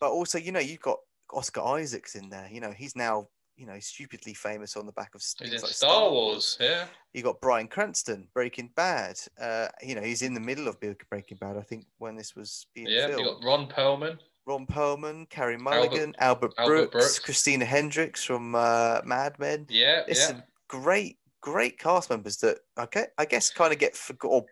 but 0.00 0.10
also, 0.10 0.38
you 0.38 0.52
know, 0.52 0.60
you've 0.60 0.80
got 0.80 0.98
Oscar 1.32 1.60
Isaacs 1.62 2.14
in 2.14 2.30
there. 2.30 2.48
You 2.50 2.60
know, 2.60 2.70
he's 2.70 2.96
now 2.96 3.28
you 3.58 3.66
know 3.66 3.78
stupidly 3.80 4.34
famous 4.34 4.76
on 4.76 4.86
the 4.86 4.92
back 4.92 5.14
of 5.14 5.22
like 5.40 5.58
Star 5.66 6.10
Wars. 6.10 6.56
Yeah. 6.60 6.86
You 7.12 7.22
got 7.22 7.40
Bryan 7.40 7.66
Cranston, 7.66 8.28
Breaking 8.32 8.70
Bad. 8.76 9.18
Uh, 9.40 9.68
you 9.82 9.94
know, 9.94 10.02
he's 10.02 10.22
in 10.22 10.32
the 10.32 10.40
middle 10.40 10.68
of 10.68 10.78
Breaking 10.80 11.38
Bad. 11.38 11.56
I 11.56 11.62
think 11.62 11.86
when 11.98 12.16
this 12.16 12.36
was 12.36 12.66
being 12.74 12.86
Yeah. 12.88 13.08
You 13.08 13.16
filmed. 13.16 13.42
got 13.42 13.44
Ron 13.44 13.68
Perlman. 13.68 14.18
Ron 14.48 14.66
Perlman, 14.66 15.28
Carey 15.28 15.58
Mulligan, 15.58 16.14
Albert, 16.18 16.54
Albert 16.58 16.90
Brooks, 16.90 16.92
Brooks. 16.92 17.18
Christina 17.18 17.64
Hendricks 17.66 18.24
from 18.24 18.54
uh, 18.54 19.00
Mad 19.04 19.38
Men. 19.38 19.66
Yeah. 19.68 20.02
There's 20.06 20.20
yeah. 20.20 20.26
some 20.28 20.42
great, 20.68 21.18
great 21.42 21.78
cast 21.78 22.08
members 22.10 22.38
that 22.38 22.58
I 22.76 22.86
get, 22.90 23.12
I 23.18 23.26
guess, 23.26 23.50
kind 23.50 23.72
of 23.72 23.78
get 23.78 23.94
forgot, 23.94 24.28
or 24.30 24.46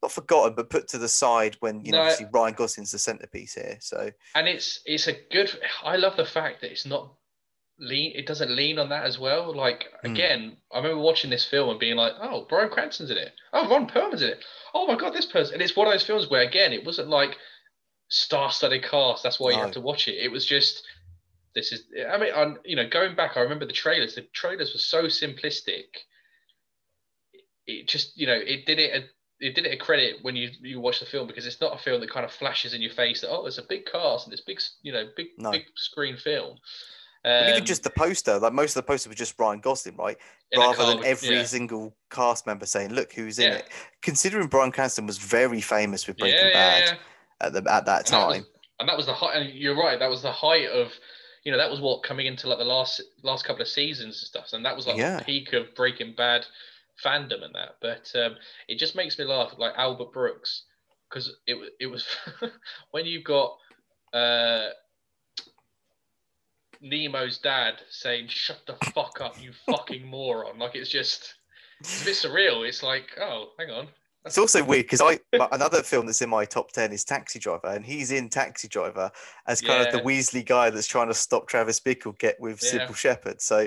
not 0.00 0.12
forgotten, 0.12 0.54
but 0.54 0.70
put 0.70 0.86
to 0.88 0.98
the 0.98 1.08
side 1.08 1.56
when 1.60 1.84
you 1.84 1.90
know 1.92 1.98
No. 1.98 2.02
obviously 2.04 2.26
Ryan 2.32 2.54
Gosling's 2.54 2.92
the 2.92 2.98
centerpiece 2.98 3.54
here. 3.54 3.78
So 3.80 4.10
and 4.34 4.46
it's 4.48 4.80
it's 4.84 5.06
a 5.08 5.14
good 5.30 5.50
i 5.84 5.96
love 5.96 6.16
the 6.16 6.24
fact 6.24 6.60
that 6.60 6.70
it's 6.72 6.86
not 6.86 7.12
lean 7.78 8.12
it 8.14 8.26
doesn't 8.26 8.54
lean 8.54 8.78
on 8.78 8.88
that 8.90 9.04
as 9.04 9.18
well 9.18 9.52
like 9.54 9.86
Mm. 10.04 10.12
again 10.12 10.56
i 10.72 10.76
remember 10.78 10.98
watching 11.02 11.30
this 11.30 11.44
film 11.44 11.70
and 11.70 11.80
being 11.80 11.96
like 11.96 12.12
oh 12.20 12.44
bryan 12.48 12.68
cranston's 12.68 13.10
in 13.10 13.16
it 13.16 13.32
oh 13.52 13.68
ron 13.68 13.86
perlman's 13.88 14.22
in 14.22 14.28
it 14.30 14.44
oh 14.74 14.86
my 14.86 14.94
god 14.94 15.14
this 15.14 15.26
person 15.26 15.54
and 15.54 15.62
it's 15.62 15.74
one 15.74 15.86
of 15.86 15.92
those 15.92 16.02
films 16.04 16.28
where 16.30 16.42
again 16.42 16.72
it 16.72 16.84
wasn't 16.84 17.08
like 17.08 17.36
star-studded 18.12 18.82
cast 18.84 19.22
that's 19.22 19.40
why 19.40 19.50
you 19.50 19.56
have 19.56 19.70
to 19.70 19.80
watch 19.80 20.06
it 20.06 20.16
it 20.22 20.30
was 20.30 20.44
just 20.44 20.84
this 21.54 21.72
is 21.72 21.84
i 22.10 22.18
mean 22.18 22.30
on 22.34 22.58
you 22.62 22.76
know 22.76 22.86
going 22.86 23.16
back 23.16 23.38
i 23.38 23.40
remember 23.40 23.64
the 23.64 23.72
trailers 23.72 24.14
the 24.14 24.20
trailers 24.34 24.74
were 24.74 24.78
so 24.78 25.04
simplistic 25.04 25.84
it 27.66 27.88
just 27.88 28.14
you 28.14 28.26
know 28.26 28.34
it 28.34 28.66
did 28.66 28.78
it 28.78 29.02
a, 29.02 29.46
it 29.46 29.54
did 29.54 29.64
it 29.64 29.72
a 29.72 29.78
credit 29.78 30.16
when 30.20 30.36
you 30.36 30.50
you 30.60 30.78
watch 30.78 31.00
the 31.00 31.06
film 31.06 31.26
because 31.26 31.46
it's 31.46 31.62
not 31.62 31.74
a 31.74 31.82
film 31.82 32.02
that 32.02 32.10
kind 32.10 32.26
of 32.26 32.30
flashes 32.30 32.74
in 32.74 32.82
your 32.82 32.92
face 32.92 33.22
that 33.22 33.30
oh 33.30 33.40
there's 33.40 33.56
a 33.56 33.62
big 33.62 33.86
cast 33.90 34.26
and 34.26 34.32
this 34.32 34.42
big 34.42 34.60
you 34.82 34.92
know 34.92 35.08
big 35.16 35.28
No. 35.38 35.50
big 35.50 35.64
screen 35.74 36.18
film 36.18 36.58
but 37.24 37.48
even 37.48 37.60
Um, 37.60 37.66
just 37.66 37.84
the 37.84 37.90
poster, 37.90 38.40
like 38.40 38.52
most 38.52 38.76
of 38.76 38.82
the 38.82 38.88
poster 38.88 39.08
was 39.08 39.16
just 39.16 39.38
Ryan 39.38 39.60
Gosling, 39.60 39.96
right? 39.96 40.18
Rather 40.56 40.84
than 40.84 41.04
every 41.04 41.36
yeah. 41.36 41.44
single 41.44 41.94
cast 42.10 42.48
member 42.48 42.66
saying, 42.66 42.92
"Look 42.92 43.12
who's 43.12 43.38
in 43.38 43.52
Yeah. 43.52 43.58
it." 43.58 43.68
Considering 44.00 44.48
Bryan 44.48 44.72
Cranston 44.72 45.06
was 45.06 45.18
very 45.18 45.60
famous 45.60 46.08
with 46.08 46.16
Breaking 46.16 46.48
yeah, 46.48 46.52
Bad. 46.52 46.98
At 47.42 47.52
the 47.52 47.58
at 47.72 47.84
that 47.86 48.06
And 48.10 48.14
that 48.20 48.26
was- 48.28 48.36
time. 48.38 48.46
and 48.80 48.88
that 48.88 48.96
was 48.96 49.06
the 49.06 49.14
height. 49.14 49.36
And 49.36 49.50
you're 49.50 49.76
right. 49.76 49.98
That 49.98 50.10
was 50.10 50.22
the 50.22 50.32
height 50.32 50.68
of, 50.68 50.92
you 51.44 51.52
know, 51.52 51.58
that 51.58 51.70
was 51.70 51.80
what 51.80 52.02
coming 52.02 52.26
into 52.26 52.48
like 52.48 52.58
the 52.58 52.64
last 52.64 53.00
last 53.22 53.44
couple 53.44 53.62
of 53.62 53.68
seasons 53.68 54.20
and 54.20 54.28
stuff. 54.28 54.52
And 54.52 54.64
that 54.64 54.76
was 54.76 54.86
like 54.86 54.96
Yeah. 54.96 55.18
the 55.18 55.24
peak 55.24 55.52
of 55.52 55.74
Breaking 55.74 56.14
Bad 56.14 56.46
fandom 57.04 57.42
and 57.44 57.54
that. 57.54 57.76
But 57.80 58.10
um, 58.14 58.36
it 58.68 58.78
just 58.78 58.94
makes 58.94 59.18
me 59.18 59.24
laugh, 59.24 59.54
like 59.58 59.72
Albert 59.76 60.12
Brooks, 60.12 60.64
because 61.08 61.34
it 61.46 61.56
it 61.80 61.86
was 61.86 62.06
when 62.92 63.06
you've 63.06 63.24
got 63.24 63.56
uh, 64.12 64.68
Nemo's 66.82 67.38
dad 67.38 67.74
saying 67.90 68.26
"Shut 68.28 68.58
the 68.66 68.74
fuck 68.92 69.20
up, 69.20 69.40
you 69.40 69.52
fucking 69.66 70.04
moron!" 70.06 70.58
Like 70.58 70.74
it's 70.74 70.90
just 70.90 71.34
it's 71.80 72.02
a 72.02 72.04
bit 72.04 72.14
surreal. 72.14 72.66
It's 72.66 72.82
like, 72.82 73.06
oh, 73.20 73.50
hang 73.58 73.70
on. 73.70 73.88
It's 74.24 74.38
also 74.38 74.62
weird 74.62 74.84
because 74.86 75.00
I 75.00 75.18
another 75.50 75.82
film 75.82 76.06
that's 76.06 76.22
in 76.22 76.30
my 76.30 76.44
top 76.44 76.70
ten 76.70 76.92
is 76.92 77.02
Taxi 77.04 77.40
Driver, 77.40 77.66
and 77.66 77.84
he's 77.84 78.12
in 78.12 78.28
Taxi 78.28 78.68
Driver 78.68 79.10
as 79.48 79.60
kind 79.60 79.84
of 79.84 79.92
the 79.92 79.98
Yeah. 79.98 80.04
Weasley 80.04 80.46
guy 80.46 80.70
that's 80.70 80.86
trying 80.86 81.08
to 81.08 81.14
stop 81.14 81.48
Travis 81.48 81.80
Bickle 81.80 82.16
get 82.18 82.38
with 82.38 82.62
Yeah. 82.62 82.86
Cybill 82.86 82.94
Shepherd. 82.96 83.40
So 83.42 83.66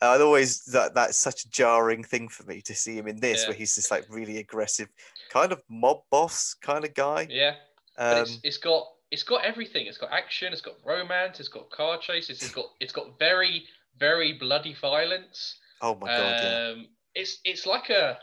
I'd 0.00 0.20
always 0.22 0.64
that 0.66 0.94
that's 0.94 1.18
such 1.18 1.44
a 1.44 1.50
jarring 1.50 2.02
thing 2.02 2.28
for 2.28 2.44
me 2.44 2.62
to 2.62 2.74
see 2.74 2.96
him 2.96 3.08
in 3.08 3.20
this, 3.20 3.42
Yeah. 3.42 3.48
where 3.48 3.56
he's 3.56 3.74
this 3.76 3.90
like 3.90 4.06
really 4.08 4.38
aggressive 4.38 4.88
kind 5.30 5.52
of 5.52 5.62
mob 5.68 6.02
boss 6.10 6.54
kind 6.54 6.84
of 6.84 6.94
guy. 6.94 7.26
Yeah. 7.28 7.56
Um, 7.98 8.22
it's, 8.22 8.38
it's 8.42 8.56
got 8.56 8.86
it's 9.10 9.22
got 9.22 9.44
everything. 9.44 9.86
It's 9.86 9.98
got 9.98 10.12
action. 10.12 10.52
It's 10.52 10.62
got 10.62 10.76
romance. 10.82 11.40
It's 11.40 11.48
got 11.50 11.68
car 11.70 11.98
chases. 11.98 12.40
It's 12.42 12.52
got 12.52 12.66
it's 12.80 12.92
got 12.92 13.18
very 13.18 13.66
very 13.98 14.32
bloody 14.32 14.72
violence. 14.80 15.56
oh 15.82 15.94
my 15.96 16.06
god, 16.06 16.42
yeah. 16.42 16.68
um, 16.72 16.86
It's 17.14 17.38
it's 17.44 17.66
like 17.66 17.90
a 17.90 18.18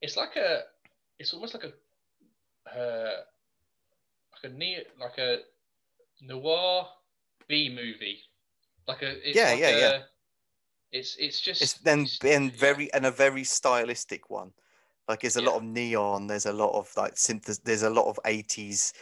it's 0.00 0.16
like 0.16 0.36
a 0.36 0.62
it's 1.18 1.32
almost 1.32 1.54
like 1.54 1.64
a 1.64 1.72
uh, 2.78 3.16
like 4.32 4.52
a 4.52 4.54
near 4.56 4.82
like 5.00 5.18
a 5.18 5.38
noir 6.22 6.86
B 7.48 7.68
movie. 7.74 8.18
Like 8.86 9.02
a 9.02 9.28
it's 9.28 9.36
Yeah, 9.36 9.50
like 9.52 9.60
yeah, 9.60 9.68
a, 9.68 9.78
yeah. 9.78 10.02
It's 10.92 11.16
it's 11.18 11.40
just 11.40 11.62
It's 11.62 11.74
then 11.74 12.00
it's- 12.02 12.18
and 12.24 12.52
yeah. 12.52 12.58
very 12.58 12.92
and 12.92 13.06
a 13.06 13.10
very 13.10 13.44
stylistic 13.44 14.30
one. 14.30 14.52
Like 15.08 15.20
there's 15.20 15.36
a 15.36 15.42
lot 15.42 15.56
of 15.56 15.62
neon. 15.64 16.26
There's 16.26 16.46
a 16.46 16.52
lot 16.52 16.72
of 16.78 16.90
like 16.96 17.14
synth. 17.16 17.60
There's 17.62 17.82
a 17.82 17.90
lot 17.90 18.06
of 18.06 18.18
80s 18.24 18.92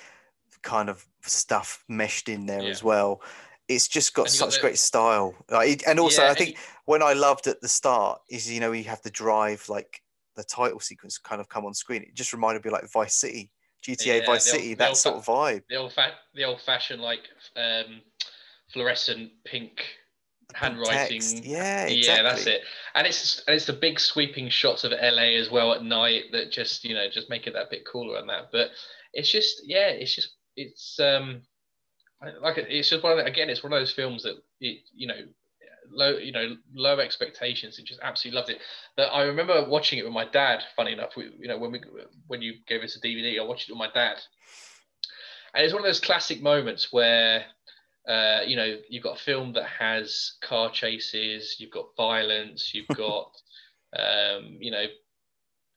kind 0.63 0.89
of 0.91 1.07
stuff 1.23 1.85
meshed 1.89 2.29
in 2.29 2.47
there 2.47 2.63
Yeah. 2.63 2.71
as 2.71 2.83
well. 2.83 3.23
It's 3.69 3.87
just 3.89 4.13
got 4.15 4.25
got 4.25 4.31
such 4.31 4.55
the- 4.57 4.61
great 4.61 4.79
style. 4.79 5.35
Like, 5.49 5.83
and 5.87 6.01
also, 6.01 6.23
Yeah, 6.23 6.31
I 6.33 6.35
think 6.35 6.59
when 6.87 7.03
I 7.03 7.13
loved 7.13 7.47
at 7.47 7.61
the 7.61 7.69
start 7.69 8.21
is 8.29 8.51
you 8.51 8.59
know 8.61 8.73
you 8.73 8.85
have 8.85 9.03
the 9.03 9.11
drive 9.11 9.69
like 9.69 10.03
the 10.37 10.45
title 10.45 10.81
sequence 10.81 11.19
kind 11.19 11.41
of 11.41 11.49
come 11.49 11.65
on 11.67 11.75
screen. 11.75 12.03
It 12.03 12.15
just 12.15 12.33
reminded 12.33 12.65
me 12.65 12.71
like 12.71 12.91
Vice 12.91 13.15
City, 13.15 13.51
GTA 13.87 14.21
Yeah, 14.21 14.27
Vice 14.27 14.45
the 14.45 14.53
old- 14.53 14.61
City, 14.61 14.75
that 14.75 14.97
sort 14.97 15.17
of 15.17 15.25
vibe. 15.25 15.63
the 15.69 15.77
old 15.77 15.93
fa- 15.93 16.15
the 16.35 16.45
old 16.45 16.61
fashioned 16.63 17.03
like 17.03 17.21
um, 17.57 18.01
fluorescent 18.73 19.31
pink 19.45 19.83
handwriting. 20.55 21.21
Text. 21.21 21.45
Yeah, 21.45 21.85
exactly. 21.87 22.07
Yeah, 22.07 22.23
that's 22.23 22.47
it. 22.47 22.63
And 22.95 23.07
it's 23.07 23.43
and 23.47 23.55
it's 23.55 23.67
the 23.67 23.73
big 23.73 23.99
sweeping 24.01 24.49
shots 24.49 24.85
of 24.85 24.93
LA 24.93 25.37
as 25.39 25.51
well 25.51 25.73
at 25.73 25.83
night 25.83 26.25
that 26.33 26.51
just 26.51 26.85
you 26.85 26.95
know 26.95 27.09
just 27.11 27.31
make 27.31 27.47
it 27.47 27.55
that 27.55 27.71
bit 27.71 27.87
cooler 27.87 28.19
and 28.19 28.29
that. 28.29 28.51
But 28.53 28.71
it's 29.13 29.31
just 29.31 29.63
yeah, 29.67 29.89
it's 29.89 30.15
just 30.15 30.37
it's 30.57 30.99
um 31.01 31.43
like 32.41 32.57
it's 32.59 32.89
just 32.91 33.03
one 33.03 33.13
of 33.13 33.19
the, 33.19 33.25
again 33.25 33.51
it's 33.51 33.63
one 33.63 33.73
of 33.73 33.81
those 33.81 33.93
films 33.93 34.23
that 34.23 34.37
it, 34.61 34.79
you 34.95 35.07
know 35.09 35.19
low 35.91 36.17
you 36.17 36.33
know 36.33 36.57
low 36.75 36.99
expectations 36.99 37.79
and 37.79 37.87
just 37.87 38.01
absolutely 38.03 38.39
loved 38.39 38.51
it. 38.51 38.59
That 38.97 39.13
I 39.13 39.23
remember 39.23 39.65
watching 39.69 39.99
it 39.99 40.05
with 40.05 40.13
my 40.13 40.25
dad. 40.25 40.63
Funny 40.77 40.93
enough, 40.93 41.17
we, 41.17 41.31
you 41.39 41.49
know 41.49 41.59
when 41.59 41.73
we 41.73 41.81
when 42.27 42.43
you 42.43 42.55
gave 42.67 42.83
us 42.83 42.97
a 42.97 43.01
DVD, 43.01 43.41
I 43.41 43.45
watched 43.45 43.69
it 43.69 43.73
with 43.73 43.79
my 43.79 43.91
dad. 43.93 44.19
And 45.55 45.65
it's 45.65 45.75
one 45.75 45.83
of 45.83 45.87
those 45.87 46.01
classic 46.01 46.41
moments 46.41 46.93
where 46.93 47.45
uh, 48.09 48.41
you 48.47 48.57
know, 48.57 48.79
you've 48.89 49.05
got 49.05 49.17
a 49.21 49.25
film 49.25 49.53
that 49.53 49.67
has 49.67 50.33
car 50.43 50.71
chases, 50.71 51.57
you've 51.59 51.71
got 51.71 51.87
violence, 51.97 52.73
you've 52.75 52.91
got, 52.97 53.31
um, 53.97 54.57
you 54.61 54.71
know, 54.71 54.85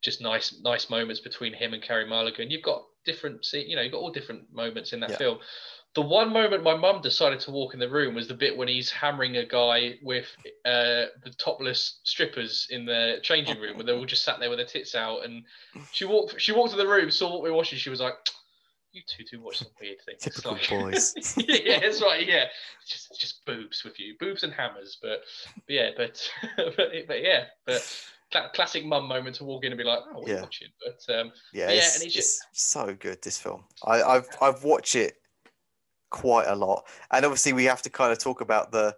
just 0.01 0.21
nice, 0.21 0.55
nice 0.63 0.89
moments 0.89 1.21
between 1.21 1.53
him 1.53 1.73
and 1.73 1.83
Carey 1.83 2.07
Mulligan. 2.07 2.49
You've 2.49 2.63
got 2.63 2.83
different, 3.05 3.45
you 3.53 3.75
know, 3.75 3.81
you've 3.81 3.91
got 3.91 3.99
all 3.99 4.11
different 4.11 4.51
moments 4.53 4.93
in 4.93 4.99
that 5.01 5.11
Yeah. 5.11 5.17
film. 5.17 5.39
The 5.95 6.01
one 6.01 6.31
moment 6.33 6.61
my 6.63 6.75
mum 6.75 7.01
decided 7.01 7.39
to 7.41 7.51
walk 7.51 7.73
in 7.73 7.79
the 7.79 7.89
room 7.89 8.15
was 8.15 8.27
the 8.27 8.33
bit 8.33 8.55
when 8.57 8.67
he's 8.67 8.91
hammering 8.91 9.37
a 9.37 9.45
guy 9.45 9.95
with 10.03 10.25
uh, 10.65 11.07
the 11.23 11.33
topless 11.37 11.99
strippers 12.03 12.67
in 12.69 12.85
the 12.85 13.19
changing 13.23 13.59
room, 13.61 13.77
where 13.77 13.85
they 13.85 13.93
all 13.93 14.05
just 14.05 14.25
sat 14.25 14.39
there 14.39 14.49
with 14.49 14.59
their 14.59 14.65
tits 14.67 14.93
out. 14.93 15.23
And 15.23 15.43
she 15.93 16.03
walked, 16.03 16.39
she 16.39 16.51
walked 16.51 16.71
to 16.71 16.77
the 16.77 16.87
room, 16.87 17.09
saw 17.11 17.31
what 17.31 17.41
we 17.43 17.49
were 17.49 17.55
watching. 17.55 17.79
She 17.79 17.89
was 17.89 18.01
like, 18.01 18.15
"You 18.91 19.03
two 19.07 19.23
do 19.31 19.41
watch 19.41 19.59
some 19.59 19.69
weird 19.79 19.97
things." 20.05 20.25
It's 20.27 20.35
Typical 20.41 20.51
like- 20.79 20.91
boys. 20.91 21.33
yeah, 21.37 21.79
that's 21.79 22.01
right. 22.01 22.27
Yeah, 22.27 22.45
it's 22.81 22.91
just 22.91 23.07
it's 23.11 23.19
just 23.19 23.45
boobs 23.45 23.85
with 23.85 23.97
you, 23.97 24.15
boobs 24.19 24.43
and 24.43 24.51
hammers. 24.51 24.97
But, 25.01 25.21
but 25.55 25.73
yeah, 25.73 25.91
but 25.95 26.21
but, 26.75 26.91
but 27.07 27.21
yeah, 27.23 27.45
but 27.65 28.05
that 28.33 28.51
classic 28.51 28.83
mum 28.85 29.07
moment 29.07 29.37
to 29.37 29.45
walk 29.45 29.63
in 29.63 29.71
and 29.71 29.77
be 29.77 29.85
like, 29.85 29.99
"Oh, 30.13 30.19
what 30.19 30.29
are 30.29 30.33
Yeah. 30.33 30.41
watching?" 30.41 30.67
But 30.83 31.15
um, 31.17 31.31
Yeah, 31.53 31.67
Yeah, 31.69 31.75
it's, 31.77 31.95
and 31.95 32.05
it's 32.05 32.15
it's 32.17 32.39
just- 32.41 32.41
so 32.51 32.93
good. 32.99 33.21
This 33.21 33.37
film, 33.37 33.63
I, 33.85 34.01
I've 34.03 34.27
I've 34.41 34.63
watched 34.65 34.95
it 34.95 35.15
quite 36.09 36.47
a 36.47 36.55
lot, 36.55 36.85
and 37.11 37.25
obviously 37.25 37.53
we 37.53 37.65
have 37.65 37.81
to 37.83 37.89
kind 37.89 38.11
of 38.11 38.19
talk 38.19 38.41
about 38.41 38.71
the 38.71 38.95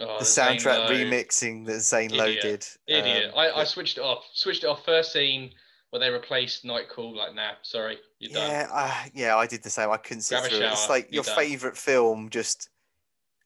Oh, 0.00 0.16
the 0.20 0.24
soundtrack 0.24 0.88
remixing 0.88 1.66
that 1.66 1.80
Zane 1.80 2.10
Lowe 2.16 2.26
Idiot. 2.26 2.42
did. 2.86 2.98
Idiot. 3.04 3.32
um, 3.34 3.38
I, 3.40 3.50
I 3.50 3.64
switched 3.64 3.98
it 3.98 4.02
off. 4.02 4.24
Switched 4.32 4.62
it 4.62 4.68
off 4.68 4.84
first 4.84 5.12
scene 5.12 5.50
where 5.90 5.98
they 5.98 6.08
replaced 6.08 6.64
Night 6.64 6.88
Call. 6.88 7.16
Like, 7.16 7.34
nah, 7.34 7.50
sorry, 7.62 7.98
you're 8.20 8.32
done. 8.32 8.48
yeah, 8.48 8.68
I, 8.72 9.10
yeah, 9.12 9.36
I 9.36 9.48
did 9.48 9.64
the 9.64 9.70
same. 9.70 9.90
I 9.90 9.96
couldn't 9.96 10.20
sit 10.22 10.36
Grab 10.38 10.52
a 10.52 10.54
through 10.56 10.66
it. 10.66 10.70
It's 10.72 10.88
like 10.88 11.12
your 11.12 11.24
favorite 11.24 11.76
film, 11.76 12.28
just 12.30 12.68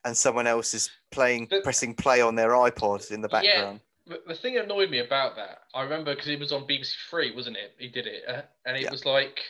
and 0.05 0.15
someone 0.15 0.47
else 0.47 0.75
is 0.75 0.91
playing, 1.11 1.47
But- 1.49 1.63
pressing 1.65 1.95
play 1.95 2.21
on 2.21 2.35
their 2.35 2.51
iPod 2.51 3.11
in 3.11 3.23
the 3.23 3.29
Yeah. 3.33 3.41
background. 3.41 3.81
The, 4.07 4.21
the 4.27 4.35
thing 4.35 4.55
that 4.57 4.65
annoyed 4.65 4.91
me 4.91 4.99
about 4.99 5.37
that, 5.37 5.61
I 5.75 5.83
remember 5.85 6.13
because 6.15 6.29
it 6.29 6.39
was 6.39 6.53
on 6.53 6.67
BBC 6.67 6.93
Three, 7.09 7.35
wasn't 7.35 7.57
it? 7.57 7.73
He 7.79 7.89
did 7.89 8.07
it, 8.07 8.25
uh, 8.29 8.43
and 8.67 8.77
it 8.77 8.83
Yeah. 8.83 8.91
was 8.91 9.07
like 9.07 9.41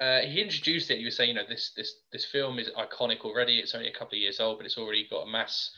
uh, 0.00 0.20
he 0.20 0.40
introduced 0.40 0.90
it. 0.90 0.98
He 0.98 1.04
was 1.04 1.16
saying, 1.16 1.30
you 1.30 1.34
know, 1.34 1.48
this 1.48 1.72
this 1.76 1.94
this 2.12 2.24
film 2.24 2.58
is 2.58 2.70
iconic 2.70 3.20
already. 3.20 3.58
It's 3.58 3.74
only 3.74 3.88
a 3.88 3.92
couple 3.92 4.16
of 4.16 4.22
years 4.22 4.40
old, 4.40 4.58
but 4.58 4.66
it's 4.66 4.78
already 4.78 5.06
got 5.08 5.22
a 5.22 5.30
mass 5.30 5.70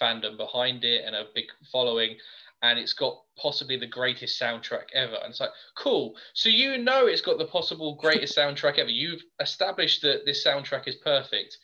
fandom 0.00 0.36
behind 0.36 0.84
it 0.84 1.04
and 1.06 1.14
a 1.14 1.26
big 1.34 1.46
following, 1.70 2.16
and 2.62 2.78
it's 2.78 2.92
got 2.92 3.22
possibly 3.36 3.76
the 3.76 3.86
greatest 3.86 4.40
soundtrack 4.40 4.84
ever. 4.94 5.16
And 5.16 5.30
it's 5.30 5.40
like, 5.40 5.50
cool. 5.76 6.14
So 6.34 6.48
you 6.48 6.78
know 6.78 7.06
it's 7.06 7.22
got 7.22 7.38
the 7.38 7.46
possible 7.46 7.94
greatest 7.96 8.36
soundtrack 8.38 8.78
ever. 8.78 8.90
You've 8.90 9.22
established 9.40 10.02
that 10.02 10.24
this 10.26 10.44
soundtrack 10.44 10.86
is 10.86 10.96
perfect 10.96 11.56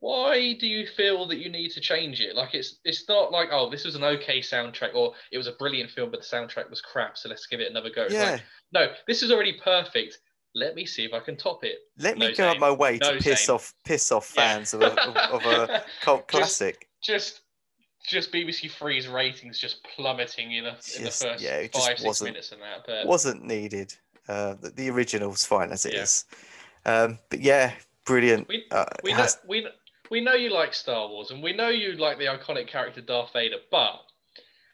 why 0.00 0.54
do 0.54 0.66
you 0.66 0.86
feel 0.86 1.26
that 1.26 1.38
you 1.38 1.50
need 1.50 1.70
to 1.70 1.80
change 1.80 2.20
it? 2.20 2.36
Like 2.36 2.54
it's 2.54 2.78
it's 2.84 3.08
not 3.08 3.32
like 3.32 3.48
oh 3.50 3.68
this 3.68 3.84
was 3.84 3.96
an 3.96 4.04
okay 4.04 4.40
soundtrack 4.40 4.94
or 4.94 5.14
it 5.32 5.38
was 5.38 5.48
a 5.48 5.52
brilliant 5.52 5.90
film 5.90 6.10
but 6.10 6.20
the 6.20 6.26
soundtrack 6.36 6.70
was 6.70 6.80
crap 6.80 7.18
so 7.18 7.28
let's 7.28 7.46
give 7.46 7.60
it 7.60 7.70
another 7.70 7.90
go. 7.90 8.06
Yeah, 8.08 8.32
like, 8.32 8.42
no, 8.72 8.86
this 9.06 9.22
is 9.22 9.32
already 9.32 9.58
perfect. 9.62 10.18
Let 10.58 10.74
me 10.74 10.84
see 10.86 11.04
if 11.04 11.12
I 11.12 11.20
can 11.20 11.36
top 11.36 11.62
it. 11.64 11.78
let 11.98 12.18
me 12.18 12.28
no, 12.28 12.34
go 12.34 12.48
out 12.48 12.58
my 12.58 12.70
way 12.70 12.98
to 12.98 13.12
No, 13.14 13.18
piss 13.18 13.46
Zane. 13.46 13.54
off 13.54 13.74
piss 13.84 14.10
off 14.12 14.32
Yeah. 14.36 14.42
fans 14.54 14.74
of, 14.74 14.82
a, 14.82 14.92
of, 15.32 15.44
a 15.46 15.84
cult 16.02 16.28
Just- 16.28 16.58
classic. 16.58 16.88
just 17.02 17.40
just 18.06 18.32
BBC 18.32 18.70
Three's 18.70 19.06
ratings 19.08 19.58
just 19.58 19.84
plummeting 19.84 20.52
in, 20.52 20.64
the 20.64 20.70
in 20.96 21.04
the 21.04 21.10
first 21.10 21.40
yeah, 21.42 21.66
five 21.72 21.98
six 21.98 22.22
minutes 22.22 22.52
and 22.52 22.60
that. 22.62 22.84
But 22.86 23.06
Wasn't 23.06 23.44
needed. 23.44 23.94
Uh, 24.26 24.54
the, 24.60 24.70
the 24.70 24.90
original's 24.90 25.44
fine 25.44 25.70
as 25.70 25.84
it 25.86 25.94
Yeah. 25.94 26.02
is. 26.02 26.24
Um, 26.86 27.18
but 27.30 27.40
yeah, 27.40 27.72
brilliant. 28.06 28.48
we 28.48 28.64
Uh, 28.70 28.84
we 29.04 29.10
know, 29.12 29.16
has- 29.18 29.38
we 29.46 29.66
we 30.10 30.20
know 30.22 30.32
you 30.34 30.50
like 30.50 30.72
Star 30.74 31.06
Wars 31.08 31.30
and 31.30 31.42
we 31.42 31.52
know 31.52 31.68
you 31.68 31.92
like 31.92 32.18
the 32.18 32.24
iconic 32.26 32.66
character 32.68 33.00
Darth 33.02 33.32
Vader, 33.34 33.58
but 33.70 34.00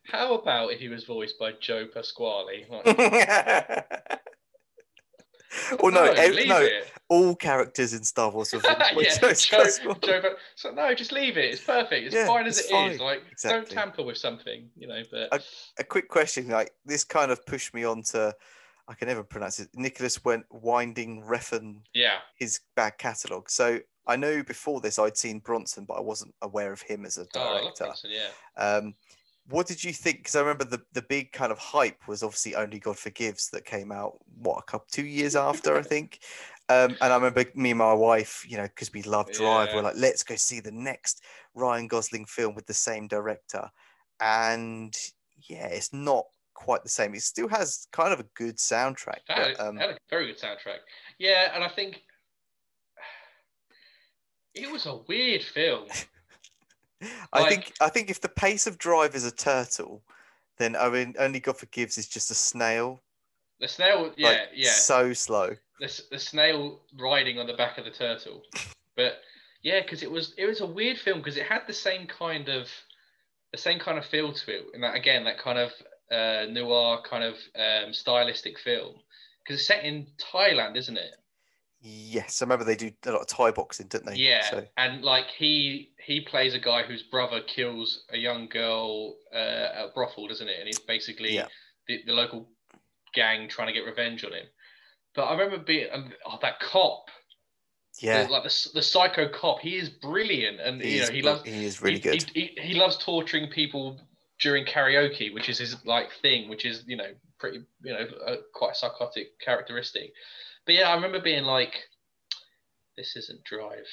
how 0.06 0.34
about 0.34 0.70
if 0.72 0.78
he 0.80 0.88
was 0.88 1.04
voiced 1.04 1.38
by 1.38 1.52
Joe 1.60 1.86
Pasquale? 1.92 2.66
Like, 2.70 2.84
well, 5.82 5.92
no, 5.92 6.04
ev- 6.04 6.46
no, 6.46 6.60
it. 6.60 6.90
all 7.08 7.34
characters 7.34 7.92
in 7.94 8.04
Star 8.04 8.30
Wars 8.30 8.52
are 8.54 8.60
yeah, 8.96 9.16
Joe, 9.20 9.32
Joe, 9.32 10.20
so 10.54 10.70
no, 10.74 10.94
just 10.94 11.12
leave 11.12 11.36
it. 11.36 11.52
It's 11.52 11.62
perfect. 11.62 12.06
It's 12.06 12.14
Yeah, 12.14 12.26
fine 12.26 12.46
as 12.46 12.58
it's 12.58 12.70
it 12.70 12.74
is. 12.74 12.98
fine. 12.98 13.06
Like, 13.06 13.22
don't 13.42 13.68
tamper 13.68 14.02
with 14.02 14.16
something, 14.16 14.68
you 14.76 14.86
know. 14.86 15.02
But 15.10 15.44
a 15.78 15.84
quick 15.84 16.08
question 16.08 16.48
like 16.48 16.70
this 16.84 17.04
kind 17.04 17.30
of 17.30 17.44
pushed 17.46 17.74
me 17.74 17.84
on 17.84 18.02
to 18.02 18.34
i 18.88 18.94
can 18.94 19.08
never 19.08 19.22
pronounce 19.22 19.58
it 19.60 19.68
nicholas 19.74 20.24
went 20.24 20.44
winding 20.50 21.22
refn 21.22 21.76
yeah, 21.94 22.18
his 22.36 22.60
back 22.76 22.98
catalogue 22.98 23.50
so 23.50 23.78
i 24.06 24.16
know 24.16 24.42
before 24.42 24.80
this 24.80 24.98
i'd 24.98 25.16
seen 25.16 25.38
bronson 25.40 25.84
but 25.84 25.94
i 25.94 26.00
wasn't 26.00 26.34
aware 26.42 26.72
of 26.72 26.82
him 26.82 27.04
as 27.04 27.18
a 27.18 27.26
oh, 27.36 27.60
director 27.60 27.84
Bronson, 27.84 28.10
yeah. 28.10 28.62
um 28.62 28.94
what 29.48 29.66
did 29.66 29.82
you 29.84 29.92
think 29.92 30.18
because 30.18 30.36
i 30.36 30.40
remember 30.40 30.64
the, 30.64 30.80
the 30.92 31.02
big 31.02 31.30
kind 31.32 31.52
of 31.52 31.58
hype 31.58 32.08
was 32.08 32.22
obviously 32.22 32.54
only 32.54 32.78
god 32.78 32.96
forgives 32.96 33.50
that 33.50 33.64
came 33.64 33.92
out 33.92 34.18
what 34.38 34.58
a 34.58 34.62
couple 34.62 34.86
two 34.90 35.04
years 35.04 35.36
after 35.36 35.76
i 35.76 35.82
think 35.82 36.20
um, 36.70 36.96
and 37.02 37.12
I 37.12 37.16
remember 37.16 37.44
me 37.54 37.72
and 37.72 37.78
my 37.78 37.92
wife, 37.92 38.42
you 38.48 38.56
know, 38.56 38.62
because 38.62 38.90
we 38.92 39.02
love 39.02 39.30
Drive, 39.32 39.68
Yeah. 39.68 39.74
we're 39.76 39.82
like, 39.82 39.96
let's 39.98 40.22
go 40.22 40.34
see 40.34 40.60
the 40.60 40.72
next 40.72 41.22
Ryan 41.54 41.88
Gosling 41.88 42.24
film 42.24 42.54
with 42.54 42.64
the 42.66 42.72
same 42.72 43.06
director. 43.06 43.70
And 44.18 44.96
yeah, 45.46 45.66
it's 45.66 45.92
not 45.92 46.24
quite 46.54 46.82
the 46.82 46.88
same. 46.88 47.14
It 47.14 47.22
still 47.22 47.48
has 47.48 47.86
kind 47.92 48.14
of 48.14 48.20
a 48.20 48.26
good 48.34 48.56
soundtrack. 48.56 49.18
Had, 49.28 49.56
But, 49.58 49.60
um, 49.60 49.76
had 49.76 49.90
a 49.90 49.98
very 50.08 50.28
good 50.28 50.38
soundtrack. 50.38 50.78
Yeah, 51.18 51.50
and 51.54 51.62
I 51.62 51.68
think 51.68 52.00
it 54.54 54.70
was 54.72 54.86
a 54.86 54.96
weird 55.06 55.42
film. 55.42 55.88
I 57.32 57.40
like- 57.40 57.48
think 57.50 57.72
I 57.80 57.88
think 57.88 58.10
if 58.10 58.20
the 58.20 58.28
pace 58.28 58.66
of 58.66 58.78
Drive 58.78 59.14
is 59.14 59.24
a 59.24 59.32
turtle, 59.32 60.02
then 60.58 60.76
I 60.76 60.88
mean, 60.88 61.14
Only 61.18 61.40
God 61.40 61.56
Forgives 61.58 61.98
is 61.98 62.08
just 62.08 62.30
a 62.30 62.34
snail. 62.34 63.02
The 63.60 63.68
snail, 63.68 64.12
yeah, 64.16 64.28
like, 64.28 64.38
yeah. 64.54 64.70
So 64.70 65.12
slow. 65.12 65.56
the, 65.80 66.02
the 66.10 66.18
snail 66.18 66.80
riding 66.98 67.38
on 67.38 67.46
the 67.46 67.54
back 67.54 67.78
of 67.78 67.84
the 67.84 67.90
turtle. 67.90 68.42
But 68.96 69.14
yeah, 69.62 69.80
because 69.82 70.04
it 70.04 70.10
was 70.10 70.34
it 70.38 70.46
was 70.46 70.60
a 70.60 70.66
weird 70.66 70.98
film 70.98 71.18
because 71.18 71.36
it 71.36 71.46
had 71.46 71.62
the 71.66 71.72
same 71.72 72.06
kind 72.06 72.48
of 72.48 72.68
the 73.50 73.58
same 73.58 73.80
kind 73.80 73.98
of 73.98 74.06
feel 74.06 74.32
to 74.32 74.50
it, 74.56 74.66
and 74.72 74.84
that 74.84 74.94
again 74.94 75.24
that 75.24 75.38
kind 75.38 75.58
of 75.58 75.72
uh, 76.12 76.46
noir 76.48 77.02
kind 77.02 77.24
of 77.24 77.34
um, 77.58 77.92
stylistic 77.92 78.56
film 78.60 78.94
because 79.42 79.58
it's 79.58 79.66
set 79.66 79.82
in 79.82 80.06
Thailand, 80.32 80.76
isn't 80.76 80.96
it? 80.96 81.16
Yes, 81.86 82.40
I 82.40 82.46
remember 82.46 82.64
they 82.64 82.76
do 82.76 82.90
a 83.04 83.12
lot 83.12 83.20
of 83.20 83.26
Thai 83.26 83.50
boxing, 83.50 83.88
didn't 83.88 84.06
they? 84.06 84.16
Yeah, 84.16 84.50
So, 84.50 84.64
and 84.78 85.02
like 85.02 85.26
he 85.36 85.90
he 86.02 86.22
plays 86.22 86.54
a 86.54 86.58
guy 86.58 86.82
whose 86.82 87.02
brother 87.02 87.42
kills 87.42 88.04
a 88.10 88.16
young 88.16 88.48
girl 88.48 89.16
uh, 89.34 89.36
at 89.36 89.84
a 89.84 89.90
brothel, 89.94 90.26
doesn't 90.26 90.48
it? 90.48 90.56
And 90.58 90.66
he's 90.66 90.78
basically 90.80 91.34
Yeah. 91.34 91.48
the, 91.86 92.00
the 92.06 92.12
local 92.12 92.48
gang 93.12 93.48
trying 93.50 93.68
to 93.68 93.74
get 93.74 93.84
revenge 93.84 94.24
on 94.24 94.32
him. 94.32 94.46
But 95.14 95.24
I 95.24 95.32
remember 95.32 95.62
being 95.62 95.88
um, 95.92 96.10
oh 96.24 96.38
that 96.40 96.58
cop, 96.60 97.04
yeah, 98.00 98.24
the, 98.24 98.32
like 98.32 98.44
the, 98.44 98.68
the 98.72 98.82
psycho 98.82 99.28
cop. 99.28 99.60
He 99.60 99.76
is 99.76 99.90
brilliant, 99.90 100.60
and 100.60 100.80
he 100.80 100.94
you 100.94 101.00
know 101.00 101.04
is 101.04 101.10
he 101.10 101.20
loves 101.20 101.42
he 101.44 101.66
is 101.66 101.82
really 101.82 101.96
he, 101.96 102.00
good. 102.00 102.30
He, 102.32 102.52
he, 102.56 102.68
he 102.68 102.74
loves 102.74 102.96
torturing 102.96 103.50
people 103.50 104.00
during 104.40 104.64
karaoke, 104.64 105.34
which 105.34 105.50
is 105.50 105.58
his 105.58 105.76
like 105.84 106.08
thing, 106.22 106.48
which 106.48 106.64
is 106.64 106.82
you 106.86 106.96
know 106.96 107.12
pretty 107.38 107.60
you 107.82 107.92
know 107.92 108.06
uh, 108.26 108.36
quite 108.54 108.72
a 108.72 108.74
psychotic 108.74 109.38
characteristic. 109.44 110.12
But 110.66 110.74
yeah, 110.74 110.88
I 110.90 110.94
remember 110.94 111.20
being 111.20 111.44
like, 111.44 111.74
this 112.96 113.16
isn't 113.16 113.44
Drive. 113.44 113.86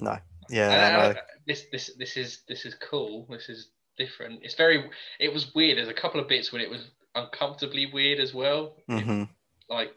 No, 0.00 0.18
yeah, 0.50 0.98
I 0.98 1.10
I- 1.10 1.16
this 1.46 1.66
this 1.70 1.90
this 1.98 2.16
is 2.16 2.42
this 2.48 2.64
is 2.64 2.74
cool. 2.76 3.26
This 3.30 3.48
is 3.48 3.70
different. 3.98 4.40
It's 4.42 4.54
very. 4.54 4.90
It 5.20 5.32
was 5.32 5.54
weird. 5.54 5.78
There's 5.78 5.88
a 5.88 5.94
couple 5.94 6.20
of 6.20 6.28
bits 6.28 6.52
when 6.52 6.60
it 6.62 6.70
was 6.70 6.90
uncomfortably 7.14 7.86
weird 7.92 8.18
as 8.20 8.34
well. 8.34 8.76
It- 8.88 9.02
hmm 9.02 9.24
like 9.70 9.92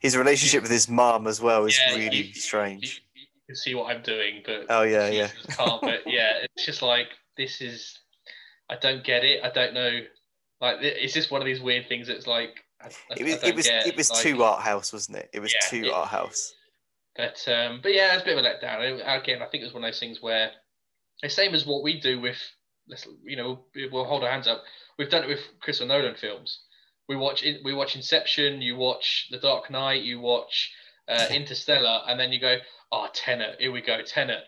His 0.00 0.16
relationship 0.16 0.62
with 0.62 0.70
his 0.72 0.88
mom 0.88 1.26
as 1.26 1.40
well 1.40 1.64
is 1.66 1.78
Yeah, 1.78 1.94
really 1.96 2.16
you- 2.16 2.24
you, 2.24 2.34
strange. 2.34 3.02
you 3.14 3.26
can 3.46 3.54
see 3.56 3.74
what 3.74 3.94
I'm 3.94 4.02
doing, 4.02 4.42
but 4.44 4.66
Oh 4.70 4.82
yeah, 4.82 5.08
yeah. 5.08 5.28
But 5.56 6.00
yeah, 6.06 6.38
it's 6.56 6.64
just 6.66 6.82
like 6.82 7.08
this 7.36 7.60
is. 7.60 7.98
I 8.70 8.76
don't 8.76 9.04
get 9.04 9.24
it. 9.24 9.42
I 9.44 9.50
don't 9.50 9.74
know. 9.74 10.00
Like 10.60 10.78
it's 10.80 11.14
just 11.14 11.30
one 11.30 11.40
of 11.40 11.46
these 11.46 11.60
weird 11.60 11.86
things. 11.88 12.08
That's 12.08 12.26
like. 12.26 12.56
I, 12.80 12.86
I- 12.86 12.90
It 13.16 13.24
was 13.24 13.42
it 13.42 13.54
was 13.56 13.66
it 13.66 13.96
was 13.96 14.10
like- 14.10 14.22
too 14.22 14.42
art 14.42 14.62
house, 14.62 14.92
wasn't 14.92 15.18
it? 15.18 15.30
It 15.32 15.40
was 15.40 15.52
Yeah, 15.52 15.68
too 15.68 15.86
it- 15.86 15.92
art 15.92 16.08
house. 16.08 16.54
But 17.16 17.44
um, 17.48 17.80
but 17.82 17.92
yeah, 17.94 18.14
it's 18.14 18.22
a 18.22 18.26
bit 18.26 18.38
of 18.38 18.44
a 18.44 18.48
letdown. 18.48 18.94
Again, 19.20 19.42
I 19.42 19.46
think 19.46 19.62
it 19.62 19.66
was 19.66 19.74
one 19.74 19.82
of 19.82 19.88
those 19.88 19.98
things 19.98 20.22
where 20.22 20.52
the 21.22 21.28
same 21.28 21.52
as 21.52 21.66
what 21.66 21.82
we 21.82 21.98
do 22.00 22.20
with, 22.20 22.38
let's 22.88 23.08
you 23.24 23.36
know, 23.36 23.64
we'll 23.90 24.04
hold 24.04 24.22
our 24.22 24.30
hands 24.30 24.46
up. 24.46 24.62
We've 24.98 25.10
done 25.10 25.24
it 25.24 25.28
with 25.28 25.40
Christopher 25.60 25.88
Nolan 25.88 26.14
films. 26.14 26.60
We 27.08 27.16
watch. 27.16 27.44
We 27.64 27.74
watch 27.74 27.96
Inception. 27.96 28.62
You 28.62 28.76
watch 28.76 29.26
The 29.32 29.38
Dark 29.38 29.68
Knight. 29.68 30.02
You 30.02 30.20
watch 30.20 30.70
uh, 31.08 31.26
Interstellar, 31.30 32.02
and 32.06 32.20
then 32.20 32.30
you 32.30 32.38
go, 32.40 32.58
oh, 32.92 33.08
Tenet. 33.12 33.56
Here 33.58 33.72
we 33.72 33.80
go, 33.80 34.00
Tenet. 34.02 34.44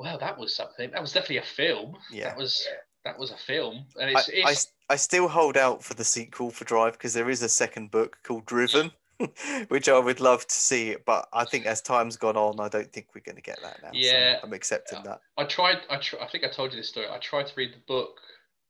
Well, 0.00 0.18
that 0.18 0.36
was 0.36 0.56
something. 0.56 0.90
That 0.90 1.00
was 1.00 1.12
definitely 1.12 1.38
a 1.38 1.42
film. 1.42 1.96
Yeah. 2.10 2.30
That 2.30 2.38
was 2.38 2.66
that 3.04 3.18
was 3.20 3.30
a 3.30 3.36
film, 3.36 3.86
and 4.00 4.16
I, 4.16 4.20
it's, 4.20 4.28
I, 4.44 4.50
it's 4.50 4.72
I 4.90 4.96
still 4.96 5.28
hold 5.28 5.56
out 5.56 5.84
for 5.84 5.94
the 5.94 6.04
sequel 6.04 6.50
for 6.50 6.64
Drive 6.64 6.92
because 6.94 7.12
there 7.14 7.28
is 7.30 7.42
a 7.42 7.48
second 7.48 7.90
book 7.90 8.18
called 8.22 8.46
Driven, 8.46 8.90
which 9.68 9.88
I 9.88 9.98
would 9.98 10.20
love 10.20 10.46
to 10.46 10.54
see. 10.54 10.96
But 11.04 11.28
I 11.32 11.44
think 11.44 11.66
as 11.66 11.82
time's 11.82 12.16
gone 12.16 12.36
on, 12.36 12.58
I 12.60 12.68
don't 12.68 12.90
think 12.92 13.08
we're 13.14 13.20
going 13.20 13.36
to 13.36 13.42
get 13.42 13.60
that 13.62 13.82
now. 13.82 13.90
Yeah. 13.92 14.40
so 14.40 14.46
I'm 14.46 14.52
accepting 14.52 15.02
that. 15.04 15.20
I 15.36 15.44
tried. 15.44 15.78
I 15.90 15.98
tr- 15.98 16.20
I 16.20 16.28
think 16.28 16.44
I 16.44 16.48
told 16.48 16.72
you 16.72 16.78
this 16.78 16.88
story. 16.88 17.06
I 17.10 17.18
tried 17.18 17.46
to 17.48 17.52
read 17.56 17.72
the 17.74 17.82
book 17.86 18.18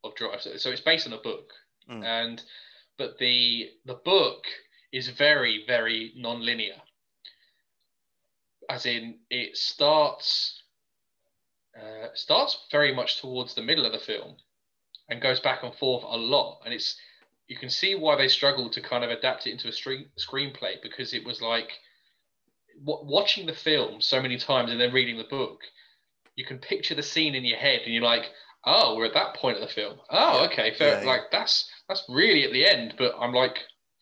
of 0.04 0.14
Drive. 0.16 0.40
So, 0.40 0.56
so 0.56 0.70
it's 0.70 0.80
based 0.80 1.06
on 1.06 1.12
a 1.12 1.18
book, 1.18 1.50
Mm. 1.90 2.04
and 2.04 2.42
but 2.98 3.16
the 3.18 3.70
the 3.86 3.94
book 4.04 4.44
is 4.92 5.08
very 5.08 5.64
very 5.66 6.12
non-linear. 6.16 6.76
As 8.68 8.84
in, 8.86 9.18
it 9.30 9.56
starts 9.56 10.62
uh, 11.80 12.08
starts 12.14 12.66
very 12.70 12.94
much 12.94 13.20
towards 13.20 13.54
the 13.54 13.62
middle 13.62 13.86
of 13.86 13.92
the 13.92 13.98
film, 13.98 14.36
and 15.08 15.20
goes 15.22 15.40
back 15.40 15.62
and 15.62 15.74
forth 15.74 16.04
a 16.04 16.16
lot. 16.16 16.60
And 16.64 16.74
it's 16.74 16.96
you 17.48 17.56
can 17.56 17.70
see 17.70 17.94
why 17.94 18.16
they 18.16 18.28
struggled 18.28 18.72
to 18.74 18.80
kind 18.80 19.04
of 19.04 19.10
adapt 19.10 19.46
it 19.46 19.52
into 19.52 19.68
a 19.68 19.72
screen 19.72 20.06
screenplay 20.18 20.74
because 20.82 21.14
it 21.14 21.24
was 21.24 21.40
like 21.40 21.70
w- 22.84 23.06
watching 23.10 23.46
the 23.46 23.54
film 23.54 24.00
so 24.00 24.20
many 24.20 24.36
times 24.38 24.70
and 24.70 24.80
then 24.80 24.92
reading 24.92 25.16
the 25.16 25.24
book 25.24 25.60
you 26.36 26.44
can 26.44 26.58
picture 26.58 26.94
the 26.94 27.02
scene 27.02 27.34
in 27.34 27.44
your 27.44 27.58
head 27.58 27.80
and 27.84 27.94
you're 27.94 28.02
like 28.02 28.26
oh 28.66 28.96
we're 28.96 29.06
at 29.06 29.14
that 29.14 29.34
point 29.34 29.56
of 29.56 29.62
the 29.66 29.74
film 29.74 29.96
oh 30.10 30.40
Yeah. 30.42 30.48
okay 30.50 30.74
fair 30.76 30.92
Yeah, 30.98 31.00
yeah. 31.00 31.06
like 31.08 31.22
that's 31.32 31.68
that's 31.88 32.04
really 32.08 32.44
at 32.44 32.52
the 32.52 32.66
end 32.66 32.94
but 32.98 33.14
i'm 33.18 33.32
like 33.32 33.58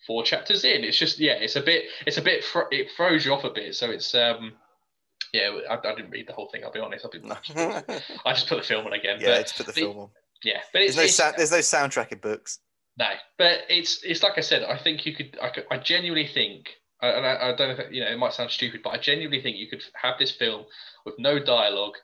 four 0.09 0.25
chapters 0.25 0.65
in 0.65 0.83
it's 0.85 0.99
just 0.99 1.19
yeah 1.21 1.35
it's 1.35 1.57
a 1.57 1.63
bit 1.63 1.85
it's 2.05 2.19
a 2.19 2.23
bit 2.23 2.43
fr- 2.43 2.73
it 2.73 2.89
throws 2.97 3.25
you 3.25 3.33
off 3.33 3.45
a 3.45 3.51
bit 3.51 3.75
so 3.77 3.91
it's 3.91 4.13
um 4.15 4.55
Yeah, 5.33 5.51
I, 5.71 5.75
I, 5.75 5.95
didn't 5.95 6.11
read 6.11 6.27
the 6.29 6.33
whole 6.33 6.49
thing. 6.51 6.63
I'll 6.65 6.73
be 6.73 6.81
honest. 6.81 7.05
I'll 7.05 7.11
be, 7.11 7.21
I 8.25 8.33
just 8.33 8.49
put 8.49 8.57
the 8.57 8.63
film 8.67 8.87
on 8.87 8.93
again. 8.93 9.19
Yeah, 9.21 9.43
just 9.43 9.57
put 9.57 9.67
the 9.67 9.73
film 9.73 9.99
on. 9.99 10.09
Yeah, 10.43 10.61
but 10.73 10.83
it's, 10.83 10.97
there's 10.97 11.19
no 11.19 11.33
there's 11.37 11.53
no 11.53 11.59
soundtrack 11.59 12.13
in 12.13 12.19
books. 12.19 12.61
No, 12.99 13.11
but 13.39 13.61
it's 13.69 14.03
it's 14.05 14.23
like 14.23 14.39
I 14.39 14.41
said. 14.41 14.63
I 14.65 14.79
think 14.79 15.05
you 15.07 15.15
could. 15.15 15.37
I, 15.43 15.51
could, 15.51 15.67
I 15.71 15.79
genuinely 15.79 16.27
think, 16.27 16.69
and 17.03 17.27
I, 17.27 17.51
I 17.51 17.55
don't 17.55 17.77
know 17.77 17.85
if 17.85 17.93
you 17.93 18.01
know 18.03 18.11
it 18.11 18.19
might 18.19 18.33
sound 18.33 18.51
stupid, 18.51 18.81
but 18.83 18.91
I 18.91 18.99
genuinely 18.99 19.43
think 19.43 19.57
you 19.57 19.69
could 19.69 19.83
have 20.01 20.19
this 20.19 20.31
film 20.31 20.65
with 21.05 21.15
no 21.19 21.39
dialogue 21.39 21.95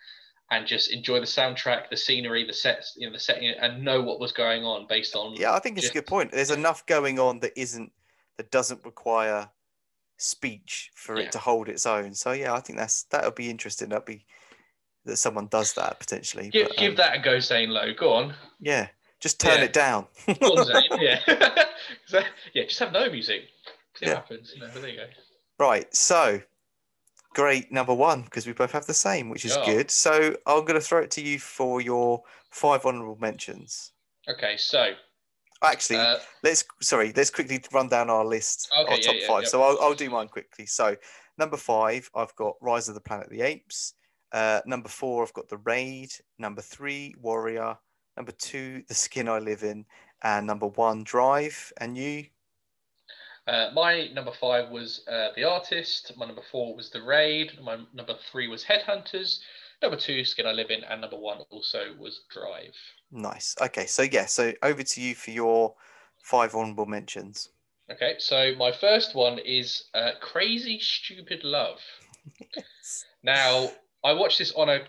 and 0.50 0.66
just 0.66 0.92
enjoy 0.92 1.18
the 1.18 1.26
soundtrack, 1.26 1.88
the 1.88 1.96
scenery, 1.96 2.46
the 2.46 2.52
sets, 2.52 2.94
you 2.96 3.06
know, 3.06 3.12
the 3.12 3.18
setting, 3.18 3.54
and 3.58 3.82
know 3.82 4.02
what 4.02 4.20
was 4.20 4.32
going 4.32 4.64
on 4.64 4.86
based 4.86 5.16
on. 5.16 5.34
Yeah, 5.34 5.54
I 5.54 5.60
think 5.60 5.78
it's 5.78 5.86
just... 5.86 5.94
a 5.94 5.98
good 5.98 6.06
point. 6.06 6.30
There's 6.30 6.50
enough 6.50 6.84
going 6.84 7.18
on 7.18 7.40
that 7.40 7.58
isn't 7.58 7.90
that 8.36 8.50
doesn't 8.50 8.84
require 8.84 9.48
speech 10.18 10.90
for 10.94 11.18
yeah. 11.18 11.24
it 11.24 11.32
to 11.32 11.38
hold 11.38 11.68
its 11.68 11.86
own. 11.86 12.14
So 12.14 12.32
yeah, 12.32 12.52
I 12.52 12.60
think 12.60 12.78
that's 12.78 13.04
that'll 13.04 13.30
be 13.30 13.48
interesting. 13.48 13.88
That'll 13.88 14.04
be 14.04 14.26
that 15.04 15.16
someone 15.16 15.46
does 15.46 15.72
that 15.74 15.98
potentially. 15.98 16.48
Give, 16.50 16.68
but, 16.68 16.78
um, 16.78 16.84
give 16.84 16.96
that 16.96 17.16
a 17.16 17.20
go, 17.20 17.40
Zane 17.40 17.70
Lowe. 17.70 17.92
Go 17.94 18.12
on. 18.12 18.34
Yeah, 18.60 18.88
just 19.20 19.40
turn 19.40 19.58
yeah. 19.58 19.64
it 19.64 19.72
down. 19.72 20.06
on. 20.28 21.00
Yeah, 21.00 21.18
yeah, 22.54 22.64
just 22.64 22.78
have 22.78 22.92
no 22.92 23.10
music. 23.10 23.42
See 23.96 24.06
yeah. 24.06 24.14
happens. 24.14 24.52
You 24.54 24.62
know, 24.62 24.68
there 24.68 24.88
you 24.88 24.96
go. 24.96 25.06
Right, 25.58 25.94
so 25.94 26.40
great 27.34 27.72
number 27.72 27.94
one 27.94 28.22
because 28.22 28.46
we 28.46 28.52
both 28.52 28.72
have 28.72 28.86
the 28.86 28.94
same, 28.94 29.28
which 29.30 29.44
is 29.44 29.56
oh. 29.56 29.64
good. 29.64 29.90
So 29.90 30.36
I'm 30.46 30.64
going 30.64 30.74
to 30.74 30.80
throw 30.80 31.00
it 31.00 31.10
to 31.12 31.22
you 31.22 31.38
for 31.38 31.80
your 31.80 32.22
five 32.50 32.84
honourable 32.84 33.18
mentions. 33.20 33.92
Okay, 34.28 34.56
so 34.56 34.92
actually, 35.62 35.98
uh, 35.98 36.16
let's 36.42 36.64
sorry, 36.80 37.12
let's 37.16 37.30
quickly 37.30 37.60
run 37.72 37.88
down 37.88 38.10
our 38.10 38.24
list, 38.24 38.70
okay, 38.78 38.92
our 38.92 38.98
top 38.98 39.14
yeah, 39.18 39.26
five. 39.26 39.46
So 39.46 39.62
I'll, 39.62 39.78
I'll 39.80 39.94
do 39.94 40.10
mine 40.10 40.28
quickly. 40.28 40.66
So 40.66 40.96
number 41.38 41.56
five, 41.56 42.10
I've 42.14 42.34
got 42.36 42.54
Rise 42.60 42.88
of 42.88 42.94
the 42.94 43.00
Planet 43.00 43.26
of 43.26 43.32
the 43.32 43.42
Apes. 43.42 43.94
Uh, 44.32 44.60
number 44.66 44.88
four, 44.88 45.22
I've 45.22 45.32
got 45.34 45.48
The 45.48 45.58
Raid. 45.58 46.10
Number 46.38 46.62
three, 46.62 47.14
Warrior. 47.20 47.76
Number 48.16 48.32
two, 48.32 48.82
The 48.88 48.94
Skin 48.94 49.28
I 49.28 49.38
Live 49.38 49.62
In. 49.62 49.84
And 50.22 50.46
number 50.46 50.68
one, 50.68 51.04
Drive. 51.04 51.72
And 51.78 51.96
you? 51.96 52.26
Uh, 53.46 53.70
my 53.74 54.08
number 54.12 54.32
five 54.40 54.70
was 54.70 55.04
uh, 55.08 55.28
The 55.36 55.44
Artist. 55.44 56.12
My 56.16 56.26
number 56.26 56.42
four 56.50 56.74
was 56.74 56.90
The 56.90 57.02
Raid. 57.02 57.58
My 57.62 57.78
number 57.92 58.14
three 58.30 58.48
was 58.48 58.64
Headhunters. 58.64 59.40
Number 59.82 59.96
two, 59.96 60.24
Skin 60.24 60.46
I 60.46 60.52
Live 60.52 60.70
In. 60.70 60.84
And 60.84 61.00
number 61.00 61.18
one 61.18 61.38
also 61.50 61.86
was 61.98 62.20
Drive. 62.30 62.74
Nice. 63.10 63.54
Okay. 63.60 63.86
So, 63.86 64.02
yeah. 64.02 64.26
So, 64.26 64.52
over 64.62 64.82
to 64.82 65.00
you 65.00 65.14
for 65.14 65.32
your 65.32 65.74
five 66.22 66.54
honorable 66.54 66.86
mentions. 66.86 67.48
Okay. 67.90 68.14
So, 68.18 68.54
my 68.56 68.72
first 68.72 69.14
one 69.14 69.38
is 69.40 69.84
uh, 69.92 70.12
Crazy 70.20 70.78
Stupid 70.78 71.42
Love. 71.42 71.80
yes. 72.56 73.04
Now, 73.24 73.70
I 74.04 74.12
watched 74.12 74.38
this 74.38 74.52
on 74.52 74.68
a 74.68 74.80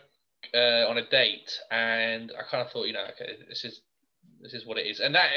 uh, 0.53 0.89
on 0.89 0.97
a 0.97 1.09
date, 1.09 1.59
and 1.71 2.31
I 2.37 2.43
kind 2.49 2.65
of 2.65 2.71
thought, 2.71 2.87
you 2.87 2.93
know, 2.93 3.05
okay, 3.11 3.37
this 3.47 3.63
is 3.63 3.81
this 4.41 4.53
is 4.53 4.65
what 4.65 4.77
it 4.77 4.85
is. 4.85 4.99
And 4.99 5.15
that, 5.15 5.29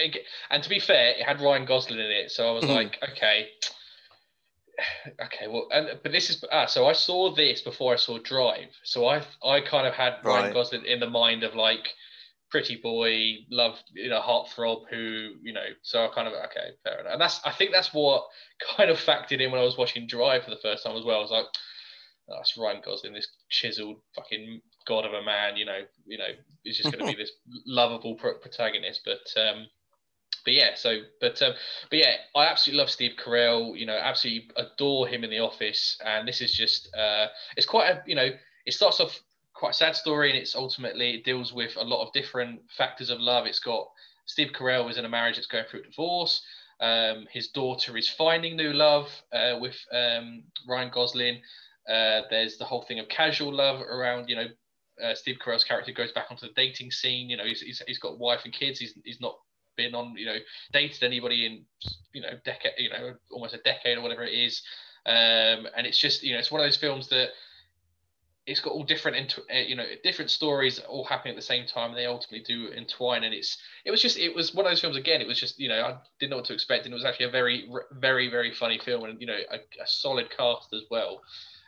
and 0.50 0.62
to 0.62 0.68
be 0.68 0.80
fair, 0.80 1.10
it 1.10 1.24
had 1.24 1.40
Ryan 1.40 1.64
Gosling 1.64 2.00
in 2.00 2.10
it, 2.10 2.30
so 2.30 2.48
I 2.48 2.52
was 2.52 2.64
mm-hmm. 2.64 2.74
like, 2.74 2.98
okay, 3.12 3.48
okay, 5.24 5.48
well, 5.48 5.68
and 5.72 5.98
but 6.02 6.12
this 6.12 6.30
is 6.30 6.44
ah, 6.52 6.66
so 6.66 6.86
I 6.86 6.92
saw 6.92 7.34
this 7.34 7.62
before 7.62 7.92
I 7.92 7.96
saw 7.96 8.18
Drive, 8.18 8.70
so 8.82 9.06
I 9.06 9.22
I 9.44 9.60
kind 9.60 9.86
of 9.86 9.94
had 9.94 10.14
right. 10.24 10.40
Ryan 10.40 10.52
Gosling 10.52 10.84
in 10.84 11.00
the 11.00 11.10
mind 11.10 11.42
of 11.44 11.54
like 11.54 11.88
pretty 12.50 12.76
boy, 12.76 13.38
love, 13.50 13.76
you 13.92 14.08
know, 14.08 14.20
heartthrob 14.20 14.82
who, 14.88 15.32
you 15.42 15.52
know, 15.52 15.66
so 15.82 16.04
I 16.04 16.08
kind 16.14 16.28
of 16.28 16.34
okay, 16.34 16.70
fair 16.84 17.00
enough. 17.00 17.12
And 17.12 17.20
that's 17.20 17.40
I 17.44 17.52
think 17.52 17.72
that's 17.72 17.92
what 17.92 18.24
kind 18.76 18.90
of 18.90 18.98
factored 18.98 19.40
in 19.40 19.50
when 19.50 19.60
I 19.60 19.64
was 19.64 19.76
watching 19.76 20.06
Drive 20.06 20.44
for 20.44 20.50
the 20.50 20.60
first 20.62 20.84
time 20.84 20.96
as 20.96 21.04
well. 21.04 21.18
I 21.18 21.22
was 21.22 21.30
like, 21.30 21.46
it's 22.28 22.56
Ryan 22.56 22.82
Gosling, 22.84 23.12
this 23.12 23.28
chiseled 23.48 24.00
fucking 24.14 24.60
god 24.86 25.04
of 25.04 25.12
a 25.12 25.22
man. 25.22 25.56
You 25.56 25.64
know, 25.64 25.80
you 26.06 26.18
know, 26.18 26.28
he's 26.64 26.76
just 26.76 26.92
going 26.92 27.04
to 27.04 27.16
be 27.16 27.22
this 27.22 27.32
lovable 27.66 28.14
protagonist. 28.16 29.02
But 29.04 29.40
um, 29.40 29.66
but 30.44 30.54
yeah, 30.54 30.70
so 30.74 31.00
but 31.20 31.40
um, 31.42 31.52
but 31.90 31.98
yeah, 31.98 32.14
I 32.34 32.46
absolutely 32.46 32.78
love 32.78 32.90
Steve 32.90 33.12
Carell. 33.22 33.78
You 33.78 33.86
know, 33.86 33.96
absolutely 33.96 34.50
adore 34.56 35.06
him 35.06 35.24
in 35.24 35.30
The 35.30 35.40
Office, 35.40 35.98
and 36.04 36.26
this 36.26 36.40
is 36.40 36.52
just 36.52 36.88
uh, 36.96 37.26
it's 37.56 37.66
quite 37.66 37.90
a 37.90 38.02
you 38.06 38.14
know 38.14 38.30
it 38.64 38.72
starts 38.72 39.00
off 39.00 39.20
quite 39.54 39.70
a 39.70 39.74
sad 39.74 39.96
story, 39.96 40.30
and 40.30 40.38
it's 40.38 40.54
ultimately 40.54 41.14
it 41.14 41.24
deals 41.24 41.52
with 41.52 41.76
a 41.76 41.84
lot 41.84 42.06
of 42.06 42.12
different 42.12 42.60
factors 42.76 43.10
of 43.10 43.20
love. 43.20 43.46
It's 43.46 43.60
got 43.60 43.88
Steve 44.26 44.52
Carell 44.52 44.90
is 44.90 44.98
in 44.98 45.04
a 45.04 45.08
marriage 45.08 45.36
that's 45.36 45.46
going 45.46 45.64
through 45.70 45.80
a 45.80 45.84
divorce. 45.84 46.42
Um, 46.78 47.26
his 47.32 47.48
daughter 47.48 47.96
is 47.96 48.08
finding 48.08 48.56
new 48.56 48.72
love 48.72 49.08
uh, 49.32 49.56
with 49.60 49.76
um, 49.92 50.44
Ryan 50.68 50.90
Gosling. 50.92 51.40
Uh, 51.88 52.22
there's 52.30 52.56
the 52.58 52.64
whole 52.64 52.82
thing 52.82 52.98
of 52.98 53.08
casual 53.08 53.54
love 53.54 53.80
around, 53.80 54.28
you 54.28 54.36
know, 54.36 54.46
uh, 55.02 55.14
Steve 55.14 55.36
Carell's 55.44 55.64
character 55.64 55.92
goes 55.92 56.12
back 56.12 56.26
onto 56.30 56.46
the 56.46 56.52
dating 56.54 56.90
scene. 56.90 57.28
You 57.28 57.36
know, 57.36 57.44
he's, 57.44 57.60
he's, 57.60 57.82
he's 57.86 57.98
got 57.98 58.18
wife 58.18 58.40
and 58.44 58.52
kids. 58.52 58.78
He's, 58.78 58.94
he's 59.04 59.20
not 59.20 59.36
been 59.76 59.94
on, 59.94 60.14
you 60.16 60.26
know, 60.26 60.38
dated 60.72 61.02
anybody 61.02 61.46
in, 61.46 61.64
you 62.12 62.22
know, 62.22 62.30
decade, 62.44 62.72
you 62.78 62.88
know, 62.88 63.14
almost 63.30 63.54
a 63.54 63.58
decade 63.58 63.98
or 63.98 64.00
whatever 64.00 64.24
it 64.24 64.32
is. 64.32 64.62
Um, 65.04 65.68
and 65.76 65.86
it's 65.86 65.98
just, 65.98 66.22
you 66.22 66.32
know, 66.32 66.38
it's 66.38 66.50
one 66.50 66.60
of 66.60 66.66
those 66.66 66.78
films 66.78 67.08
that 67.10 67.28
it's 68.46 68.60
got 68.60 68.72
all 68.72 68.84
different, 68.84 69.16
into, 69.16 69.42
uh, 69.42 69.58
you 69.58 69.76
know, 69.76 69.84
different 70.02 70.30
stories 70.30 70.78
all 70.78 71.04
happening 71.04 71.34
at 71.34 71.36
the 71.36 71.42
same 71.42 71.66
time. 71.66 71.90
And 71.90 71.98
they 71.98 72.06
ultimately 72.06 72.44
do 72.46 72.72
entwine. 72.72 73.24
And 73.24 73.34
it's, 73.34 73.58
it 73.84 73.90
was 73.90 74.00
just, 74.00 74.18
it 74.18 74.34
was 74.34 74.54
one 74.54 74.64
of 74.64 74.70
those 74.70 74.80
films 74.80 74.96
again. 74.96 75.20
It 75.20 75.26
was 75.26 75.38
just, 75.38 75.60
you 75.60 75.68
know, 75.68 75.82
I 75.82 75.98
didn't 76.18 76.30
know 76.30 76.36
what 76.36 76.46
to 76.46 76.54
expect, 76.54 76.84
and 76.84 76.92
it 76.92 76.96
was 76.96 77.04
actually 77.04 77.26
a 77.26 77.30
very, 77.30 77.68
very, 77.92 78.30
very 78.30 78.52
funny 78.54 78.78
film, 78.78 79.04
and 79.04 79.20
you 79.20 79.26
know, 79.26 79.38
a, 79.50 79.56
a 79.56 79.86
solid 79.86 80.30
cast 80.30 80.72
as 80.72 80.82
well. 80.90 81.20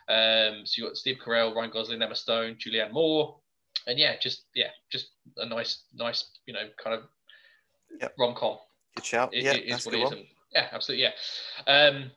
Um, 0.09 0.65
so 0.65 0.81
you 0.81 0.87
got 0.87 0.97
Steve 0.97 1.17
Carell, 1.23 1.53
Ryan 1.55 1.69
Gosling, 1.69 2.01
Emma 2.01 2.15
Stone, 2.15 2.55
Julianne 2.55 2.91
Moore, 2.91 3.37
and 3.85 3.99
yeah, 3.99 4.15
just 4.19 4.45
yeah, 4.55 4.69
just 4.91 5.09
a 5.37 5.45
nice, 5.45 5.83
nice, 5.93 6.31
you 6.47 6.53
know, 6.53 6.67
kind 6.83 6.95
of 6.95 7.03
yep. 8.01 8.15
rom 8.17 8.33
com. 8.33 8.57
Good 8.95 9.05
shout. 9.05 9.33
It, 9.33 9.43
yeah, 9.43 9.53
it 9.53 9.65
is 9.65 9.85
what 9.85 9.95
it 9.95 10.01
is. 10.01 10.11
And, 10.11 10.25
yeah, 10.51 10.67
absolutely. 10.71 11.03
Yeah. 11.03 11.11
Um, 11.71 12.11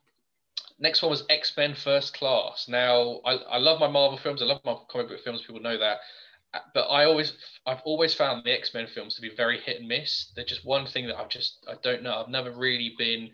next 0.78 1.02
one 1.02 1.10
was 1.10 1.24
X 1.28 1.52
Men 1.56 1.74
First 1.74 2.14
Class. 2.14 2.66
Now, 2.66 3.20
I, 3.26 3.34
I 3.34 3.58
love 3.58 3.78
my 3.78 3.88
Marvel 3.88 4.18
films. 4.18 4.40
I 4.40 4.46
love 4.46 4.60
my 4.64 4.74
comic 4.90 5.08
book 5.08 5.20
films. 5.22 5.42
People 5.42 5.60
know 5.60 5.78
that. 5.78 5.98
But 6.74 6.88
I 6.88 7.04
always, 7.04 7.34
I've 7.66 7.80
always 7.84 8.14
found 8.14 8.44
the 8.44 8.52
X 8.52 8.72
Men 8.72 8.86
films 8.86 9.14
to 9.16 9.22
be 9.22 9.30
very 9.34 9.60
hit 9.60 9.80
and 9.80 9.88
miss. 9.88 10.32
They're 10.34 10.44
just 10.44 10.64
one 10.64 10.86
thing 10.86 11.06
that 11.08 11.16
I've 11.16 11.28
just, 11.28 11.58
I 11.68 11.74
don't 11.82 12.02
know. 12.02 12.20
I've 12.20 12.28
never 12.28 12.50
really 12.52 12.94
been, 12.96 13.30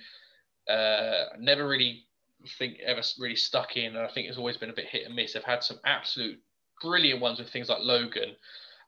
uh, 0.69 1.27
never 1.39 1.67
really 1.67 2.08
think 2.59 2.79
ever 2.85 3.03
really 3.19 3.37
stuck 3.37 3.77
in, 3.77 3.97
and 3.97 3.99
I 3.99 4.09
think 4.09 4.29
it's 4.29 4.39
always 4.39 4.57
been 4.57 4.71
a 4.71 4.75
bit 4.75 4.87
hit 4.87 5.07
and 5.07 5.15
miss. 5.15 5.33
They've 5.33 5.43
had 5.43 5.63
some 5.63 5.79
absolute 5.85 6.39
brilliant 6.81 7.21
ones 7.21 7.39
with 7.39 7.51
things 7.51 7.69
like 7.69 7.81
Logan 7.81 8.37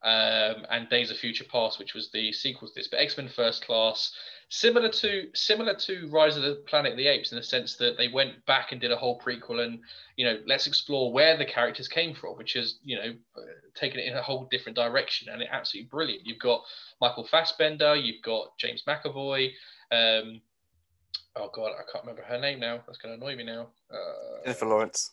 um, 0.02 0.64
and 0.70 0.88
Days 0.88 1.10
of 1.10 1.18
Future 1.18 1.44
Past, 1.44 1.78
which 1.78 1.94
was 1.94 2.10
the 2.10 2.32
sequel 2.32 2.68
to 2.68 2.74
this. 2.74 2.88
But 2.88 3.00
X 3.00 3.16
Men 3.16 3.28
First 3.28 3.64
Class, 3.64 4.12
similar 4.48 4.88
to 4.88 5.28
similar 5.34 5.74
to 5.74 6.08
Rise 6.08 6.36
of 6.36 6.42
the 6.42 6.62
Planet 6.66 6.92
of 6.92 6.98
the 6.98 7.06
Apes 7.06 7.32
in 7.32 7.36
the 7.36 7.42
sense 7.42 7.76
that 7.76 7.96
they 7.96 8.08
went 8.08 8.44
back 8.46 8.72
and 8.72 8.80
did 8.80 8.92
a 8.92 8.96
whole 8.96 9.20
prequel, 9.20 9.64
and 9.64 9.80
you 10.16 10.24
know, 10.24 10.38
let's 10.46 10.66
explore 10.66 11.12
where 11.12 11.36
the 11.36 11.44
characters 11.44 11.88
came 11.88 12.14
from, 12.14 12.36
which 12.36 12.56
is 12.56 12.78
you 12.82 12.96
know, 12.96 13.14
taken 13.74 14.00
it 14.00 14.06
in 14.06 14.16
a 14.16 14.22
whole 14.22 14.48
different 14.50 14.76
direction, 14.76 15.28
and 15.28 15.42
it's 15.42 15.52
absolutely 15.52 15.88
brilliant. 15.88 16.26
You've 16.26 16.38
got 16.38 16.62
Michael 17.00 17.26
Fassbender, 17.26 17.96
you've 17.96 18.22
got 18.22 18.56
James 18.58 18.84
McAvoy. 18.86 19.50
Um, 19.92 20.40
oh 21.40 21.50
god, 21.52 21.72
I 21.72 21.90
can't 21.90 22.04
remember 22.04 22.22
her 22.22 22.38
name 22.38 22.60
now. 22.60 22.80
That's 22.86 22.98
going 22.98 23.18
to 23.18 23.24
annoy 23.24 23.36
me 23.36 23.44
now. 23.44 23.68
Uh, 23.92 24.44
Jennifer 24.44 24.66
Lawrence. 24.66 25.12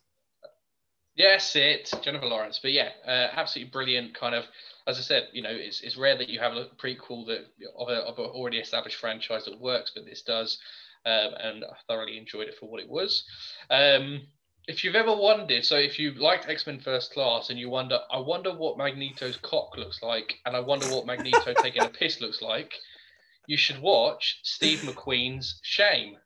Yes, 1.15 1.55
it 1.55 1.91
Jennifer 2.03 2.27
Lawrence. 2.27 2.59
But 2.61 2.73
yeah, 2.73 2.89
uh, 3.05 3.27
absolutely 3.33 3.71
brilliant. 3.71 4.13
Kind 4.13 4.35
of, 4.35 4.45
as 4.85 4.99
I 4.99 5.01
said, 5.01 5.29
you 5.33 5.41
know, 5.41 5.51
it's, 5.51 5.81
it's 5.81 5.97
rare 5.97 6.17
that 6.17 6.29
you 6.29 6.39
have 6.39 6.53
a 6.53 6.67
prequel 6.77 7.25
that 7.27 7.45
of, 7.77 7.89
a, 7.89 8.01
of 8.03 8.19
an 8.19 8.25
already 8.25 8.59
established 8.59 8.97
franchise 8.97 9.45
that 9.45 9.59
works, 9.59 9.91
but 9.95 10.05
this 10.05 10.21
does, 10.21 10.59
um, 11.05 11.31
and 11.39 11.63
I 11.63 11.75
thoroughly 11.87 12.17
enjoyed 12.17 12.47
it 12.47 12.55
for 12.59 12.69
what 12.69 12.81
it 12.81 12.89
was. 12.89 13.23
Um, 13.71 14.27
if 14.67 14.83
you've 14.83 14.95
ever 14.95 15.15
wondered, 15.15 15.65
so 15.65 15.77
if 15.77 15.97
you 15.97 16.11
liked 16.11 16.49
X 16.49 16.67
Men 16.67 16.79
First 16.79 17.13
Class 17.13 17.49
and 17.49 17.57
you 17.57 17.69
wonder, 17.69 17.99
I 18.11 18.19
wonder 18.19 18.53
what 18.53 18.77
Magneto's 18.77 19.37
cock 19.37 19.75
looks 19.77 20.03
like, 20.03 20.35
and 20.45 20.55
I 20.55 20.59
wonder 20.59 20.85
what 20.87 21.07
Magneto 21.07 21.53
taking 21.61 21.81
a 21.81 21.89
piss 21.89 22.21
looks 22.21 22.41
like, 22.41 22.73
you 23.47 23.57
should 23.57 23.81
watch 23.81 24.39
Steve 24.43 24.79
McQueen's 24.79 25.59
Shame. 25.63 26.17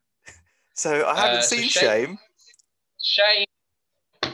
So 0.74 1.06
I 1.06 1.16
haven't 1.16 1.38
uh, 1.38 1.42
seen 1.42 1.68
so 1.68 1.80
Shame. 1.80 2.18
Shame. 3.00 3.46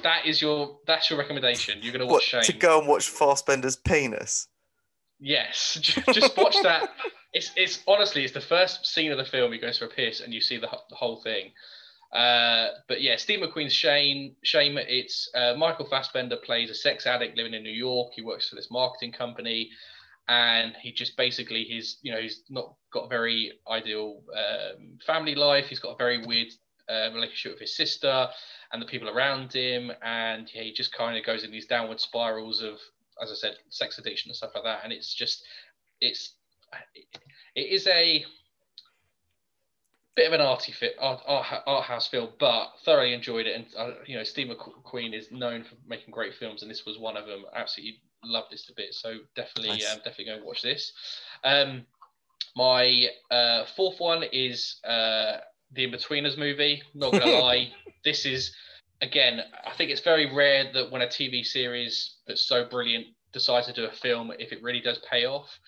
That 0.02 0.27
is 0.27 0.40
your 0.40 0.78
that's 0.86 1.10
your 1.10 1.19
recommendation. 1.19 1.78
You're 1.82 1.93
gonna 1.93 2.06
watch 2.06 2.12
what, 2.12 2.23
Shame. 2.23 2.43
To 2.43 2.52
go 2.55 2.78
and 2.81 2.89
watch 2.89 3.09
Fassbender's 3.09 3.77
penis. 3.77 4.48
Yes, 5.20 5.78
just 6.12 6.36
watch 6.36 6.56
that. 6.62 6.90
It's 7.32 7.52
it's 7.56 7.82
honestly 7.86 8.24
it's 8.24 8.32
the 8.32 8.40
first 8.40 8.86
scene 8.86 9.12
of 9.12 9.19
the 9.19 9.24
film. 9.24 9.52
He 9.52 9.59
goes 9.59 9.78
for 9.78 9.85
a 9.85 9.89
piss 9.89 10.20
and 10.20 10.32
you 10.32 10.40
see 10.40 10.56
the, 10.56 10.69
the 10.89 10.97
whole 10.97 11.20
thing. 11.20 11.51
Uh, 12.12 12.69
but 12.89 13.02
yeah, 13.02 13.16
Steve 13.16 13.40
McQueen's 13.40 13.74
Shame. 13.74 14.35
Shame. 14.43 14.78
It's 14.78 15.28
uh, 15.35 15.55
Michael 15.59 15.85
Fassbender 15.85 16.36
plays 16.36 16.70
a 16.70 16.74
sex 16.74 17.06
addict 17.06 17.36
living 17.36 17.52
in 17.52 17.62
New 17.62 17.70
York. 17.70 18.12
He 18.15 18.23
works 18.23 18.48
for 18.48 18.55
this 18.55 18.70
marketing 18.70 19.12
company 19.12 19.70
and 20.28 20.74
he 20.82 20.92
just 20.92 21.16
basically 21.16 21.64
he's 21.64 21.98
you 22.02 22.12
know 22.12 22.20
he's 22.20 22.42
not 22.50 22.74
got 22.92 23.06
a 23.06 23.09
very 23.09 23.52
ideal 23.70 24.20
um, 24.36 24.98
family 25.06 25.34
life 25.34 25.66
he's 25.66 25.78
got 25.78 25.94
a 25.94 25.96
very 25.96 26.26
weird 26.26 26.48
uh, 26.88 27.10
relationship 27.12 27.52
with 27.52 27.60
his 27.60 27.76
sister 27.76 28.28
and 28.72 28.82
the 28.82 28.86
people 28.86 29.09
around 29.09 29.52
him, 29.52 29.90
and 30.02 30.48
yeah, 30.55 30.62
he 30.62 30.72
just 30.72 30.92
kind 30.92 31.16
of 31.16 31.24
goes 31.24 31.44
in 31.44 31.50
these 31.50 31.66
downward 31.66 32.00
spirals 32.00 32.62
of, 32.62 32.78
as 33.22 33.30
I 33.30 33.34
said, 33.34 33.56
sex 33.70 33.98
addiction 33.98 34.30
and 34.30 34.36
stuff 34.36 34.50
like 34.55 34.64
that. 34.64 34.80
And 34.84 34.92
it's 34.92 35.14
just, 35.14 35.42
it's, 36.00 36.34
it 37.55 37.60
is 37.60 37.86
a 37.86 38.24
bit 40.16 40.26
of 40.26 40.32
an 40.32 40.40
arty 40.40 40.72
fit 40.72 40.96
art, 40.98 41.20
art, 41.26 41.46
art, 41.66 41.84
house 41.84 42.09
film, 42.09 42.30
but 42.38 42.68
thoroughly 42.84 43.14
enjoyed 43.14 43.46
it. 43.46 43.55
And 43.55 43.66
uh, 43.76 43.94
you 44.06 44.16
know, 44.16 44.24
Steve 44.24 44.48
McQueen 44.48 45.14
is 45.14 45.30
known 45.30 45.64
for 45.64 45.76
making 45.86 46.12
great 46.12 46.34
films, 46.34 46.62
and 46.62 46.70
this 46.70 46.84
was 46.84 46.98
one 46.98 47.16
of 47.16 47.26
them. 47.26 47.44
Absolutely 47.55 48.00
loved 48.24 48.50
this 48.50 48.68
a 48.70 48.74
bit. 48.74 48.94
So 48.94 49.18
definitely, 49.34 49.70
nice. 49.70 49.92
um, 49.92 49.98
definitely 49.98 50.26
go 50.26 50.34
and 50.36 50.44
watch 50.44 50.62
this. 50.62 50.92
Um, 51.44 51.84
my 52.56 53.08
uh, 53.30 53.64
fourth 53.76 54.00
one 54.00 54.24
is 54.32 54.80
uh, 54.84 55.38
the 55.72 55.86
Inbetweeners 55.86 56.38
movie. 56.38 56.82
Not 56.94 57.12
gonna 57.12 57.26
lie, 57.40 57.70
this 58.04 58.26
is 58.26 58.54
again. 59.00 59.40
I 59.66 59.72
think 59.74 59.90
it's 59.90 60.00
very 60.00 60.34
rare 60.34 60.70
that 60.72 60.90
when 60.90 61.02
a 61.02 61.06
TV 61.06 61.44
series 61.44 62.16
that's 62.26 62.42
so 62.42 62.64
brilliant 62.64 63.06
decides 63.32 63.66
to 63.66 63.72
do 63.72 63.84
a 63.84 63.92
film, 63.92 64.32
if 64.38 64.52
it 64.52 64.62
really 64.62 64.80
does 64.80 65.00
pay 65.10 65.26
off. 65.26 65.58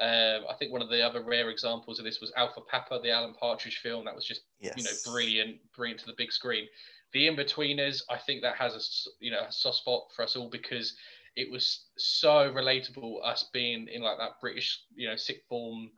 Um, 0.00 0.44
I 0.48 0.54
think 0.58 0.72
one 0.72 0.80
of 0.80 0.88
the 0.88 1.02
other 1.02 1.22
rare 1.22 1.50
examples 1.50 1.98
of 1.98 2.06
this 2.06 2.22
was 2.22 2.32
Alpha 2.34 2.62
Papa, 2.62 3.00
the 3.02 3.10
Alan 3.10 3.34
Partridge 3.34 3.80
film. 3.82 4.06
That 4.06 4.14
was 4.14 4.24
just 4.24 4.40
yes. 4.58 4.74
you 4.76 4.82
know 4.82 4.90
brilliant, 5.04 5.56
brilliant 5.76 6.00
to 6.00 6.06
the 6.06 6.14
big 6.16 6.32
screen. 6.32 6.66
The 7.12 7.26
Inbetweeners, 7.26 8.02
I 8.08 8.16
think 8.16 8.40
that 8.40 8.56
has 8.56 8.74
a 8.74 9.24
you 9.24 9.30
know 9.30 9.42
a 9.46 9.52
soft 9.52 9.78
spot 9.78 10.04
for 10.16 10.22
us 10.22 10.36
all 10.36 10.48
because 10.48 10.94
it 11.36 11.50
was 11.50 11.84
so 11.96 12.52
relatable. 12.52 13.24
Us 13.24 13.48
being 13.52 13.88
in 13.88 14.02
like 14.02 14.18
that 14.18 14.40
British 14.40 14.82
you 14.94 15.08
know 15.08 15.16
sixth 15.16 15.44
form 15.48 15.90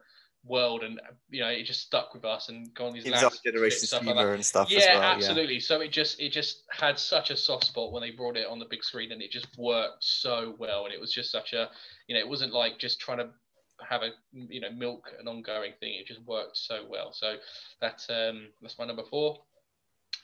world, 0.44 0.82
and 0.82 1.00
you 1.30 1.40
know 1.40 1.48
it 1.48 1.64
just 1.64 1.82
stuck 1.82 2.14
with 2.14 2.24
us 2.24 2.48
and 2.48 2.72
gone 2.74 2.92
these 2.92 3.06
last 3.06 3.42
generation 3.44 4.00
humor 4.00 4.14
like 4.14 4.34
and 4.34 4.44
stuff. 4.44 4.70
Yeah, 4.70 4.98
well, 4.98 5.02
absolutely. 5.02 5.54
Yeah. 5.54 5.60
So 5.60 5.80
it 5.80 5.92
just 5.92 6.20
it 6.20 6.30
just 6.30 6.64
had 6.70 6.98
such 6.98 7.30
a 7.30 7.36
soft 7.36 7.64
spot 7.64 7.92
when 7.92 8.02
they 8.02 8.10
brought 8.10 8.36
it 8.36 8.46
on 8.46 8.58
the 8.58 8.66
big 8.68 8.84
screen, 8.84 9.12
and 9.12 9.22
it 9.22 9.30
just 9.30 9.46
worked 9.58 10.04
so 10.04 10.54
well. 10.58 10.84
And 10.84 10.94
it 10.94 11.00
was 11.00 11.12
just 11.12 11.30
such 11.30 11.52
a 11.52 11.70
you 12.08 12.14
know 12.14 12.20
it 12.20 12.28
wasn't 12.28 12.52
like 12.52 12.78
just 12.78 13.00
trying 13.00 13.18
to 13.18 13.28
have 13.88 14.02
a 14.02 14.10
you 14.32 14.60
know 14.60 14.70
milk 14.70 15.08
an 15.18 15.28
ongoing 15.28 15.72
thing. 15.80 15.94
It 15.94 16.06
just 16.06 16.22
worked 16.26 16.56
so 16.56 16.84
well. 16.88 17.12
So 17.12 17.36
that's 17.80 18.08
um 18.10 18.48
that's 18.60 18.78
my 18.78 18.86
number 18.86 19.04
four, 19.08 19.38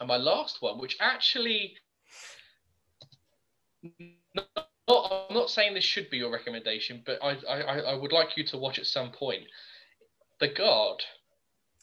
and 0.00 0.08
my 0.08 0.16
last 0.16 0.60
one, 0.62 0.78
which 0.78 0.96
actually. 1.00 1.74
Not, 4.88 5.26
I'm 5.28 5.34
not 5.34 5.50
saying 5.50 5.74
this 5.74 5.84
should 5.84 6.08
be 6.10 6.18
your 6.18 6.32
recommendation, 6.32 7.02
but 7.04 7.18
I, 7.22 7.36
I, 7.48 7.78
I 7.80 7.94
would 7.94 8.12
like 8.12 8.36
you 8.36 8.44
to 8.46 8.58
watch 8.58 8.78
at 8.78 8.86
some 8.86 9.10
point. 9.10 9.42
The 10.40 10.48
Guard. 10.48 11.02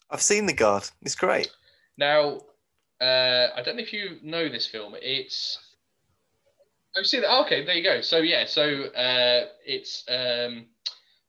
I've 0.10 0.22
seen 0.22 0.45
The 0.45 0.53
Guard. 0.53 0.90
It's 1.02 1.15
great. 1.15 1.49
Now, 1.98 2.40
uh, 3.02 3.48
I 3.56 3.61
don't 3.64 3.76
know 3.76 3.84
if 3.84 3.94
you 3.94 4.18
know 4.23 4.49
this 4.49 4.68
film. 4.68 4.95
It's 5.02 5.60
I've 6.98 7.06
seen 7.06 7.22
that. 7.22 7.41
okay, 7.41 7.65
there 7.65 7.76
you 7.76 7.84
go. 7.84 8.02
So 8.02 8.19
yeah, 8.19 8.45
so 8.45 8.86
uh, 8.86 9.48
it's 9.65 10.06
um, 10.07 10.65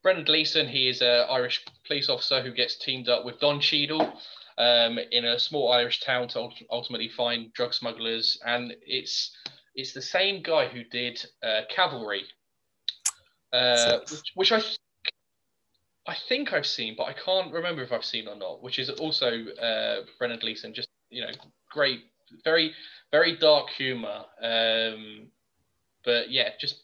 Brendan 0.03 0.25
Gleeson, 0.25 0.69
he 0.69 0.89
is 0.89 1.03
an 1.03 1.27
Irish 1.29 1.65
police 1.85 2.09
officer 2.09 2.41
who 2.41 2.53
gets 2.53 2.77
teamed 2.77 3.09
up 3.09 3.25
with 3.25 3.41
Don 3.41 3.61
Cheadle 3.61 4.13
um, 4.57 5.01
in 5.11 5.25
a 5.25 5.37
small 5.37 5.73
Irish 5.73 6.01
town 6.01 6.29
to 6.29 6.49
ultimately 6.71 7.09
find 7.09 7.53
drug 7.55 7.75
smugglers. 7.75 8.39
And 8.47 8.77
it's 8.87 9.37
it's 9.77 9.93
the 9.93 10.03
same 10.03 10.43
guy 10.43 10.67
who 10.67 10.83
did 10.85 11.25
uh, 11.43 11.61
Calvary, 11.69 12.25
uh, 13.53 13.99
which, 14.11 14.33
which, 14.35 14.53
I 14.53 14.63
I 16.09 16.17
think 16.29 16.53
I've 16.53 16.67
seen, 16.67 16.95
but 16.97 17.05
I 17.05 17.13
can't 17.13 17.53
remember 17.53 17.83
if 17.83 17.93
I've 17.93 18.05
seen 18.05 18.27
or 18.27 18.37
not. 18.37 18.63
Which 18.63 18.79
is 18.79 18.91
also 18.91 19.29
uh, 19.29 20.07
Brendan 20.19 20.41
Gleeson, 20.41 20.75
just 20.75 20.89
you 21.11 21.23
know, 21.23 21.31
great, 21.71 22.01
very 22.43 22.73
very 23.13 23.37
dark 23.37 23.71
humor. 23.71 24.25
Um, 24.43 25.29
but 26.05 26.31
yeah, 26.31 26.51
just 26.59 26.83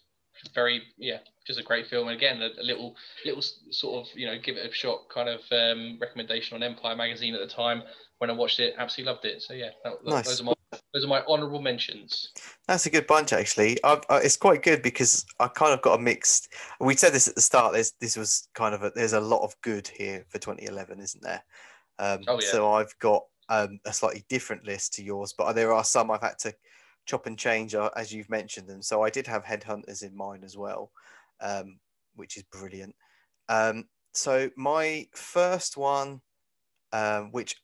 very 0.54 0.82
yeah 0.98 1.18
just 1.46 1.60
a 1.60 1.62
great 1.62 1.86
film 1.86 2.08
and 2.08 2.16
again 2.16 2.42
a, 2.42 2.48
a, 2.60 2.64
little 2.64 2.96
little 3.24 3.42
sort 3.70 4.04
of 4.04 4.18
you 4.18 4.26
know 4.26 4.36
give 4.42 4.56
it 4.56 4.68
a 4.68 4.72
shot 4.72 5.08
kind 5.08 5.28
of 5.28 5.40
um, 5.52 5.98
recommendation 6.00 6.56
on 6.56 6.62
empire 6.62 6.96
magazine 6.96 7.34
at 7.34 7.40
the 7.40 7.46
time 7.46 7.82
when 8.18 8.28
i 8.28 8.32
watched 8.32 8.58
it 8.58 8.74
absolutely 8.78 9.12
loved 9.12 9.24
it 9.24 9.40
so 9.40 9.54
yeah 9.54 9.70
that, 9.84 9.92
nice. 10.04 10.26
those 10.26 10.40
are 10.40 10.44
my 10.44 10.52
those 10.92 11.04
are 11.04 11.08
my 11.08 11.22
honorable 11.26 11.60
mentions 11.60 12.30
that's 12.68 12.86
a 12.86 12.90
good 12.90 13.06
bunch 13.06 13.32
actually 13.32 13.78
I, 13.84 14.00
I, 14.08 14.18
it's 14.18 14.36
quite 14.36 14.62
good 14.62 14.82
because 14.82 15.24
i 15.40 15.48
kind 15.48 15.72
of 15.72 15.82
got 15.82 15.98
a 15.98 16.02
mixed 16.02 16.52
we 16.80 16.96
said 16.96 17.12
this 17.12 17.28
at 17.28 17.34
the 17.34 17.40
start 17.40 17.72
there's 17.72 17.92
this 18.00 18.16
was 18.16 18.48
kind 18.54 18.74
of 18.74 18.82
a, 18.82 18.92
there's 18.94 19.14
a 19.14 19.20
lot 19.20 19.42
of 19.42 19.54
good 19.62 19.88
here 19.88 20.24
for 20.28 20.38
2011 20.38 21.00
isn't 21.00 21.22
there 21.22 21.42
um, 21.98 22.20
oh, 22.28 22.40
yeah. 22.40 22.48
so 22.48 22.72
i've 22.72 22.98
got 22.98 23.24
um, 23.48 23.80
a 23.84 23.92
slightly 23.92 24.24
different 24.28 24.64
list 24.64 24.94
to 24.94 25.04
yours 25.04 25.34
but 25.36 25.52
there 25.52 25.72
are 25.72 25.84
some 25.84 26.10
i've 26.10 26.22
had 26.22 26.38
to 26.38 26.54
chop 27.06 27.26
and 27.26 27.38
change 27.38 27.74
uh, 27.74 27.90
as 27.96 28.12
you've 28.12 28.30
mentioned 28.30 28.68
them. 28.68 28.82
So 28.82 29.02
I 29.02 29.10
did 29.10 29.26
have 29.26 29.44
Headhunters 29.44 30.02
in 30.02 30.16
mine 30.16 30.42
as 30.44 30.56
well, 30.56 30.90
um, 31.40 31.78
which 32.14 32.36
is 32.36 32.44
brilliant. 32.44 32.94
Um, 33.48 33.88
so 34.12 34.50
my 34.56 35.08
first 35.14 35.76
one, 35.76 36.20
um, 36.92 37.32
which 37.32 37.56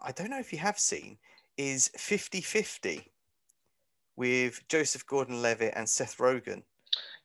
I 0.00 0.12
don't 0.12 0.30
know 0.30 0.38
if 0.38 0.52
you 0.52 0.58
have 0.58 0.78
seen, 0.78 1.18
is 1.58 1.88
50 1.96 2.40
50 2.40 3.12
with 4.16 4.66
Joseph 4.68 5.06
Gordon 5.06 5.42
Levitt 5.42 5.74
and 5.76 5.88
Seth 5.88 6.16
Rogen. 6.18 6.62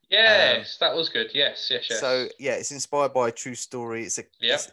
Yes, 0.10 0.78
um, 0.80 0.88
that 0.88 0.96
was 0.96 1.10
good. 1.10 1.32
Yes, 1.34 1.70
yes, 1.72 1.88
yes. 1.90 2.00
So 2.00 2.28
yeah, 2.40 2.54
it's 2.54 2.72
inspired 2.72 3.14
by 3.14 3.30
a 3.30 3.32
true 3.32 3.56
story. 3.56 4.04
It's 4.04 4.20
a 4.20 4.24
yep. 4.42 4.56
It's, 4.56 4.72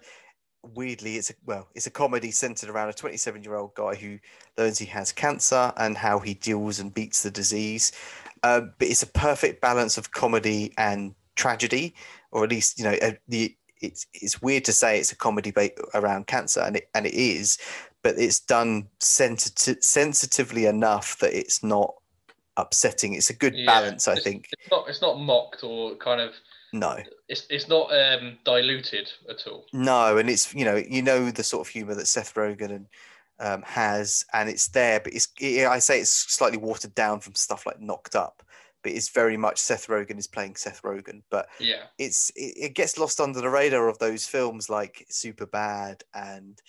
weirdly 0.75 1.17
it's 1.17 1.31
a 1.31 1.35
well 1.47 1.67
it's 1.75 1.87
a 1.87 1.91
comedy 1.91 2.31
centered 2.31 2.69
around 2.69 2.91
a 2.91 2.93
27 2.93 3.43
year 3.43 3.55
old 3.55 3.75
guy 3.75 3.95
who 3.95 4.19
learns 4.59 4.79
he 4.79 4.85
has 4.85 5.11
cancer 5.11 5.73
and 5.79 5.97
how 5.97 6.19
he 6.19 6.35
deals 6.35 6.81
and 6.81 6.93
beats 6.93 7.23
the 7.23 7.31
disease 7.31 7.93
uh, 8.43 8.61
but 8.79 8.89
it's 8.89 9.03
a 9.03 9.07
perfect 9.07 9.61
balance 9.63 9.97
of 9.97 10.13
comedy 10.13 10.73
and 10.77 11.15
tragedy 11.35 11.95
or 12.31 12.45
at 12.45 12.51
least 12.51 12.79
you 12.79 12.85
know 12.85 12.95
uh, 13.01 13.13
the 13.29 13.57
it's 13.81 14.07
it's 14.13 14.43
weird 14.43 14.65
to 14.65 14.73
say 14.73 14.99
it's 14.99 15.13
a 15.13 15.17
comedy 15.17 15.51
ba- 15.51 15.71
around 15.95 16.27
cancer 16.27 16.61
and 16.61 16.77
it 16.77 16.91
and 16.95 17.07
it 17.07 17.15
is 17.15 17.57
but 18.03 18.19
it's 18.19 18.41
done 18.41 18.87
sensitive 18.99 19.83
sensitively 19.83 20.67
enough 20.67 21.19
that 21.19 21.33
it's 21.33 21.63
not 21.63 21.95
upsetting 22.57 23.15
it's 23.15 23.31
a 23.31 23.35
good 23.35 23.55
yeah, 23.55 23.67
balance 23.67 24.09
i 24.09 24.15
think 24.15 24.49
it's 24.59 24.71
not 24.71 24.89
it's 24.89 25.01
not 25.01 25.19
mocked 25.19 25.63
or 25.63 25.95
kind 25.97 26.21
of 26.21 26.33
no, 26.73 26.99
it's 27.29 27.47
it's 27.51 27.69
not 27.69 27.91
um, 27.93 28.39
diluted 28.45 29.11
at 29.29 29.47
all. 29.47 29.67
No, 29.73 30.19
and 30.19 30.31
it's 30.31 30.55
you 30.55 30.65
know 30.65 30.77
you 30.77 31.03
know 31.03 31.31
the 31.31 31.43
sort 31.43 31.67
of 31.67 31.73
humor 31.73 31.95
that 31.95 32.07
Seth 32.07 32.35
Rogen 32.35 32.71
and 32.71 32.87
um, 33.41 33.63
has, 33.63 34.25
and 34.33 34.49
it's 34.49 34.69
there, 34.69 35.01
but 35.01 35.13
it's 35.13 35.29
it, 35.41 35.67
I 35.67 35.79
say 35.81 36.01
it's 36.01 36.11
slightly 36.11 36.59
watered 36.59 36.95
down 36.95 37.21
from 37.21 37.35
stuff 37.35 37.67
like 37.67 37.81
Knocked 37.81 38.15
Up, 38.15 38.43
but 38.83 38.93
it's 38.93 39.09
very 39.09 39.37
much 39.37 39.59
Seth 39.59 39.89
Rogen 39.89 40.19
is 40.19 40.29
playing 40.29 40.55
Seth 40.55 40.83
Rogen. 40.83 41.23
But 41.29 41.49
yeah, 41.59 41.85
it's 41.99 42.31
it, 42.37 42.55
it 42.57 42.75
gets 42.75 42.99
lost 42.99 43.21
under 43.21 43.41
the 43.41 43.51
radar 43.51 43.89
of 43.89 43.99
those 43.99 44.27
films 44.27 44.71
like 44.71 45.07
Superbad 45.11 46.03
and 46.15 46.61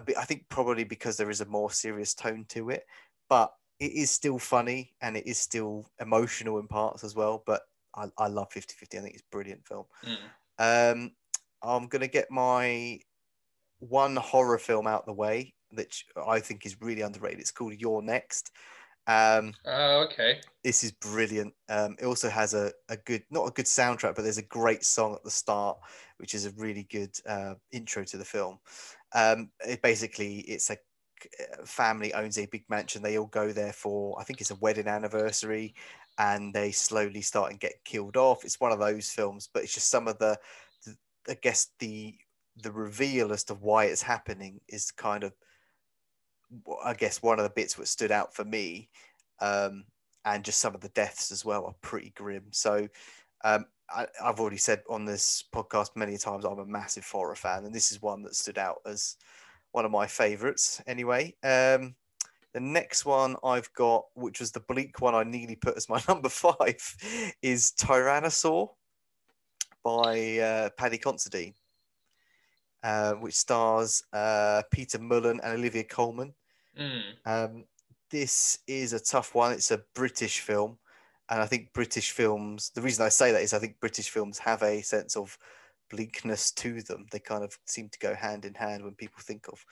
bit, 0.00 0.16
I 0.16 0.24
think 0.24 0.46
probably 0.48 0.84
because 0.84 1.18
there 1.18 1.28
is 1.28 1.42
a 1.42 1.46
more 1.46 1.70
serious 1.70 2.14
tone 2.14 2.46
to 2.48 2.70
it, 2.70 2.86
but 3.28 3.52
it 3.78 3.92
is 3.92 4.10
still 4.10 4.38
funny 4.38 4.94
and 5.02 5.16
it 5.16 5.26
is 5.26 5.38
still 5.38 5.84
emotional 6.00 6.58
in 6.58 6.68
parts 6.68 7.04
as 7.04 7.14
well. 7.14 7.42
But 7.44 7.62
I, 7.94 8.06
I 8.16 8.28
love 8.28 8.50
50 8.50 8.74
50. 8.74 8.96
I 8.96 9.00
think 9.02 9.14
it's 9.14 9.22
a 9.22 9.36
brilliant 9.36 9.66
film. 9.66 9.84
Mm. 10.06 10.92
Um, 10.92 11.12
I'm 11.62 11.88
going 11.88 12.00
to 12.00 12.08
get 12.08 12.30
my 12.30 13.00
one 13.80 14.16
horror 14.16 14.58
film 14.58 14.86
out 14.86 15.04
the 15.04 15.12
way 15.12 15.52
which 15.72 16.06
I 16.26 16.40
think 16.40 16.64
is 16.66 16.80
really 16.80 17.02
underrated. 17.02 17.40
It's 17.40 17.50
called 17.50 17.74
You're 17.78 18.02
Next. 18.02 18.50
Um, 19.06 19.52
oh, 19.66 20.02
okay. 20.04 20.40
This 20.62 20.84
is 20.84 20.92
brilliant. 20.92 21.54
Um, 21.68 21.96
it 21.98 22.06
also 22.06 22.28
has 22.28 22.54
a, 22.54 22.72
a 22.88 22.96
good, 22.96 23.24
not 23.30 23.48
a 23.48 23.52
good 23.52 23.66
soundtrack, 23.66 24.14
but 24.14 24.22
there's 24.22 24.38
a 24.38 24.42
great 24.42 24.84
song 24.84 25.14
at 25.14 25.24
the 25.24 25.30
start, 25.30 25.78
which 26.18 26.34
is 26.34 26.46
a 26.46 26.50
really 26.52 26.86
good 26.90 27.10
uh, 27.26 27.54
intro 27.72 28.04
to 28.04 28.16
the 28.16 28.24
film. 28.24 28.58
Um, 29.14 29.50
it 29.66 29.82
basically, 29.82 30.38
it's 30.40 30.70
a 30.70 30.76
family 31.64 32.12
owns 32.14 32.38
a 32.38 32.46
big 32.46 32.64
mansion. 32.68 33.02
They 33.02 33.18
all 33.18 33.26
go 33.26 33.52
there 33.52 33.72
for, 33.72 34.18
I 34.20 34.24
think 34.24 34.40
it's 34.40 34.50
a 34.50 34.56
wedding 34.56 34.88
anniversary, 34.88 35.74
and 36.18 36.52
they 36.52 36.72
slowly 36.72 37.22
start 37.22 37.50
and 37.50 37.60
get 37.60 37.84
killed 37.84 38.16
off. 38.16 38.44
It's 38.44 38.60
one 38.60 38.72
of 38.72 38.78
those 38.78 39.10
films, 39.10 39.48
but 39.52 39.62
it's 39.62 39.74
just 39.74 39.90
some 39.90 40.08
of 40.08 40.18
the, 40.18 40.38
the 40.84 40.96
I 41.28 41.36
guess 41.40 41.68
the 41.78 42.14
the 42.62 42.70
reveal 42.70 43.32
as 43.32 43.44
to 43.44 43.54
why 43.54 43.86
it's 43.86 44.02
happening 44.02 44.60
is 44.68 44.90
kind 44.90 45.24
of 45.24 45.32
I 46.84 46.92
guess 46.92 47.22
one 47.22 47.38
of 47.38 47.44
the 47.44 47.50
bits 47.50 47.74
that 47.74 47.88
stood 47.88 48.12
out 48.12 48.34
for 48.34 48.44
me, 48.44 48.90
um, 49.40 49.84
and 50.24 50.44
just 50.44 50.60
some 50.60 50.74
of 50.74 50.82
the 50.82 50.90
deaths 50.90 51.32
as 51.32 51.44
well 51.44 51.64
are 51.64 51.74
pretty 51.80 52.12
grim. 52.14 52.44
So 52.50 52.88
um, 53.42 53.66
I, 53.94 54.06
have 54.24 54.40
already 54.40 54.56
said 54.56 54.82
on 54.88 55.04
this 55.04 55.44
podcast 55.54 55.96
many 55.96 56.16
times 56.18 56.44
I'm 56.44 56.58
a 56.58 56.66
massive 56.66 57.08
horror 57.08 57.34
fan, 57.34 57.64
and 57.64 57.74
this 57.74 57.92
is 57.92 58.02
one 58.02 58.22
that 58.22 58.34
stood 58.34 58.58
out 58.58 58.78
as 58.86 59.16
one 59.72 59.84
of 59.84 59.90
my 59.90 60.06
favourites. 60.06 60.80
Anyway, 60.86 61.34
um, 61.42 61.94
the 62.52 62.60
next 62.60 63.04
one 63.04 63.36
I've 63.44 63.72
got, 63.74 64.04
which 64.14 64.40
was 64.40 64.52
the 64.52 64.60
bleak 64.60 65.00
one 65.00 65.14
I 65.14 65.24
nearly 65.24 65.56
put 65.56 65.76
as 65.76 65.88
my 65.88 66.00
number 66.08 66.28
five, 66.28 66.96
is 67.42 67.72
Tyrannosaur 67.78 68.70
by 69.82 70.38
uh, 70.38 70.70
Paddy 70.76 70.98
Considine, 70.98 71.54
uh, 72.82 73.12
which 73.14 73.34
stars 73.34 74.04
uh, 74.12 74.62
Peter 74.70 74.98
Mullan 74.98 75.40
and 75.42 75.58
Olivia 75.58 75.84
Colman. 75.84 76.34
Mm. 76.78 77.02
Um, 77.24 77.64
this 78.10 78.58
is 78.66 78.92
a 78.92 79.00
tough 79.00 79.34
one. 79.34 79.52
It's 79.52 79.70
a 79.70 79.82
British 79.94 80.40
film, 80.40 80.78
and 81.28 81.40
I 81.40 81.46
think 81.46 81.72
British 81.72 82.10
films. 82.10 82.70
The 82.74 82.82
reason 82.82 83.04
I 83.04 83.08
say 83.08 83.32
that 83.32 83.42
is 83.42 83.52
I 83.52 83.58
think 83.58 83.80
British 83.80 84.10
films 84.10 84.38
have 84.38 84.62
a 84.62 84.82
sense 84.82 85.16
of 85.16 85.36
bleakness 85.90 86.50
to 86.52 86.82
them. 86.82 87.06
They 87.10 87.18
kind 87.18 87.44
of 87.44 87.56
seem 87.66 87.88
to 87.90 87.98
go 87.98 88.14
hand 88.14 88.44
in 88.44 88.54
hand 88.54 88.84
when 88.84 88.94
people 88.94 89.20
think 89.22 89.46
of 89.48 89.64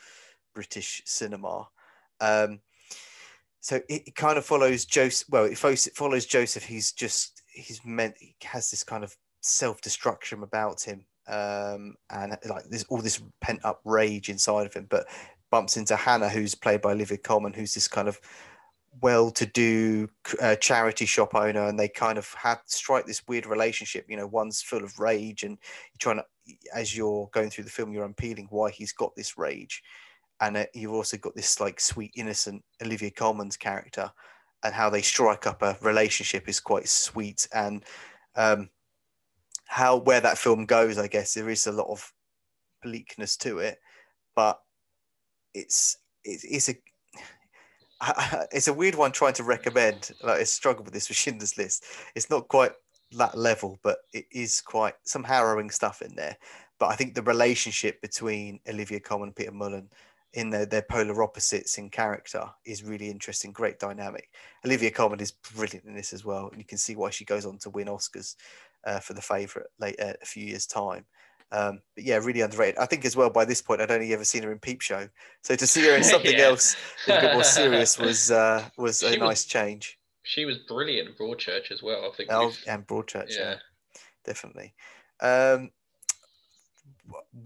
British 0.55 1.03
cinema. 1.07 1.69
Um, 2.21 2.61
so 3.61 3.77
it, 3.77 4.03
it, 4.07 4.15
kind 4.15 4.39
of 4.39 4.45
follows 4.45 4.85
Joseph. 4.85 5.29
Well, 5.31 5.45
it 5.45 5.59
follows, 5.59 6.27
Joseph. 6.27 6.65
He's 6.65 6.93
just 6.93 7.43
he's 7.53 7.81
meant 7.85 8.15
he 8.19 8.35
has 8.45 8.71
this 8.71 8.85
kind 8.85 9.05
of 9.05 9.15
self 9.41 9.81
destruction 9.81 10.43
about 10.43 10.83
him, 10.83 11.05
um, 11.29 11.95
and 12.11 12.37
like 12.49 12.65
there's 12.71 12.85
all 12.85 13.03
this 13.03 13.23
pent 13.41 13.61
up 13.65 13.81
rage 13.85 14.31
inside 14.31 14.67
of 14.67 14.75
him. 14.75 14.87
But 14.89 15.07
bumps 15.51 15.77
into 15.77 15.97
Hannah, 15.97 16.29
who's 16.29 16.55
played 16.55 16.81
by 16.81 16.93
Olivia 16.93 17.19
Colman, 17.19 17.53
who's 17.53 17.75
this 17.75 17.89
kind 17.89 18.09
of 18.09 18.19
well-to-do 19.01 20.09
uh, 20.43 20.57
charity 20.57 21.07
shop 21.07 21.35
owner, 21.35 21.67
and 21.67 21.79
they 21.79 21.89
kind 21.89 22.19
of 22.19 22.33
have 22.35 22.61
strike 22.67 23.07
this 23.07 23.23
weird 23.29 23.47
relationship. 23.47 24.07
You 24.09 24.17
know, 24.17 24.27
one's 24.27 24.63
full 24.63 24.83
of 24.83 24.99
rage, 24.99 25.45
and 25.45 25.59
you're 25.93 25.99
trying 25.99 26.17
to, 26.17 26.25
as 26.75 26.97
you're 26.97 27.29
going 27.33 27.51
through 27.51 27.65
the 27.65 27.71
film, 27.71 27.93
you're 27.93 28.05
unpeeling 28.05 28.49
why 28.51 28.71
he's 28.71 28.93
got 28.93 29.15
this 29.15 29.39
rage, 29.39 29.83
and 30.41 30.57
uh, 30.57 30.67
you've 30.75 30.93
also 30.93 31.17
got 31.17 31.35
this 31.37 31.61
like 31.61 31.81
sweet, 31.81 32.13
innocent 32.17 32.65
Olivia 32.83 33.11
Colman's 33.11 33.57
character, 33.57 34.11
and 34.65 34.75
how 34.75 34.91
they 34.91 35.03
strike 35.03 35.47
up 35.47 35.63
a 35.63 35.77
relationship 35.81 36.49
is 36.49 36.61
quite 36.61 36.89
sweet, 36.89 37.47
and 37.55 37.85
um, 38.37 38.69
how 39.67 39.97
where 39.97 40.21
that 40.21 40.39
film 40.39 40.67
goes, 40.67 40.99
I 40.99 41.07
guess 41.07 41.35
there 41.35 41.49
is 41.49 41.67
a 41.69 41.73
lot 41.73 41.87
of 41.89 42.13
bleakness 42.83 43.37
to 43.39 43.59
it, 43.59 43.79
but 44.35 44.61
it's 45.55 45.99
it's, 46.25 46.45
it's 46.45 46.69
a 46.69 46.75
it's 48.53 48.69
a 48.69 48.73
weird 48.73 48.95
one 48.95 49.13
trying 49.13 49.35
to 49.35 49.45
recommend. 49.45 50.13
Like 50.23 50.41
I 50.41 50.45
struggle 50.45 50.85
with 50.85 50.95
this 50.95 51.09
with 51.09 51.19
Schindler's 51.19 51.59
List. 51.59 51.85
It's 52.15 52.31
not 52.31 52.49
quite 52.49 52.73
that 53.13 53.37
level, 53.37 53.79
but 53.83 53.99
it 54.13 54.27
is 54.31 54.61
quite 54.61 54.95
some 55.05 55.25
harrowing 55.25 55.71
stuff 55.71 56.03
in 56.03 56.15
there. 56.15 56.37
But 56.79 56.87
I 56.89 56.97
think 56.97 57.15
the 57.15 57.23
relationship 57.23 58.01
between 58.01 58.61
Olivia 58.69 59.01
Colman 59.01 59.29
and 59.29 59.37
Peter 59.37 59.53
Mullan 59.53 59.89
in 60.33 60.51
their, 60.51 60.65
their 60.65 60.83
polar 60.83 61.23
opposites 61.23 61.77
in 61.77 61.91
character 61.91 62.45
is 62.65 62.85
really 62.85 63.11
interesting, 63.11 63.53
great 63.53 63.79
dynamic. 63.79 64.31
Olivia 64.65 64.91
Colman 64.91 65.21
is 65.21 65.33
brilliant 65.33 65.85
in 65.85 65.95
this 65.95 66.13
as 66.13 66.25
well. 66.25 66.49
And 66.49 66.59
you 66.59 66.65
can 66.65 66.79
see 66.79 66.95
why 66.95 67.11
she 67.11 67.25
goes 67.25 67.45
on 67.45 67.59
to 67.59 67.71
win 67.71 67.89
Oscars 67.89 68.37
uh, 68.87 69.01
for 69.01 69.13
the 69.13 69.21
favourite 69.21 69.69
late 69.79 70.01
uh, 70.01 70.15
a 70.23 70.27
few 70.27 70.45
years' 70.45 70.67
time. 70.67 71.05
Um, 71.53 71.81
but 71.97 72.05
yeah, 72.05 72.17
really 72.17 72.43
underrated. 72.43 72.79
I 72.79 72.87
think 72.87 73.05
as 73.05 73.17
well 73.17 73.31
by 73.31 73.45
this 73.45 73.61
point 73.61 73.81
I'd 73.81 73.91
only 73.91 74.13
ever 74.13 74.25
seen 74.25 74.43
her 74.45 74.53
in 74.53 74.59
Peep 74.59 74.81
Show, 74.81 75.09
so 75.43 75.57
to 75.57 75.67
see 75.67 75.85
her 75.87 75.97
in 75.97 76.05
something 76.15 76.39
yeah. 76.39 76.45
else 76.45 76.77
a 77.09 77.21
bit 77.21 77.33
more 77.35 77.45
serious 77.45 77.99
was 77.99 78.31
uh, 78.31 78.69
was 78.77 79.03
a 79.03 79.17
nice 79.17 79.45
change. 79.45 79.99
She 80.23 80.45
was 80.45 80.59
brilliant 80.59 81.09
in 81.09 81.15
Broadchurch 81.15 81.73
as 81.73 81.83
well. 81.83 82.09
I 82.09 82.17
think. 82.17 82.31
Oh, 82.33 82.53
and 82.69 82.87
Broadchurch, 82.87 83.31
yeah, 83.31 83.51
yeah 83.51 83.57
definitely. 84.25 84.75
Um, 85.21 85.71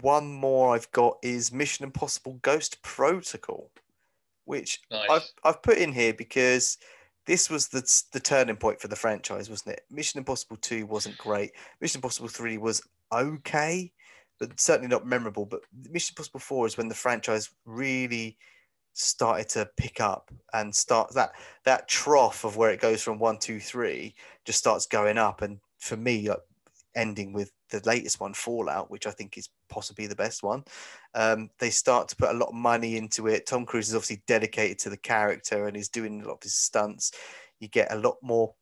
one 0.01 0.31
more 0.31 0.75
I've 0.75 0.91
got 0.91 1.17
is 1.23 1.51
Mission 1.51 1.85
Impossible 1.85 2.39
Ghost 2.41 2.81
Protocol, 2.81 3.71
which 4.45 4.81
nice. 4.91 5.09
I've 5.09 5.29
I've 5.43 5.63
put 5.63 5.77
in 5.77 5.91
here 5.91 6.13
because 6.13 6.77
this 7.25 7.49
was 7.49 7.67
the 7.69 7.81
the 8.11 8.19
turning 8.19 8.57
point 8.57 8.79
for 8.79 8.87
the 8.87 8.95
franchise, 8.95 9.49
wasn't 9.49 9.73
it? 9.73 9.81
Mission 9.89 10.19
Impossible 10.19 10.57
Two 10.57 10.85
wasn't 10.85 11.17
great. 11.17 11.51
Mission 11.81 11.99
Impossible 11.99 12.29
Three 12.29 12.57
was 12.57 12.81
okay, 13.11 13.91
but 14.39 14.59
certainly 14.59 14.87
not 14.87 15.05
memorable. 15.05 15.45
But 15.45 15.61
Mission 15.89 16.13
Impossible 16.13 16.39
Four 16.39 16.67
is 16.67 16.77
when 16.77 16.87
the 16.87 16.95
franchise 16.95 17.49
really 17.65 18.37
started 18.93 19.49
to 19.49 19.69
pick 19.75 19.99
up 19.99 20.31
and 20.53 20.73
start 20.73 21.13
that 21.13 21.31
that 21.65 21.87
trough 21.87 22.45
of 22.45 22.55
where 22.55 22.71
it 22.71 22.79
goes 22.79 23.01
from 23.01 23.19
one, 23.19 23.37
two, 23.37 23.59
three 23.59 24.15
just 24.45 24.59
starts 24.59 24.85
going 24.85 25.17
up. 25.17 25.41
And 25.41 25.59
for 25.79 25.97
me, 25.97 26.29
like, 26.29 26.39
ending 26.95 27.33
with 27.33 27.51
the 27.71 27.81
latest 27.85 28.19
one, 28.19 28.33
Fallout, 28.33 28.89
which 28.89 29.05
I 29.05 29.11
think 29.11 29.37
is 29.37 29.49
possibly 29.69 30.07
the 30.07 30.15
best 30.15 30.43
one. 30.43 30.63
Um, 31.13 31.49
they 31.59 31.69
start 31.69 32.07
to 32.09 32.15
put 32.15 32.29
a 32.29 32.37
lot 32.37 32.49
of 32.49 32.55
money 32.55 32.95
into 32.95 33.27
it. 33.27 33.45
Tom 33.45 33.65
Cruise 33.65 33.89
is 33.89 33.95
obviously 33.95 34.23
dedicated 34.27 34.79
to 34.79 34.89
the 34.89 34.97
character 34.97 35.67
and 35.67 35.75
is 35.75 35.89
doing 35.89 36.21
a 36.21 36.27
lot 36.27 36.35
of 36.35 36.43
his 36.43 36.55
stunts. 36.55 37.11
You 37.59 37.67
get 37.67 37.91
a 37.91 37.97
lot 37.97 38.15
more 38.21 38.53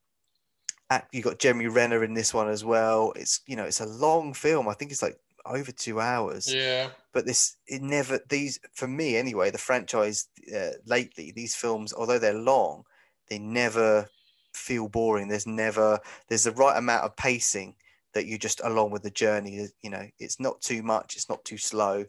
you 1.11 1.21
got 1.21 1.39
Jeremy 1.39 1.67
Renner 1.67 2.03
in 2.03 2.13
this 2.13 2.33
one 2.33 2.49
as 2.49 2.63
well. 2.63 3.13
It's 3.15 3.41
you 3.45 3.55
know 3.55 3.63
it's 3.63 3.81
a 3.81 3.85
long 3.85 4.33
film. 4.33 4.67
I 4.67 4.73
think 4.73 4.91
it's 4.91 5.01
like 5.01 5.17
over 5.45 5.71
two 5.71 5.99
hours. 5.99 6.53
Yeah. 6.53 6.89
But 7.11 7.25
this 7.25 7.57
it 7.67 7.81
never 7.81 8.19
these 8.29 8.59
for 8.73 8.87
me 8.87 9.17
anyway. 9.17 9.51
The 9.51 9.57
franchise 9.57 10.27
uh, 10.55 10.71
lately 10.85 11.31
these 11.31 11.55
films, 11.55 11.93
although 11.93 12.19
they're 12.19 12.33
long, 12.33 12.83
they 13.29 13.39
never 13.39 14.09
feel 14.53 14.87
boring. 14.87 15.27
There's 15.27 15.47
never 15.47 15.99
there's 16.27 16.43
the 16.43 16.51
right 16.51 16.77
amount 16.77 17.03
of 17.03 17.15
pacing 17.15 17.75
that 18.13 18.25
you 18.25 18.37
just 18.37 18.61
along 18.63 18.91
with 18.91 19.03
the 19.03 19.11
journey. 19.11 19.67
You 19.81 19.89
know, 19.89 20.07
it's 20.19 20.39
not 20.39 20.61
too 20.61 20.83
much. 20.83 21.15
It's 21.15 21.29
not 21.29 21.43
too 21.45 21.57
slow. 21.57 22.05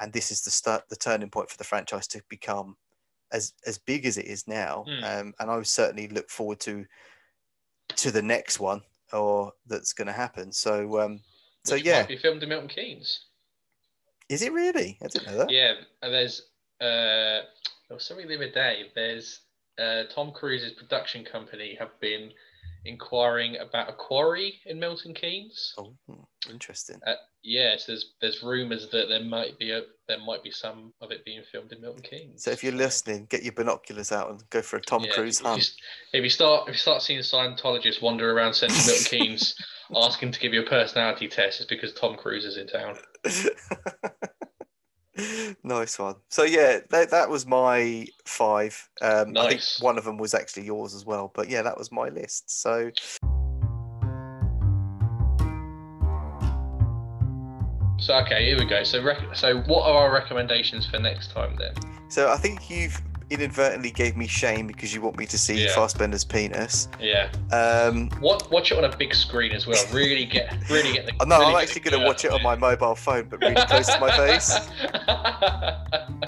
And 0.00 0.12
this 0.12 0.30
is 0.30 0.42
the 0.42 0.50
start, 0.50 0.88
the 0.88 0.96
turning 0.96 1.30
point 1.30 1.50
for 1.50 1.56
the 1.56 1.64
franchise 1.64 2.06
to 2.08 2.22
become 2.28 2.76
as 3.32 3.54
as 3.66 3.78
big 3.78 4.06
as 4.06 4.18
it 4.18 4.26
is 4.26 4.46
now. 4.46 4.84
Mm. 4.88 5.20
Um, 5.20 5.34
and 5.38 5.50
I 5.50 5.56
would 5.56 5.66
certainly 5.66 6.08
look 6.08 6.28
forward 6.28 6.60
to 6.60 6.84
to 7.96 8.10
the 8.10 8.22
next 8.22 8.60
one 8.60 8.82
or 9.12 9.52
that's 9.66 9.92
going 9.92 10.06
to 10.06 10.12
happen. 10.12 10.52
So, 10.52 11.00
um, 11.00 11.20
so 11.64 11.74
Which 11.74 11.84
yeah, 11.84 12.00
might 12.00 12.08
be 12.08 12.16
filmed 12.16 12.42
in 12.42 12.48
Milton 12.48 12.68
Keynes. 12.68 13.26
Is 14.28 14.42
it 14.42 14.52
really? 14.52 14.98
I 15.02 15.08
didn't 15.08 15.26
know 15.26 15.38
that. 15.38 15.50
Yeah, 15.50 15.74
and 16.00 16.12
there's 16.12 16.42
uh, 16.80 17.44
there 17.88 17.96
was 17.96 18.04
something 18.04 18.26
the 18.26 18.36
other 18.36 18.50
day. 18.50 18.84
There's 18.94 19.40
uh, 19.78 20.04
Tom 20.14 20.32
Cruise's 20.32 20.72
production 20.72 21.24
company 21.24 21.76
have 21.78 21.98
been 22.00 22.30
inquiring 22.84 23.56
about 23.58 23.88
a 23.88 23.92
quarry 23.92 24.54
in 24.66 24.78
Milton 24.78 25.14
Keynes. 25.14 25.74
Oh, 25.78 25.94
interesting. 26.50 27.00
Uh, 27.06 27.14
yes, 27.42 27.86
there's 27.86 28.14
there's 28.20 28.42
rumours 28.42 28.88
that 28.90 29.08
there 29.08 29.22
might 29.22 29.58
be 29.58 29.70
a 29.70 29.82
there 30.08 30.18
might 30.18 30.42
be 30.42 30.50
some 30.50 30.92
of 31.00 31.10
it 31.10 31.24
being 31.24 31.42
filmed 31.50 31.72
in 31.72 31.80
Milton 31.80 32.02
Keynes. 32.02 32.44
So 32.44 32.50
if 32.50 32.62
you're 32.62 32.72
listening, 32.72 33.26
get 33.30 33.42
your 33.42 33.52
binoculars 33.52 34.12
out 34.12 34.30
and 34.30 34.42
go 34.50 34.62
for 34.62 34.76
a 34.76 34.80
Tom 34.80 35.04
yeah, 35.04 35.12
Cruise 35.12 35.40
hunt. 35.40 35.60
If 35.60 35.68
you, 36.12 36.18
if 36.18 36.24
you 36.24 36.30
start 36.30 36.68
if 36.68 36.74
you 36.74 36.78
start 36.78 37.02
seeing 37.02 37.20
Scientologists 37.20 38.02
wander 38.02 38.30
around 38.30 38.54
central 38.54 38.84
Milton 38.86 39.04
Keynes 39.18 39.54
asking 39.94 40.32
to 40.32 40.40
give 40.40 40.52
you 40.52 40.62
a 40.62 40.68
personality 40.68 41.28
test, 41.28 41.60
it's 41.60 41.68
because 41.68 41.92
Tom 41.92 42.16
Cruise 42.16 42.44
is 42.44 42.56
in 42.56 42.66
town. 42.66 42.96
nice 45.62 45.98
one. 45.98 46.16
So 46.28 46.42
yeah, 46.42 46.80
that, 46.90 47.10
that 47.10 47.30
was 47.30 47.46
my 47.46 48.06
five. 48.24 48.88
Um, 49.00 49.32
nice. 49.32 49.44
I 49.44 49.48
think 49.50 49.62
one 49.80 49.98
of 49.98 50.04
them 50.04 50.18
was 50.18 50.34
actually 50.34 50.64
yours 50.64 50.94
as 50.94 51.04
well. 51.04 51.30
But 51.34 51.48
yeah, 51.48 51.62
that 51.62 51.78
was 51.78 51.90
my 51.92 52.08
list. 52.08 52.50
So. 52.50 52.90
So 57.98 58.16
okay, 58.16 58.46
here 58.46 58.58
we 58.58 58.64
go. 58.64 58.82
So 58.82 59.00
rec- 59.02 59.36
so 59.36 59.60
what 59.62 59.84
are 59.84 60.06
our 60.06 60.12
recommendations 60.12 60.86
for 60.86 60.98
next 60.98 61.30
time 61.30 61.56
then? 61.56 61.72
So 62.08 62.30
I 62.30 62.36
think 62.36 62.68
you've 62.68 63.00
inadvertently 63.32 63.90
gave 63.90 64.16
me 64.16 64.26
shame 64.26 64.66
because 64.66 64.94
you 64.94 65.00
want 65.00 65.18
me 65.18 65.26
to 65.26 65.38
see 65.38 65.64
yeah. 65.64 65.74
Fassbender's 65.74 66.24
penis. 66.24 66.88
Yeah. 67.00 67.30
Um, 67.50 68.10
what, 68.20 68.50
watch 68.50 68.72
it 68.72 68.78
on 68.78 68.84
a 68.84 68.96
big 68.96 69.14
screen 69.14 69.52
as 69.52 69.66
well. 69.66 69.82
Really 69.92 70.24
get, 70.24 70.54
really 70.70 70.92
get 70.92 71.06
the. 71.06 71.12
No, 71.26 71.38
really 71.38 71.54
I'm 71.54 71.62
actually 71.62 71.80
going 71.82 72.00
to 72.00 72.06
watch 72.06 72.24
it 72.24 72.32
on 72.32 72.42
my 72.42 72.56
mobile 72.56 72.94
phone, 72.94 73.28
but 73.28 73.40
really 73.40 73.54
close 73.66 73.86
to 73.86 74.00
my 74.00 74.10
face. 74.16 74.58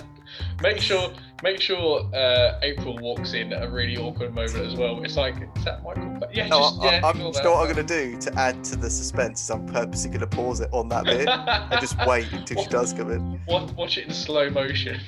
make 0.62 0.80
sure, 0.80 1.10
make 1.42 1.60
sure 1.60 2.08
uh, 2.14 2.58
April 2.62 2.98
walks 2.98 3.32
in 3.34 3.52
at 3.52 3.62
a 3.62 3.70
really 3.70 3.96
awkward 3.96 4.34
moment 4.34 4.56
as 4.56 4.74
well. 4.76 5.02
It's 5.02 5.16
like, 5.16 5.34
is 5.56 5.64
that 5.64 5.82
Michael? 5.82 6.20
Yeah, 6.32 6.48
no, 6.48 6.60
just, 6.60 6.80
I, 6.80 6.84
yeah. 6.84 7.06
I'm, 7.06 7.16
you 7.18 7.22
know 7.22 7.52
what 7.52 7.68
I'm 7.68 7.74
going 7.74 7.86
to 7.86 8.02
do 8.12 8.18
to 8.18 8.34
add 8.38 8.62
to 8.64 8.76
the 8.76 8.90
suspense 8.90 9.42
is 9.42 9.50
I'm 9.50 9.66
purposely 9.66 10.10
going 10.10 10.20
to 10.20 10.26
pause 10.26 10.60
it 10.60 10.70
on 10.72 10.88
that 10.88 11.04
bit 11.04 11.28
and 11.28 11.80
just 11.80 11.96
wait 12.06 12.32
until 12.32 12.62
she 12.62 12.68
does 12.70 12.92
come 12.92 13.10
in. 13.10 13.40
Watch, 13.46 13.72
watch 13.72 13.98
it 13.98 14.06
in 14.06 14.12
slow 14.12 14.50
motion. 14.50 15.00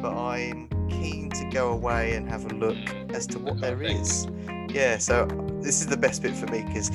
but 0.00 0.16
I'm 0.16 0.68
keen 0.88 1.30
to 1.30 1.44
go 1.50 1.72
away 1.72 2.14
and 2.14 2.28
have 2.28 2.44
a 2.50 2.54
look 2.54 2.76
Mm, 2.76 3.12
as 3.14 3.26
to 3.28 3.38
what 3.38 3.60
there 3.60 3.82
is. 3.82 4.26
Yeah. 4.68 4.98
So 4.98 5.26
this 5.62 5.80
is 5.80 5.86
the 5.86 5.96
best 5.96 6.22
bit 6.22 6.34
for 6.34 6.46
me 6.46 6.62
because. 6.62 6.90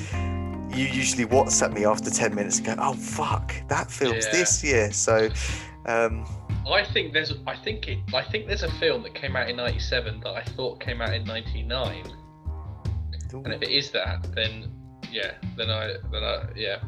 You 0.74 0.86
usually 0.86 1.24
WhatsApp 1.24 1.72
me 1.72 1.84
after 1.84 2.10
10 2.10 2.34
minutes 2.34 2.56
and 2.56 2.66
go, 2.66 2.74
oh, 2.80 2.94
fuck, 2.94 3.54
that 3.68 3.88
film's 3.92 4.24
Yeah. 4.26 4.32
this 4.32 4.64
year. 4.64 4.90
So, 4.92 5.28
um, 5.86 6.26
I 6.66 6.84
think 6.84 7.12
there's, 7.12 7.32
I 7.46 7.54
think 7.56 7.88
it, 7.88 7.98
I 8.12 8.22
think 8.22 8.46
there's 8.46 8.62
a 8.62 8.70
film 8.72 9.02
that 9.02 9.14
came 9.14 9.36
out 9.36 9.48
in 9.48 9.56
'97 9.56 10.20
that 10.20 10.30
I 10.34 10.42
thought 10.42 10.80
came 10.80 11.00
out 11.00 11.12
in 11.14 11.24
'99, 11.24 12.04
and 13.32 13.52
if 13.52 13.62
it 13.62 13.68
is 13.68 13.90
that, 13.90 14.26
then 14.34 14.72
yeah, 15.12 15.32
then 15.56 15.70
I, 15.70 15.94
then 16.10 16.24
I, 16.24 16.44
yeah, 16.56 16.82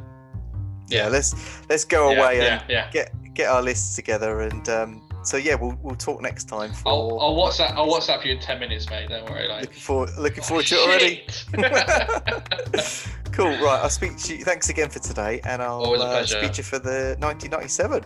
yeah, 0.89 1.09
let's 1.09 1.69
let's 1.69 1.85
go 1.85 2.11
yeah, 2.11 2.19
away 2.19 2.39
yeah, 2.39 2.61
and 2.61 2.71
yeah. 2.71 2.91
get 2.91 3.13
get 3.35 3.51
our 3.51 3.63
lists 3.63 3.97
together 3.97 4.41
and 4.41 4.69
um, 4.69 5.06
so 5.27 5.37
yeah 5.37 5.55
we'll 5.55 5.79
we'll 5.83 5.97
talk 5.97 6.21
next 6.23 6.45
time 6.45 6.73
for 6.73 6.89
I'll, 6.89 7.19
I'll 7.21 7.35
WhatsApp, 7.35 7.73
I'll 7.73 7.89
WhatsApp 7.89 8.25
you 8.25 8.33
in 8.33 8.41
ten 8.41 8.59
minutes, 8.61 8.89
mate. 8.91 9.09
Don't 9.09 9.29
worry, 9.29 9.49
like. 9.49 9.63
looking 9.65 9.81
forward 9.81 10.11
looking 10.19 10.45
Oh, 10.51 10.61
to 10.61 10.75
it 10.75 10.81
already 10.81 11.27
cool 13.33 13.47
right 13.47 13.81
I'll 13.83 13.91
speak 13.91 14.17
to 14.19 14.37
you 14.37 14.45
thanks 14.45 14.69
again 14.69 14.89
for 14.89 14.99
today 14.99 15.41
and 15.45 15.61
I'll 15.63 15.83
Always 15.85 16.01
a 16.01 16.05
uh, 16.05 16.27
speak 16.27 16.53
to 16.53 16.59
you 16.59 16.65
for 16.65 16.79
the 16.79 17.17
1997 17.21 18.05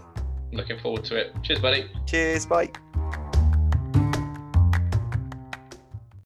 Looking 0.53 0.81
forward 0.81 1.05
to 1.05 1.15
it. 1.17 1.33
Cheers, 1.45 1.61
buddy. 1.61 1.91
cheers 2.07 2.47
bye 2.47 2.71